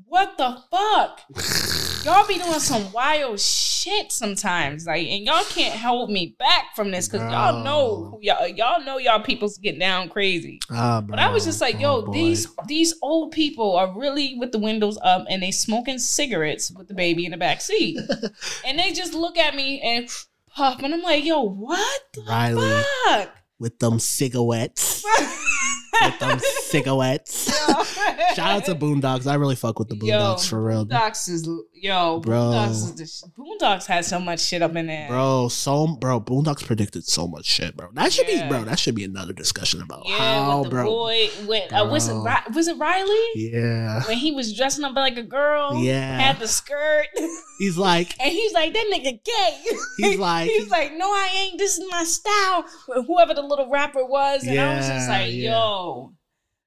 what 0.05 0.37
the 0.37 0.59
fuck? 0.71 1.21
Y'all 2.05 2.27
be 2.27 2.37
doing 2.39 2.59
some 2.59 2.91
wild 2.93 3.39
shit 3.39 4.11
sometimes. 4.11 4.87
Like, 4.87 5.07
and 5.07 5.25
y'all 5.25 5.45
can't 5.45 5.79
hold 5.79 6.11
me 6.11 6.35
back 6.39 6.75
from 6.75 6.91
this 6.91 7.07
because 7.09 7.31
y'all 7.31 7.63
know 7.63 8.11
who 8.11 8.19
y'all 8.23 8.49
y'all 8.49 8.83
know 8.85 8.99
y'all 8.99 9.23
people's 9.23 9.57
get 9.59 9.79
down 9.79 10.09
crazy. 10.09 10.59
Ah, 10.71 11.01
But 11.01 11.21
I 11.21 11.31
was 11.31 11.45
just 11.45 11.61
like, 11.61 11.77
Oh, 11.77 11.81
yo, 11.81 12.03
boy. 12.03 12.13
these 12.13 12.47
these 12.67 12.95
old 13.03 13.31
people 13.31 13.77
are 13.77 13.97
really 13.97 14.37
with 14.39 14.51
the 14.51 14.59
windows 14.59 14.99
up 15.03 15.27
and 15.29 15.41
they 15.43 15.53
smoking 15.53 15.99
cigarettes 15.99 16.73
with 16.73 16.89
the 16.89 16.95
baby 16.95 17.25
in 17.25 17.31
the 17.31 17.37
back 17.37 17.61
seat. 17.61 17.99
and 18.67 18.79
they 18.81 18.93
just 18.93 19.15
look 19.15 19.39
at 19.39 19.55
me 19.55 19.81
and 19.81 20.09
puff. 20.57 20.83
And 20.83 20.93
I'm 20.93 21.03
like, 21.03 21.25
yo, 21.25 21.41
what 21.43 22.01
the 22.15 22.23
Riley 22.23 22.83
fuck? 23.07 23.31
with 23.61 23.79
them 23.79 24.01
cigarettes. 24.01 25.05
with 26.03 26.19
them 26.19 26.39
cigarettes. 26.63 27.49
Shout 28.35 28.39
out 28.51 28.65
to 28.65 28.75
Boondocks. 28.75 29.27
I 29.31 29.35
really 29.35 29.55
fuck 29.57 29.79
with 29.79 29.89
the 29.89 29.95
Boondocks 29.95 30.49
for 30.49 30.63
real. 30.65 30.85
Boondocks 30.87 31.29
is 31.29 31.49
yo, 31.83 32.21
Bro. 32.21 32.37
Boondocks 32.39 32.71
is 32.71 32.95
the 32.95 33.07
sh- 33.07 33.23
Boondocks 33.37 33.87
has 33.87 34.07
so 34.07 34.19
much 34.21 34.41
shit 34.41 34.63
up 34.63 34.75
in 34.77 34.87
there. 34.87 35.09
Bro, 35.09 35.49
so 35.49 35.89
bro, 35.89 36.21
Boondocks 36.21 36.65
predicted 36.65 37.05
so 37.05 37.27
much 37.27 37.45
shit, 37.45 37.77
bro. 37.77 37.89
That 37.95 38.13
should 38.13 38.29
Yeah. 38.29 38.45
be, 38.45 38.49
bro. 38.49 38.65
That 38.65 38.79
should 38.79 38.95
be 38.95 39.05
another 39.05 39.33
discussion 39.33 39.83
about 39.83 40.05
Yeah, 40.07 40.17
how, 40.45 40.65
bro. 40.65 40.85
boy, 40.85 41.29
with 41.47 41.73
uh, 41.73 41.87
was 41.91 42.09
it 42.09 42.15
was 42.55 42.69
it 42.69 42.79
Riley 42.79 43.27
Yeah, 43.35 44.03
when 44.05 44.17
he 44.17 44.31
was 44.33 44.55
dressing 44.57 44.85
up 44.85 44.95
like 44.95 45.17
a 45.19 45.23
girl? 45.23 45.77
Yeah. 45.83 46.19
had 46.21 46.39
the 46.39 46.49
skirt, 46.49 47.09
he's 47.59 47.77
like, 47.77 48.15
and 48.23 48.31
he's 48.33 48.53
like, 48.53 48.73
"That 48.73 48.91
nigga 48.95 49.19
gay." 49.25 49.59
he's 49.99 50.19
like, 50.31 50.49
He's 50.49 50.71
like, 50.71 50.93
no, 50.97 51.07
I 51.07 51.29
ain't. 51.49 51.59
This 51.59 51.79
is 51.79 51.85
my 51.91 52.05
style. 52.05 52.65
Whoever 53.07 53.35
the 53.35 53.43
little 53.43 53.69
rapper 53.69 54.05
was, 54.07 54.45
and 54.45 54.59
I 54.59 54.77
was 54.77 54.87
just 54.87 55.09
like, 55.09 55.33
yeah. 55.33 55.51
yo, 55.51 56.13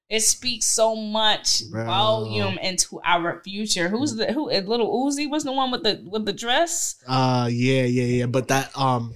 it 0.08 0.20
speaks 0.20 0.66
so 0.66 0.94
much 0.96 1.62
Bro. 1.70 1.84
volume 1.86 2.58
into 2.58 3.00
our 3.04 3.42
future. 3.42 3.88
Who's 3.88 4.14
the 4.16 4.32
who? 4.32 4.50
uh, 4.50 4.60
Little 4.60 4.90
Uzi 5.06 5.28
was 5.28 5.44
the 5.44 5.52
one 5.52 5.70
with 5.70 5.82
the 5.82 6.02
with 6.06 6.24
the 6.26 6.32
dress. 6.32 6.96
uh, 7.08 7.48
yeah, 7.50 7.82
yeah, 7.82 8.04
yeah. 8.04 8.26
But 8.26 8.48
that, 8.48 8.76
um, 8.78 9.14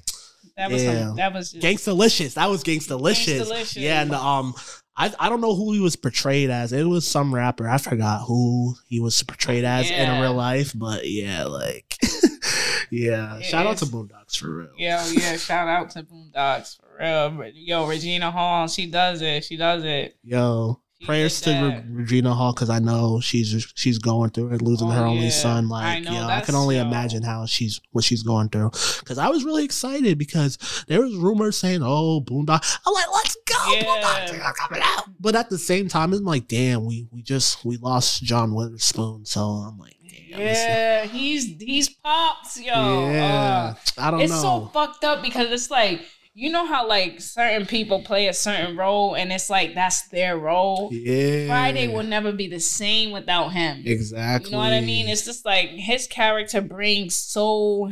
That 0.56 0.70
was 0.70 0.82
Yeah. 0.84 1.06
some, 1.06 1.16
that 1.16 1.32
was 1.32 1.52
just 1.52 1.64
Gangstalicious. 1.64 2.34
That 2.34 2.50
was 2.50 2.64
Gangstalicious. 2.64 3.40
Gangstalicious. 3.42 3.80
Yeah, 3.80 4.02
and 4.02 4.12
um, 4.14 4.54
I 4.96 5.12
I 5.18 5.28
don't 5.28 5.40
know 5.40 5.54
who 5.54 5.72
he 5.72 5.80
was 5.80 5.96
portrayed 5.96 6.50
as. 6.50 6.72
It 6.72 6.84
was 6.84 7.06
some 7.06 7.32
rapper. 7.34 7.68
I 7.68 7.78
forgot 7.78 8.22
who 8.26 8.74
he 8.88 8.98
was 9.00 9.22
portrayed 9.22 9.64
as 9.64 9.88
in 9.88 9.96
Yeah. 9.96 10.20
real 10.20 10.34
life, 10.34 10.72
but 10.74 11.08
yeah, 11.08 11.44
like 11.44 11.96
Yeah, 12.90 13.36
It 13.36 13.44
shout 13.44 13.66
out 13.66 13.76
to 13.78 13.84
is. 13.84 13.90
Boondocks 13.90 14.36
for 14.36 14.50
real. 14.50 14.70
Yo, 14.76 15.00
yeah, 15.12 15.36
shout 15.36 15.68
out 15.68 15.90
to 15.90 16.02
Boondocks 16.02 16.76
for 16.76 16.88
real. 17.01 17.51
Yo, 17.55 17.86
Regina 17.86 18.31
Hall, 18.31 18.68
she 18.68 18.86
does 18.86 19.22
it. 19.22 19.44
She 19.44 19.56
does 19.56 19.85
it. 19.85 20.16
Yo, 20.22 20.81
She 21.01 21.06
prayers 21.06 21.40
to 21.43 21.51
Re- 21.51 21.85
Regina 21.89 22.35
Hall 22.35 22.52
because 22.52 22.68
I 22.70 22.78
know 22.78 23.20
she's 23.20 23.66
she's 23.74 23.98
going 23.98 24.31
through 24.31 24.52
it, 24.52 24.60
losing 24.62 24.89
Oh, 24.89 24.93
her 24.93 25.05
only 25.06 25.24
yeah. 25.24 25.31
son. 25.31 25.64
I 25.72 25.94
Like, 25.97 26.05
know, 26.05 26.12
yo, 26.12 26.27
I 26.27 26.40
can 26.43 26.55
only 26.55 26.77
yo. 26.77 26.82
imagine 26.82 27.22
how 27.22 27.47
she's 27.47 27.81
what 27.93 28.05
she's 28.05 28.22
going 28.22 28.48
through. 28.51 28.70
Because 29.01 29.18
I 29.18 29.28
was 29.28 29.44
really 29.44 29.64
excited 29.64 30.18
because 30.18 30.59
there 30.89 31.01
was 31.01 31.14
rumors 31.16 31.56
saying, 31.56 31.81
"Oh, 31.82 32.20
Boondock." 32.20 32.62
I'm 32.86 32.93
like, 32.94 33.12
"Let's 33.12 33.36
go, 33.47 33.72
Yeah. 33.74 33.82
Boondocks 33.85 34.44
are 34.44 34.52
coming 34.52 34.82
out." 34.85 35.05
But 35.18 35.35
at 35.36 35.48
the 35.51 35.59
same 35.59 35.89
time, 35.89 36.12
I'm 36.12 36.24
like, 36.24 36.48
"Damn, 36.48 36.85
we 36.85 37.06
we 37.10 37.22
just 37.22 37.64
we 37.64 37.77
lost 37.78 38.22
John 38.22 38.55
Witherspoon." 38.55 39.24
So 39.24 39.40
I'm 39.40 39.78
like, 39.78 39.97
"Damn, 40.31 40.39
Yeah, 40.40 41.05
he's 41.06 41.47
he's 41.60 41.89
pops, 41.89 42.60
yo. 42.60 42.72
yeah." 43.10 43.74
Uh, 43.97 44.01
I 44.02 44.10
don't 44.10 44.20
it's 44.20 44.31
know. 44.31 44.36
It's 44.36 44.43
so 44.43 44.70
fucked 44.74 45.05
up 45.05 45.22
because 45.22 45.51
it's 45.51 45.70
like 45.70 46.02
you 46.35 46.51
know 46.51 46.66
how 46.66 46.86
like 46.86 47.20
certain 47.20 47.66
people 47.66 48.02
play 48.02 48.28
a 48.28 48.35
certain 48.35 48.77
role 48.77 49.15
and 49.15 49.32
it's 49.32 49.51
like 49.51 49.74
that's 49.74 50.09
their 50.09 50.39
role. 50.39 50.90
yeah, 50.93 51.47
Friday 51.47 51.89
will 51.89 52.05
never 52.05 52.32
be 52.32 52.48
the 52.48 52.61
same 52.61 53.11
without 53.11 53.52
him. 53.52 53.82
exactly. 53.85 54.51
You 54.51 54.57
know 54.57 54.62
what 54.62 54.73
I 54.73 54.81
mean? 54.81 55.09
It's 55.09 55.24
just 55.24 55.44
like 55.44 55.70
his 55.70 56.07
character 56.07 56.61
brings 56.61 57.16
so 57.16 57.90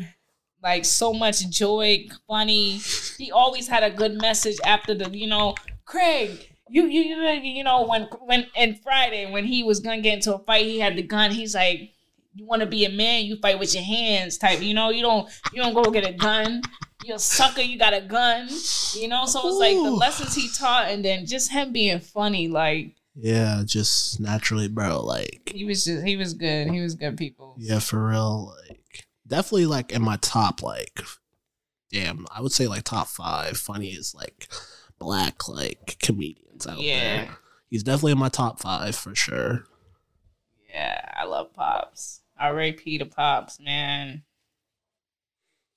like 0.62 0.84
so 0.84 1.12
much 1.12 1.48
joy, 1.50 2.06
funny. 2.26 2.80
He 3.16 3.30
always 3.30 3.68
had 3.68 3.82
a 3.82 3.90
good 3.90 4.20
message 4.20 4.56
after 4.64 4.94
the, 4.94 5.08
you 5.16 5.26
know, 5.26 5.54
Craig, 5.84 6.48
you 6.68 6.86
you 6.86 7.02
you 7.02 7.32
you 7.40 7.64
know 7.64 7.86
when 7.86 8.02
when 8.20 8.46
in 8.54 8.74
Friday 8.76 9.30
when 9.30 9.44
he 9.44 9.62
was 9.62 9.80
gonna 9.80 10.00
get 10.00 10.14
into 10.14 10.34
a 10.34 10.38
fight, 10.40 10.66
he 10.66 10.78
had 10.78 10.96
the 10.96 11.02
gun. 11.02 11.30
He's 11.30 11.54
like, 11.54 11.92
you 12.34 12.46
want 12.46 12.60
to 12.60 12.66
be 12.66 12.84
a 12.84 12.90
man, 12.90 13.24
you 13.24 13.36
fight 13.40 13.58
with 13.58 13.74
your 13.74 13.82
hands, 13.82 14.38
type. 14.38 14.60
You 14.60 14.74
know, 14.74 14.90
you 14.90 15.02
don't 15.02 15.28
you 15.52 15.62
don't 15.62 15.74
go 15.74 15.90
get 15.90 16.06
a 16.06 16.12
gun. 16.12 16.62
You're 17.04 17.16
a 17.16 17.18
sucker. 17.20 17.60
You 17.62 17.78
got 17.78 17.94
a 17.94 18.00
gun. 18.00 18.48
You 18.94 19.08
know, 19.08 19.24
so 19.26 19.46
it's 19.46 19.56
like 19.56 19.76
the 19.76 19.90
lessons 19.90 20.34
he 20.34 20.48
taught, 20.48 20.88
and 20.88 21.04
then 21.04 21.26
just 21.26 21.50
him 21.52 21.72
being 21.72 22.00
funny, 22.00 22.48
like. 22.48 22.94
yeah, 23.14 23.62
just 23.64 24.18
naturally, 24.20 24.68
bro. 24.68 25.04
Like, 25.04 25.52
He 25.54 25.64
was 25.64 25.84
just 25.84 26.04
he 26.04 26.16
was 26.16 26.34
good. 26.34 26.70
He 26.70 26.80
was 26.80 26.94
good 26.94 27.16
people. 27.16 27.54
Yeah, 27.58 27.78
for 27.78 28.08
real. 28.08 28.54
Like 28.68 29.06
definitely 29.26 29.66
like 29.66 29.92
in 29.92 30.02
my 30.02 30.16
top 30.20 30.62
like 30.62 31.00
damn, 31.92 32.26
I 32.34 32.40
would 32.42 32.52
say 32.52 32.66
like 32.66 32.84
top 32.84 33.06
five 33.08 33.56
funniest 33.56 34.14
like 34.14 34.48
black 34.98 35.48
like 35.48 35.96
comedians 36.02 36.66
out 36.66 36.80
Yeah. 36.80 36.98
there. 37.24 37.36
He's 37.70 37.82
definitely 37.82 38.12
in 38.12 38.18
my 38.18 38.28
top 38.28 38.60
five 38.60 38.96
for 38.96 39.14
sure. 39.14 39.64
Yeah, 40.70 41.00
I 41.16 41.24
love 41.24 41.52
Pops. 41.54 42.20
I 42.38 42.48
R.A.P. 42.48 42.98
to 42.98 43.06
Pops, 43.06 43.58
man. 43.60 44.22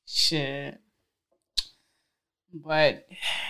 Shit. 0.05 0.80
But 2.53 3.07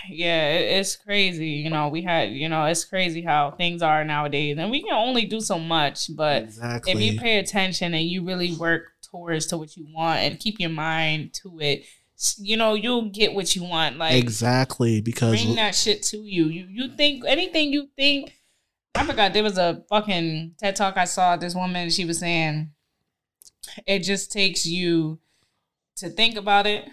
yeah, 0.09 0.49
it, 0.53 0.79
it's 0.79 0.95
crazy. 0.95 1.49
You 1.49 1.69
know, 1.69 1.87
we 1.87 2.01
had, 2.01 2.31
you 2.31 2.49
know, 2.49 2.65
it's 2.65 2.85
crazy 2.85 3.21
how 3.21 3.51
things 3.51 3.81
are 3.81 4.03
nowadays, 4.03 4.57
and 4.57 4.71
we 4.71 4.81
can 4.83 4.93
only 4.93 5.25
do 5.25 5.41
so 5.41 5.59
much. 5.59 6.15
But 6.15 6.43
exactly. 6.43 6.93
if 6.93 6.99
you 6.99 7.19
pay 7.19 7.39
attention 7.39 7.93
and 7.93 8.05
you 8.05 8.25
really 8.25 8.53
work 8.55 8.93
towards 9.01 9.47
to 9.47 9.57
what 9.57 9.75
you 9.75 9.87
want 9.93 10.19
and 10.19 10.39
keep 10.39 10.59
your 10.59 10.69
mind 10.69 11.33
to 11.41 11.59
it, 11.59 11.85
you 12.37 12.57
know, 12.57 12.75
you'll 12.75 13.09
get 13.09 13.33
what 13.33 13.55
you 13.55 13.63
want. 13.63 13.97
Like 13.97 14.15
exactly 14.15 15.01
because 15.01 15.31
bring 15.31 15.55
that 15.55 15.75
shit 15.75 16.03
to 16.03 16.17
you. 16.17 16.45
You 16.45 16.67
you 16.69 16.95
think 16.95 17.23
anything 17.27 17.73
you 17.73 17.87
think. 17.95 18.37
I 18.93 19.05
forgot 19.05 19.33
there 19.33 19.43
was 19.43 19.57
a 19.57 19.83
fucking 19.89 20.55
TED 20.59 20.75
talk 20.75 20.97
I 20.97 21.05
saw. 21.05 21.37
This 21.37 21.55
woman 21.55 21.89
she 21.89 22.03
was 22.05 22.19
saying, 22.19 22.71
it 23.85 23.99
just 23.99 24.31
takes 24.31 24.65
you 24.65 25.19
to 25.97 26.09
think 26.09 26.35
about 26.35 26.67
it, 26.67 26.89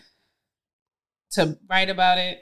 to 1.33 1.59
write 1.69 1.91
about 1.91 2.19
it, 2.19 2.39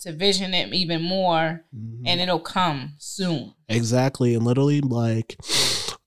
to 0.00 0.12
vision 0.12 0.54
it 0.54 0.72
even 0.72 1.02
more, 1.02 1.64
Mhm. 1.74 2.02
and 2.06 2.20
it'll 2.20 2.38
come 2.40 2.94
soon. 2.98 3.54
Exactly. 3.68 4.34
And 4.34 4.44
literally 4.44 4.80
like 4.80 5.38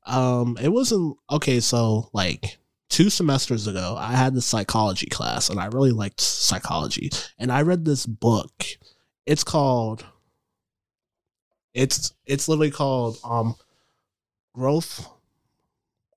um 0.05 0.57
it 0.61 0.69
wasn't 0.69 1.17
okay, 1.29 1.59
so 1.59 2.09
like 2.13 2.57
two 2.89 3.09
semesters 3.09 3.67
ago 3.67 3.95
I 3.97 4.13
had 4.13 4.33
this 4.33 4.45
psychology 4.45 5.07
class 5.07 5.49
and 5.49 5.59
I 5.59 5.65
really 5.67 5.91
liked 5.91 6.21
psychology. 6.21 7.09
And 7.37 7.51
I 7.51 7.61
read 7.61 7.85
this 7.85 8.05
book. 8.05 8.63
It's 9.25 9.43
called 9.43 10.05
it's 11.73 12.13
it's 12.25 12.47
literally 12.47 12.71
called 12.71 13.17
um 13.23 13.55
growth 14.53 15.07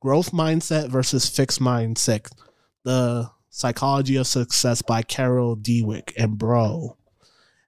growth 0.00 0.32
mindset 0.32 0.88
versus 0.88 1.28
fixed 1.28 1.60
mindset. 1.60 2.28
The 2.84 3.30
psychology 3.52 4.16
of 4.16 4.26
success 4.26 4.80
by 4.82 5.02
Carol 5.02 5.56
Dweck 5.56 6.12
and 6.16 6.38
bro. 6.38 6.96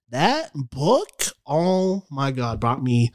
That 0.09 0.51
book, 0.55 1.25
oh 1.47 2.05
my 2.11 2.31
god, 2.31 2.59
brought 2.59 2.83
me 2.83 3.13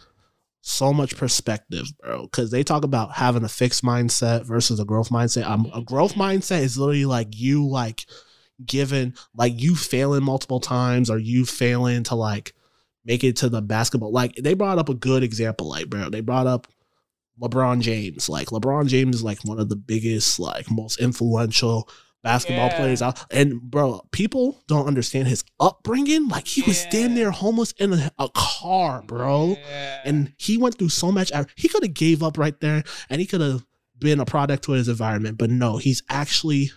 so 0.61 0.93
much 0.93 1.17
perspective, 1.17 1.87
bro. 1.99 2.23
Because 2.23 2.51
they 2.51 2.63
talk 2.63 2.83
about 2.83 3.13
having 3.13 3.43
a 3.43 3.49
fixed 3.49 3.83
mindset 3.83 4.45
versus 4.45 4.79
a 4.79 4.85
growth 4.85 5.09
mindset. 5.09 5.45
Um, 5.45 5.69
a 5.73 5.81
growth 5.81 6.13
mindset 6.13 6.61
is 6.61 6.77
literally 6.77 7.05
like 7.05 7.29
you 7.31 7.67
like 7.67 8.05
given 8.63 9.15
like 9.33 9.59
you 9.59 9.75
failing 9.75 10.23
multiple 10.23 10.59
times 10.59 11.09
or 11.09 11.17
you 11.17 11.45
failing 11.45 12.03
to 12.03 12.15
like 12.15 12.53
make 13.03 13.23
it 13.23 13.37
to 13.37 13.49
the 13.49 13.61
basketball. 13.61 14.11
Like 14.11 14.35
they 14.35 14.53
brought 14.53 14.77
up 14.77 14.89
a 14.89 14.93
good 14.93 15.23
example, 15.23 15.69
like 15.69 15.89
bro. 15.89 16.09
They 16.09 16.21
brought 16.21 16.45
up 16.45 16.67
LeBron 17.41 17.81
James. 17.81 18.29
Like 18.29 18.49
LeBron 18.49 18.87
James 18.87 19.17
is 19.17 19.23
like 19.23 19.43
one 19.43 19.59
of 19.59 19.69
the 19.69 19.75
biggest, 19.75 20.39
like 20.39 20.69
most 20.69 20.99
influential 20.99 21.89
basketball 22.23 22.67
Yeah. 22.67 22.77
players 22.77 23.01
out. 23.01 23.23
And 23.31 23.61
bro, 23.61 24.01
people 24.11 24.61
don't 24.67 24.87
understand 24.87 25.27
his 25.27 25.43
upbringing. 25.59 26.27
Like 26.27 26.47
he 26.47 26.61
was 26.63 26.83
Yeah. 26.85 26.89
damn 26.91 27.13
near 27.15 27.31
homeless 27.31 27.71
in 27.79 27.93
a, 27.93 28.11
a 28.19 28.29
car, 28.33 29.01
bro 29.03 29.57
Yeah. 29.59 30.01
and 30.05 30.33
he 30.37 30.57
went 30.57 30.77
through 30.77 30.89
so 30.89 31.11
much 31.11 31.31
he 31.55 31.67
could 31.69 31.83
have 31.83 31.93
gave 31.93 32.21
up 32.23 32.37
right 32.37 32.59
there 32.59 32.83
and 33.09 33.21
he 33.21 33.27
could 33.27 33.41
have 33.41 33.65
been 33.97 34.19
a 34.19 34.25
product 34.25 34.63
to 34.63 34.71
his 34.73 34.87
environment 34.87 35.37
but 35.37 35.49
no 35.49 35.77
he's 35.77 36.01
actually 36.09 36.71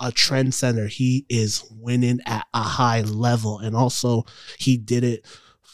a 0.00 0.10
trend 0.12 0.54
center 0.54 0.86
he 0.86 1.26
is 1.28 1.64
winning 1.70 2.20
at 2.26 2.46
a 2.54 2.62
high 2.62 3.00
level 3.02 3.58
and 3.58 3.74
also 3.76 4.24
he 4.58 4.76
did 4.76 5.02
it 5.04 5.26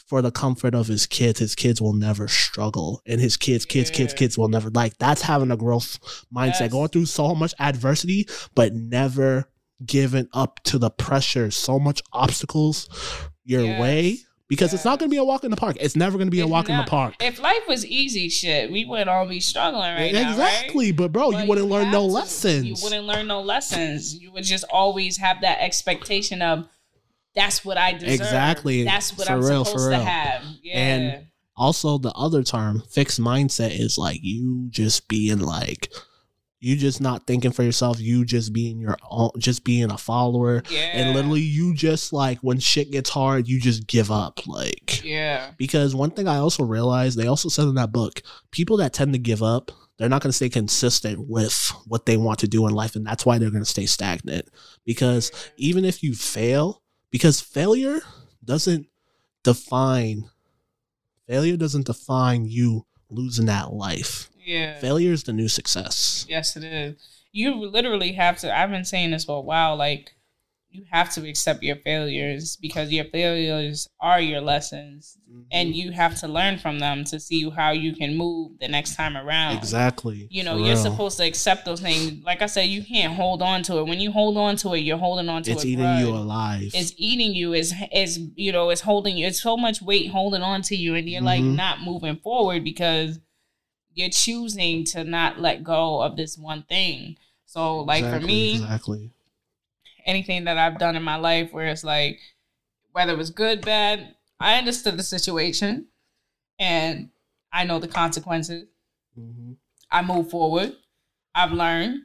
for 0.07 0.21
the 0.21 0.31
comfort 0.31 0.73
of 0.73 0.87
his 0.87 1.05
kids 1.05 1.39
his 1.39 1.53
kids 1.53 1.81
will 1.81 1.93
never 1.93 2.27
struggle 2.27 3.01
and 3.05 3.19
his 3.21 3.37
kids 3.37 3.65
kids 3.65 3.89
kids 3.91 4.13
Yeah. 4.13 4.17
kids 4.19 4.37
will 4.37 4.47
never 4.47 4.69
like 4.69 4.97
that's 4.97 5.21
having 5.21 5.51
a 5.51 5.57
growth 5.57 5.99
mindset 6.33 6.61
Yes. 6.61 6.71
going 6.71 6.87
through 6.89 7.05
so 7.07 7.35
much 7.35 7.53
adversity 7.59 8.27
but 8.55 8.73
never 8.73 9.49
giving 9.85 10.27
up 10.33 10.59
to 10.63 10.77
the 10.79 10.89
pressure 10.89 11.51
so 11.51 11.77
much 11.77 12.01
obstacles 12.13 12.89
your 13.43 13.63
Yes. 13.63 13.81
way 13.81 14.17
because 14.49 14.73
it's 14.73 14.85
not 14.85 14.97
going 14.97 15.09
to 15.09 15.13
be 15.13 15.17
a 15.19 15.25
walk 15.25 15.43
in 15.43 15.51
the 15.51 15.57
park. 15.57 15.75
It's 15.81 15.97
never 15.97 16.17
going 16.17 16.27
to 16.27 16.31
be 16.31 16.39
a 16.39 16.47
walk 16.47 16.69
in 16.69 16.77
the 16.77 16.85
park. 16.85 17.15
if 17.19 17.37
life 17.37 17.63
was 17.67 17.85
easy, 17.85 18.29
shit, 18.29 18.71
we 18.71 18.85
wouldn't 18.85 19.09
all 19.09 19.27
be 19.27 19.41
struggling 19.41 19.81
right 19.93 20.13
now, 20.13 20.21
right? 20.23 20.29
exactly, 20.31 20.93
but 20.93 21.11
bro, 21.11 21.31
But 21.33 21.41
you 21.43 21.49
wouldn't 21.49 21.67
learn 21.67 21.91
no 21.91 22.07
to. 22.07 22.13
lessons. 22.13 22.65
You 22.65 22.75
wouldn't 22.81 23.05
learn 23.05 23.27
no 23.27 23.41
lessons. 23.41 24.15
You 24.15 24.31
would 24.31 24.45
just 24.45 24.63
always 24.71 25.17
have 25.17 25.41
that 25.41 25.57
expectation 25.59 26.41
of 26.41 26.65
that's 27.37 27.63
what 27.63 27.77
I 27.77 27.93
deserve. 27.93 28.09
Exactly. 28.09 28.83
That's 28.83 29.15
what 29.17 29.27
For 29.27 29.33
I'm 29.33 29.43
real, 29.43 29.63
supposed 29.63 29.91
to 29.91 29.99
have. 29.99 30.43
Yeah. 30.63 30.77
And 30.77 31.27
also, 31.55 31.97
the 31.97 32.11
other 32.13 32.43
term, 32.43 32.83
fixed 32.89 33.21
mindset, 33.21 33.79
is 33.79 33.97
like 33.97 34.19
you 34.21 34.67
just 34.69 35.07
being 35.07 35.39
like, 35.39 35.91
you 36.59 36.75
just 36.75 36.99
not 36.99 37.27
thinking 37.27 37.51
for 37.51 37.61
yourself. 37.61 37.99
You 37.99 38.25
just 38.25 38.51
being 38.53 38.79
your 38.79 38.97
own, 39.09 39.29
just 39.37 39.63
being 39.63 39.91
a 39.91 39.97
follower, 39.97 40.63
yeah. 40.69 40.79
and 40.93 41.15
literally 41.15 41.41
you 41.41 41.75
just 41.75 42.11
like 42.11 42.39
when 42.39 42.59
shit 42.59 42.91
gets 42.91 43.11
hard, 43.11 43.47
you 43.47 43.59
just 43.59 43.85
give 43.85 44.09
up. 44.11 44.47
Like 44.47 45.03
Yeah. 45.03 45.51
because 45.57 45.93
one 45.93 46.11
thing 46.11 46.27
I 46.27 46.37
also 46.37 46.63
realized, 46.63 47.17
they 47.17 47.27
also 47.27 47.49
said 47.49 47.67
in 47.67 47.75
that 47.75 47.91
book, 47.91 48.21
people 48.49 48.77
that 48.77 48.93
tend 48.93 49.13
to 49.13 49.19
give 49.19 49.43
up, 49.43 49.71
they're 49.97 50.09
not 50.09 50.21
going 50.21 50.29
to 50.29 50.35
stay 50.35 50.49
consistent 50.49 51.27
with 51.27 51.71
what 51.85 52.05
they 52.07 52.17
want 52.17 52.39
to 52.39 52.47
do 52.47 52.67
in 52.67 52.73
life, 52.73 52.95
and 52.95 53.05
that's 53.05 53.25
why 53.25 53.37
they're 53.37 53.51
going 53.51 53.63
to 53.63 53.69
stay 53.69 53.85
stagnant. 53.85 54.47
Because 54.85 55.29
mm. 55.29 55.51
even 55.57 55.85
if 55.85 56.01
you 56.01 56.15
fail, 56.15 56.81
because 57.11 57.41
failure 57.41 57.99
doesn't 58.43 58.87
define 59.43 60.29
failure 61.27 61.57
doesn't 61.57 61.85
define 61.85 62.45
you 62.45 62.85
losing 63.09 63.45
that 63.47 63.73
life. 63.73 64.29
Yeah. 64.43 64.79
Failure 64.79 65.11
is 65.11 65.23
the 65.23 65.33
new 65.33 65.47
success. 65.47 66.25
Yes, 66.29 66.55
it 66.55 66.63
is. 66.63 67.23
You 67.31 67.55
literally 67.55 68.13
have 68.13 68.37
to. 68.39 68.57
I've 68.57 68.71
been 68.71 68.85
saying 68.85 69.11
this 69.11 69.25
for 69.25 69.37
a 69.37 69.41
while. 69.41 69.75
Like, 69.75 70.13
you 70.77 70.85
have 70.91 71.09
to 71.15 71.27
accept 71.27 71.63
your 71.63 71.75
failures 71.77 72.55
because 72.61 72.91
your 72.91 73.05
failures 73.05 73.87
are 73.99 74.21
your 74.21 74.41
lessons, 74.41 75.17
and 75.51 75.75
you 75.75 75.91
have 75.91 76.19
to 76.19 76.27
learn 76.27 76.57
from 76.59 76.77
them 76.79 77.03
to 77.05 77.19
see 77.19 77.49
how 77.49 77.71
you 77.71 77.95
can 77.95 78.15
move 78.15 78.59
the 78.59 78.67
next 78.67 78.95
time 78.95 79.17
around. 79.17 79.57
exactly. 79.57 80.27
You 80.29 80.43
know, 80.43 80.53
for 80.53 80.59
you're 80.59 80.75
real. 80.75 80.83
supposed 80.83 81.17
to 81.17 81.25
accept 81.25 81.65
those 81.65 81.81
things. 81.81 82.23
Like 82.23 82.41
I 82.41 82.45
said, 82.45 82.63
you 82.63 82.83
can't 82.83 83.13
hold 83.13 83.41
on 83.41 83.63
to 83.63 83.79
it. 83.79 83.87
When 83.87 83.99
you 83.99 84.11
hold 84.11 84.37
on 84.37 84.55
to 84.57 84.73
it, 84.75 84.79
you're 84.79 84.97
holding 84.97 85.29
on 85.29 85.41
to 85.43 85.51
It's 85.51 85.63
it. 85.63 85.69
eating 85.69 85.97
you 85.97 86.09
alive. 86.09 86.71
It's 86.73 86.93
eating 86.97 87.33
you. 87.33 87.53
Is 87.53 87.73
is 87.91 88.19
you 88.35 88.51
know, 88.51 88.69
it's 88.69 88.81
holding 88.81 89.17
you. 89.17 89.25
It's 89.25 89.41
so 89.41 89.57
much 89.57 89.81
weight 89.81 90.11
holding 90.11 90.43
on 90.43 90.61
to 90.63 90.75
you, 90.75 90.93
and 90.95 91.09
you're 91.09 91.21
like 91.21 91.41
Mhm. 91.41 91.55
not 91.55 91.81
moving 91.81 92.17
forward 92.17 92.63
because 92.63 93.19
you're 93.93 94.09
choosing 94.09 94.83
to 94.85 95.03
not 95.03 95.39
let 95.41 95.63
go 95.63 96.01
of 96.01 96.15
this 96.17 96.37
one 96.37 96.63
thing. 96.63 97.17
So, 97.45 97.79
like 97.79 98.03
for 98.03 98.19
me, 98.19 98.53
exactly. 98.55 99.09
Anything 100.07 100.45
that 100.45 100.57
I've 100.57 100.79
done 100.79 100.95
in 100.95 101.03
my 101.03 101.17
life 101.17 101.53
where 101.53 101.67
it's 101.67 101.83
like 101.83 102.19
whether 102.93 103.13
it 103.13 103.17
was 103.17 103.29
good, 103.29 103.63
bad, 103.63 104.15
I 104.39 104.57
understood 104.57 104.97
the 104.97 105.03
situation 105.03 105.87
and 106.57 107.09
I 107.53 107.65
know 107.65 107.77
the 107.77 107.87
consequences. 107.87 108.67
Mm-hmm. 109.19 109.53
I 109.91 110.01
move 110.01 110.31
forward. 110.31 110.73
I've 111.35 111.51
learned. 111.51 112.01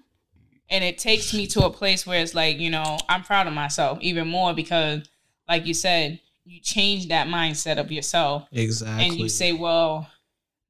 And 0.68 0.84
it 0.84 0.98
takes 0.98 1.32
me 1.32 1.46
to 1.48 1.64
a 1.64 1.70
place 1.70 2.06
where 2.06 2.20
it's 2.22 2.34
like, 2.34 2.58
you 2.58 2.70
know, 2.70 2.98
I'm 3.08 3.22
proud 3.22 3.46
of 3.46 3.52
myself 3.52 3.98
even 4.00 4.28
more 4.28 4.54
because, 4.54 5.08
like 5.48 5.66
you 5.66 5.74
said, 5.74 6.20
you 6.44 6.60
change 6.60 7.08
that 7.08 7.26
mindset 7.26 7.78
of 7.78 7.92
yourself. 7.92 8.48
Exactly. 8.52 9.06
And 9.06 9.16
you 9.18 9.28
say, 9.28 9.52
well, 9.52 10.08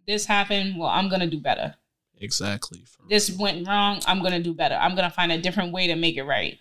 this 0.06 0.26
happened. 0.26 0.78
Well, 0.78 0.88
I'm 0.88 1.08
going 1.08 1.20
to 1.20 1.30
do 1.30 1.40
better. 1.40 1.74
exactly. 2.20 2.84
This 3.08 3.30
went 3.30 3.66
wrong. 3.66 4.00
I'm 4.06 4.20
going 4.20 4.32
to 4.32 4.42
do 4.42 4.54
better. 4.54 4.74
I'm 4.74 4.94
going 4.94 5.08
to 5.08 5.14
find 5.14 5.32
a 5.32 5.38
different 5.38 5.72
way 5.72 5.86
to 5.88 5.96
make 5.96 6.16
it 6.16 6.24
right. 6.24 6.58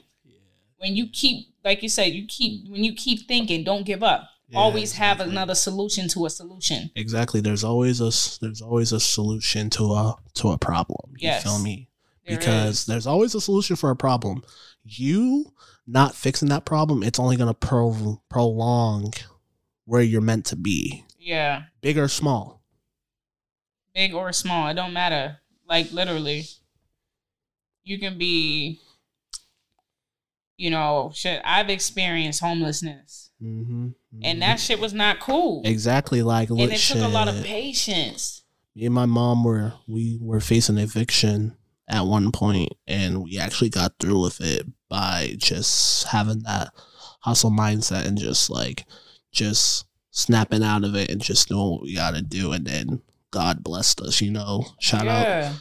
When 0.82 0.96
you 0.96 1.08
keep, 1.08 1.48
like 1.64 1.84
you 1.84 1.90
said, 1.90 2.14
you 2.14 2.26
keep, 2.28 2.68
when 2.70 2.84
you 2.84 2.94
keep 2.96 3.28
thinking, 3.28 3.64
don't 3.64 3.86
give 3.86 4.02
up. 4.04 4.28
Yeah, 4.50 4.58
Always 4.60 4.94
have 4.94 5.18
exactly. 5.18 5.32
another 5.34 5.56
solution 5.56 6.08
to 6.10 6.26
a 6.26 6.30
solution. 6.30 6.90
Exactly. 6.96 7.40
There's 7.40 7.64
always 7.64 8.02
a 8.02 8.12
there's 8.42 8.62
always 8.62 8.92
a 8.92 9.00
solution 9.00 9.70
to 9.72 9.94
a 9.94 10.16
to 10.36 10.50
a 10.50 10.58
problem. 10.58 11.12
You 11.12 11.30
Yes. 11.30 11.44
feel 11.44 11.60
me? 11.60 11.88
There 12.28 12.38
because 12.38 12.80
is. 12.82 12.86
there's 12.86 13.08
always 13.08 13.34
a 13.36 13.40
solution 13.40 13.76
for 13.78 13.92
a 13.92 13.96
problem. 13.96 14.44
You 14.84 15.54
not 15.88 16.16
fixing 16.16 16.50
that 16.50 16.66
problem, 16.66 17.02
it's 17.04 17.20
only 17.20 17.38
gonna 17.38 17.54
pro- 17.54 18.22
prolong 18.30 19.14
where 19.86 20.02
you're 20.02 20.20
meant 20.22 20.46
to 20.48 20.56
be, 20.56 21.06
yeah. 21.20 21.64
big 21.82 21.98
or 21.98 22.08
small. 22.08 22.62
big 23.94 24.14
or 24.14 24.32
small, 24.34 24.68
it 24.68 24.74
don't 24.74 24.94
matter. 24.94 25.38
Like 25.68 25.92
literally, 25.92 26.46
you 27.84 28.00
can 28.00 28.18
be, 28.18 28.80
you 30.62 30.70
know, 30.70 31.12
shit. 31.14 31.42
I've 31.44 31.70
experienced 31.70 32.40
homelessness, 32.42 33.30
Mm-hmm. 33.42 33.88
and 34.22 34.42
that 34.44 34.60
shit 34.60 34.80
was 34.80 34.94
not 34.94 35.20
cool. 35.20 35.64
exactly 35.66 36.22
like 36.22 36.52
and 36.52 36.60
it 36.62 36.78
took 36.80 36.98
a 37.02 37.08
lot 37.08 37.28
of 37.28 37.44
patience. 37.44 38.44
Me 38.76 38.86
and 38.86 38.94
my 38.94 39.08
mom 39.08 39.44
were 39.44 39.74
we 39.88 40.20
were 40.22 40.40
facing 40.40 40.78
eviction 40.78 41.58
at 41.90 42.06
one 42.06 42.32
point, 42.32 42.70
and 42.88 43.24
we 43.24 43.40
actually 43.40 43.70
got 43.70 43.94
through 44.00 44.22
with 44.22 44.40
it 44.42 44.68
by 44.90 45.34
just 45.38 46.06
having 46.10 46.44
that 46.44 46.70
hustle 47.22 47.50
mindset 47.52 48.06
and 48.06 48.18
just 48.18 48.50
like 48.52 48.86
just 49.32 49.86
snapping 50.12 50.64
out 50.64 50.84
of 50.84 50.96
it 50.96 51.10
and 51.10 51.22
just 51.22 51.48
doing 51.48 51.72
what 51.72 51.82
we 51.82 51.96
got 51.96 52.14
to 52.14 52.22
do, 52.22 52.52
and 52.52 52.66
then 52.68 53.02
God 53.32 53.64
blessed 53.64 54.02
us. 54.02 54.22
You 54.22 54.30
know, 54.32 54.66
shout 54.80 55.08
out. 55.08 55.52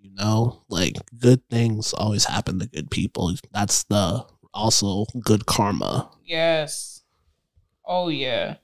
You 0.00 0.14
know, 0.14 0.62
like 0.68 0.94
good 1.18 1.42
things 1.50 1.92
always 1.92 2.24
happen 2.24 2.58
to 2.58 2.66
good 2.66 2.90
people. 2.90 3.34
That's 3.52 3.84
the 3.84 4.24
also 4.54 5.04
good 5.22 5.46
karma. 5.46 6.10
yes, 6.24 7.02
oh 7.84 8.08
yeah, 8.08 8.56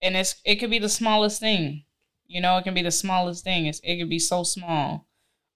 and 0.00 0.16
it's 0.16 0.36
it 0.44 0.56
could 0.56 0.70
be 0.70 0.78
the 0.78 0.88
smallest 0.88 1.40
thing. 1.40 1.84
You 2.26 2.40
know, 2.40 2.56
it 2.58 2.62
can 2.64 2.74
be 2.74 2.82
the 2.82 2.90
smallest 2.90 3.44
thing. 3.44 3.66
It's, 3.66 3.80
it 3.84 3.98
could 3.98 4.08
be 4.08 4.18
so 4.20 4.42
small, 4.44 5.06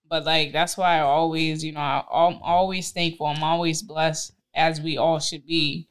but 0.09 0.25
like 0.25 0.53
that's 0.53 0.77
why 0.77 0.97
I 0.99 1.01
always, 1.01 1.65
you 1.65 1.73
know, 1.73 1.81
I, 1.81 2.05
I'm 2.13 2.39
always 2.43 2.91
thankful. 2.91 3.27
I'm 3.27 3.43
always 3.43 3.83
blessed, 3.83 4.33
as 4.55 4.81
we 4.81 4.99
all 4.99 5.21
should 5.21 5.47
be, 5.47 5.89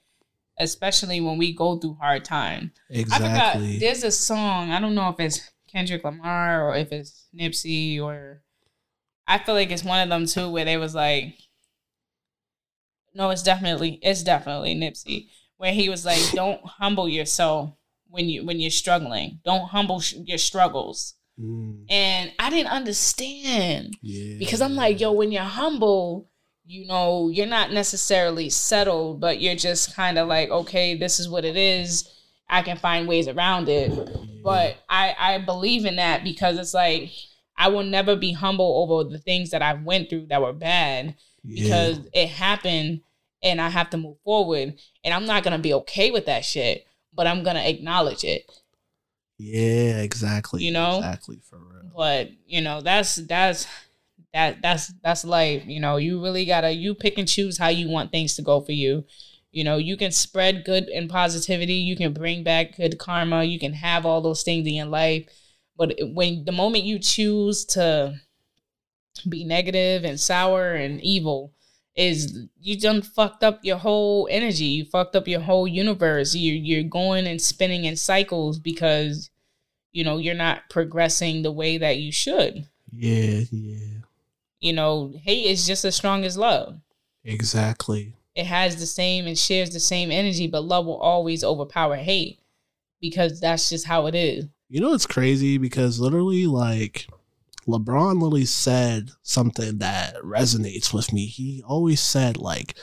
especially 0.60 1.22
when 1.22 1.38
we 1.38 1.54
go 1.54 1.78
through 1.78 1.98
hard 2.02 2.26
times. 2.26 2.72
I 2.92 3.04
forgot. 3.04 3.20
Exactly. 3.56 3.80
There's 3.80 4.04
a 4.04 4.12
song. 4.12 4.72
I 4.72 4.80
don't 4.80 4.94
know 4.94 5.10
if 5.10 5.20
it's 5.20 5.52
Kendrick 5.72 6.04
Lamar 6.04 6.68
or 6.70 6.76
if 6.76 6.92
it's 6.92 7.28
Nipsey 7.34 8.02
or 8.02 8.42
I 9.28 9.40
feel 9.40 9.56
like 9.56 9.72
it's 9.72 9.84
one 9.84 10.02
of 10.02 10.10
them 10.10 10.26
too, 10.26 10.50
where 10.50 10.66
they 10.66 10.78
was 10.78 10.94
like, 10.96 11.38
no, 13.14 13.30
it's 13.30 13.44
definitely 13.44 14.00
it's 14.02 14.24
definitely 14.24 14.76
Nipsey, 14.76 15.28
where 15.58 15.72
he 15.74 15.90
was 15.90 16.06
like, 16.06 16.22
don't 16.34 16.62
humble 16.66 17.08
yourself 17.08 17.72
when 18.10 18.30
you 18.30 18.46
when 18.46 18.60
you're 18.60 18.72
struggling. 18.72 19.40
Don't 19.46 19.68
humble 19.70 20.00
sh- 20.00 20.16
your 20.26 20.38
struggles. 20.38 21.16
Mm, 21.40 21.86
And 21.90 22.32
I 22.40 22.50
didn't 22.50 22.72
understand 22.72 23.98
yeah. 24.02 24.38
because 24.40 24.62
I'm 24.62 24.76
like, 24.76 25.00
yo, 25.02 25.12
when 25.12 25.32
you're 25.34 25.44
humble, 25.44 26.30
you 26.66 26.88
know, 26.88 27.28
you're 27.30 27.46
not 27.46 27.72
necessarily 27.74 28.50
settled, 28.50 29.20
but 29.20 29.42
you're 29.42 29.56
just 29.56 29.96
kind 29.96 30.18
of 30.18 30.28
like, 30.30 30.50
okay, 30.50 30.96
this 30.96 31.20
is 31.20 31.28
what 31.28 31.44
it 31.44 31.58
is. 31.58 32.10
I 32.50 32.62
can 32.62 32.78
find 32.78 33.08
ways 33.08 33.28
around 33.28 33.68
it. 33.70 33.92
But 34.44 34.78
I 34.90 35.16
I 35.18 35.38
believe 35.40 35.86
in 35.86 35.96
that 35.98 36.24
because 36.24 36.58
it's 36.58 36.74
like 36.74 37.12
I 37.58 37.70
will 37.70 37.84
never 37.84 38.16
be 38.16 38.32
humble 38.34 38.84
over 38.84 39.10
the 39.10 39.18
things 39.20 39.52
that 39.52 39.62
I 39.62 39.74
went 39.74 40.10
through 40.10 40.28
that 40.28 40.42
were 40.42 40.54
bad 40.54 41.16
Yeah. 41.44 41.64
because 41.64 42.00
it 42.14 42.30
happened 42.30 43.02
and 43.44 43.62
I 43.62 43.70
have 43.70 43.90
to 43.92 43.98
move 43.98 44.18
forward 44.24 44.76
and 45.04 45.14
I'm 45.14 45.26
not 45.26 45.44
going 45.44 45.56
to 45.56 45.62
be 45.62 45.74
okay 45.74 46.12
with 46.12 46.26
that 46.26 46.44
shit, 46.46 46.86
but 47.14 47.28
I'm 47.28 47.44
going 47.44 47.56
to 47.56 47.70
acknowledge 47.70 48.24
it. 48.24 48.50
Yeah, 49.38 50.02
exactly. 50.02 50.64
You 50.64 50.72
know? 50.72 50.98
exactly 50.98 51.40
for 51.50 51.58
real. 51.58 51.92
but 51.96 52.30
you 52.48 52.62
know 52.62 52.82
that's 52.82 53.16
that's 53.16 53.68
that 54.34 54.62
that's 54.62 54.94
that's 55.04 55.24
life 55.26 55.64
you 55.66 55.80
know 55.80 55.98
you 55.98 56.22
really 56.22 56.46
gotta 56.46 56.72
you 56.72 56.94
pick 56.96 57.18
and 57.18 57.28
choose 57.28 57.58
how 57.58 57.68
you 57.70 57.90
want 57.90 58.12
things 58.12 58.36
to 58.36 58.42
go 58.42 58.60
for 58.62 58.72
you 58.74 59.04
you 59.52 59.64
know 59.64 59.78
you 59.78 59.96
can 59.96 60.12
spread 60.12 60.66
good 60.66 60.90
and 60.90 61.10
positivity 61.10 61.74
you 61.76 61.96
can 61.96 62.12
bring 62.14 62.44
back 62.44 62.76
good 62.76 62.98
karma 62.98 63.44
you 63.46 63.58
can 63.60 63.72
have 63.74 64.06
all 64.06 64.22
those 64.22 64.44
things 64.44 64.68
in 64.68 64.74
your 64.74 64.86
life 64.88 65.26
but 65.78 65.96
when 66.02 66.46
the 66.46 66.52
moment 66.52 66.84
you 66.84 67.00
choose 67.00 67.66
to 67.66 68.20
be 69.28 69.44
negative 69.44 70.04
and 70.04 70.20
sour 70.20 70.74
and 70.74 71.02
evil 71.02 71.54
is 71.96 72.48
you 72.60 72.78
done 72.80 73.02
fucked 73.02 73.44
up 73.44 73.60
your 73.64 73.78
whole 73.78 74.28
energy. 74.30 74.66
You 74.66 74.86
fucked 74.86 75.16
up 75.16 75.28
your 75.28 75.40
whole 75.40 75.68
universe. 75.68 76.36
You 76.36 76.54
you're 76.54 76.84
going 76.84 77.26
and 77.26 77.42
spinning 77.42 77.86
in 77.86 77.96
cycles 77.96 78.60
because 78.60 79.30
you 79.94 80.04
know 80.04 80.18
you're 80.18 80.36
not 80.36 80.70
progressing 80.70 81.42
the 81.42 81.52
way 81.52 81.78
that 81.78 81.98
you 81.98 82.12
should. 82.12 82.68
Yeah, 82.92 83.42
yeah, 83.52 84.00
you 84.60 84.74
know 84.74 85.14
hate 85.24 85.46
is 85.46 85.66
just 85.66 85.86
as 85.86 85.96
strong 85.96 86.26
as 86.26 86.38
love. 86.38 86.80
Exactly. 87.24 88.14
it 88.36 88.46
has 88.46 88.76
the 88.76 88.86
same 88.86 89.26
and 89.26 89.38
shares 89.38 89.72
the 89.72 89.80
same 89.80 90.12
energy 90.12 90.46
but 90.46 90.64
love 90.64 90.86
will 90.86 91.00
always 91.00 91.44
overpower 91.44 91.96
hate 91.96 92.40
because 93.02 93.40
that's 93.40 93.70
just 93.70 93.88
how 93.88 94.06
it 94.06 94.14
is 94.14 94.46
You 94.70 94.82
know 94.82 94.94
it's 94.94 95.06
crazy 95.06 95.58
because 95.58 96.00
literally 96.00 96.48
like 96.48 97.08
LeBron 97.68 98.16
literally 98.16 98.46
said 98.46 99.12
something 99.24 99.78
that 99.80 100.16
resonates 100.24 100.94
with 100.94 101.14
me. 101.14 101.26
He 101.28 101.64
always 101.66 102.00
said 102.02 102.38
like 102.38 102.76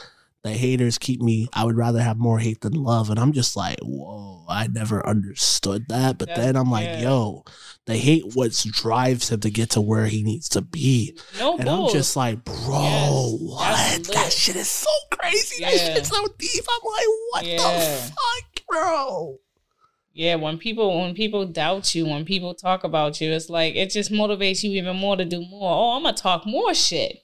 the 0.42 0.50
haters 0.52 0.98
keep 0.98 1.20
me 1.20 1.48
I 1.52 1.64
would 1.64 1.76
rather 1.76 2.00
have 2.02 2.18
more 2.18 2.38
hate 2.40 2.60
than 2.62 2.72
love 2.72 3.10
and 3.10 3.18
I'm 3.18 3.32
just 3.32 3.56
like, 3.56 3.78
"Whoa, 3.82 4.44
I 4.48 4.66
never 4.68 5.04
understood 5.06 5.86
that." 5.88 6.18
But 6.18 6.28
That- 6.28 6.36
then 6.36 6.56
I'm 6.56 6.70
like, 6.70 6.84
yeah. 6.86 7.00
"Yo, 7.02 7.44
the 7.86 7.96
hate 7.96 8.34
what 8.34 8.52
drives 8.72 9.28
him 9.30 9.40
to 9.40 9.50
get 9.50 9.70
to 9.70 9.80
where 9.80 10.06
he 10.06 10.22
needs 10.22 10.48
to 10.50 10.60
be." 10.62 11.16
no 11.38 11.56
And 11.56 11.64
bull. 11.64 11.86
I'm 11.88 11.92
just 11.92 12.16
like, 12.16 12.44
"Bro, 12.44 12.54
Yes, 12.56 13.40
what? 13.40 14.04
That 14.14 14.32
shit 14.32 14.56
is 14.56 14.68
so 14.68 14.90
crazy. 15.10 15.62
That 15.64 15.72
shit's 15.78 16.08
so 16.08 16.26
deep." 16.38 16.64
I'm 16.68 16.90
like, 16.92 17.06
"What 17.32 17.46
Yeah. 17.46 17.56
the 17.56 17.96
fuck, 18.10 18.66
bro?" 18.68 19.38
Yeah 20.14 20.34
when 20.34 20.58
people 20.58 21.00
when 21.00 21.14
people 21.14 21.46
doubt 21.46 21.94
you 21.94 22.06
when 22.06 22.24
people 22.24 22.54
talk 22.54 22.84
about 22.84 23.20
you 23.20 23.32
it's 23.32 23.48
like 23.48 23.74
it 23.74 23.90
just 23.90 24.12
motivates 24.12 24.62
you 24.62 24.70
even 24.72 24.96
more 24.96 25.16
to 25.16 25.24
do 25.24 25.40
more. 25.48 25.72
Oh 25.74 25.96
i'm 25.96 26.02
gonna 26.02 26.16
talk 26.16 26.46
more 26.46 26.74
shit. 26.74 27.18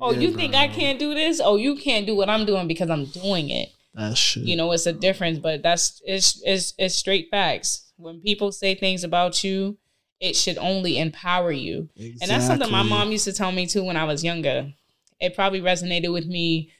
Oh 0.00 0.12
you 0.12 0.32
think 0.32 0.54
i 0.54 0.68
can't 0.68 0.98
do 0.98 1.14
this? 1.14 1.40
Oh 1.42 1.56
you 1.56 1.76
can't 1.76 2.06
do 2.06 2.14
what 2.14 2.28
i'm 2.28 2.44
doing 2.44 2.68
because 2.68 2.90
i'm 2.90 3.06
doing 3.06 3.50
it. 3.50 3.70
That 3.94 4.16
shit. 4.16 4.44
you 4.44 4.56
know 4.56 4.72
it's 4.72 4.86
a 4.86 4.92
difference 4.92 5.38
but 5.38 5.62
that's 5.62 6.00
it's 6.04 6.40
it's 6.44 6.74
it's 6.78 6.94
straight 6.94 7.28
facts. 7.30 7.92
When 7.96 8.20
people 8.20 8.52
say 8.52 8.74
things 8.74 9.04
about 9.04 9.44
you 9.44 9.78
it 10.20 10.36
should 10.36 10.56
only 10.58 10.98
empower 11.00 11.50
you. 11.50 11.88
And 11.98 12.30
that's 12.30 12.46
something 12.46 12.70
my 12.70 12.84
mom 12.84 13.10
used 13.10 13.24
to 13.24 13.32
tell 13.32 13.50
me 13.50 13.66
too 13.66 13.82
when 13.84 13.96
i 13.96 14.04
was 14.04 14.22
younger. 14.22 14.72
It 15.20 15.34
probably 15.34 15.60
resonated 15.60 16.12
with 16.12 16.26
me 16.26 16.70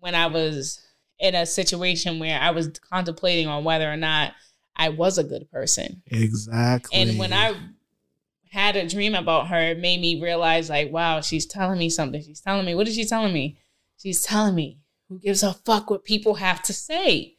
when 0.00 0.14
i 0.14 0.26
was 0.26 0.80
in 1.22 1.34
a 1.34 1.46
situation 1.46 2.18
where 2.18 2.38
i 2.38 2.50
was 2.50 2.68
contemplating 2.90 3.46
on 3.46 3.64
whether 3.64 3.90
or 3.90 3.96
not 3.96 4.34
i 4.76 4.88
was 4.90 5.16
a 5.16 5.24
good 5.24 5.50
person. 5.50 6.02
Exactly. 6.08 7.00
and 7.00 7.18
when 7.18 7.32
i 7.32 7.54
had 8.50 8.76
a 8.76 8.86
dream 8.86 9.14
about 9.14 9.48
her 9.48 9.70
it 9.70 9.78
made 9.78 10.00
me 10.00 10.20
realize 10.20 10.68
like 10.68 10.92
wow 10.92 11.22
she's 11.22 11.46
telling 11.46 11.78
me 11.78 11.88
something. 11.88 12.22
She's 12.22 12.40
telling 12.40 12.66
me 12.66 12.74
what 12.74 12.86
is 12.86 12.94
she 12.94 13.06
telling 13.06 13.32
me? 13.32 13.56
She's 13.96 14.22
telling 14.22 14.54
me 14.54 14.78
who 15.08 15.18
gives 15.18 15.42
a 15.42 15.54
fuck 15.54 15.88
what 15.90 16.04
people 16.04 16.34
have 16.34 16.62
to 16.64 16.72
say? 16.72 17.36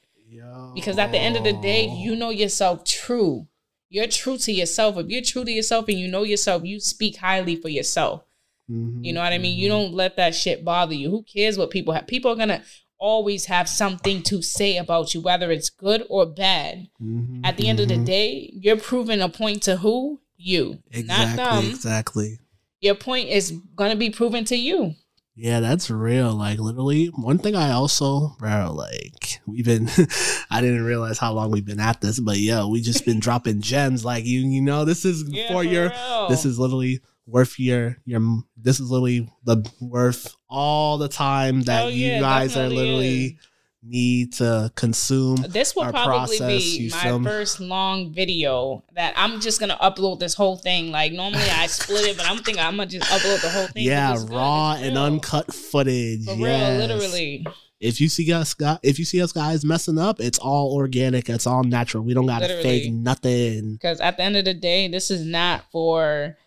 Because 0.73 0.97
at 0.97 1.11
the 1.11 1.19
end 1.19 1.35
of 1.35 1.43
the 1.43 1.53
day 1.53 1.85
you 1.87 2.15
know 2.15 2.31
yourself 2.31 2.83
true. 2.83 3.47
You're 3.89 4.07
true 4.07 4.37
to 4.37 4.51
yourself. 4.51 4.97
If 4.97 5.09
you're 5.09 5.21
true 5.21 5.45
to 5.45 5.51
yourself 5.51 5.87
and 5.87 5.99
you 5.99 6.07
know 6.07 6.23
yourself 6.23 6.63
you 6.63 6.79
speak 6.79 7.17
highly 7.17 7.55
for 7.57 7.69
yourself. 7.69 8.23
Mhm, 8.69 9.03
you 9.03 9.11
know 9.13 9.21
what 9.21 9.33
i 9.33 9.37
mean? 9.37 9.57
You 9.59 9.67
mhm. 9.67 9.71
don't 9.71 9.93
let 9.93 10.15
that 10.15 10.33
shit 10.33 10.63
bother 10.63 10.95
you. 10.95 11.09
Who 11.11 11.23
cares 11.23 11.57
what 11.57 11.69
people 11.69 11.93
have? 11.93 12.07
People 12.07 12.31
are 12.31 12.35
gonna 12.35 12.63
always 13.03 13.45
have 13.47 13.67
something 13.67 14.23
to 14.23 14.41
say 14.41 14.77
about 14.77 15.13
you 15.13 15.19
whether 15.21 15.51
it's 15.51 15.69
good 15.69 16.01
or 16.09 16.25
bad 16.25 16.87
Mhm, 17.01 17.41
at 17.43 17.57
the 17.57 17.67
end 17.67 17.79
of 17.81 17.89
the 17.89 17.97
mhm. 17.97 18.05
day 18.05 18.49
you're 18.63 18.77
proving 18.91 19.19
a 19.21 19.27
point 19.27 19.61
to 19.63 19.75
who 19.83 20.21
you 20.37 20.79
exactly, 20.91 21.35
not 21.35 21.49
them 21.51 21.65
exactly. 21.75 22.39
your 22.79 22.95
point 22.95 23.27
is 23.27 23.51
gonna 23.75 23.95
be 23.97 24.09
proven 24.09 24.45
to 24.45 24.55
you 24.55 24.95
Yeah, 25.35 25.61
that's 25.61 25.89
real. 25.89 26.31
Like 26.45 26.59
literally, 26.59 27.07
one 27.07 27.39
thing 27.39 27.55
I 27.55 27.71
also, 27.71 28.35
bro, 28.37 28.71
like 28.71 29.41
we've 29.47 29.65
been, 29.65 29.89
I 30.51 30.61
didn't 30.61 30.83
realize 30.85 31.17
how 31.17 31.33
long 31.33 31.49
we've 31.49 31.65
been 31.65 31.79
at 31.79 32.01
this, 32.01 32.19
but 32.19 32.37
yo, 32.37 32.67
we 32.69 32.81
just 32.81 33.03
been 33.03 33.19
dropping 33.27 33.59
gems. 33.61 34.05
Like 34.05 34.25
you, 34.25 34.41
you 34.41 34.61
know, 34.61 34.85
this 34.85 35.05
is 35.05 35.23
Yeah, 35.27 35.47
for 35.47 35.53
for 35.53 35.63
your, 35.63 35.89
real. 35.89 36.27
this 36.29 36.45
is 36.45 36.59
literally 36.59 37.01
worth 37.25 37.59
your 37.59 37.97
your. 38.05 38.21
This 38.57 38.79
is 38.79 38.89
literally 38.89 39.29
the 39.43 39.63
worth 39.81 40.35
all 40.49 40.97
the 40.97 41.07
time 41.07 41.61
that 41.63 41.85
Oh, 41.85 41.87
you 41.87 42.07
yeah, 42.07 42.19
guys 42.19 42.55
are 42.57 42.67
literally 42.69 43.25
is. 43.25 43.33
need 43.81 44.33
to 44.33 44.71
consume. 44.75 45.43
Uh, 45.43 45.47
this 45.47 45.75
will 45.75 45.83
probably 45.91 46.37
process, 46.37 46.63
be 46.77 46.89
my 46.91 46.97
feel 46.99 47.19
me? 47.19 47.25
first 47.25 47.59
long 47.59 48.13
video 48.13 48.83
that 48.95 49.13
I'm 49.17 49.39
just 49.41 49.59
gonna 49.59 49.77
upload 49.81 50.19
this 50.19 50.33
whole 50.33 50.55
thing. 50.57 50.91
Like 50.91 51.11
normally 51.13 51.49
I 51.49 51.67
split 51.67 52.05
it, 52.05 52.17
but 52.17 52.29
I'm 52.29 52.37
thinking 52.37 52.63
I'm 52.63 52.77
gonna 52.77 52.89
just 52.89 53.09
upload 53.11 53.41
the 53.41 53.49
whole 53.49 53.67
thing 53.67 53.83
Yeah, 53.85 54.17
raw 54.27 54.75
and 54.79 54.97
uncut 54.97 55.53
footage. 55.53 56.25
For 56.25 56.35
yes. 56.35 56.69
real, 56.69 56.77
literally. 56.79 57.45
If 57.79 57.99
you 57.99 58.07
see 58.07 58.31
us, 58.31 58.55
if 58.81 58.97
you 58.97 59.03
see 59.03 59.21
us 59.21 59.33
guys 59.33 59.65
messing 59.65 59.97
up, 59.97 60.21
it's 60.21 60.39
all 60.39 60.73
organic. 60.73 61.27
It's 61.29 61.45
all 61.45 61.65
natural. 61.65 62.01
We 62.03 62.13
don't 62.13 62.27
gotta 62.27 62.45
Literally. 62.47 62.63
fake 62.83 62.93
nothing. 62.93 63.73
Because 63.73 63.99
at 63.99 64.15
the 64.15 64.23
end 64.23 64.37
of 64.37 64.45
the 64.45 64.53
day, 64.53 64.87
this 64.87 65.11
is 65.11 65.25
not 65.25 65.65
for, 65.69 66.37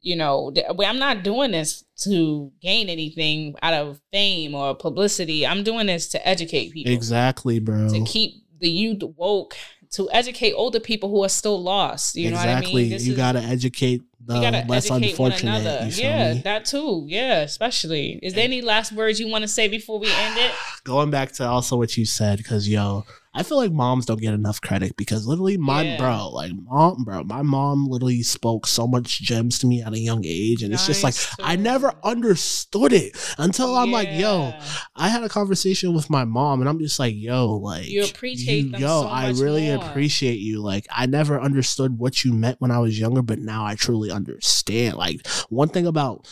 you 0.00 0.16
know, 0.16 0.52
I'm 0.84 0.98
not 0.98 1.22
doing 1.22 1.50
this 1.50 1.84
to 2.04 2.52
gain 2.60 2.88
anything 2.88 3.54
out 3.62 3.74
of 3.74 4.00
fame 4.12 4.54
or 4.54 4.74
publicity. 4.74 5.46
I'm 5.46 5.62
doing 5.64 5.86
this 5.86 6.08
to 6.10 6.28
educate 6.28 6.72
people, 6.72 6.92
Exactly, 6.92 7.58
bro. 7.58 7.88
to 7.88 8.04
keep 8.04 8.34
the 8.60 8.68
youth 8.70 9.02
woke, 9.16 9.56
to 9.92 10.08
educate 10.12 10.52
older 10.52 10.80
people 10.80 11.08
who 11.08 11.24
are 11.24 11.28
still 11.28 11.60
lost. 11.62 12.14
You 12.16 12.30
know 12.30 12.36
exactly. 12.36 12.72
what 12.72 12.78
I 12.78 12.82
mean? 12.82 12.90
This 12.90 13.06
you 13.06 13.12
is- 13.12 13.16
gotta 13.16 13.40
educate 13.40 14.02
the 14.20 14.40
gotta 14.40 14.64
less 14.68 14.90
educate 14.90 15.18
one 15.18 15.32
unfortunate. 15.32 15.60
another. 15.60 15.88
Yeah, 15.90 16.34
me? 16.34 16.40
that 16.42 16.66
too. 16.66 17.04
Yeah, 17.08 17.40
especially. 17.40 18.18
Is 18.22 18.34
there 18.34 18.44
any 18.44 18.60
last 18.60 18.92
words 18.92 19.18
you 19.18 19.28
want 19.28 19.42
to 19.42 19.48
say 19.48 19.68
before 19.68 19.98
we 19.98 20.08
end 20.10 20.36
it? 20.38 20.52
Going 20.84 21.10
back 21.10 21.32
to 21.32 21.46
also 21.46 21.76
what 21.76 21.96
you 21.96 22.04
said, 22.04 22.36
because 22.38 22.68
yo, 22.68 23.04
I 23.38 23.44
feel 23.44 23.56
like 23.58 23.70
moms 23.70 24.04
don't 24.04 24.20
get 24.20 24.34
enough 24.34 24.60
credit 24.60 24.96
because 24.96 25.24
literally 25.26 25.56
my 25.56 25.82
Yeah. 25.82 25.96
bro, 25.96 26.30
like 26.30 26.50
mom, 26.54 27.04
bro, 27.04 27.22
my 27.22 27.42
mom 27.42 27.86
literally 27.86 28.24
spoke 28.24 28.66
so 28.66 28.88
much 28.88 29.20
gems 29.20 29.60
to 29.60 29.66
me 29.68 29.80
at 29.80 29.92
a 29.92 29.98
young 29.98 30.22
age, 30.24 30.64
and 30.64 30.72
it's 30.74 30.84
just 30.84 31.04
like 31.04 31.14
I 31.38 31.54
never 31.54 31.92
understood 32.02 32.92
it 32.92 33.16
until 33.38 33.76
I'm 33.76 33.92
like, 33.92 34.08
yo, 34.10 34.54
I 34.96 35.08
had 35.08 35.22
a 35.22 35.28
conversation 35.28 35.94
with 35.94 36.10
my 36.10 36.24
mom, 36.24 36.60
and 36.60 36.68
I'm 36.68 36.80
just 36.80 36.98
like, 36.98 37.14
yo, 37.16 37.54
like 37.54 37.88
You 37.88 38.04
appreciate 38.04 38.72
them 38.72 38.80
yo, 38.80 39.02
so 39.02 39.06
I 39.08 39.28
really 39.28 39.66
more. 39.68 39.76
appreciate 39.76 40.40
you. 40.40 40.60
Like, 40.60 40.86
I 40.90 41.06
never 41.06 41.40
understood 41.40 41.96
what 41.96 42.24
you 42.24 42.32
meant 42.32 42.60
when 42.60 42.72
I 42.72 42.80
was 42.80 42.98
younger, 42.98 43.22
but 43.22 43.38
now 43.38 43.64
I 43.64 43.76
truly 43.76 44.10
understand. 44.10 44.96
Like, 44.96 45.24
one 45.48 45.68
thing 45.68 45.86
about 45.86 46.26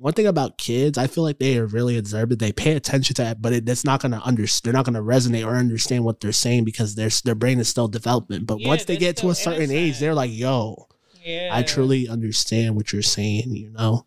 one 0.00 0.14
thing 0.14 0.26
about 0.26 0.56
kids, 0.56 0.96
I 0.96 1.06
feel 1.06 1.24
like 1.24 1.38
they 1.38 1.58
are 1.58 1.66
really 1.66 1.98
observant. 1.98 2.40
They 2.40 2.52
pay 2.52 2.72
attention 2.72 3.14
to 3.16 3.22
that, 3.22 3.42
but 3.42 3.52
it, 3.52 3.68
it's 3.68 3.84
not 3.84 4.00
gonna 4.00 4.22
under, 4.24 4.46
They're 4.46 4.72
not 4.72 4.86
gonna 4.86 5.02
resonate 5.02 5.46
or 5.46 5.54
understand 5.54 6.04
what 6.04 6.20
they're 6.20 6.32
saying 6.32 6.64
because 6.64 6.94
their 6.94 7.10
their 7.22 7.34
brain 7.34 7.60
is 7.60 7.68
still 7.68 7.86
development. 7.86 8.46
But 8.46 8.60
Yeah, 8.60 8.68
once 8.68 8.86
they 8.86 8.96
get 8.96 9.18
to 9.18 9.28
a 9.28 9.34
certain 9.34 9.70
age, 9.70 9.98
they're 9.98 10.14
like, 10.14 10.30
yo, 10.32 10.88
Yeah. 11.22 11.50
I 11.52 11.62
truly 11.62 12.08
understand 12.08 12.76
what 12.76 12.94
you're 12.94 13.02
saying. 13.02 13.54
You 13.54 13.72
know? 13.72 14.06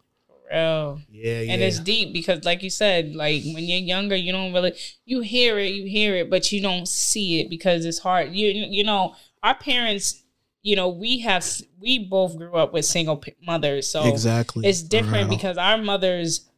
Bro. 0.50 1.02
Yeah, 1.12 1.42
yeah. 1.42 1.54
And 1.54 1.62
it's 1.62 1.80
deep 1.80 2.12
because, 2.12 2.44
like 2.44 2.64
you 2.64 2.72
said, 2.72 3.14
like 3.14 3.44
when 3.44 3.64
you're 3.64 3.78
younger, 3.78 4.16
you 4.16 4.32
don't 4.32 4.52
really 4.52 4.74
you 5.06 5.22
hear 5.22 5.60
it, 5.60 5.76
you 5.76 5.86
hear 5.86 6.16
it, 6.16 6.28
but 6.28 6.52
you 6.52 6.60
don't 6.60 6.88
see 6.88 7.40
it 7.40 7.52
because 7.52 7.86
it's 7.86 8.00
hard. 8.00 8.34
You 8.34 8.48
you 8.48 8.84
know, 8.84 9.16
our 9.44 9.54
parents, 9.54 10.23
you 10.64 10.76
know, 10.76 10.88
we 10.90 11.20
have 11.20 11.46
we 11.80 12.00
both 12.00 12.38
grew 12.38 12.56
up 12.56 12.74
with 12.74 12.86
single 12.86 13.22
mothers, 13.46 13.88
so 13.90 14.06
exactly. 14.06 14.66
it's 14.68 14.82
different 14.82 15.30
because 15.30 15.58
our 15.58 15.78
mothers, 15.78 16.50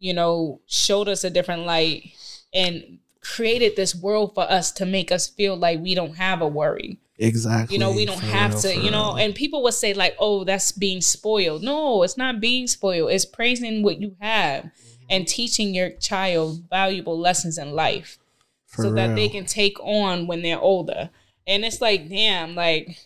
you 0.00 0.12
know, 0.14 0.60
showed 0.66 1.08
us 1.08 1.22
a 1.24 1.30
different 1.30 1.64
light 1.66 2.12
and 2.52 2.98
created 3.20 3.76
this 3.76 3.94
world 3.94 4.34
for 4.34 4.44
us 4.50 4.72
to 4.72 4.86
make 4.86 5.12
us 5.12 5.28
feel 5.28 5.56
like 5.56 5.80
we 5.80 5.94
don't 5.94 6.16
have 6.16 6.40
a 6.42 6.48
worry. 6.48 6.98
Exactly. 7.18 7.74
You 7.74 7.80
know, 7.80 7.92
we 7.92 8.04
don't 8.06 8.18
For 8.18 8.26
have 8.26 8.52
real, 8.54 8.60
to, 8.62 8.76
you 8.76 8.90
know, 8.90 9.14
real. 9.14 9.24
and 9.24 9.34
people 9.34 9.62
would 9.62 9.74
say, 9.74 9.94
like, 9.94 10.16
oh, 10.18 10.42
that's 10.44 10.72
being 10.72 11.00
spoiled. 11.00 11.62
No, 11.62 12.02
it's 12.02 12.16
not 12.16 12.40
being 12.40 12.66
spoiled. 12.66 13.12
It's 13.12 13.24
praising 13.24 13.82
what 13.82 14.00
you 14.00 14.16
have 14.20 14.64
Mm-hmm. 15.04 15.16
and 15.16 15.28
teaching 15.28 15.74
your 15.74 15.90
child 15.90 16.62
valuable 16.70 17.18
lessons 17.18 17.58
in 17.58 17.72
life 17.72 18.18
For 18.66 18.84
so 18.84 18.92
that 18.92 19.14
they 19.14 19.28
can 19.28 19.44
take 19.44 19.78
on 19.80 20.26
when 20.26 20.40
they're 20.40 20.58
older. 20.58 21.10
And 21.46 21.62
it's 21.62 21.82
like, 21.82 22.08
damn, 22.08 22.54
like, 22.54 22.96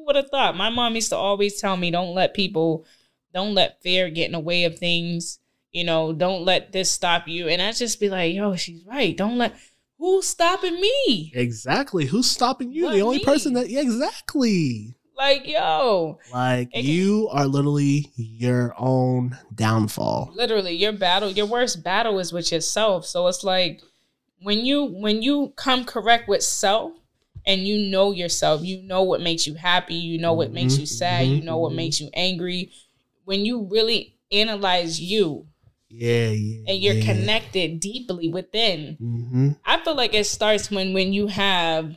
who 0.00 0.06
would 0.06 0.16
have 0.16 0.30
thought? 0.30 0.56
My 0.56 0.70
mom 0.70 0.94
used 0.94 1.10
to 1.10 1.16
always 1.16 1.60
tell 1.60 1.76
me, 1.76 1.90
don't 1.90 2.14
let 2.14 2.32
people, 2.34 2.86
don't 3.34 3.54
let 3.54 3.82
fear 3.82 4.08
get 4.10 4.26
in 4.26 4.32
the 4.32 4.40
way 4.40 4.64
of 4.64 4.78
things. 4.78 5.38
You 5.72 5.84
know, 5.84 6.12
don't 6.12 6.44
let 6.44 6.72
this 6.72 6.90
stop 6.90 7.28
you. 7.28 7.48
And 7.48 7.60
I 7.62 7.72
just 7.72 8.00
be 8.00 8.08
like, 8.08 8.34
yo, 8.34 8.56
she's 8.56 8.84
right. 8.86 9.16
Don't 9.16 9.38
let, 9.38 9.54
who's 9.98 10.26
stopping 10.26 10.80
me? 10.80 11.30
Exactly. 11.34 12.06
Who's 12.06 12.28
stopping 12.30 12.72
you? 12.72 12.84
What, 12.84 12.94
the 12.94 13.02
only 13.02 13.18
me? 13.18 13.24
person 13.24 13.52
that 13.54 13.68
yeah, 13.70 13.80
exactly. 13.82 14.94
Like, 15.16 15.46
yo, 15.46 16.18
Like 16.32 16.72
can- 16.72 16.82
you 16.84 17.28
are 17.30 17.46
literally 17.46 18.10
your 18.16 18.74
own 18.78 19.36
downfall. 19.54 20.32
literally 20.34 20.74
your 20.74 20.92
battle 20.92 21.30
your 21.30 21.44
worst 21.46 21.84
battle 21.84 22.18
is 22.18 22.32
with 22.32 22.50
yourself 22.50 23.04
so 23.04 23.26
it's 23.28 23.44
like 23.44 23.82
when 24.40 24.64
you 24.64 24.84
when 24.84 25.20
you 25.22 25.52
come 25.56 25.84
correct 25.84 26.26
with 26.26 26.42
self 26.42 26.92
and 27.46 27.66
you 27.66 27.90
know 27.90 28.12
yourself 28.12 28.62
you 28.64 28.82
know 28.82 29.02
what 29.02 29.20
makes 29.20 29.46
you 29.46 29.54
happy 29.54 29.94
you 29.94 30.18
know 30.18 30.32
what 30.32 30.52
makes 30.52 30.78
you 30.78 30.84
Mhm, 30.84 30.88
sad 30.88 31.26
you 31.28 31.40
know 31.42 31.56
what 31.56 31.72
mhm. 31.72 31.76
makes 31.76 32.00
you 32.00 32.10
angry 32.14 32.70
when 33.24 33.44
you 33.44 33.62
really 33.70 34.14
analyze 34.32 35.00
you 35.00 35.46
Yeah, 35.88 36.30
yeah. 36.30 36.70
and 36.72 36.82
you're 36.82 36.94
yeah. 36.94 37.04
connected 37.04 37.80
deeply 37.80 38.28
within 38.28 38.98
Mm-hmm. 39.00 39.48
i 39.64 39.82
feel 39.82 39.94
like 39.94 40.14
it 40.14 40.24
starts 40.26 40.70
when 40.70 40.92
when 40.92 41.12
you 41.12 41.26
have 41.28 41.96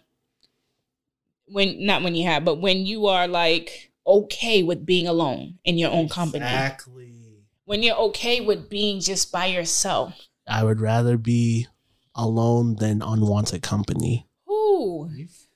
when 1.47 1.85
not 1.85 2.01
when 2.03 2.15
you 2.15 2.25
have 2.25 2.45
but 2.45 2.55
when 2.59 2.85
you 2.85 3.07
are 3.07 3.27
like 3.27 3.91
okay 4.07 4.63
with 4.63 4.85
being 4.85 5.07
alone 5.07 5.59
in 5.65 5.77
your 5.77 5.91
own 5.91 6.07
company 6.09 6.43
Exactly. 6.45 7.43
when 7.65 7.83
you're 7.83 7.97
okay 7.97 8.41
with 8.41 8.69
being 8.69 8.99
just 8.99 9.31
by 9.31 9.45
yourself 9.47 10.13
I 10.47 10.63
would 10.63 10.79
rather 10.81 11.17
be 11.17 11.67
alone 12.15 12.75
than 12.75 13.01
unwanted 13.01 13.61
company. 13.63 14.27
Ooh. 14.93 15.09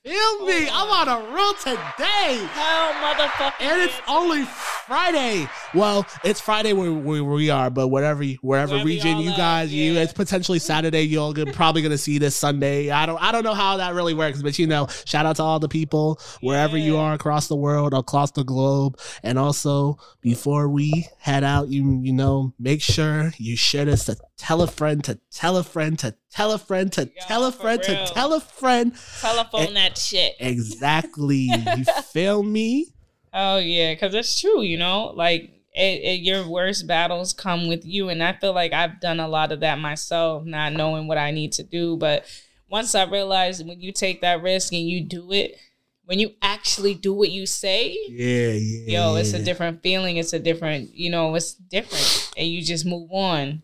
Feel 0.04 0.46
me? 0.46 0.68
Oh 0.68 0.72
I'm 0.72 1.08
on 1.08 1.08
a 1.08 1.34
roll 1.34 1.54
today. 1.54 2.46
Hell, 2.52 2.92
motherfucker. 2.94 3.52
And 3.60 3.80
it's 3.80 4.00
only 4.08 4.44
Friday. 4.88 5.46
Well, 5.74 6.06
it's 6.24 6.40
Friday 6.40 6.72
where, 6.72 6.90
where 6.90 7.22
we 7.22 7.50
are, 7.50 7.68
but 7.68 7.88
whatever, 7.88 8.24
wherever 8.40 8.72
Wherever 8.72 8.86
region 8.86 9.18
you 9.18 9.32
at, 9.32 9.36
guys, 9.36 9.72
you, 9.72 9.98
it's 9.98 10.14
potentially 10.14 10.58
Saturday. 10.58 11.02
You're 11.02 11.34
probably 11.52 11.82
gonna 11.82 11.98
see 11.98 12.16
this 12.16 12.34
Sunday. 12.34 12.90
I 12.90 13.04
don't, 13.04 13.22
I 13.22 13.30
don't 13.30 13.44
know 13.44 13.52
how 13.52 13.76
that 13.76 13.92
really 13.92 14.14
works, 14.14 14.40
but 14.40 14.58
you 14.58 14.66
know, 14.66 14.86
shout 15.04 15.26
out 15.26 15.36
to 15.36 15.42
all 15.42 15.60
the 15.60 15.68
people 15.68 16.18
wherever 16.40 16.78
you 16.78 16.96
are 16.96 17.12
across 17.12 17.48
the 17.48 17.56
world, 17.56 17.92
across 17.92 18.30
the 18.30 18.44
globe, 18.44 18.98
and 19.22 19.38
also 19.38 19.98
before 20.22 20.70
we 20.70 21.06
head 21.18 21.44
out, 21.44 21.68
you, 21.68 22.00
you 22.02 22.14
know, 22.14 22.54
make 22.58 22.80
sure 22.80 23.32
you 23.36 23.58
share 23.58 23.84
this 23.84 24.06
to 24.06 24.16
tell 24.38 24.62
a 24.62 24.66
friend, 24.66 25.04
to 25.04 25.20
tell 25.30 25.58
a 25.58 25.64
friend, 25.64 25.98
to 25.98 26.14
tell 26.30 26.50
a 26.52 26.58
friend, 26.58 26.90
to 26.94 27.10
Yeah, 27.14 27.24
tell 27.26 27.44
a 27.44 27.52
friend, 27.52 27.82
to 27.82 28.06
tell 28.06 28.32
a 28.32 28.40
friend. 28.40 28.94
Telephone 29.20 29.74
that 29.74 29.98
shit. 29.98 30.34
Exactly. 30.40 31.50
you 31.76 31.84
feel 32.12 32.42
me? 32.42 32.86
Oh, 33.32 33.58
yeah. 33.58 33.94
Because 33.94 34.14
it's 34.14 34.40
true, 34.40 34.62
you 34.62 34.76
know? 34.78 35.12
Like, 35.14 35.50
it, 35.74 36.02
it, 36.02 36.20
your 36.20 36.48
worst 36.48 36.86
battles 36.86 37.32
come 37.32 37.68
with 37.68 37.84
you. 37.84 38.08
And 38.08 38.22
I 38.22 38.32
feel 38.32 38.52
like 38.52 38.72
I've 38.72 39.00
done 39.00 39.20
a 39.20 39.28
lot 39.28 39.52
of 39.52 39.60
that 39.60 39.78
myself, 39.78 40.44
not 40.44 40.72
knowing 40.72 41.06
what 41.06 41.18
I 41.18 41.30
need 41.30 41.52
to 41.52 41.62
do. 41.62 41.96
But 41.96 42.24
once 42.68 42.94
I 42.94 43.04
realized 43.04 43.66
when 43.66 43.80
you 43.80 43.92
take 43.92 44.20
that 44.22 44.42
risk 44.42 44.72
and 44.72 44.88
you 44.88 45.02
do 45.02 45.32
it, 45.32 45.56
when 46.04 46.18
you 46.18 46.30
actually 46.40 46.94
do 46.94 47.12
what 47.12 47.30
you 47.30 47.44
say, 47.44 47.96
Yeah, 48.08 48.52
yeah. 48.52 49.10
yo, 49.10 49.14
it's 49.16 49.34
a 49.34 49.42
different 49.42 49.82
feeling. 49.82 50.16
It's 50.16 50.32
a 50.32 50.38
different, 50.38 50.94
you 50.94 51.10
know, 51.10 51.34
it's 51.34 51.52
different. 51.52 52.32
And 52.36 52.48
you 52.48 52.62
just 52.62 52.86
move 52.86 53.10
on. 53.12 53.62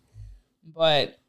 But 0.63 1.19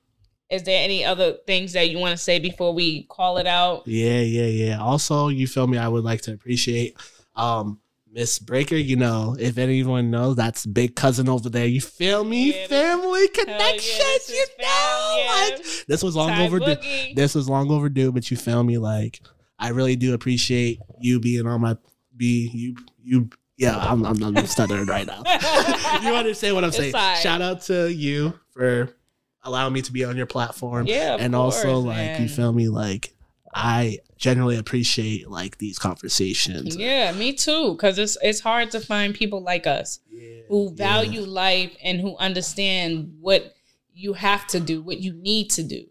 is 0.50 0.62
there 0.62 0.84
any 0.84 1.04
other 1.04 1.32
things 1.46 1.72
that 1.72 1.88
you 1.88 1.98
want 1.98 2.12
to 2.12 2.22
say 2.22 2.38
before 2.38 2.74
we 2.74 3.04
call 3.04 3.38
it 3.38 3.46
out? 3.46 3.86
Yeah, 3.86 4.20
yeah, 4.20 4.46
yeah. 4.46 4.80
Also, 4.80 5.28
you 5.28 5.46
feel 5.46 5.66
me? 5.66 5.78
I 5.78 5.88
would 5.88 6.04
like 6.04 6.20
to 6.22 6.32
appreciate 6.34 6.96
um 7.34 7.80
Miss 8.16 8.38
Breaker. 8.38 8.76
You 8.76 8.96
know, 8.96 9.36
if 9.38 9.58
anyone 9.58 10.10
knows, 10.10 10.36
that's 10.36 10.64
big 10.64 10.96
cousin 10.96 11.28
over 11.28 11.50
there. 11.50 11.66
You 11.66 11.82
feel 11.82 12.24
me? 12.24 12.58
Yeah, 12.58 12.66
Family 12.66 13.28
connections. 13.28 13.98
this 13.98 14.30
you 14.30 14.46
know, 14.58 15.16
yeah. 15.18 15.50
like 15.50 15.86
this 15.86 16.02
was 16.02 16.16
long 16.16 16.30
Ty 16.30 16.46
overdue. 16.46 16.76
Boogie. 16.76 17.14
This 17.14 17.34
was 17.34 17.46
long 17.46 17.70
overdue, 17.70 18.10
but 18.12 18.30
you 18.30 18.38
feel 18.38 18.64
me? 18.64 18.78
Like 18.78 19.20
I 19.58 19.68
really 19.68 19.96
do 19.96 20.14
appreciate 20.14 20.80
you 20.98 21.20
being 21.20 21.46
on 21.46 21.60
my 21.60 21.76
be 22.16 22.50
you 22.52 22.76
you. 23.02 23.28
Yeah, 23.58 23.76
I'm 23.76 24.04
I'm, 24.04 24.22
I'm 24.22 24.46
stuttering 24.46 24.86
right 24.86 25.06
now. 25.06 25.22
you 26.02 26.14
understand 26.14 26.54
what 26.54 26.64
I'm 26.64 26.72
saying? 26.72 26.94
Shout 27.20 27.42
out 27.42 27.60
to 27.62 27.92
you 27.92 28.38
for 28.50 28.96
allowing 29.42 29.74
me 29.74 29.82
to 29.82 29.92
be 29.92 30.04
on 30.04 30.16
your 30.16 30.26
platform 30.26 30.86
yeah, 30.86 31.14
of 31.14 31.20
and 31.20 31.34
also 31.34 31.74
course, 31.74 31.84
like 31.84 31.96
man. 31.96 32.22
you 32.22 32.28
feel 32.28 32.52
me 32.52 32.68
like 32.68 33.14
i 33.54 33.96
generally 34.16 34.56
appreciate 34.56 35.28
like 35.30 35.58
these 35.58 35.78
conversations 35.78 36.76
Yeah, 36.76 37.12
me 37.12 37.32
too. 37.32 37.72
Because 37.72 37.98
it's 37.98 38.16
it's 38.22 38.40
hard 38.40 38.70
to 38.72 38.80
find 38.80 39.14
people 39.14 39.40
like 39.42 39.66
us 39.66 40.00
Yeah, 40.10 40.22
who 40.48 40.64
yeah. 40.68 40.74
value 40.74 41.22
life 41.22 41.76
and 41.82 42.00
who 42.00 42.16
understand 42.16 43.16
what 43.20 43.54
you 43.94 44.14
have 44.14 44.46
to 44.48 44.60
do, 44.60 44.82
what 44.82 44.98
you 44.98 45.12
need 45.12 45.50
to 45.50 45.62
do. 45.62 45.86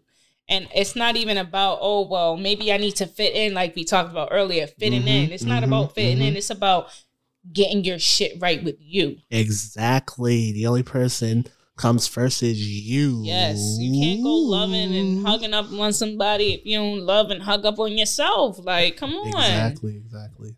And 0.48 0.68
it's 0.74 0.94
not 0.94 1.16
even 1.16 1.38
about, 1.38 1.78
oh, 1.80 2.06
well, 2.06 2.36
maybe 2.36 2.72
I 2.72 2.76
need 2.76 2.94
to 2.96 3.06
fit 3.06 3.34
in, 3.34 3.52
like 3.52 3.74
we 3.74 3.84
talked 3.84 4.10
about 4.12 4.28
earlier, 4.30 4.68
fitting 4.68 5.02
Mhm, 5.02 5.08
in. 5.26 5.32
It's 5.32 5.44
not 5.44 5.62
mhm, 5.62 5.66
about 5.66 5.94
fitting 5.94 6.22
in, 6.22 6.34
mhm. 6.34 6.36
it's 6.36 6.50
about 6.50 6.88
getting 7.52 7.84
your 7.84 7.98
shit 7.98 8.40
right 8.40 8.62
with 8.62 8.76
you. 8.80 9.18
Exactly. 9.30 10.52
The 10.52 10.66
only 10.66 10.82
person 10.84 11.46
comes 11.76 12.06
first 12.06 12.42
is 12.42 12.60
you. 12.60 13.22
Yes, 13.24 13.76
you 13.78 14.02
can't 14.02 14.22
go 14.22 14.34
loving 14.34 14.94
and 14.94 15.26
hugging 15.26 15.54
up 15.54 15.70
on 15.72 15.92
somebody 15.92 16.54
if 16.54 16.66
you 16.66 16.78
don't 16.78 17.00
love 17.00 17.30
and 17.30 17.42
hug 17.42 17.64
up 17.64 17.78
on 17.78 17.96
yourself. 17.96 18.58
Like, 18.64 18.96
come 18.96 19.12
on, 19.14 19.28
Exactly. 19.28 19.96
Exactly. 19.96 20.56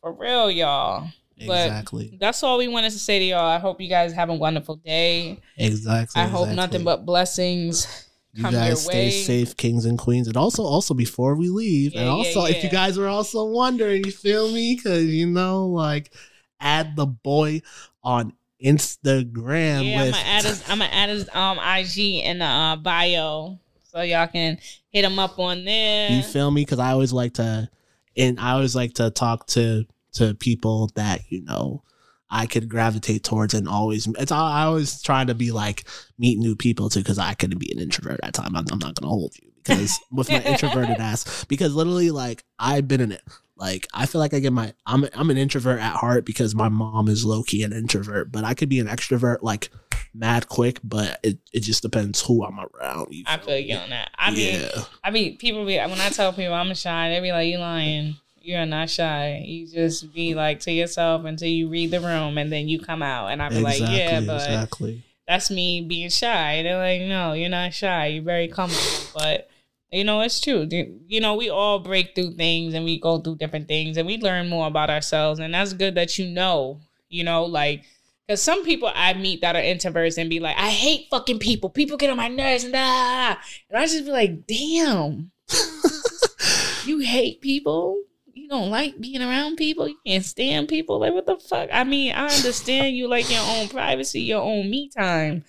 for 0.00 0.12
real, 0.12 0.50
y'all. 0.50 1.08
But- 1.46 1.66
Exactly. 1.66 2.16
That's 2.18 2.42
all 2.42 2.58
we 2.58 2.68
wanted 2.68 2.92
to 2.92 2.98
say 2.98 3.18
to 3.18 3.24
y'all. 3.24 3.46
I 3.46 3.58
hope 3.58 3.80
you 3.80 3.90
guys 3.90 4.12
have 4.14 4.30
a 4.30 4.34
wonderful 4.34 4.76
day. 4.76 5.38
Exactly. 5.58 6.22
I 6.22 6.26
hope 6.26 6.48
exactly. 6.48 6.56
nothing 6.56 6.84
but 6.84 7.04
blessings 7.04 8.06
you 8.36 8.50
guys 8.50 8.84
stay 8.84 9.10
safe, 9.10 9.56
kings 9.56 9.86
and 9.86 9.98
queens, 9.98 10.28
and 10.28 10.36
also, 10.36 10.62
also 10.62 10.92
before 10.92 11.34
we 11.34 11.48
leave, 11.48 11.94
Yeah, 11.94 12.00
and 12.00 12.08
yeah, 12.08 12.12
also 12.12 12.44
if 12.44 12.62
you 12.62 12.68
guys 12.68 12.98
were 12.98 13.08
also 13.08 13.46
wondering, 13.46 14.04
you 14.04 14.12
feel 14.12 14.52
me? 14.52 14.76
Because 14.76 15.06
you 15.06 15.26
know, 15.26 15.66
like, 15.66 16.12
add 16.60 16.96
the 16.96 17.06
boy 17.06 17.62
on 18.02 18.34
Instagram 18.64 19.88
yeah, 19.88 20.00
I'm 20.00 20.06
with 20.06 20.14
gonna 20.14 20.24
add 20.24 20.44
his 20.44 20.62
I'm 20.68 20.78
gonna 20.78 20.90
add 20.92 21.08
his 21.10 21.28
um 21.34 21.58
IG 21.58 22.24
in 22.24 22.38
the 22.38 22.44
uh, 22.44 22.76
bio 22.76 23.58
so 23.96 24.02
y'all 24.02 24.26
can 24.26 24.58
hit 24.90 25.04
him 25.04 25.18
up 25.18 25.38
on 25.38 25.64
there. 25.64 26.10
You 26.10 26.22
feel 26.22 26.50
me? 26.50 26.62
Because 26.62 26.78
I 26.78 26.90
always 26.90 27.12
like 27.12 27.34
to, 27.34 27.68
and 28.16 28.38
I 28.38 28.52
always 28.52 28.76
like 28.76 28.94
to 28.94 29.10
talk 29.10 29.46
to 29.48 29.84
to 30.14 30.34
people 30.34 30.90
that 30.94 31.20
you 31.30 31.42
know 31.42 31.82
I 32.28 32.46
could 32.46 32.68
gravitate 32.68 33.24
towards, 33.24 33.54
and 33.54 33.68
always 33.68 34.06
it's 34.18 34.32
I 34.32 34.64
always 34.64 35.00
try 35.00 35.24
to 35.24 35.34
be 35.34 35.52
like 35.52 35.84
meet 36.18 36.38
new 36.38 36.56
people 36.56 36.90
too, 36.90 37.00
because 37.00 37.18
I 37.18 37.34
could 37.34 37.58
be 37.58 37.72
an 37.72 37.78
introvert 37.78 38.20
at 38.22 38.34
times. 38.34 38.52
I'm, 38.54 38.66
I'm 38.70 38.78
not 38.78 38.94
gonna 38.94 39.08
hold 39.10 39.34
you 39.40 39.50
because 39.56 39.98
with 40.10 40.30
my 40.30 40.42
introverted 40.44 40.98
ass, 40.98 41.44
because 41.44 41.74
literally 41.74 42.10
like 42.10 42.44
I've 42.58 42.88
been 42.88 43.00
in 43.00 43.12
it. 43.12 43.22
Like 43.56 43.86
I 43.94 44.06
feel 44.06 44.20
like 44.20 44.34
I 44.34 44.38
get 44.38 44.52
my 44.52 44.74
I'm 44.84 45.06
I'm 45.14 45.30
an 45.30 45.38
introvert 45.38 45.80
at 45.80 45.96
heart 45.96 46.26
because 46.26 46.54
my 46.54 46.68
mom 46.68 47.08
is 47.08 47.24
low 47.24 47.42
key 47.42 47.62
an 47.62 47.72
introvert, 47.72 48.30
but 48.30 48.44
I 48.44 48.54
could 48.54 48.68
be 48.68 48.80
an 48.80 48.86
extrovert 48.86 49.38
like 49.42 49.70
mad 50.16 50.48
quick, 50.48 50.80
but 50.82 51.20
it, 51.22 51.38
it 51.52 51.60
just 51.60 51.82
depends 51.82 52.22
who 52.22 52.44
I'm 52.44 52.58
around. 52.58 53.08
You 53.10 53.24
I 53.26 53.38
feel 53.38 53.58
you 53.58 53.76
on 53.76 53.90
that. 53.90 54.10
I 54.18 54.30
mean. 54.30 54.68
I 55.04 55.10
mean, 55.10 55.36
people 55.36 55.64
be 55.64 55.76
when 55.78 56.00
I 56.00 56.08
tell 56.10 56.32
people 56.32 56.54
I'm 56.54 56.72
shy, 56.74 57.10
they 57.10 57.20
be 57.20 57.32
like, 57.32 57.48
"You 57.48 57.58
lying? 57.58 58.16
You're 58.40 58.66
not 58.66 58.90
shy. 58.90 59.42
You 59.44 59.66
just 59.66 60.12
be 60.12 60.34
like 60.34 60.60
to 60.60 60.72
yourself 60.72 61.24
until 61.24 61.48
you 61.48 61.68
read 61.68 61.90
the 61.90 62.00
room, 62.00 62.38
and 62.38 62.52
then 62.52 62.68
you 62.68 62.80
come 62.80 63.02
out." 63.02 63.28
And 63.28 63.42
I 63.42 63.48
be 63.48 63.60
like, 63.60 63.80
"Yeah, 63.80 64.20
but 64.20 64.42
exactly. 64.42 65.04
that's 65.26 65.50
me 65.50 65.82
being 65.82 66.10
shy." 66.10 66.62
They're 66.62 66.78
like, 66.78 67.08
"No, 67.08 67.32
you're 67.32 67.48
not 67.48 67.74
shy. 67.74 68.06
You're 68.08 68.24
very 68.24 68.48
comfortable." 68.48 69.10
But 69.14 69.48
you 69.96 70.04
know, 70.04 70.20
it's 70.20 70.40
true. 70.40 70.68
You 70.70 71.20
know, 71.20 71.34
we 71.34 71.48
all 71.48 71.78
break 71.78 72.14
through 72.14 72.34
things 72.34 72.74
and 72.74 72.84
we 72.84 73.00
go 73.00 73.18
through 73.18 73.36
different 73.36 73.66
things, 73.66 73.96
and 73.96 74.06
we 74.06 74.18
learn 74.18 74.50
more 74.50 74.66
about 74.66 74.90
ourselves. 74.90 75.40
And 75.40 75.54
that's 75.54 75.72
good 75.72 75.94
that 75.94 76.18
you 76.18 76.28
know. 76.28 76.80
You 77.08 77.24
know, 77.24 77.44
like. 77.44 77.84
Cause 78.28 78.42
some 78.42 78.64
people 78.64 78.90
I 78.92 79.14
meet 79.14 79.40
that 79.42 79.54
are 79.54 79.62
introverts 79.62 80.18
and 80.18 80.28
be 80.28 80.40
like, 80.40 80.56
I 80.58 80.68
hate 80.68 81.06
fucking 81.12 81.38
people. 81.38 81.70
People 81.70 81.96
get 81.96 82.10
on 82.10 82.16
my 82.16 82.26
nerves 82.26 82.64
and 82.64 82.74
ah, 82.76 83.40
and 83.70 83.78
I 83.78 83.86
just 83.86 84.04
be 84.04 84.10
like, 84.10 84.48
damn, 84.48 85.30
you 86.86 86.98
hate 86.98 87.40
people. 87.40 88.02
You 88.34 88.48
don't 88.48 88.68
like 88.68 89.00
being 89.00 89.22
around 89.22 89.58
people. 89.58 89.86
You 89.86 89.96
can't 90.04 90.24
stand 90.24 90.66
people. 90.66 90.98
Like 90.98 91.14
what 91.14 91.26
the 91.26 91.36
fuck? 91.36 91.68
I 91.72 91.84
mean, 91.84 92.14
I 92.14 92.24
understand 92.24 92.96
you 92.96 93.06
like 93.06 93.30
your 93.30 93.42
own 93.46 93.68
privacy, 93.68 94.22
your 94.22 94.42
own 94.42 94.68
me 94.68 94.88
time. 94.88 95.44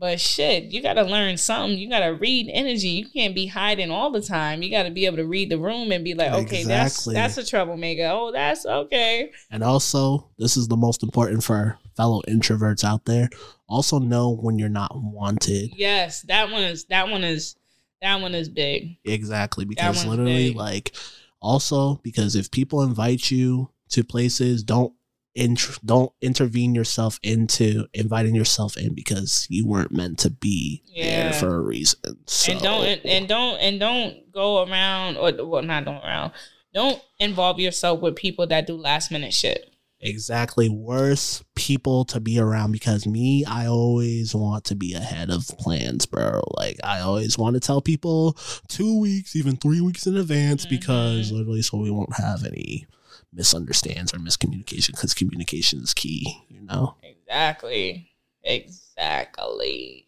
But 0.00 0.20
shit, 0.20 0.64
you 0.64 0.80
gotta 0.80 1.02
learn 1.02 1.36
something. 1.36 1.76
You 1.76 1.88
gotta 1.90 2.14
read 2.14 2.48
energy. 2.52 2.88
You 2.88 3.08
can't 3.08 3.34
be 3.34 3.46
hiding 3.46 3.90
all 3.90 4.12
the 4.12 4.22
time. 4.22 4.62
You 4.62 4.70
gotta 4.70 4.90
be 4.90 5.06
able 5.06 5.16
to 5.16 5.26
read 5.26 5.50
the 5.50 5.58
room 5.58 5.90
and 5.90 6.04
be 6.04 6.14
like, 6.14 6.30
okay, 6.32 6.60
Exactly. 6.60 7.14
that's 7.14 7.36
that's 7.36 7.48
a 7.48 7.50
troublemaker. 7.50 8.08
Oh, 8.10 8.30
that's 8.30 8.64
okay. 8.64 9.32
And 9.50 9.64
also, 9.64 10.28
this 10.38 10.56
is 10.56 10.68
the 10.68 10.76
most 10.76 11.02
important 11.02 11.42
for 11.42 11.78
fellow 11.96 12.22
introverts 12.28 12.84
out 12.84 13.06
there. 13.06 13.28
Also, 13.68 13.98
know 13.98 14.36
when 14.36 14.58
you're 14.58 14.68
not 14.68 14.92
wanted. 14.94 15.72
Yes, 15.76 16.22
that 16.22 16.50
one 16.50 16.62
is 16.62 16.84
that 16.84 17.08
one 17.08 17.24
is 17.24 17.56
that 18.00 18.20
one 18.20 18.34
is 18.34 18.48
big. 18.48 18.96
Exactly. 19.04 19.64
Because 19.64 20.06
literally, 20.06 20.50
big. 20.50 20.56
like, 20.56 20.94
also, 21.40 21.96
because 22.04 22.36
if 22.36 22.50
people 22.50 22.82
invite 22.82 23.30
you 23.30 23.70
to 23.90 24.04
places, 24.04 24.62
don't. 24.62 24.92
Int- 25.38 25.78
don't 25.84 26.12
intervene 26.20 26.74
yourself 26.74 27.18
into 27.22 27.86
inviting 27.94 28.34
yourself 28.34 28.76
in 28.76 28.94
because 28.94 29.46
you 29.48 29.66
weren't 29.66 29.92
meant 29.92 30.18
to 30.20 30.30
be 30.30 30.82
Yeah. 30.86 31.30
there 31.30 31.32
for 31.34 31.54
a 31.56 31.60
reason. 31.60 32.00
So, 32.26 32.52
and 32.52 32.60
don't 32.60 32.84
and, 32.84 33.06
and 33.06 33.28
don't 33.28 33.58
and 33.60 33.78
don't 33.80 34.32
go 34.32 34.64
around 34.64 35.16
or 35.16 35.32
well 35.46 35.62
not 35.62 35.84
don't 35.84 36.02
around. 36.04 36.32
Don't 36.74 37.00
involve 37.18 37.58
yourself 37.60 38.00
with 38.00 38.16
people 38.16 38.46
that 38.48 38.66
do 38.66 38.74
last 38.74 39.10
minute 39.10 39.32
shit. 39.32 39.64
exactly 40.00 40.68
worse 40.68 41.42
people 41.56 42.04
to 42.04 42.20
be 42.20 42.38
around 42.38 42.70
because 42.70 43.04
me 43.04 43.44
i 43.46 43.66
always 43.66 44.32
want 44.32 44.62
to 44.64 44.76
be 44.76 44.94
ahead 44.94 45.28
of 45.28 45.44
plans 45.58 46.06
bro 46.06 46.40
like 46.56 46.76
i 46.84 47.00
always 47.00 47.36
want 47.36 47.54
to 47.54 47.60
tell 47.60 47.80
people 47.80 48.36
two 48.68 49.00
weeks 49.00 49.34
even 49.34 49.56
three 49.56 49.80
weeks 49.80 50.06
in 50.06 50.16
advance 50.16 50.64
because 50.66 51.32
Mhm. 51.32 51.38
literally 51.38 51.62
so 51.62 51.78
we 51.78 51.90
won't 51.90 52.14
have 52.16 52.44
any 52.44 52.86
misunderstands 53.32 54.12
or 54.14 54.18
miscommunication 54.18 54.92
because 54.92 55.14
communication 55.14 55.80
is 55.80 55.92
key 55.94 56.44
you 56.48 56.60
know 56.62 56.96
Exactly. 57.28 58.10
Exactly. 58.42 60.06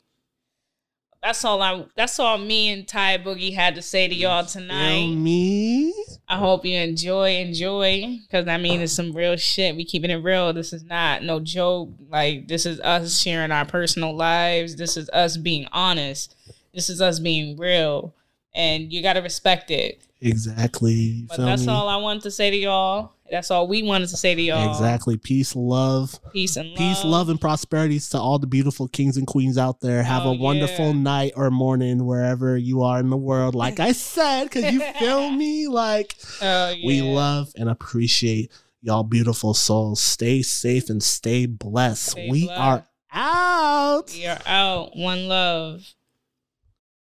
That's 1.23 1.45
all 1.45 1.61
I 1.61 1.85
that's 1.95 2.19
all 2.19 2.39
me 2.39 2.71
and 2.71 2.89
Ty 2.89 3.19
Boogie 3.19 3.55
had 3.55 3.75
to 3.75 3.83
say 3.83 4.09
to 4.09 4.15
y'all 4.15 4.47
tonight. 4.47 5.07
me 5.09 5.93
I 6.27 6.39
hope 6.39 6.65
you 6.65 6.79
enjoy, 6.79 7.37
enjoy. 7.37 8.21
Cause 8.31 8.49
I 8.49 8.57
mean 8.57 8.81
it's 8.81 8.95
some 8.95 9.13
real 9.13 9.37
shit. 9.37 9.77
We 9.77 9.85
keeping 9.85 10.11
it 10.11 10.25
real. 10.25 10.55
This 10.55 10.73
is 10.73 10.83
not 10.83 11.23
no 11.23 11.41
joke. 11.41 11.91
Like 12.09 12.49
this 12.49 12.65
is 12.65 12.81
us 12.81 13.21
sharing 13.21 13.53
our 13.53 13.67
personal 13.67 14.17
lives. 14.17 14.77
This 14.77 14.97
is 14.97 15.11
us 15.11 15.37
being 15.37 15.67
honest. 15.73 16.35
This 16.73 16.89
is 16.89 17.03
us 17.03 17.19
being 17.19 17.59
real. 17.59 18.15
And 18.55 18.91
you 18.91 19.03
gotta 19.03 19.21
respect 19.21 19.71
it. 19.71 20.03
Exactly 20.21 21.27
But 21.29 21.39
that's 21.39 21.63
me? 21.67 21.73
all 21.73 21.89
I 21.89 21.97
wanted 21.97 22.23
to 22.25 22.31
say 22.31 22.51
to 22.51 22.57
y'all. 22.57 23.13
That's 23.31 23.51
all 23.53 23.69
we 23.69 23.83
wanted 23.85 24.09
to 24.09 24.17
say 24.17 24.35
to 24.35 24.43
y'all. 24.43 24.69
exactly 24.71 25.17
peace 25.17 25.55
love 25.55 26.19
Peace 26.33 26.57
and 26.57 26.71
love. 26.71 26.79
Peace, 26.79 27.05
love, 27.05 27.29
and 27.29 27.41
prosperities 27.41 28.09
to 28.11 28.19
all 28.19 28.39
the 28.41 28.47
beautiful 28.49 28.89
kings 28.89 29.17
and 29.17 29.27
queens 29.27 29.57
out 29.57 29.81
there. 29.81 30.03
Have 30.03 30.27
Oh, 30.27 30.31
a 30.33 30.37
wonderful 30.37 30.87
yeah. 30.87 30.93
night 31.03 31.33
or 31.37 31.51
morning 31.51 32.05
wherever 32.07 32.57
you 32.57 32.83
are 32.83 32.99
in 32.99 33.09
the 33.09 33.17
world. 33.17 33.55
Like 33.55 33.79
I 33.79 33.93
said, 34.13 34.45
because 34.45 34.73
you 34.73 34.81
feel 34.99 35.31
me? 35.31 35.69
Like 35.69 36.17
Oh, 36.43 36.75
we 36.85 37.03
love 37.03 37.53
and 37.57 37.69
appreciate 37.69 38.51
y'all 38.83 39.05
beautiful 39.05 39.55
souls. 39.55 40.01
Stay 40.01 40.43
safe 40.43 40.91
and 40.91 41.01
stay 41.03 41.47
blessed. 41.47 42.11
Stay 42.13 42.29
we 42.31 42.47
blessed. 42.47 42.61
are 42.61 42.85
out. 43.13 44.11
We 44.13 44.27
are 44.27 44.41
out. 44.45 44.97
One 44.97 45.29
love. 45.29 45.85